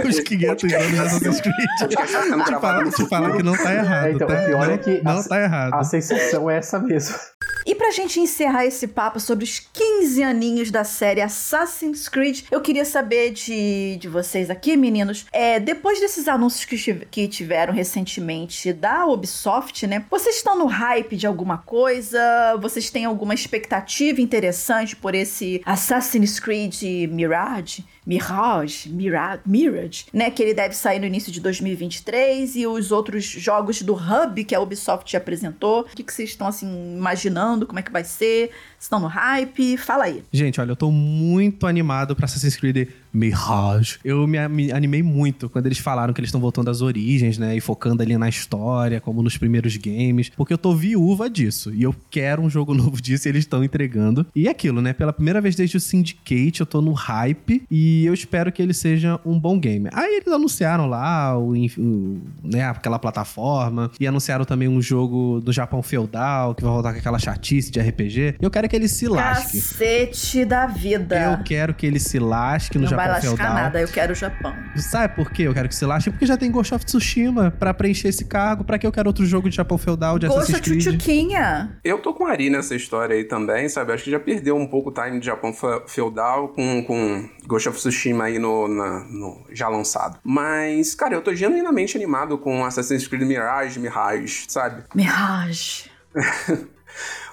Os 0.07 0.19
500 0.19 0.73
anos 0.73 0.87
de 0.91 0.99
Assassin's 0.99 1.41
Creed. 1.41 1.53
Tá 1.83 1.87
te, 1.87 2.59
falar, 2.59 2.91
te 2.91 3.09
falar 3.09 3.35
que 3.37 3.43
não 3.43 3.55
tá 3.57 3.73
errado, 3.73 4.07
É, 4.07 4.11
então, 4.11 4.27
tá? 4.27 4.33
o 4.41 4.45
pior 4.45 4.67
não, 4.67 4.73
é 4.73 4.77
que 4.77 5.01
não 5.03 5.17
a- 5.19 5.23
tá 5.23 5.41
errado. 5.41 5.73
A 5.73 5.83
sensação 5.83 6.49
é 6.49 6.57
essa 6.57 6.72
mesmo. 6.79 7.15
E 7.65 7.73
pra 7.73 7.91
gente 7.91 8.19
encerrar 8.19 8.65
esse 8.65 8.87
papo 8.87 9.19
sobre 9.19 9.43
os 9.43 9.59
15 9.59 10.21
aninhos 10.21 10.69
da 10.69 10.83
série 10.83 11.21
Assassin's 11.21 12.09
Creed, 12.09 12.41
eu 12.51 12.59
queria 12.59 12.83
saber 12.83 13.31
de, 13.31 13.97
de 13.97 14.07
vocês 14.09 14.49
aqui, 14.49 14.75
meninos, 14.75 15.25
é, 15.31 15.59
depois 15.59 15.99
desses 15.99 16.27
anúncios 16.27 16.65
que, 16.65 17.05
que 17.05 17.27
tiveram 17.27 17.73
recentemente 17.73 18.73
da 18.73 19.05
Ubisoft, 19.05 19.87
né? 19.87 20.05
Vocês 20.09 20.37
estão 20.37 20.57
no 20.57 20.65
hype 20.65 21.15
de 21.15 21.25
alguma 21.25 21.57
coisa? 21.57 22.19
Vocês 22.61 22.89
têm 22.89 23.05
alguma 23.05 23.33
expectativa 23.33 24.19
interessante 24.19 24.95
por 24.95 25.15
esse 25.15 25.61
Assassin's 25.65 26.39
Creed 26.39 26.81
Mirage? 27.09 27.85
Mirage, 28.05 28.89
Mirage, 28.89 29.41
Mirage, 29.45 30.05
né? 30.13 30.29
Que 30.29 30.43
ele 30.43 30.53
deve 30.53 30.75
sair 30.75 30.99
no 30.99 31.05
início 31.05 31.31
de 31.31 31.39
2023 31.39 32.55
e 32.55 32.67
os 32.67 32.91
outros 32.91 33.23
jogos 33.25 33.81
do 33.81 33.93
Hub 33.93 34.43
que 34.43 34.53
a 34.53 34.59
Ubisoft 34.59 35.11
já 35.11 35.17
apresentou. 35.17 35.81
O 35.81 35.83
que, 35.85 36.03
que 36.03 36.13
vocês 36.13 36.29
estão 36.29 36.47
assim 36.47 36.67
imaginando? 36.95 37.65
Como 37.65 37.79
é 37.79 37.81
que 37.81 37.91
vai 37.91 38.03
ser? 38.03 38.51
Estão 38.83 38.99
no 38.99 39.07
hype? 39.07 39.77
Fala 39.77 40.03
aí. 40.03 40.21
Gente, 40.29 40.59
olha, 40.59 40.71
eu 40.71 40.75
tô 40.75 40.91
muito 40.91 41.65
animado 41.65 42.17
pra 42.17 42.25
Assassin's 42.25 42.57
Creed 42.57 42.89
Mirage. 43.13 43.97
Eu 44.03 44.27
me, 44.27 44.45
me 44.49 44.71
animei 44.73 45.01
muito 45.01 45.47
quando 45.47 45.67
eles 45.67 45.77
falaram 45.77 46.13
que 46.13 46.19
eles 46.19 46.27
estão 46.27 46.41
voltando 46.41 46.69
às 46.69 46.81
origens, 46.81 47.37
né? 47.37 47.55
E 47.55 47.61
focando 47.61 48.03
ali 48.03 48.17
na 48.17 48.27
história, 48.27 48.99
como 48.99 49.23
nos 49.23 49.37
primeiros 49.37 49.77
games. 49.77 50.29
Porque 50.35 50.51
eu 50.51 50.57
tô 50.57 50.75
viúva 50.75 51.29
disso. 51.29 51.73
E 51.73 51.81
eu 51.81 51.95
quero 52.11 52.41
um 52.41 52.49
jogo 52.49 52.73
novo 52.75 53.01
disso 53.01 53.25
e 53.25 53.29
eles 53.29 53.45
estão 53.45 53.63
entregando. 53.63 54.25
E 54.35 54.49
é 54.49 54.51
aquilo, 54.51 54.81
né? 54.81 54.91
Pela 54.91 55.13
primeira 55.13 55.39
vez 55.39 55.55
desde 55.55 55.77
o 55.77 55.79
Syndicate, 55.79 56.59
eu 56.59 56.65
tô 56.65 56.81
no 56.81 56.91
hype. 56.91 57.63
E 57.71 58.05
eu 58.05 58.13
espero 58.13 58.51
que 58.51 58.61
ele 58.61 58.73
seja 58.73 59.17
um 59.25 59.39
bom 59.39 59.57
game. 59.57 59.87
Aí 59.93 60.15
eles 60.17 60.27
anunciaram 60.27 60.87
lá 60.87 61.39
o, 61.39 61.53
né, 62.43 62.65
aquela 62.65 62.99
plataforma. 62.99 63.89
E 63.97 64.05
anunciaram 64.05 64.43
também 64.43 64.67
um 64.67 64.81
jogo 64.81 65.39
do 65.39 65.53
Japão 65.53 65.81
feudal, 65.81 66.53
que 66.53 66.61
vai 66.61 66.73
voltar 66.73 66.91
com 66.91 66.99
aquela 66.99 67.17
chatice 67.17 67.71
de 67.71 67.79
RPG. 67.79 68.35
Eu 68.41 68.51
quero 68.51 68.72
que 68.73 68.77
ele 68.77 68.87
se 68.87 69.07
lasque. 69.07 69.61
Cacete 69.61 70.43
da 70.45 70.65
vida. 70.65 71.37
Eu 71.37 71.43
quero 71.43 71.75
que 71.75 71.85
ele 71.85 71.99
se 71.99 72.17
lasque 72.17 72.79
no 72.79 72.85
Não 72.89 72.97
vai 72.97 73.05
Japão 73.05 73.13
lascar 73.29 73.37
feudal. 73.45 73.53
nada, 73.53 73.79
eu 73.79 73.87
quero 73.87 74.13
o 74.13 74.15
Japão. 74.15 74.51
Sabe 74.77 75.15
por 75.15 75.31
que 75.31 75.43
eu 75.43 75.53
quero 75.53 75.69
que 75.69 75.75
se 75.75 75.85
lasque? 75.85 76.09
Porque 76.09 76.25
já 76.25 76.35
tem 76.35 76.49
Ghost 76.49 76.73
of 76.73 76.83
Tsushima 76.83 77.51
pra 77.51 77.71
preencher 77.71 78.07
esse 78.07 78.25
cargo. 78.25 78.63
Pra 78.63 78.79
que 78.79 78.87
eu 78.87 78.91
quero 78.91 79.07
outro 79.09 79.25
jogo 79.27 79.47
de 79.47 79.55
Japão 79.55 79.77
feudal, 79.77 80.17
de 80.17 80.25
Gosta 80.27 80.41
Assassin's 80.53 80.61
Creed? 80.65 80.81
tchutchuquinha. 80.81 81.77
Eu 81.83 81.99
tô 81.99 82.15
com 82.15 82.25
a 82.25 82.31
Ari 82.31 82.49
nessa 82.49 82.73
história 82.73 83.15
aí 83.15 83.25
também, 83.25 83.69
sabe? 83.69 83.93
Acho 83.93 84.05
que 84.05 84.09
já 84.11 84.19
perdeu 84.19 84.57
um 84.57 84.65
pouco 84.65 84.89
o 84.89 84.93
time 84.93 85.19
de 85.19 85.25
Japão 85.27 85.53
fe- 85.53 85.83
feudal 85.87 86.47
com, 86.49 86.83
com 86.83 87.29
Ghost 87.45 87.69
of 87.69 87.77
Tsushima 87.77 88.23
aí 88.23 88.39
no, 88.39 88.67
na- 88.67 89.01
no- 89.01 89.45
já 89.51 89.67
lançado. 89.67 90.17
Mas, 90.23 90.95
cara, 90.95 91.13
eu 91.13 91.21
tô 91.21 91.35
genuinamente 91.35 91.95
animado 91.95 92.39
com 92.39 92.65
Assassin's 92.65 93.07
Creed 93.07 93.21
Mirage, 93.21 93.79
Mirage, 93.79 94.45
sabe? 94.47 94.83
Mirage. 94.95 95.91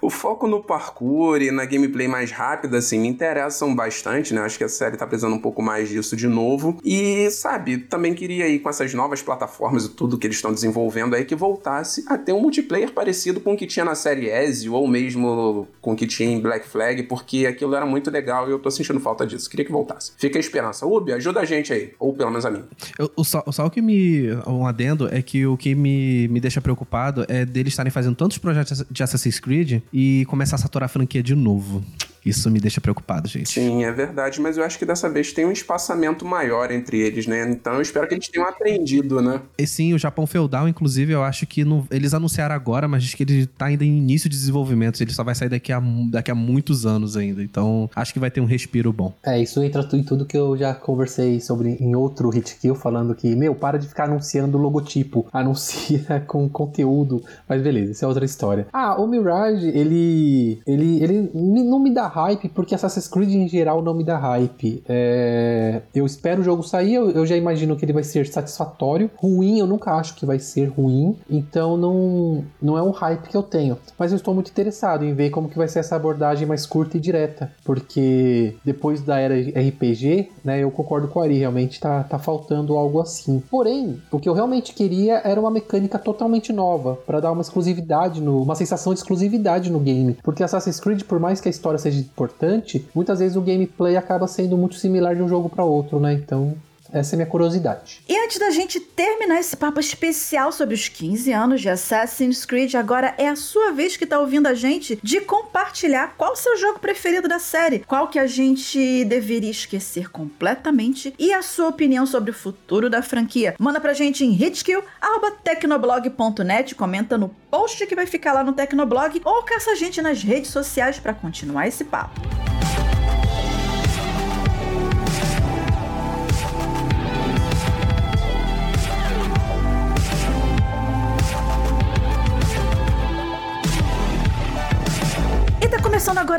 O 0.02 0.08
foco 0.08 0.46
no 0.46 0.62
parkour 0.62 1.42
e 1.42 1.50
na 1.50 1.64
gameplay 1.64 2.08
mais 2.08 2.30
rápida, 2.30 2.78
assim, 2.78 2.98
me 2.98 3.08
interessam 3.08 3.74
bastante, 3.74 4.32
né? 4.32 4.40
Acho 4.40 4.56
que 4.56 4.64
a 4.64 4.68
série 4.68 4.96
tá 4.96 5.06
precisando 5.06 5.34
um 5.34 5.40
pouco 5.40 5.62
mais 5.62 5.88
disso 5.88 6.16
de 6.16 6.26
novo. 6.26 6.78
E, 6.84 7.30
sabe, 7.30 7.78
também 7.78 8.14
queria 8.14 8.48
ir 8.48 8.60
com 8.60 8.70
essas 8.70 8.94
novas 8.94 9.22
plataformas 9.22 9.84
e 9.84 9.90
tudo 9.90 10.18
que 10.18 10.26
eles 10.26 10.36
estão 10.36 10.52
desenvolvendo 10.52 11.14
aí 11.14 11.24
que 11.24 11.34
voltasse 11.34 12.04
a 12.08 12.16
ter 12.16 12.32
um 12.32 12.40
multiplayer 12.40 12.92
parecido 12.92 13.40
com 13.40 13.52
o 13.52 13.56
que 13.56 13.66
tinha 13.66 13.84
na 13.84 13.94
série 13.94 14.28
Ezio 14.28 14.72
ou 14.74 14.88
mesmo 14.88 15.68
com 15.80 15.92
o 15.92 15.96
que 15.96 16.06
tinha 16.06 16.30
em 16.30 16.40
Black 16.40 16.66
Flag, 16.66 17.02
porque 17.04 17.46
aquilo 17.46 17.74
era 17.74 17.86
muito 17.86 18.10
legal 18.10 18.48
e 18.48 18.52
eu 18.52 18.58
tô 18.58 18.70
sentindo 18.70 19.00
falta 19.00 19.26
disso. 19.26 19.48
Queria 19.50 19.64
que 19.64 19.72
voltasse. 19.72 20.12
Fica 20.16 20.38
a 20.38 20.40
esperança. 20.40 20.86
Ubi, 20.86 21.12
ajuda 21.12 21.40
a 21.40 21.44
gente 21.44 21.72
aí. 21.72 21.92
Ou 21.98 22.14
pelo 22.14 22.30
menos 22.30 22.46
a 22.46 22.50
mim. 22.50 22.64
Eu, 22.98 23.10
o, 23.14 23.24
só 23.24 23.42
o 23.66 23.70
que 23.70 23.82
me. 23.82 24.30
Um 24.46 24.66
adendo 24.66 25.08
é 25.12 25.22
que 25.22 25.46
o 25.46 25.56
que 25.56 25.74
me, 25.74 26.28
me 26.28 26.40
deixa 26.40 26.60
preocupado 26.60 27.24
é 27.28 27.44
deles 27.44 27.72
estarem 27.72 27.90
fazendo 27.90 28.14
tantos 28.14 28.38
projetos 28.38 28.84
de 28.90 29.02
Assassin's 29.02 29.38
Creed 29.38 29.82
e 29.92 30.24
começar 30.26 30.56
a 30.56 30.58
saturar 30.58 30.86
a 30.86 30.88
franquia 30.88 31.22
de 31.22 31.34
novo. 31.34 31.82
Isso 32.24 32.50
me 32.50 32.60
deixa 32.60 32.80
preocupado, 32.80 33.28
gente. 33.28 33.48
Sim, 33.48 33.84
é 33.84 33.92
verdade, 33.92 34.40
mas 34.40 34.56
eu 34.56 34.64
acho 34.64 34.78
que 34.78 34.84
dessa 34.84 35.08
vez 35.08 35.32
tem 35.32 35.44
um 35.44 35.52
espaçamento 35.52 36.24
maior 36.24 36.70
entre 36.70 36.98
eles, 37.00 37.26
né? 37.26 37.48
Então 37.50 37.74
eu 37.74 37.82
espero 37.82 38.06
que 38.06 38.14
eles 38.14 38.28
tenham 38.28 38.48
aprendido, 38.48 39.20
né? 39.20 39.40
E 39.58 39.66
sim, 39.66 39.94
o 39.94 39.98
Japão 39.98 40.26
feudal, 40.26 40.68
inclusive, 40.68 41.12
eu 41.12 41.22
acho 41.22 41.46
que 41.46 41.64
não, 41.64 41.86
eles 41.90 42.14
anunciaram 42.14 42.54
agora, 42.54 42.86
mas 42.86 43.02
diz 43.02 43.14
que 43.14 43.22
ele 43.22 43.46
tá 43.46 43.66
ainda 43.66 43.84
em 43.84 43.98
início 43.98 44.28
de 44.28 44.36
desenvolvimento. 44.36 45.00
Ele 45.00 45.12
só 45.12 45.24
vai 45.24 45.34
sair 45.34 45.48
daqui 45.48 45.72
a, 45.72 45.82
daqui 46.10 46.30
a 46.30 46.34
muitos 46.34 46.86
anos 46.86 47.16
ainda. 47.16 47.42
Então, 47.42 47.88
acho 47.94 48.12
que 48.12 48.18
vai 48.18 48.30
ter 48.30 48.40
um 48.40 48.44
respiro 48.44 48.92
bom. 48.92 49.12
É, 49.24 49.40
isso 49.40 49.62
entra 49.62 49.86
em 49.92 50.02
tudo 50.02 50.26
que 50.26 50.36
eu 50.36 50.56
já 50.56 50.74
conversei 50.74 51.40
sobre 51.40 51.76
em 51.80 51.94
outro 51.96 52.28
Hit 52.30 52.56
Kill, 52.60 52.74
falando 52.74 53.14
que, 53.14 53.34
meu, 53.34 53.54
para 53.54 53.78
de 53.78 53.88
ficar 53.88 54.04
anunciando 54.04 54.58
logotipo. 54.58 55.26
Anuncia 55.32 56.22
com 56.26 56.48
conteúdo. 56.48 57.22
Mas 57.48 57.62
beleza, 57.62 57.92
isso 57.92 58.04
é 58.04 58.08
outra 58.08 58.24
história. 58.24 58.66
Ah, 58.72 59.00
o 59.00 59.06
Mirage, 59.06 59.68
ele. 59.68 60.60
Ele, 60.66 61.02
ele 61.02 61.30
não 61.34 61.78
me 61.78 61.92
dá 61.92 62.09
hype, 62.10 62.48
porque 62.48 62.74
Assassin's 62.74 63.08
Creed 63.08 63.30
em 63.30 63.48
geral 63.48 63.82
não 63.82 63.94
me 63.94 64.04
dá 64.04 64.18
hype. 64.18 64.82
É... 64.88 65.82
Eu 65.94 66.04
espero 66.04 66.40
o 66.40 66.44
jogo 66.44 66.62
sair, 66.62 66.94
eu, 66.94 67.10
eu, 67.10 67.26
já 67.26 67.36
imagino 67.36 67.76
que 67.76 67.84
ele 67.84 67.92
vai 67.92 68.04
ser 68.04 68.26
satisfatório. 68.26 69.10
Ruim, 69.16 69.58
eu 69.58 69.66
nunca 69.66 69.92
acho 69.92 70.14
que 70.14 70.26
vai 70.26 70.38
ser 70.38 70.66
ruim. 70.66 71.16
Então 71.28 71.76
não, 71.76 72.44
não 72.60 72.76
é 72.76 72.82
um 72.82 72.90
hype 72.90 73.28
que 73.28 73.36
eu 73.36 73.42
tenho. 73.42 73.78
Mas 73.98 74.12
eu 74.12 74.16
estou 74.16 74.34
muito 74.34 74.50
interessado 74.50 75.04
em 75.04 75.14
ver 75.14 75.30
como 75.30 75.48
que 75.48 75.58
vai 75.58 75.68
ser 75.68 75.80
essa 75.80 75.96
abordagem 75.96 76.46
mais 76.46 76.66
curta 76.66 76.96
e 76.96 77.00
direta. 77.00 77.50
Porque 77.64 78.56
depois 78.64 79.00
da 79.00 79.18
era 79.18 79.34
RPG, 79.34 80.30
né, 80.44 80.62
eu 80.62 80.70
concordo 80.70 81.08
com 81.08 81.20
a 81.20 81.24
Ari, 81.24 81.38
realmente 81.38 81.80
tá, 81.80 82.02
tá 82.02 82.18
faltando 82.18 82.76
algo 82.76 83.00
assim. 83.00 83.42
Porém, 83.50 84.00
o 84.10 84.18
que 84.18 84.28
eu 84.28 84.34
realmente 84.34 84.74
queria 84.74 85.20
era 85.24 85.40
uma 85.40 85.50
mecânica 85.50 85.98
totalmente 85.98 86.52
nova, 86.52 86.98
para 87.06 87.20
dar 87.20 87.32
uma 87.32 87.42
exclusividade, 87.42 88.20
no, 88.20 88.42
uma 88.42 88.54
sensação 88.54 88.92
de 88.92 89.00
exclusividade 89.00 89.70
no 89.70 89.80
game. 89.80 90.16
Porque 90.22 90.42
Assassin's 90.42 90.80
Creed, 90.80 91.02
por 91.04 91.20
mais 91.20 91.40
que 91.40 91.48
a 91.48 91.50
história 91.50 91.78
seja 91.78 91.99
importante, 92.00 92.86
muitas 92.94 93.18
vezes 93.18 93.36
o 93.36 93.40
gameplay 93.40 93.96
acaba 93.96 94.26
sendo 94.26 94.56
muito 94.56 94.74
similar 94.76 95.14
de 95.14 95.22
um 95.22 95.28
jogo 95.28 95.48
para 95.48 95.64
outro, 95.64 96.00
né? 96.00 96.12
Então 96.14 96.54
essa 96.92 97.14
é 97.14 97.16
minha 97.16 97.28
curiosidade. 97.28 98.02
E 98.08 98.16
antes 98.16 98.38
da 98.38 98.50
gente 98.50 98.80
terminar 98.80 99.40
esse 99.40 99.56
papo 99.56 99.80
especial 99.80 100.52
sobre 100.52 100.74
os 100.74 100.88
15 100.88 101.32
anos 101.32 101.60
de 101.60 101.68
Assassin's 101.68 102.44
Creed, 102.44 102.74
agora 102.74 103.14
é 103.18 103.28
a 103.28 103.36
sua 103.36 103.70
vez 103.72 103.96
que 103.96 104.06
tá 104.06 104.18
ouvindo 104.18 104.46
a 104.46 104.54
gente 104.54 104.98
de 105.02 105.20
compartilhar 105.20 106.14
qual 106.16 106.32
o 106.32 106.36
seu 106.36 106.56
jogo 106.56 106.78
preferido 106.78 107.28
da 107.28 107.38
série, 107.38 107.80
qual 107.80 108.08
que 108.08 108.18
a 108.18 108.26
gente 108.26 109.04
deveria 109.04 109.50
esquecer 109.50 110.10
completamente 110.10 111.14
e 111.18 111.32
a 111.32 111.42
sua 111.42 111.68
opinião 111.68 112.06
sobre 112.06 112.30
o 112.30 112.34
futuro 112.34 112.90
da 112.90 113.02
franquia. 113.02 113.54
Manda 113.58 113.80
pra 113.80 113.92
gente 113.92 114.24
em 114.24 114.32
hitkill@tecnoblog.net, 114.32 116.74
comenta 116.74 117.18
no 117.18 117.28
post 117.50 117.86
que 117.86 117.94
vai 117.94 118.06
ficar 118.06 118.32
lá 118.32 118.42
no 118.44 118.52
Tecnoblog 118.52 119.20
ou 119.24 119.42
caça 119.42 119.72
a 119.72 119.74
gente 119.74 120.00
nas 120.02 120.22
redes 120.22 120.50
sociais 120.50 120.98
para 120.98 121.14
continuar 121.14 121.68
esse 121.68 121.84
papo. 121.84 122.49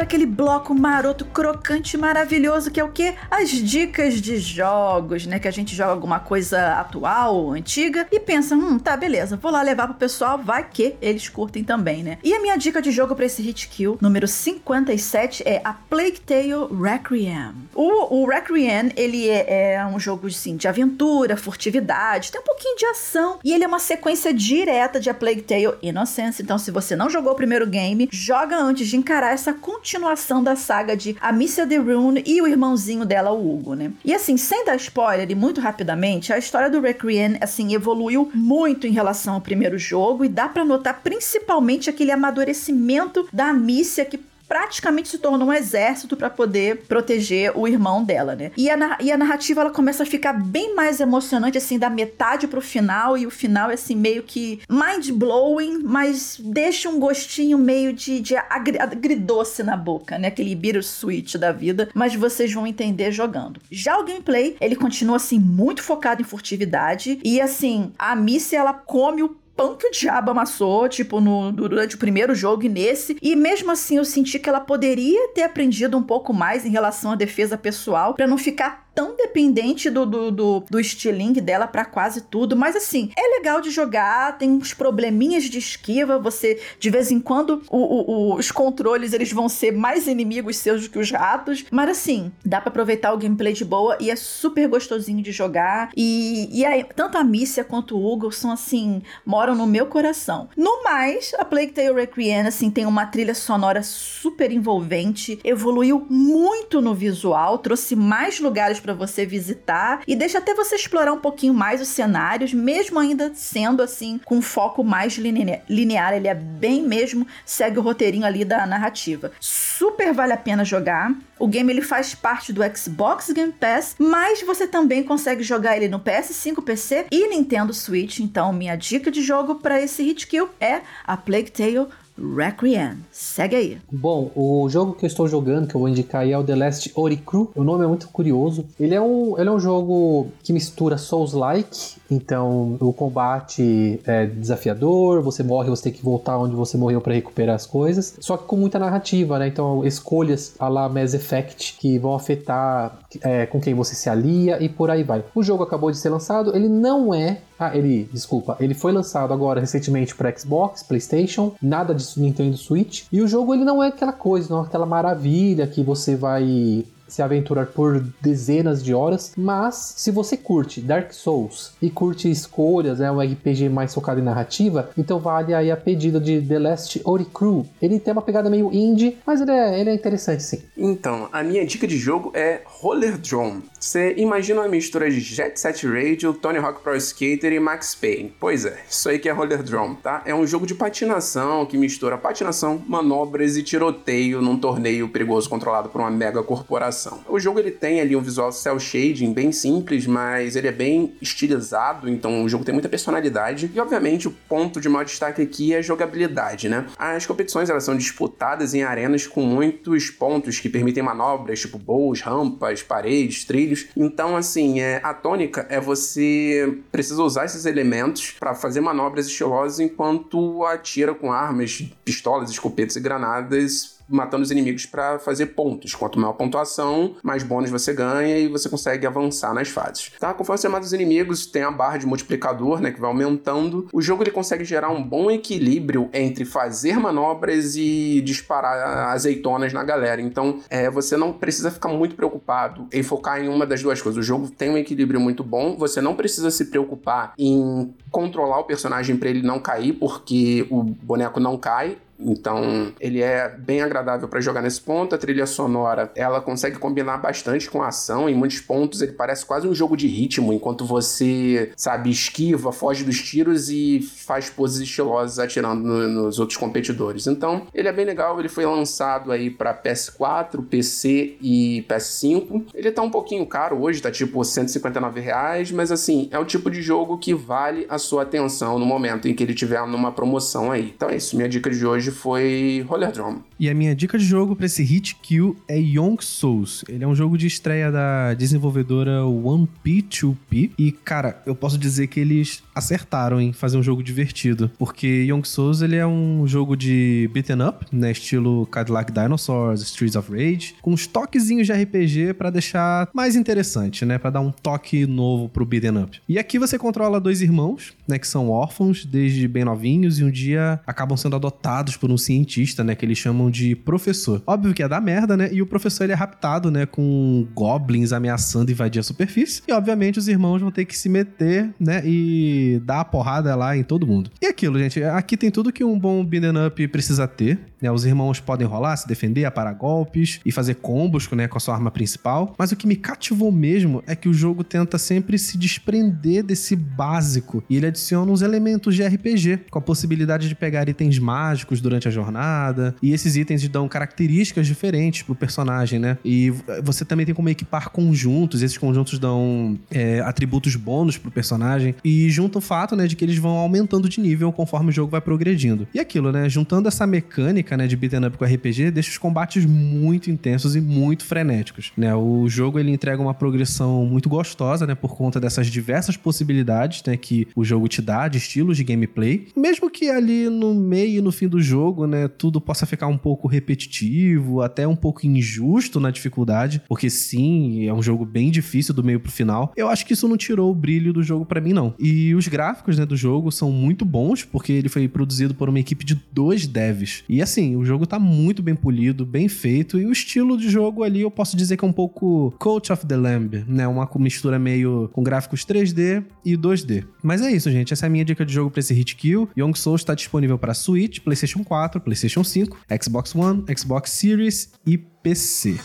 Aquele 0.02 0.26
bloco 0.26 0.74
maroto, 0.74 1.26
crocante, 1.26 1.97
maravilhoso, 1.97 2.72
que 2.72 2.80
é 2.80 2.84
o 2.84 2.89
quê? 2.89 3.14
As 3.30 3.49
dicas 3.49 4.16
de 4.16 4.38
jogos, 4.38 5.26
né? 5.26 5.39
Que 5.39 5.47
a 5.47 5.52
gente 5.52 5.76
joga 5.76 5.91
alguma 5.91 6.20
coisa 6.20 6.80
atual, 6.80 7.52
antiga, 7.52 8.08
e 8.12 8.20
pensa, 8.20 8.56
hum, 8.56 8.80
tá, 8.80 8.97
beleza, 8.97 9.38
vou 9.38 9.52
lá 9.52 9.62
levar 9.62 9.88
pro 9.88 9.97
pessoal, 9.97 10.38
vai 10.38 10.68
que 10.68 10.95
eles 11.02 11.30
curtem 11.30 11.64
também, 11.64 12.04
né? 12.04 12.18
E 12.24 12.34
a 12.34 12.41
minha 12.41 12.58
dica 12.58 12.82
de 12.82 12.91
jogo 12.91 13.16
para 13.16 13.26
esse 13.26 13.41
hit 13.41 13.68
kill, 13.68 13.97
número 14.02 14.28
57, 14.28 15.43
é 15.45 15.62
a 15.64 15.74
Plague 15.74 16.20
Tale 16.20 16.68
Requiem. 16.82 17.54
O, 17.76 18.22
o 18.22 18.28
Requiem, 18.28 18.91
ele 18.95 19.30
é, 19.30 19.74
é 19.76 19.86
um 19.86 19.99
jogo, 19.99 20.28
assim, 20.28 20.56
de 20.56 20.68
aventura, 20.68 21.38
furtividade, 21.38 22.32
tem 22.32 22.41
um 22.41 22.43
pouquinho 22.43 22.78
de 22.78 22.86
ação, 22.86 23.39
e 23.43 23.54
ele 23.54 23.64
é 23.64 23.68
uma 23.68 23.80
sequência 23.80 24.34
direta 24.34 24.99
de 24.99 25.10
A 25.10 25.14
Plague 25.14 25.41
Tale 25.43 25.76
Innocence, 25.82 26.41
então 26.41 26.58
se 26.58 26.72
você 26.72 26.95
não 26.95 27.10
jogou 27.10 27.34
o 27.34 27.36
primeiro 27.36 27.68
game, 27.68 28.10
joga 28.12 28.58
antes 28.58 28.88
de 28.88 28.97
encarar 28.97 29.34
essa 29.34 29.52
essa 29.52 29.54
continuação 29.92 30.42
da 30.42 30.56
saga 30.56 30.96
de 30.96 31.18
Amicia 31.20 31.66
de 31.66 31.76
Rune 31.76 32.24
e 32.26 32.42
o 32.42 32.48
irmãozinho 32.48 33.04
dela, 33.04 33.32
o 33.32 33.54
Hugo, 33.54 33.74
né? 33.74 33.92
E 34.06 34.14
assim, 34.14 34.38
sem 34.38 34.64
dar 34.64 34.78
spoiler 34.78 35.30
e 35.30 35.36
muito 35.36 35.60
rapidamente, 35.60 36.32
a 36.32 36.38
história 36.38 36.70
do 36.70 36.80
Requiem, 36.80 37.38
assim, 37.42 37.74
evoluiu 37.74 38.32
muito 38.34 38.88
em 38.88 38.92
relação 38.92 39.34
ao 39.34 39.42
primeiro 39.42 39.78
jogo 39.78 40.24
e 40.24 40.30
dá 40.30 40.48
para 40.48 40.64
notar 40.64 41.02
principalmente 41.04 41.89
aquele 41.89 42.10
amadurecimento 42.10 43.28
da 43.34 43.48
Amicia 43.50 44.06
que 44.06 44.18
praticamente 44.52 45.08
se 45.08 45.18
torna 45.18 45.45
um 45.45 45.54
exército 45.54 46.18
para 46.18 46.30
poder 46.30 46.80
proteger 46.80 47.58
o 47.58 47.66
irmão 47.66 48.04
dela, 48.04 48.36
né? 48.36 48.52
E 48.58 48.70
a, 48.70 48.97
e 48.99 49.10
a 49.10 49.18
narrativa 49.18 49.62
ela 49.62 49.70
começa 49.70 50.04
a 50.04 50.06
ficar 50.06 50.34
bem 50.34 50.76
mais 50.76 50.99
emocionante, 50.99 51.58
assim, 51.58 51.80
da 51.80 51.89
metade 51.89 52.49
pro 52.49 52.60
final, 52.60 53.18
e 53.18 53.26
o 53.26 53.32
final 53.32 53.72
é 53.72 53.76
assim, 53.76 53.95
meio 53.95 54.24
que 54.24 54.60
mind-blowing, 54.70 55.80
mas 55.82 56.38
deixa 56.38 56.89
um 56.89 56.99
gostinho 56.99 57.58
meio 57.58 57.93
de, 57.93 58.20
de 58.20 58.36
agridoce 58.36 59.64
na 59.64 59.78
boca, 59.78 60.20
né? 60.20 60.28
Aquele 60.28 60.54
bittersweet 60.54 61.38
da 61.38 61.54
vida, 61.54 61.88
mas 61.93 62.14
vocês 62.14 62.52
vão 62.52 62.68
entender 62.68 63.10
jogando. 63.14 63.62
Já 63.72 63.97
o 63.97 64.04
gameplay, 64.04 64.58
ele 64.60 64.76
continua 64.76 65.16
assim, 65.16 65.39
muito 65.39 65.82
focado 65.82 66.22
em 66.22 66.26
furtividade, 66.26 67.22
e 67.24 67.39
assim, 67.39 67.93
a 67.97 68.18
Missy 68.18 68.58
ela 68.58 68.74
come 68.74 69.24
o 69.24 69.30
que 69.70 69.88
o 69.88 69.91
diabo 69.91 70.32
amassou, 70.32 70.88
tipo, 70.88 71.20
no, 71.20 71.51
durante 71.51 71.95
o 71.95 71.99
primeiro 71.99 72.36
jogo 72.36 72.64
e 72.64 72.70
nesse. 72.70 73.18
E 73.22 73.36
mesmo 73.36 73.72
assim 73.72 73.97
eu 73.97 74.05
senti 74.05 74.39
que 74.39 74.49
ela 74.49 74.59
poderia 74.59 75.30
ter 75.30 75.43
aprendido 75.43 75.97
um 75.97 76.03
pouco 76.03 76.34
mais 76.34 76.66
em 76.66 76.70
relação 76.70 77.12
à 77.12 77.16
defesa 77.16 77.57
pessoal, 77.57 78.14
para 78.14 78.28
não 78.28 78.38
ficar 78.38 78.91
tão 78.94 79.16
dependente 79.16 79.89
do, 79.89 80.06
do, 80.06 80.32
do, 80.32 80.64
do 80.70 80.80
estilingue 80.80 81.42
dela 81.42 81.68
para 81.68 81.86
quase 81.86 82.22
tudo. 82.22 82.56
Mas 82.56 82.76
assim, 82.76 83.12
é 83.18 83.38
legal 83.38 83.62
de 83.62 83.72
jogar, 83.72 84.38
tem 84.38 84.50
uns 84.50 84.74
probleminhas 84.74 85.46
de 85.46 85.58
esquiva. 85.58 86.20
Você, 86.20 86.60
de 86.80 86.89
vez 86.89 87.12
em 87.12 87.20
quando, 87.20 87.62
o, 87.70 87.78
o, 87.78 88.36
os 88.36 88.52
controles 88.52 89.14
eles 89.14 89.32
vão 89.32 89.48
ser 89.48 89.72
mais 89.72 90.08
inimigos 90.08 90.58
seus 90.58 90.84
do 90.84 90.89
que 90.89 91.00
os 91.00 91.12
ratos. 91.12 91.66
Mas 91.72 91.89
assim, 91.89 92.32
dá 92.46 92.60
para 92.60 92.70
aproveitar 92.70 93.14
o 93.14 93.18
gameplay 93.18 93.54
de 93.54 93.66
boa 93.66 93.98
e 94.00 94.12
é 94.12 94.16
super 94.16 94.68
gostosinho 94.68 95.22
de 95.22 95.32
jogar. 95.32 95.92
E, 95.96 96.50
e 96.52 96.66
aí, 96.66 96.86
tanto 96.96 97.18
a 97.18 97.24
Missia 97.24 97.64
quanto 97.64 97.98
o 97.98 98.12
Hugo 98.12 98.32
são 98.32 98.52
assim, 98.52 99.02
moram 99.26 99.56
no 99.56 99.66
meu 99.66 99.86
coração. 99.86 100.50
No 100.58 100.84
mais, 100.84 101.34
a 101.38 101.46
Plague 101.46 101.72
Tale 101.72 101.94
Requiem, 101.94 102.42
assim, 102.42 102.70
tem 102.70 102.86
uma 102.86 103.06
trilha 103.06 103.34
sonora 103.34 103.82
super 103.84 104.52
envolvente, 104.52 105.39
evoluiu 105.44 106.06
muito 106.10 106.82
no 106.82 106.94
visual, 106.94 107.58
trouxe 107.58 107.96
mais 107.96 108.39
lugares 108.39 108.80
para 108.82 108.93
você 108.93 109.25
visitar 109.25 110.01
e 110.07 110.15
deixa 110.15 110.39
até 110.39 110.53
você 110.53 110.75
explorar 110.75 111.13
um 111.13 111.19
pouquinho 111.19 111.53
mais 111.53 111.82
os 111.82 111.88
cenários, 111.88 112.53
mesmo 112.53 112.99
ainda 112.99 113.32
sendo 113.34 113.82
assim 113.82 114.19
com 114.25 114.38
um 114.38 114.41
foco 114.41 114.84
mais 114.84 115.13
linear, 115.13 116.13
ele 116.13 116.27
é 116.27 116.36
bem 116.36 116.82
mesmo 116.82 117.25
segue 117.45 117.79
o 117.79 117.82
roteirinho 117.82 118.25
ali 118.25 118.43
da 118.43 118.65
narrativa. 118.65 119.32
Super 119.39 120.13
vale 120.13 120.34
a 120.34 120.38
pena 120.38 120.65
jogar. 120.65 121.13
O 121.39 121.47
game 121.47 121.71
ele 121.71 121.82
faz 121.82 122.13
parte 122.13 122.53
do 122.53 122.61
Xbox 122.75 123.32
Game 123.32 123.51
Pass, 123.51 123.95
mas 123.97 124.41
você 124.43 124.67
também 124.67 125.03
consegue 125.03 125.41
jogar 125.43 125.75
ele 125.75 125.88
no 125.88 125.99
PS5, 125.99 126.63
PC 126.63 127.05
e 127.11 127.27
Nintendo 127.29 127.73
Switch. 127.73 128.19
Então, 128.19 128.53
minha 128.53 128.75
dica 128.75 129.09
de 129.09 129.21
jogo 129.21 129.55
para 129.55 129.82
esse 129.82 130.03
hit 130.03 130.27
kill 130.27 130.49
é 130.59 130.82
a 131.03 131.17
Plague 131.17 131.51
Tale 131.51 131.88
Requiem. 132.22 132.97
Segue 133.11 133.55
aí. 133.55 133.78
Bom, 133.91 134.32
o 134.36 134.67
jogo 134.69 134.93
que 134.93 135.05
eu 135.05 135.07
estou 135.07 135.28
jogando, 135.28 135.67
que 135.67 135.76
eu 135.76 135.80
vou 135.80 135.89
indicar 135.89 136.22
aí, 136.22 136.32
é 136.32 136.38
o 136.38 136.43
The 136.43 136.55
Last 136.55 136.91
Oricru. 136.95 137.51
O 137.55 137.63
nome 137.63 137.84
é 137.84 137.88
muito 137.88 138.07
curioso. 138.09 138.65
Ele 138.80 138.93
é 138.93 139.01
um, 139.01 139.38
ele 139.39 139.49
é 139.49 139.51
um 139.51 139.59
jogo 139.59 140.28
que 140.43 140.53
mistura 140.53 140.97
Souls-like, 140.97 141.95
então 142.09 142.78
o 142.80 142.93
combate 142.93 143.99
é 144.05 144.26
desafiador, 144.26 145.22
você 145.22 145.43
morre, 145.43 145.69
você 145.69 145.84
tem 145.84 145.93
que 145.93 146.03
voltar 146.03 146.38
onde 146.38 146.55
você 146.55 146.78
morreu 146.78 147.01
para 147.01 147.13
recuperar 147.13 147.55
as 147.55 147.65
coisas, 147.65 148.15
só 148.19 148.38
que 148.38 148.45
com 148.45 148.57
muita 148.57 148.78
narrativa, 148.78 149.39
né? 149.39 149.47
Então 149.47 149.86
escolhas 149.86 150.53
a 150.59 150.67
la 150.67 150.88
Mass 150.89 151.13
Effect 151.13 151.78
que 151.80 151.97
vão 151.97 152.13
afetar 152.13 152.99
é, 153.22 153.45
com 153.45 153.59
quem 153.59 153.74
você 153.74 153.95
se 153.95 154.09
alia 154.09 154.62
e 154.64 154.70
por 154.70 154.89
aí 154.89 155.03
vai. 155.03 155.24
O 155.34 155.43
jogo 155.43 155.64
acabou 155.64 155.91
de 155.91 155.97
ser 155.97 156.09
lançado, 156.09 156.55
ele 156.55 156.70
não 156.70 157.14
é 157.14 157.41
Ah, 157.59 157.76
ele, 157.76 158.09
desculpa, 158.12 158.57
ele 158.59 158.74
foi 158.74 158.91
lançado 158.91 159.34
agora 159.34 159.59
recentemente 159.59 160.16
para 160.16 160.36
Xbox, 160.36 160.82
PlayStation, 160.84 161.53
nada 161.62 161.93
disso 161.93 162.20
Nintendo 162.20 162.57
Switch. 162.57 163.03
E 163.12 163.22
o 163.22 163.28
jogo 163.28 163.53
ele 163.53 163.64
não 163.64 163.84
é 163.84 163.88
aquela 163.89 164.14
coisa, 164.14 164.53
não 164.53 164.64
é 164.64 164.66
aquela 164.66 164.86
maravilha 164.86 165.68
que 165.68 165.84
você 165.84 166.16
vai 166.16 166.86
se 167.12 167.22
aventurar 167.22 167.68
por 167.68 168.03
dezenas 168.22 168.84
de 168.84 168.93
horas, 168.93 169.34
mas 169.38 169.93
se 169.97 170.12
você 170.12 170.38
curte 170.38 170.82
Dark 170.82 171.12
Souls 171.12 171.74
e 171.82 171.89
curte 171.89 172.30
escolhas, 172.30 172.99
é 172.99 173.03
né, 173.03 173.12
um 173.12 173.20
RPG 173.20 173.70
mais 173.70 173.93
focado 173.93 174.20
em 174.20 174.24
narrativa, 174.24 174.89
então 174.97 175.20
vale 175.20 175.53
aí 175.53 175.70
a 175.70 175.78
pedida 175.78 176.20
de 176.20 176.41
The 176.41 176.59
Last 176.59 177.01
Ori 177.03 177.26
Crew. 177.26 177.66
Ele 177.82 177.99
tem 177.99 178.14
uma 178.14 178.22
pegada 178.22 178.49
meio 178.49 178.72
indie, 178.74 179.18
mas 179.26 179.41
ele 179.41 179.51
é, 179.51 179.80
ele 179.80 179.89
é 179.89 179.93
interessante 179.93 180.43
sim. 180.43 180.62
Então, 180.78 181.28
a 181.32 181.43
minha 181.43 181.66
dica 181.66 181.88
de 181.88 181.97
jogo 181.97 182.32
é 182.34 182.62
Roller 182.66 183.18
Drone. 183.18 183.64
Você 183.84 184.13
imagina 184.15 184.61
uma 184.61 184.67
mistura 184.67 185.09
de 185.09 185.19
Jet 185.19 185.59
Set 185.59 185.88
Radio, 185.88 186.36
Tony 186.36 186.59
Hawk 186.59 186.84
Pro 186.84 186.95
Skater 186.97 187.51
e 187.51 187.59
Max 187.59 187.95
Payne. 187.95 188.32
Pois 188.39 188.63
é, 188.63 188.79
isso 188.88 189.09
aí 189.09 189.17
que 189.17 189.27
é 189.27 189.32
Roller 189.32 189.63
Drone, 189.63 189.95
tá? 189.95 190.21
É 190.23 190.36
um 190.36 190.45
jogo 190.45 190.67
de 190.67 190.75
patinação 190.75 191.65
que 191.65 191.79
mistura 191.79 192.15
patinação, 192.15 192.79
manobras 192.88 193.57
e 193.57 193.63
tiroteio 193.63 194.39
num 194.39 194.55
torneio 194.55 195.09
perigoso 195.09 195.49
controlado 195.49 195.89
por 195.89 195.99
uma 195.99 196.11
mega 196.11 196.43
corporação. 196.43 197.21
O 197.27 197.39
jogo 197.39 197.57
ele 197.57 197.71
tem 197.71 197.99
ali 197.99 198.15
um 198.15 198.21
visual 198.21 198.51
cel 198.51 198.79
shading 198.79 199.34
bem 199.34 199.51
simples, 199.51 200.05
mas 200.05 200.55
ele 200.55 200.67
é 200.67 200.71
bem 200.71 201.15
estilizado, 201.19 202.07
então 202.07 202.43
o 202.43 202.47
jogo 202.47 202.63
tem 202.63 202.73
muita 202.73 202.88
personalidade. 202.88 203.71
E 203.73 203.79
obviamente 203.79 204.27
o 204.27 204.32
ponto 204.47 204.79
de 204.79 204.88
maior 204.88 205.05
destaque 205.05 205.41
aqui 205.41 205.73
é 205.73 205.79
a 205.79 205.82
jogabilidade, 205.82 206.69
né? 206.69 206.86
As 206.99 207.25
competições 207.25 207.67
elas 207.67 207.84
são 207.84 207.97
disputadas 207.97 208.75
em 208.75 208.84
arenas 208.84 209.25
com 209.25 209.41
muitos 209.41 210.11
pontos 210.11 210.59
que 210.59 210.69
permitem 210.69 211.01
manobras, 211.01 211.61
tipo 211.61 211.79
bows, 211.79 212.21
rampas, 212.21 212.84
paredes, 212.84 213.43
trilhos. 213.43 213.70
Então, 213.95 214.36
assim, 214.36 214.80
é, 214.80 214.99
a 215.03 215.13
tônica 215.13 215.65
é 215.69 215.80
você 215.80 216.80
precisa 216.91 217.22
usar 217.22 217.45
esses 217.45 217.65
elementos 217.65 218.32
para 218.39 218.53
fazer 218.53 218.82
manobras 218.82 219.28
estilosas 219.28 219.80
enquanto 219.80 220.63
atira 220.65 221.13
com 221.13 221.32
armas, 221.32 221.84
pistolas, 222.03 222.49
escopetas 222.49 222.95
e 222.95 222.99
granadas 222.99 224.01
matando 224.12 224.43
os 224.43 224.51
inimigos 224.51 224.86
para 224.86 225.20
fazer 225.20 225.47
pontos. 225.47 225.95
Quanto 225.95 226.20
maior 226.20 226.32
a 226.32 226.36
pontuação, 226.36 227.16
mais 227.24 227.43
bônus 227.43 227.70
você 227.70 227.93
ganha 227.93 228.38
e 228.38 228.47
você 228.47 228.70
consegue 228.70 229.07
avançar 229.07 229.53
nas 229.53 229.70
fases. 229.70 230.12
Tá? 230.20 230.34
Conforme 230.34 230.59
você 230.59 230.70
mata 230.70 230.86
os 230.86 230.93
inimigos, 230.93 231.45
tem 231.45 231.64
a 231.64 231.72
barra 231.72 231.97
de 231.97 232.05
multiplicador, 232.05 232.80
né, 232.82 232.91
que 232.91 232.99
vai 232.99 233.09
aumentando. 233.09 233.88
O 233.93 234.01
jogo 234.01 234.24
ele 234.24 234.32
consegue 234.32 234.64
gerar 234.64 234.89
um 234.89 235.01
bom 235.01 235.30
equilíbrio 235.32 236.09
entre 236.14 236.45
fazer 236.45 236.99
manobras 236.99 237.76
e 237.76 238.22
disparar 238.22 239.09
azeitonas 239.09 239.74
na 239.74 239.84
galera. 239.84 240.22
Então, 240.22 240.59
é, 240.70 240.89
você 240.89 241.18
não 241.18 241.34
precisa 241.34 241.72
ficar 241.72 241.89
muito 241.89 242.16
preocupado 242.16 242.88
em 242.91 243.03
focar 243.03 243.41
em 243.41 243.47
uma 243.47 243.66
das 243.66 243.82
duas 243.82 244.01
coisas. 244.01 244.20
O 244.20 244.24
jogo 244.24 244.49
tem 244.49 244.70
um 244.70 244.78
equilíbrio 244.78 245.20
muito 245.20 245.43
bom, 245.43 245.76
você 245.76 246.01
não 246.01 246.16
precisa 246.16 246.51
se 246.51 246.66
preocupar 246.66 247.34
em 247.38 247.93
controlar 248.09 248.59
o 248.59 248.64
personagem 248.64 249.16
para 249.18 249.30
ele 249.30 249.41
não 249.41 249.59
cair, 249.59 249.93
porque 249.93 250.68
o 250.70 250.84
boneco 250.84 251.39
não 251.39 251.57
cai 251.57 251.97
então, 252.24 252.91
ele 252.99 253.22
é 253.22 253.49
bem 253.49 253.82
agradável 253.82 254.28
para 254.28 254.39
jogar 254.39 254.61
nesse 254.61 254.82
ponto. 254.82 255.15
A 255.15 255.17
trilha 255.17 255.45
sonora, 255.45 256.11
ela 256.15 256.41
consegue 256.41 256.78
combinar 256.78 257.17
bastante 257.17 257.69
com 257.69 257.82
a 257.82 257.88
ação. 257.88 258.30
Em 258.30 258.36
muitos 258.36 258.59
pontos, 258.59 259.01
ele 259.01 259.13
parece 259.13 259.45
quase 259.45 259.67
um 259.67 259.74
jogo 259.74 259.97
de 259.97 260.07
ritmo, 260.07 260.53
enquanto 260.53 260.86
você, 260.86 261.72
sabe, 261.76 262.09
esquiva, 262.09 262.72
foge 262.72 263.03
dos 263.03 263.22
tiros 263.22 263.69
e 263.69 264.01
faz 264.01 264.49
poses 264.49 264.82
estilosas 264.82 265.39
atirando 265.39 265.84
no, 265.84 266.07
nos 266.07 266.39
outros 266.39 266.57
competidores. 266.57 267.28
Então, 267.28 267.67
ele 267.74 267.88
é 267.88 267.93
bem 267.93 268.05
legal. 268.05 268.39
Ele 268.39 268.49
foi 268.49 268.65
lançado 268.65 269.32
aí 269.32 269.49
para 269.49 269.74
PS4, 269.74 270.65
PC 270.67 271.38
e 271.41 271.86
PS5. 271.89 272.65
Ele 272.74 272.91
tá 272.91 273.01
um 273.01 273.09
pouquinho 273.09 273.45
caro 273.45 273.82
hoje, 273.82 274.01
tá 274.01 274.11
tipo 274.11 274.43
159 274.43 275.19
reais, 275.19 275.72
mas 275.72 275.91
assim, 275.91 276.28
é 276.32 276.39
o 276.39 276.45
tipo 276.45 276.69
de 276.69 276.82
jogo 276.82 277.17
que 277.17 277.34
vale 277.34 277.86
a 277.89 277.97
sua 277.97 278.24
atenção 278.24 278.78
no 278.78 278.86
momento 278.86 279.28
em 279.28 279.34
que 279.34 279.43
ele 279.43 279.53
tiver 279.53 279.86
numa 279.88 280.11
promoção 280.11 280.72
aí. 280.72 280.93
Então 280.95 281.09
é 281.09 281.15
isso, 281.15 281.36
minha 281.36 281.49
dica 281.49 281.69
de 281.69 281.86
hoje 281.86 282.11
foi 282.12 282.86
Roller 282.88 283.12
Drum. 283.12 283.41
E 283.59 283.70
a 283.70 283.74
minha 283.74 283.95
dica 283.95 284.18
de 284.18 284.26
jogo 284.26 284.55
para 284.55 284.66
esse 284.66 284.84
Hit 284.84 285.16
Kill 285.22 285.55
é 285.68 285.78
Young 285.80 286.18
Souls. 286.20 286.84
Ele 286.89 287.03
é 287.03 287.07
um 287.07 287.14
jogo 287.14 287.38
de 287.38 287.47
estreia 287.47 287.91
da 287.91 288.34
desenvolvedora 288.34 289.24
One 289.26 289.70
P2P. 289.86 290.72
E, 290.78 290.91
cara, 290.91 291.41
eu 291.45 291.55
posso 291.55 291.78
dizer 291.78 292.07
que 292.07 292.20
eles 292.20 292.64
acertaram 292.74 293.39
em 293.39 293.53
fazer 293.53 293.78
um 293.78 293.84
jogo 293.84 294.01
divertido. 294.01 294.72
Porque 294.80 295.07
Young 295.07 295.43
Souls 295.43 295.82
ele 295.82 295.95
é 295.95 296.05
um 296.05 296.47
jogo 296.47 296.76
de 296.76 297.30
beaten 297.34 297.62
up, 297.68 297.86
né? 297.91 298.12
Estilo 298.12 298.66
Cadillac 298.66 299.12
Dinosaurs, 299.12 299.82
Streets 299.82 300.16
of 300.16 300.32
Rage, 300.32 300.76
com 300.82 300.91
uns 300.91 301.05
toquezinhos 301.05 301.68
de 301.68 301.74
RPG 301.74 302.34
para 302.34 302.49
deixar 302.49 303.09
mais 303.14 303.36
interessante, 303.36 304.05
né? 304.05 304.18
Para 304.18 304.32
dar 304.32 304.41
um 304.41 304.51
toque 304.51 305.05
novo 305.05 305.47
pro 305.47 305.66
beaten 305.66 306.03
up. 306.03 306.20
E 306.28 306.39
aqui 306.39 306.57
você 306.57 306.78
controla 306.78 307.20
dois 307.20 307.41
irmãos, 307.41 307.93
né? 308.12 308.20
Que 308.20 308.28
são 308.28 308.49
órfãos 308.49 309.05
desde 309.05 309.47
bem 309.47 309.66
novinhos 309.66 310.20
e 310.20 310.24
um 310.24 310.30
dia 310.30 310.80
acabam 310.86 311.18
sendo 311.18 311.36
adotados 311.36 311.97
por 311.97 312.12
um 312.12 312.18
cientista, 312.18 312.84
né? 312.84 312.93
Que 312.93 313.05
eles 313.05 313.18
chamam 313.18 313.49
de 313.49 313.76
professor. 313.76 314.43
Óbvio 314.45 314.74
que 314.74 314.84
é 314.84 314.88
da 314.88 315.01
merda, 315.01 315.36
né? 315.36 315.49
E 315.51 315.62
o 315.62 315.66
professor 315.66 316.03
ele 316.03 316.14
é 316.14 316.16
raptado, 316.16 316.70
né? 316.70 316.86
Com 316.86 317.47
goblins 317.55 318.12
ameaçando 318.12 318.72
invadir 318.72 318.99
a 318.99 319.03
superfície. 319.03 319.64
E 319.68 319.74
obviamente 319.74 320.20
os 320.20 320.28
irmãos 320.28 320.62
vão 320.62 320.72
ter 320.72 320.86
que 320.86 320.97
se 320.97 321.09
meter, 321.09 321.74
né? 321.80 322.01
E 322.05 322.82
dar 322.86 323.01
a 323.01 323.05
porrada 323.05 323.55
lá 323.55 323.76
em 323.76 323.84
todo 323.84 324.05
mundo. 324.05 324.30
E 324.41 324.45
aquilo, 324.45 324.78
gente. 324.78 325.03
Aqui 325.03 325.38
tem 325.38 325.49
tudo 325.49 325.72
que 325.72 325.84
um 325.84 325.97
bom 325.97 326.24
beat'em 326.24 326.68
up 326.68 326.88
precisa 326.89 327.28
ter. 327.28 327.59
Né? 327.82 327.91
Os 327.91 328.05
irmãos 328.05 328.39
podem 328.39 328.68
rolar, 328.68 328.95
se 328.97 329.07
defender, 329.07 329.45
aparar 329.45 329.74
golpes 329.74 330.39
e 330.45 330.51
fazer 330.51 330.76
combos 330.76 331.30
né, 331.32 331.47
com 331.47 331.57
a 331.57 331.59
sua 331.59 331.74
arma 331.74 331.89
principal. 331.89 332.53
Mas 332.57 332.72
o 332.72 332.76
que 332.76 332.86
me 332.86 332.95
cativou 332.95 333.51
mesmo 333.51 334.03
é 334.05 334.16
que 334.16 334.30
o 334.30 334.34
jogo 334.34 334.64
tenta 334.64 334.97
sempre 334.97 335.38
se 335.38 335.57
desprender 335.57 336.43
desse 336.43 336.76
básico 336.76 337.64
e 337.70 337.78
ele 337.78 337.88
adiciona 338.02 338.32
uns 338.32 338.41
elementos 338.41 338.95
de 338.95 339.04
RPG, 339.04 339.62
com 339.70 339.78
a 339.78 339.82
possibilidade 339.82 340.49
de 340.49 340.56
pegar 340.56 340.89
itens 340.89 341.20
mágicos 341.20 341.80
durante 341.80 342.08
a 342.08 342.12
jornada. 342.12 342.95
E 343.02 343.14
esses 343.14 343.36
itens 343.36 343.68
dão 343.68 343.88
características 343.88 344.66
diferentes 344.66 345.22
pro 345.22 345.36
personagem, 345.36 345.99
né? 345.99 346.18
E 346.26 346.52
você 346.84 347.06
também 347.06 347.26
tem 347.26 347.36
como 347.36 347.49
equipar 347.49 347.89
conjuntos, 347.89 348.64
esses 348.64 348.78
conjuntos 348.78 349.20
dão 349.20 349.78
é, 349.91 350.20
atributos 350.22 350.76
bônus 350.76 351.18
pro 351.18 351.30
personagem. 351.30 351.95
E 352.04 352.30
junta 352.30 352.58
o 352.58 352.62
fato, 352.62 352.95
né, 352.95 353.06
de 353.08 353.16
que 353.16 353.24
eles 353.24 353.38
vão 353.38 353.52
aumentando 353.52 354.10
de 354.10 354.20
nível 354.20 354.52
conforme 354.52 354.89
o 354.89 354.91
jogo 354.91 355.12
vai 355.12 355.22
progredindo. 355.22 355.88
E 355.93 355.99
aquilo, 355.99 356.32
né? 356.32 356.49
Juntando 356.49 356.88
essa 356.88 357.06
mecânica 357.06 357.78
né, 357.78 357.88
de 357.88 357.95
beat'em 357.95 358.26
up 358.26 358.38
com 358.38 358.45
RPG 358.45 358.91
deixa 358.91 359.10
os 359.10 359.18
combates 359.18 359.66
muito 359.66 360.32
intensos 360.32 360.76
e 360.76 360.82
muito 360.82 361.24
frenéticos. 361.24 361.91
Né? 361.95 362.16
O 362.16 362.47
jogo 362.49 362.80
ele 362.80 362.91
entrega 362.91 363.22
uma 363.22 363.34
progressão 363.34 364.06
muito 364.06 364.28
gostosa 364.28 364.88
né, 364.88 364.95
por 364.95 365.16
conta 365.16 365.39
dessas 365.39 365.68
diversas 365.68 366.18
possibilidades 366.18 367.04
né, 367.06 367.16
que 367.18 367.47
o 367.56 367.64
jogo 367.64 367.88
te 367.92 368.02
dá 368.02 368.28
de 368.28 368.38
estilos 368.38 368.78
de 368.78 368.84
gameplay. 368.84 369.48
Mesmo 369.56 369.89
que 369.89 370.10
ali 370.10 370.50
no 370.50 370.74
meio 370.74 371.20
e 371.20 371.22
no 371.22 371.32
fim 371.32 371.48
do 371.48 371.62
jogo 371.62 372.06
né, 372.06 372.28
tudo 372.28 372.60
possa 372.60 372.86
ficar 372.86 373.08
um 373.08 373.18
pouco 373.18 373.48
repetitivo, 373.48 374.62
até 374.62 374.88
um 374.88 374.96
pouco 374.96 375.26
injusto 375.26 376.00
na 376.00 376.12
dificuldade, 376.12 376.82
porque 376.88 377.10
sim, 377.10 377.88
é 377.88 377.94
um 377.94 378.02
jogo 378.02 378.26
bem 378.26 378.52
difícil 378.52 378.94
do 378.94 379.04
meio 379.04 379.20
pro 379.20 379.32
final. 379.32 379.72
Eu 379.76 379.88
acho 379.88 380.06
que 380.06 380.14
isso 380.14 380.28
não 380.28 380.38
tirou 380.38 380.72
o 380.72 380.76
brilho 380.76 381.14
do 381.14 381.24
jogo 381.24 381.46
para 381.46 381.62
mim, 381.62 381.74
não. 381.74 381.94
E 382.00 382.34
os 382.36 382.48
gráficos 382.48 382.98
né, 382.98 383.06
do 383.06 383.16
jogo 383.16 383.52
são 383.52 383.72
muito 383.72 384.04
bons, 384.04 384.44
porque 384.44 384.72
ele 384.72 384.89
foi 384.89 385.08
produzido 385.08 385.54
por 385.54 385.70
uma 385.70 385.80
equipe 385.80 386.06
de 386.06 386.20
dois 386.32 386.68
devs. 386.68 387.24
E 387.30 387.42
assim, 387.42 387.62
assim, 387.62 387.76
o 387.76 387.86
jogo 387.86 388.06
tá 388.06 388.18
muito 388.18 388.64
bem 388.64 388.76
polido, 388.76 389.26
bem 389.26 389.48
feito, 389.48 390.00
e 390.00 390.06
o 390.06 390.12
estilo 390.12 390.58
de 390.58 390.70
jogo 390.70 391.04
ali 391.04 391.22
eu 391.22 391.32
posso 391.32 391.56
dizer 391.56 391.78
que 391.78 391.86
é 391.86 391.88
um 391.88 391.94
pouco 391.94 392.54
Coach 392.58 392.92
of 392.92 393.06
the 393.06 393.16
Lamb, 393.16 393.64
né? 393.68 393.88
Uma 393.88 394.10
mistura 394.16 394.58
meio 394.58 395.10
com 395.14 395.24
gráficos 395.24 395.66
3D 395.66 396.24
e 396.44 396.58
2D. 396.58 397.06
Mas 397.22 397.42
é 397.42 397.52
isso, 397.52 397.70
gente. 397.72 397.93
Essa 397.93 398.05
é 398.05 398.07
a 398.07 398.09
minha 398.09 398.26
dica 398.26 398.45
de 398.45 398.53
jogo 398.53 398.69
para 398.69 398.80
esse 398.80 398.93
Hit 398.93 399.15
Kill. 399.15 399.49
Young 399.57 399.74
Souls 399.76 400.01
está 400.01 400.13
disponível 400.13 400.57
para 400.57 400.74
Switch, 400.74 401.19
PlayStation 401.19 401.63
4, 401.63 402.01
PlayStation 402.01 402.43
5, 402.43 402.78
Xbox 403.01 403.36
One, 403.36 403.63
Xbox 403.76 404.11
Series 404.11 404.72
e 404.86 404.97
PC. 404.97 405.80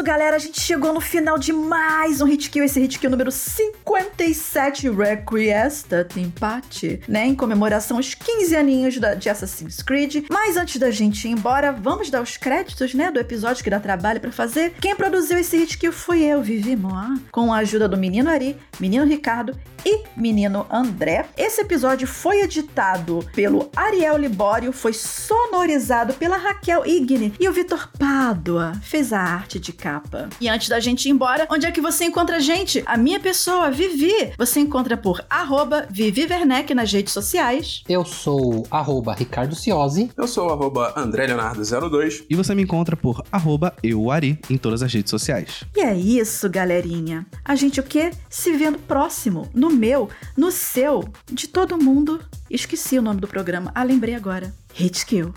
Isso, 0.00 0.02
galera. 0.02 0.36
A 0.36 0.38
gente 0.38 0.60
chegou 0.60 0.94
no 0.94 1.00
final 1.00 1.38
de 1.38 1.52
mais 1.52 2.22
um 2.22 2.24
Hit 2.24 2.48
Kill. 2.50 2.64
Esse 2.64 2.80
Hit 2.80 2.98
Kill 2.98 3.10
número 3.10 3.30
57, 3.30 4.88
Requiesta, 4.88 6.08
empate, 6.16 7.00
né? 7.06 7.26
Em 7.26 7.34
comemoração 7.34 7.98
aos 7.98 8.14
15 8.14 8.56
aninhos 8.56 8.98
da, 8.98 9.14
de 9.14 9.28
Assassin's 9.28 9.82
Creed. 9.82 10.24
Mas 10.30 10.56
antes 10.56 10.78
da 10.78 10.90
gente 10.90 11.28
ir 11.28 11.32
embora, 11.32 11.70
vamos 11.70 12.08
dar 12.08 12.22
os 12.22 12.36
créditos, 12.38 12.94
né? 12.94 13.10
Do 13.10 13.20
episódio 13.20 13.62
que 13.62 13.68
dá 13.68 13.78
trabalho 13.78 14.20
para 14.20 14.32
fazer. 14.32 14.72
Quem 14.80 14.96
produziu 14.96 15.38
esse 15.38 15.58
Hit 15.58 15.76
Kill 15.76 15.92
foi 15.92 16.22
eu, 16.22 16.40
Vivi 16.40 16.76
Moa, 16.76 17.18
com 17.30 17.52
a 17.52 17.58
ajuda 17.58 17.86
do 17.86 17.98
menino 17.98 18.30
Ari, 18.30 18.56
menino 18.78 19.04
Ricardo 19.04 19.58
e 19.84 20.04
menino 20.16 20.66
André. 20.70 21.26
Esse 21.36 21.60
episódio 21.60 22.06
foi 22.06 22.42
editado 22.42 23.24
pelo 23.34 23.70
Ariel 23.76 24.16
Libório, 24.16 24.72
foi 24.72 24.92
sonorizado 24.92 26.14
pela 26.14 26.36
Raquel 26.36 26.86
Igne 26.86 27.34
e 27.38 27.48
o 27.48 27.52
Vitor 27.52 27.90
Pádua 27.98 28.72
fez 28.82 29.12
a 29.12 29.20
arte 29.20 29.58
de 29.58 29.72
cá 29.72 29.89
capa. 29.90 30.28
E 30.40 30.48
antes 30.48 30.68
da 30.68 30.78
gente 30.78 31.06
ir 31.06 31.10
embora, 31.10 31.46
onde 31.50 31.66
é 31.66 31.72
que 31.72 31.80
você 31.80 32.04
encontra 32.04 32.36
a 32.36 32.40
gente? 32.40 32.82
A 32.86 32.96
minha 32.96 33.18
pessoa, 33.18 33.70
Vivi. 33.70 34.32
Você 34.38 34.60
encontra 34.60 34.96
por 34.96 35.24
arroba 35.28 35.86
Vivi 35.90 36.26
Werneck 36.30 36.72
nas 36.74 36.92
redes 36.92 37.12
sociais. 37.12 37.82
Eu 37.88 38.04
sou 38.04 38.66
arroba 38.70 39.14
Ricardo 39.14 39.56
Ciosi. 39.56 40.10
Eu 40.16 40.28
sou 40.28 40.50
arroba 40.50 40.92
André 40.96 41.26
Leonardo02. 41.26 42.24
E 42.30 42.36
você 42.36 42.54
me 42.54 42.62
encontra 42.62 42.96
por 42.96 43.24
arroba 43.32 43.74
euari 43.82 44.38
em 44.48 44.56
todas 44.56 44.82
as 44.82 44.92
redes 44.92 45.10
sociais. 45.10 45.64
E 45.76 45.80
é 45.80 45.96
isso, 45.96 46.48
galerinha. 46.48 47.26
A 47.44 47.56
gente 47.56 47.80
o 47.80 47.82
quê? 47.82 48.12
Se 48.28 48.52
vendo 48.52 48.78
próximo, 48.78 49.48
no 49.52 49.70
meu, 49.70 50.08
no 50.36 50.52
seu, 50.52 51.08
de 51.30 51.48
todo 51.48 51.82
mundo. 51.82 52.20
Esqueci 52.48 52.98
o 52.98 53.02
nome 53.02 53.20
do 53.20 53.26
programa. 53.26 53.72
Ah, 53.74 53.82
lembrei 53.82 54.14
agora. 54.14 54.54
Hit 54.74 55.04
Kill. 55.06 55.34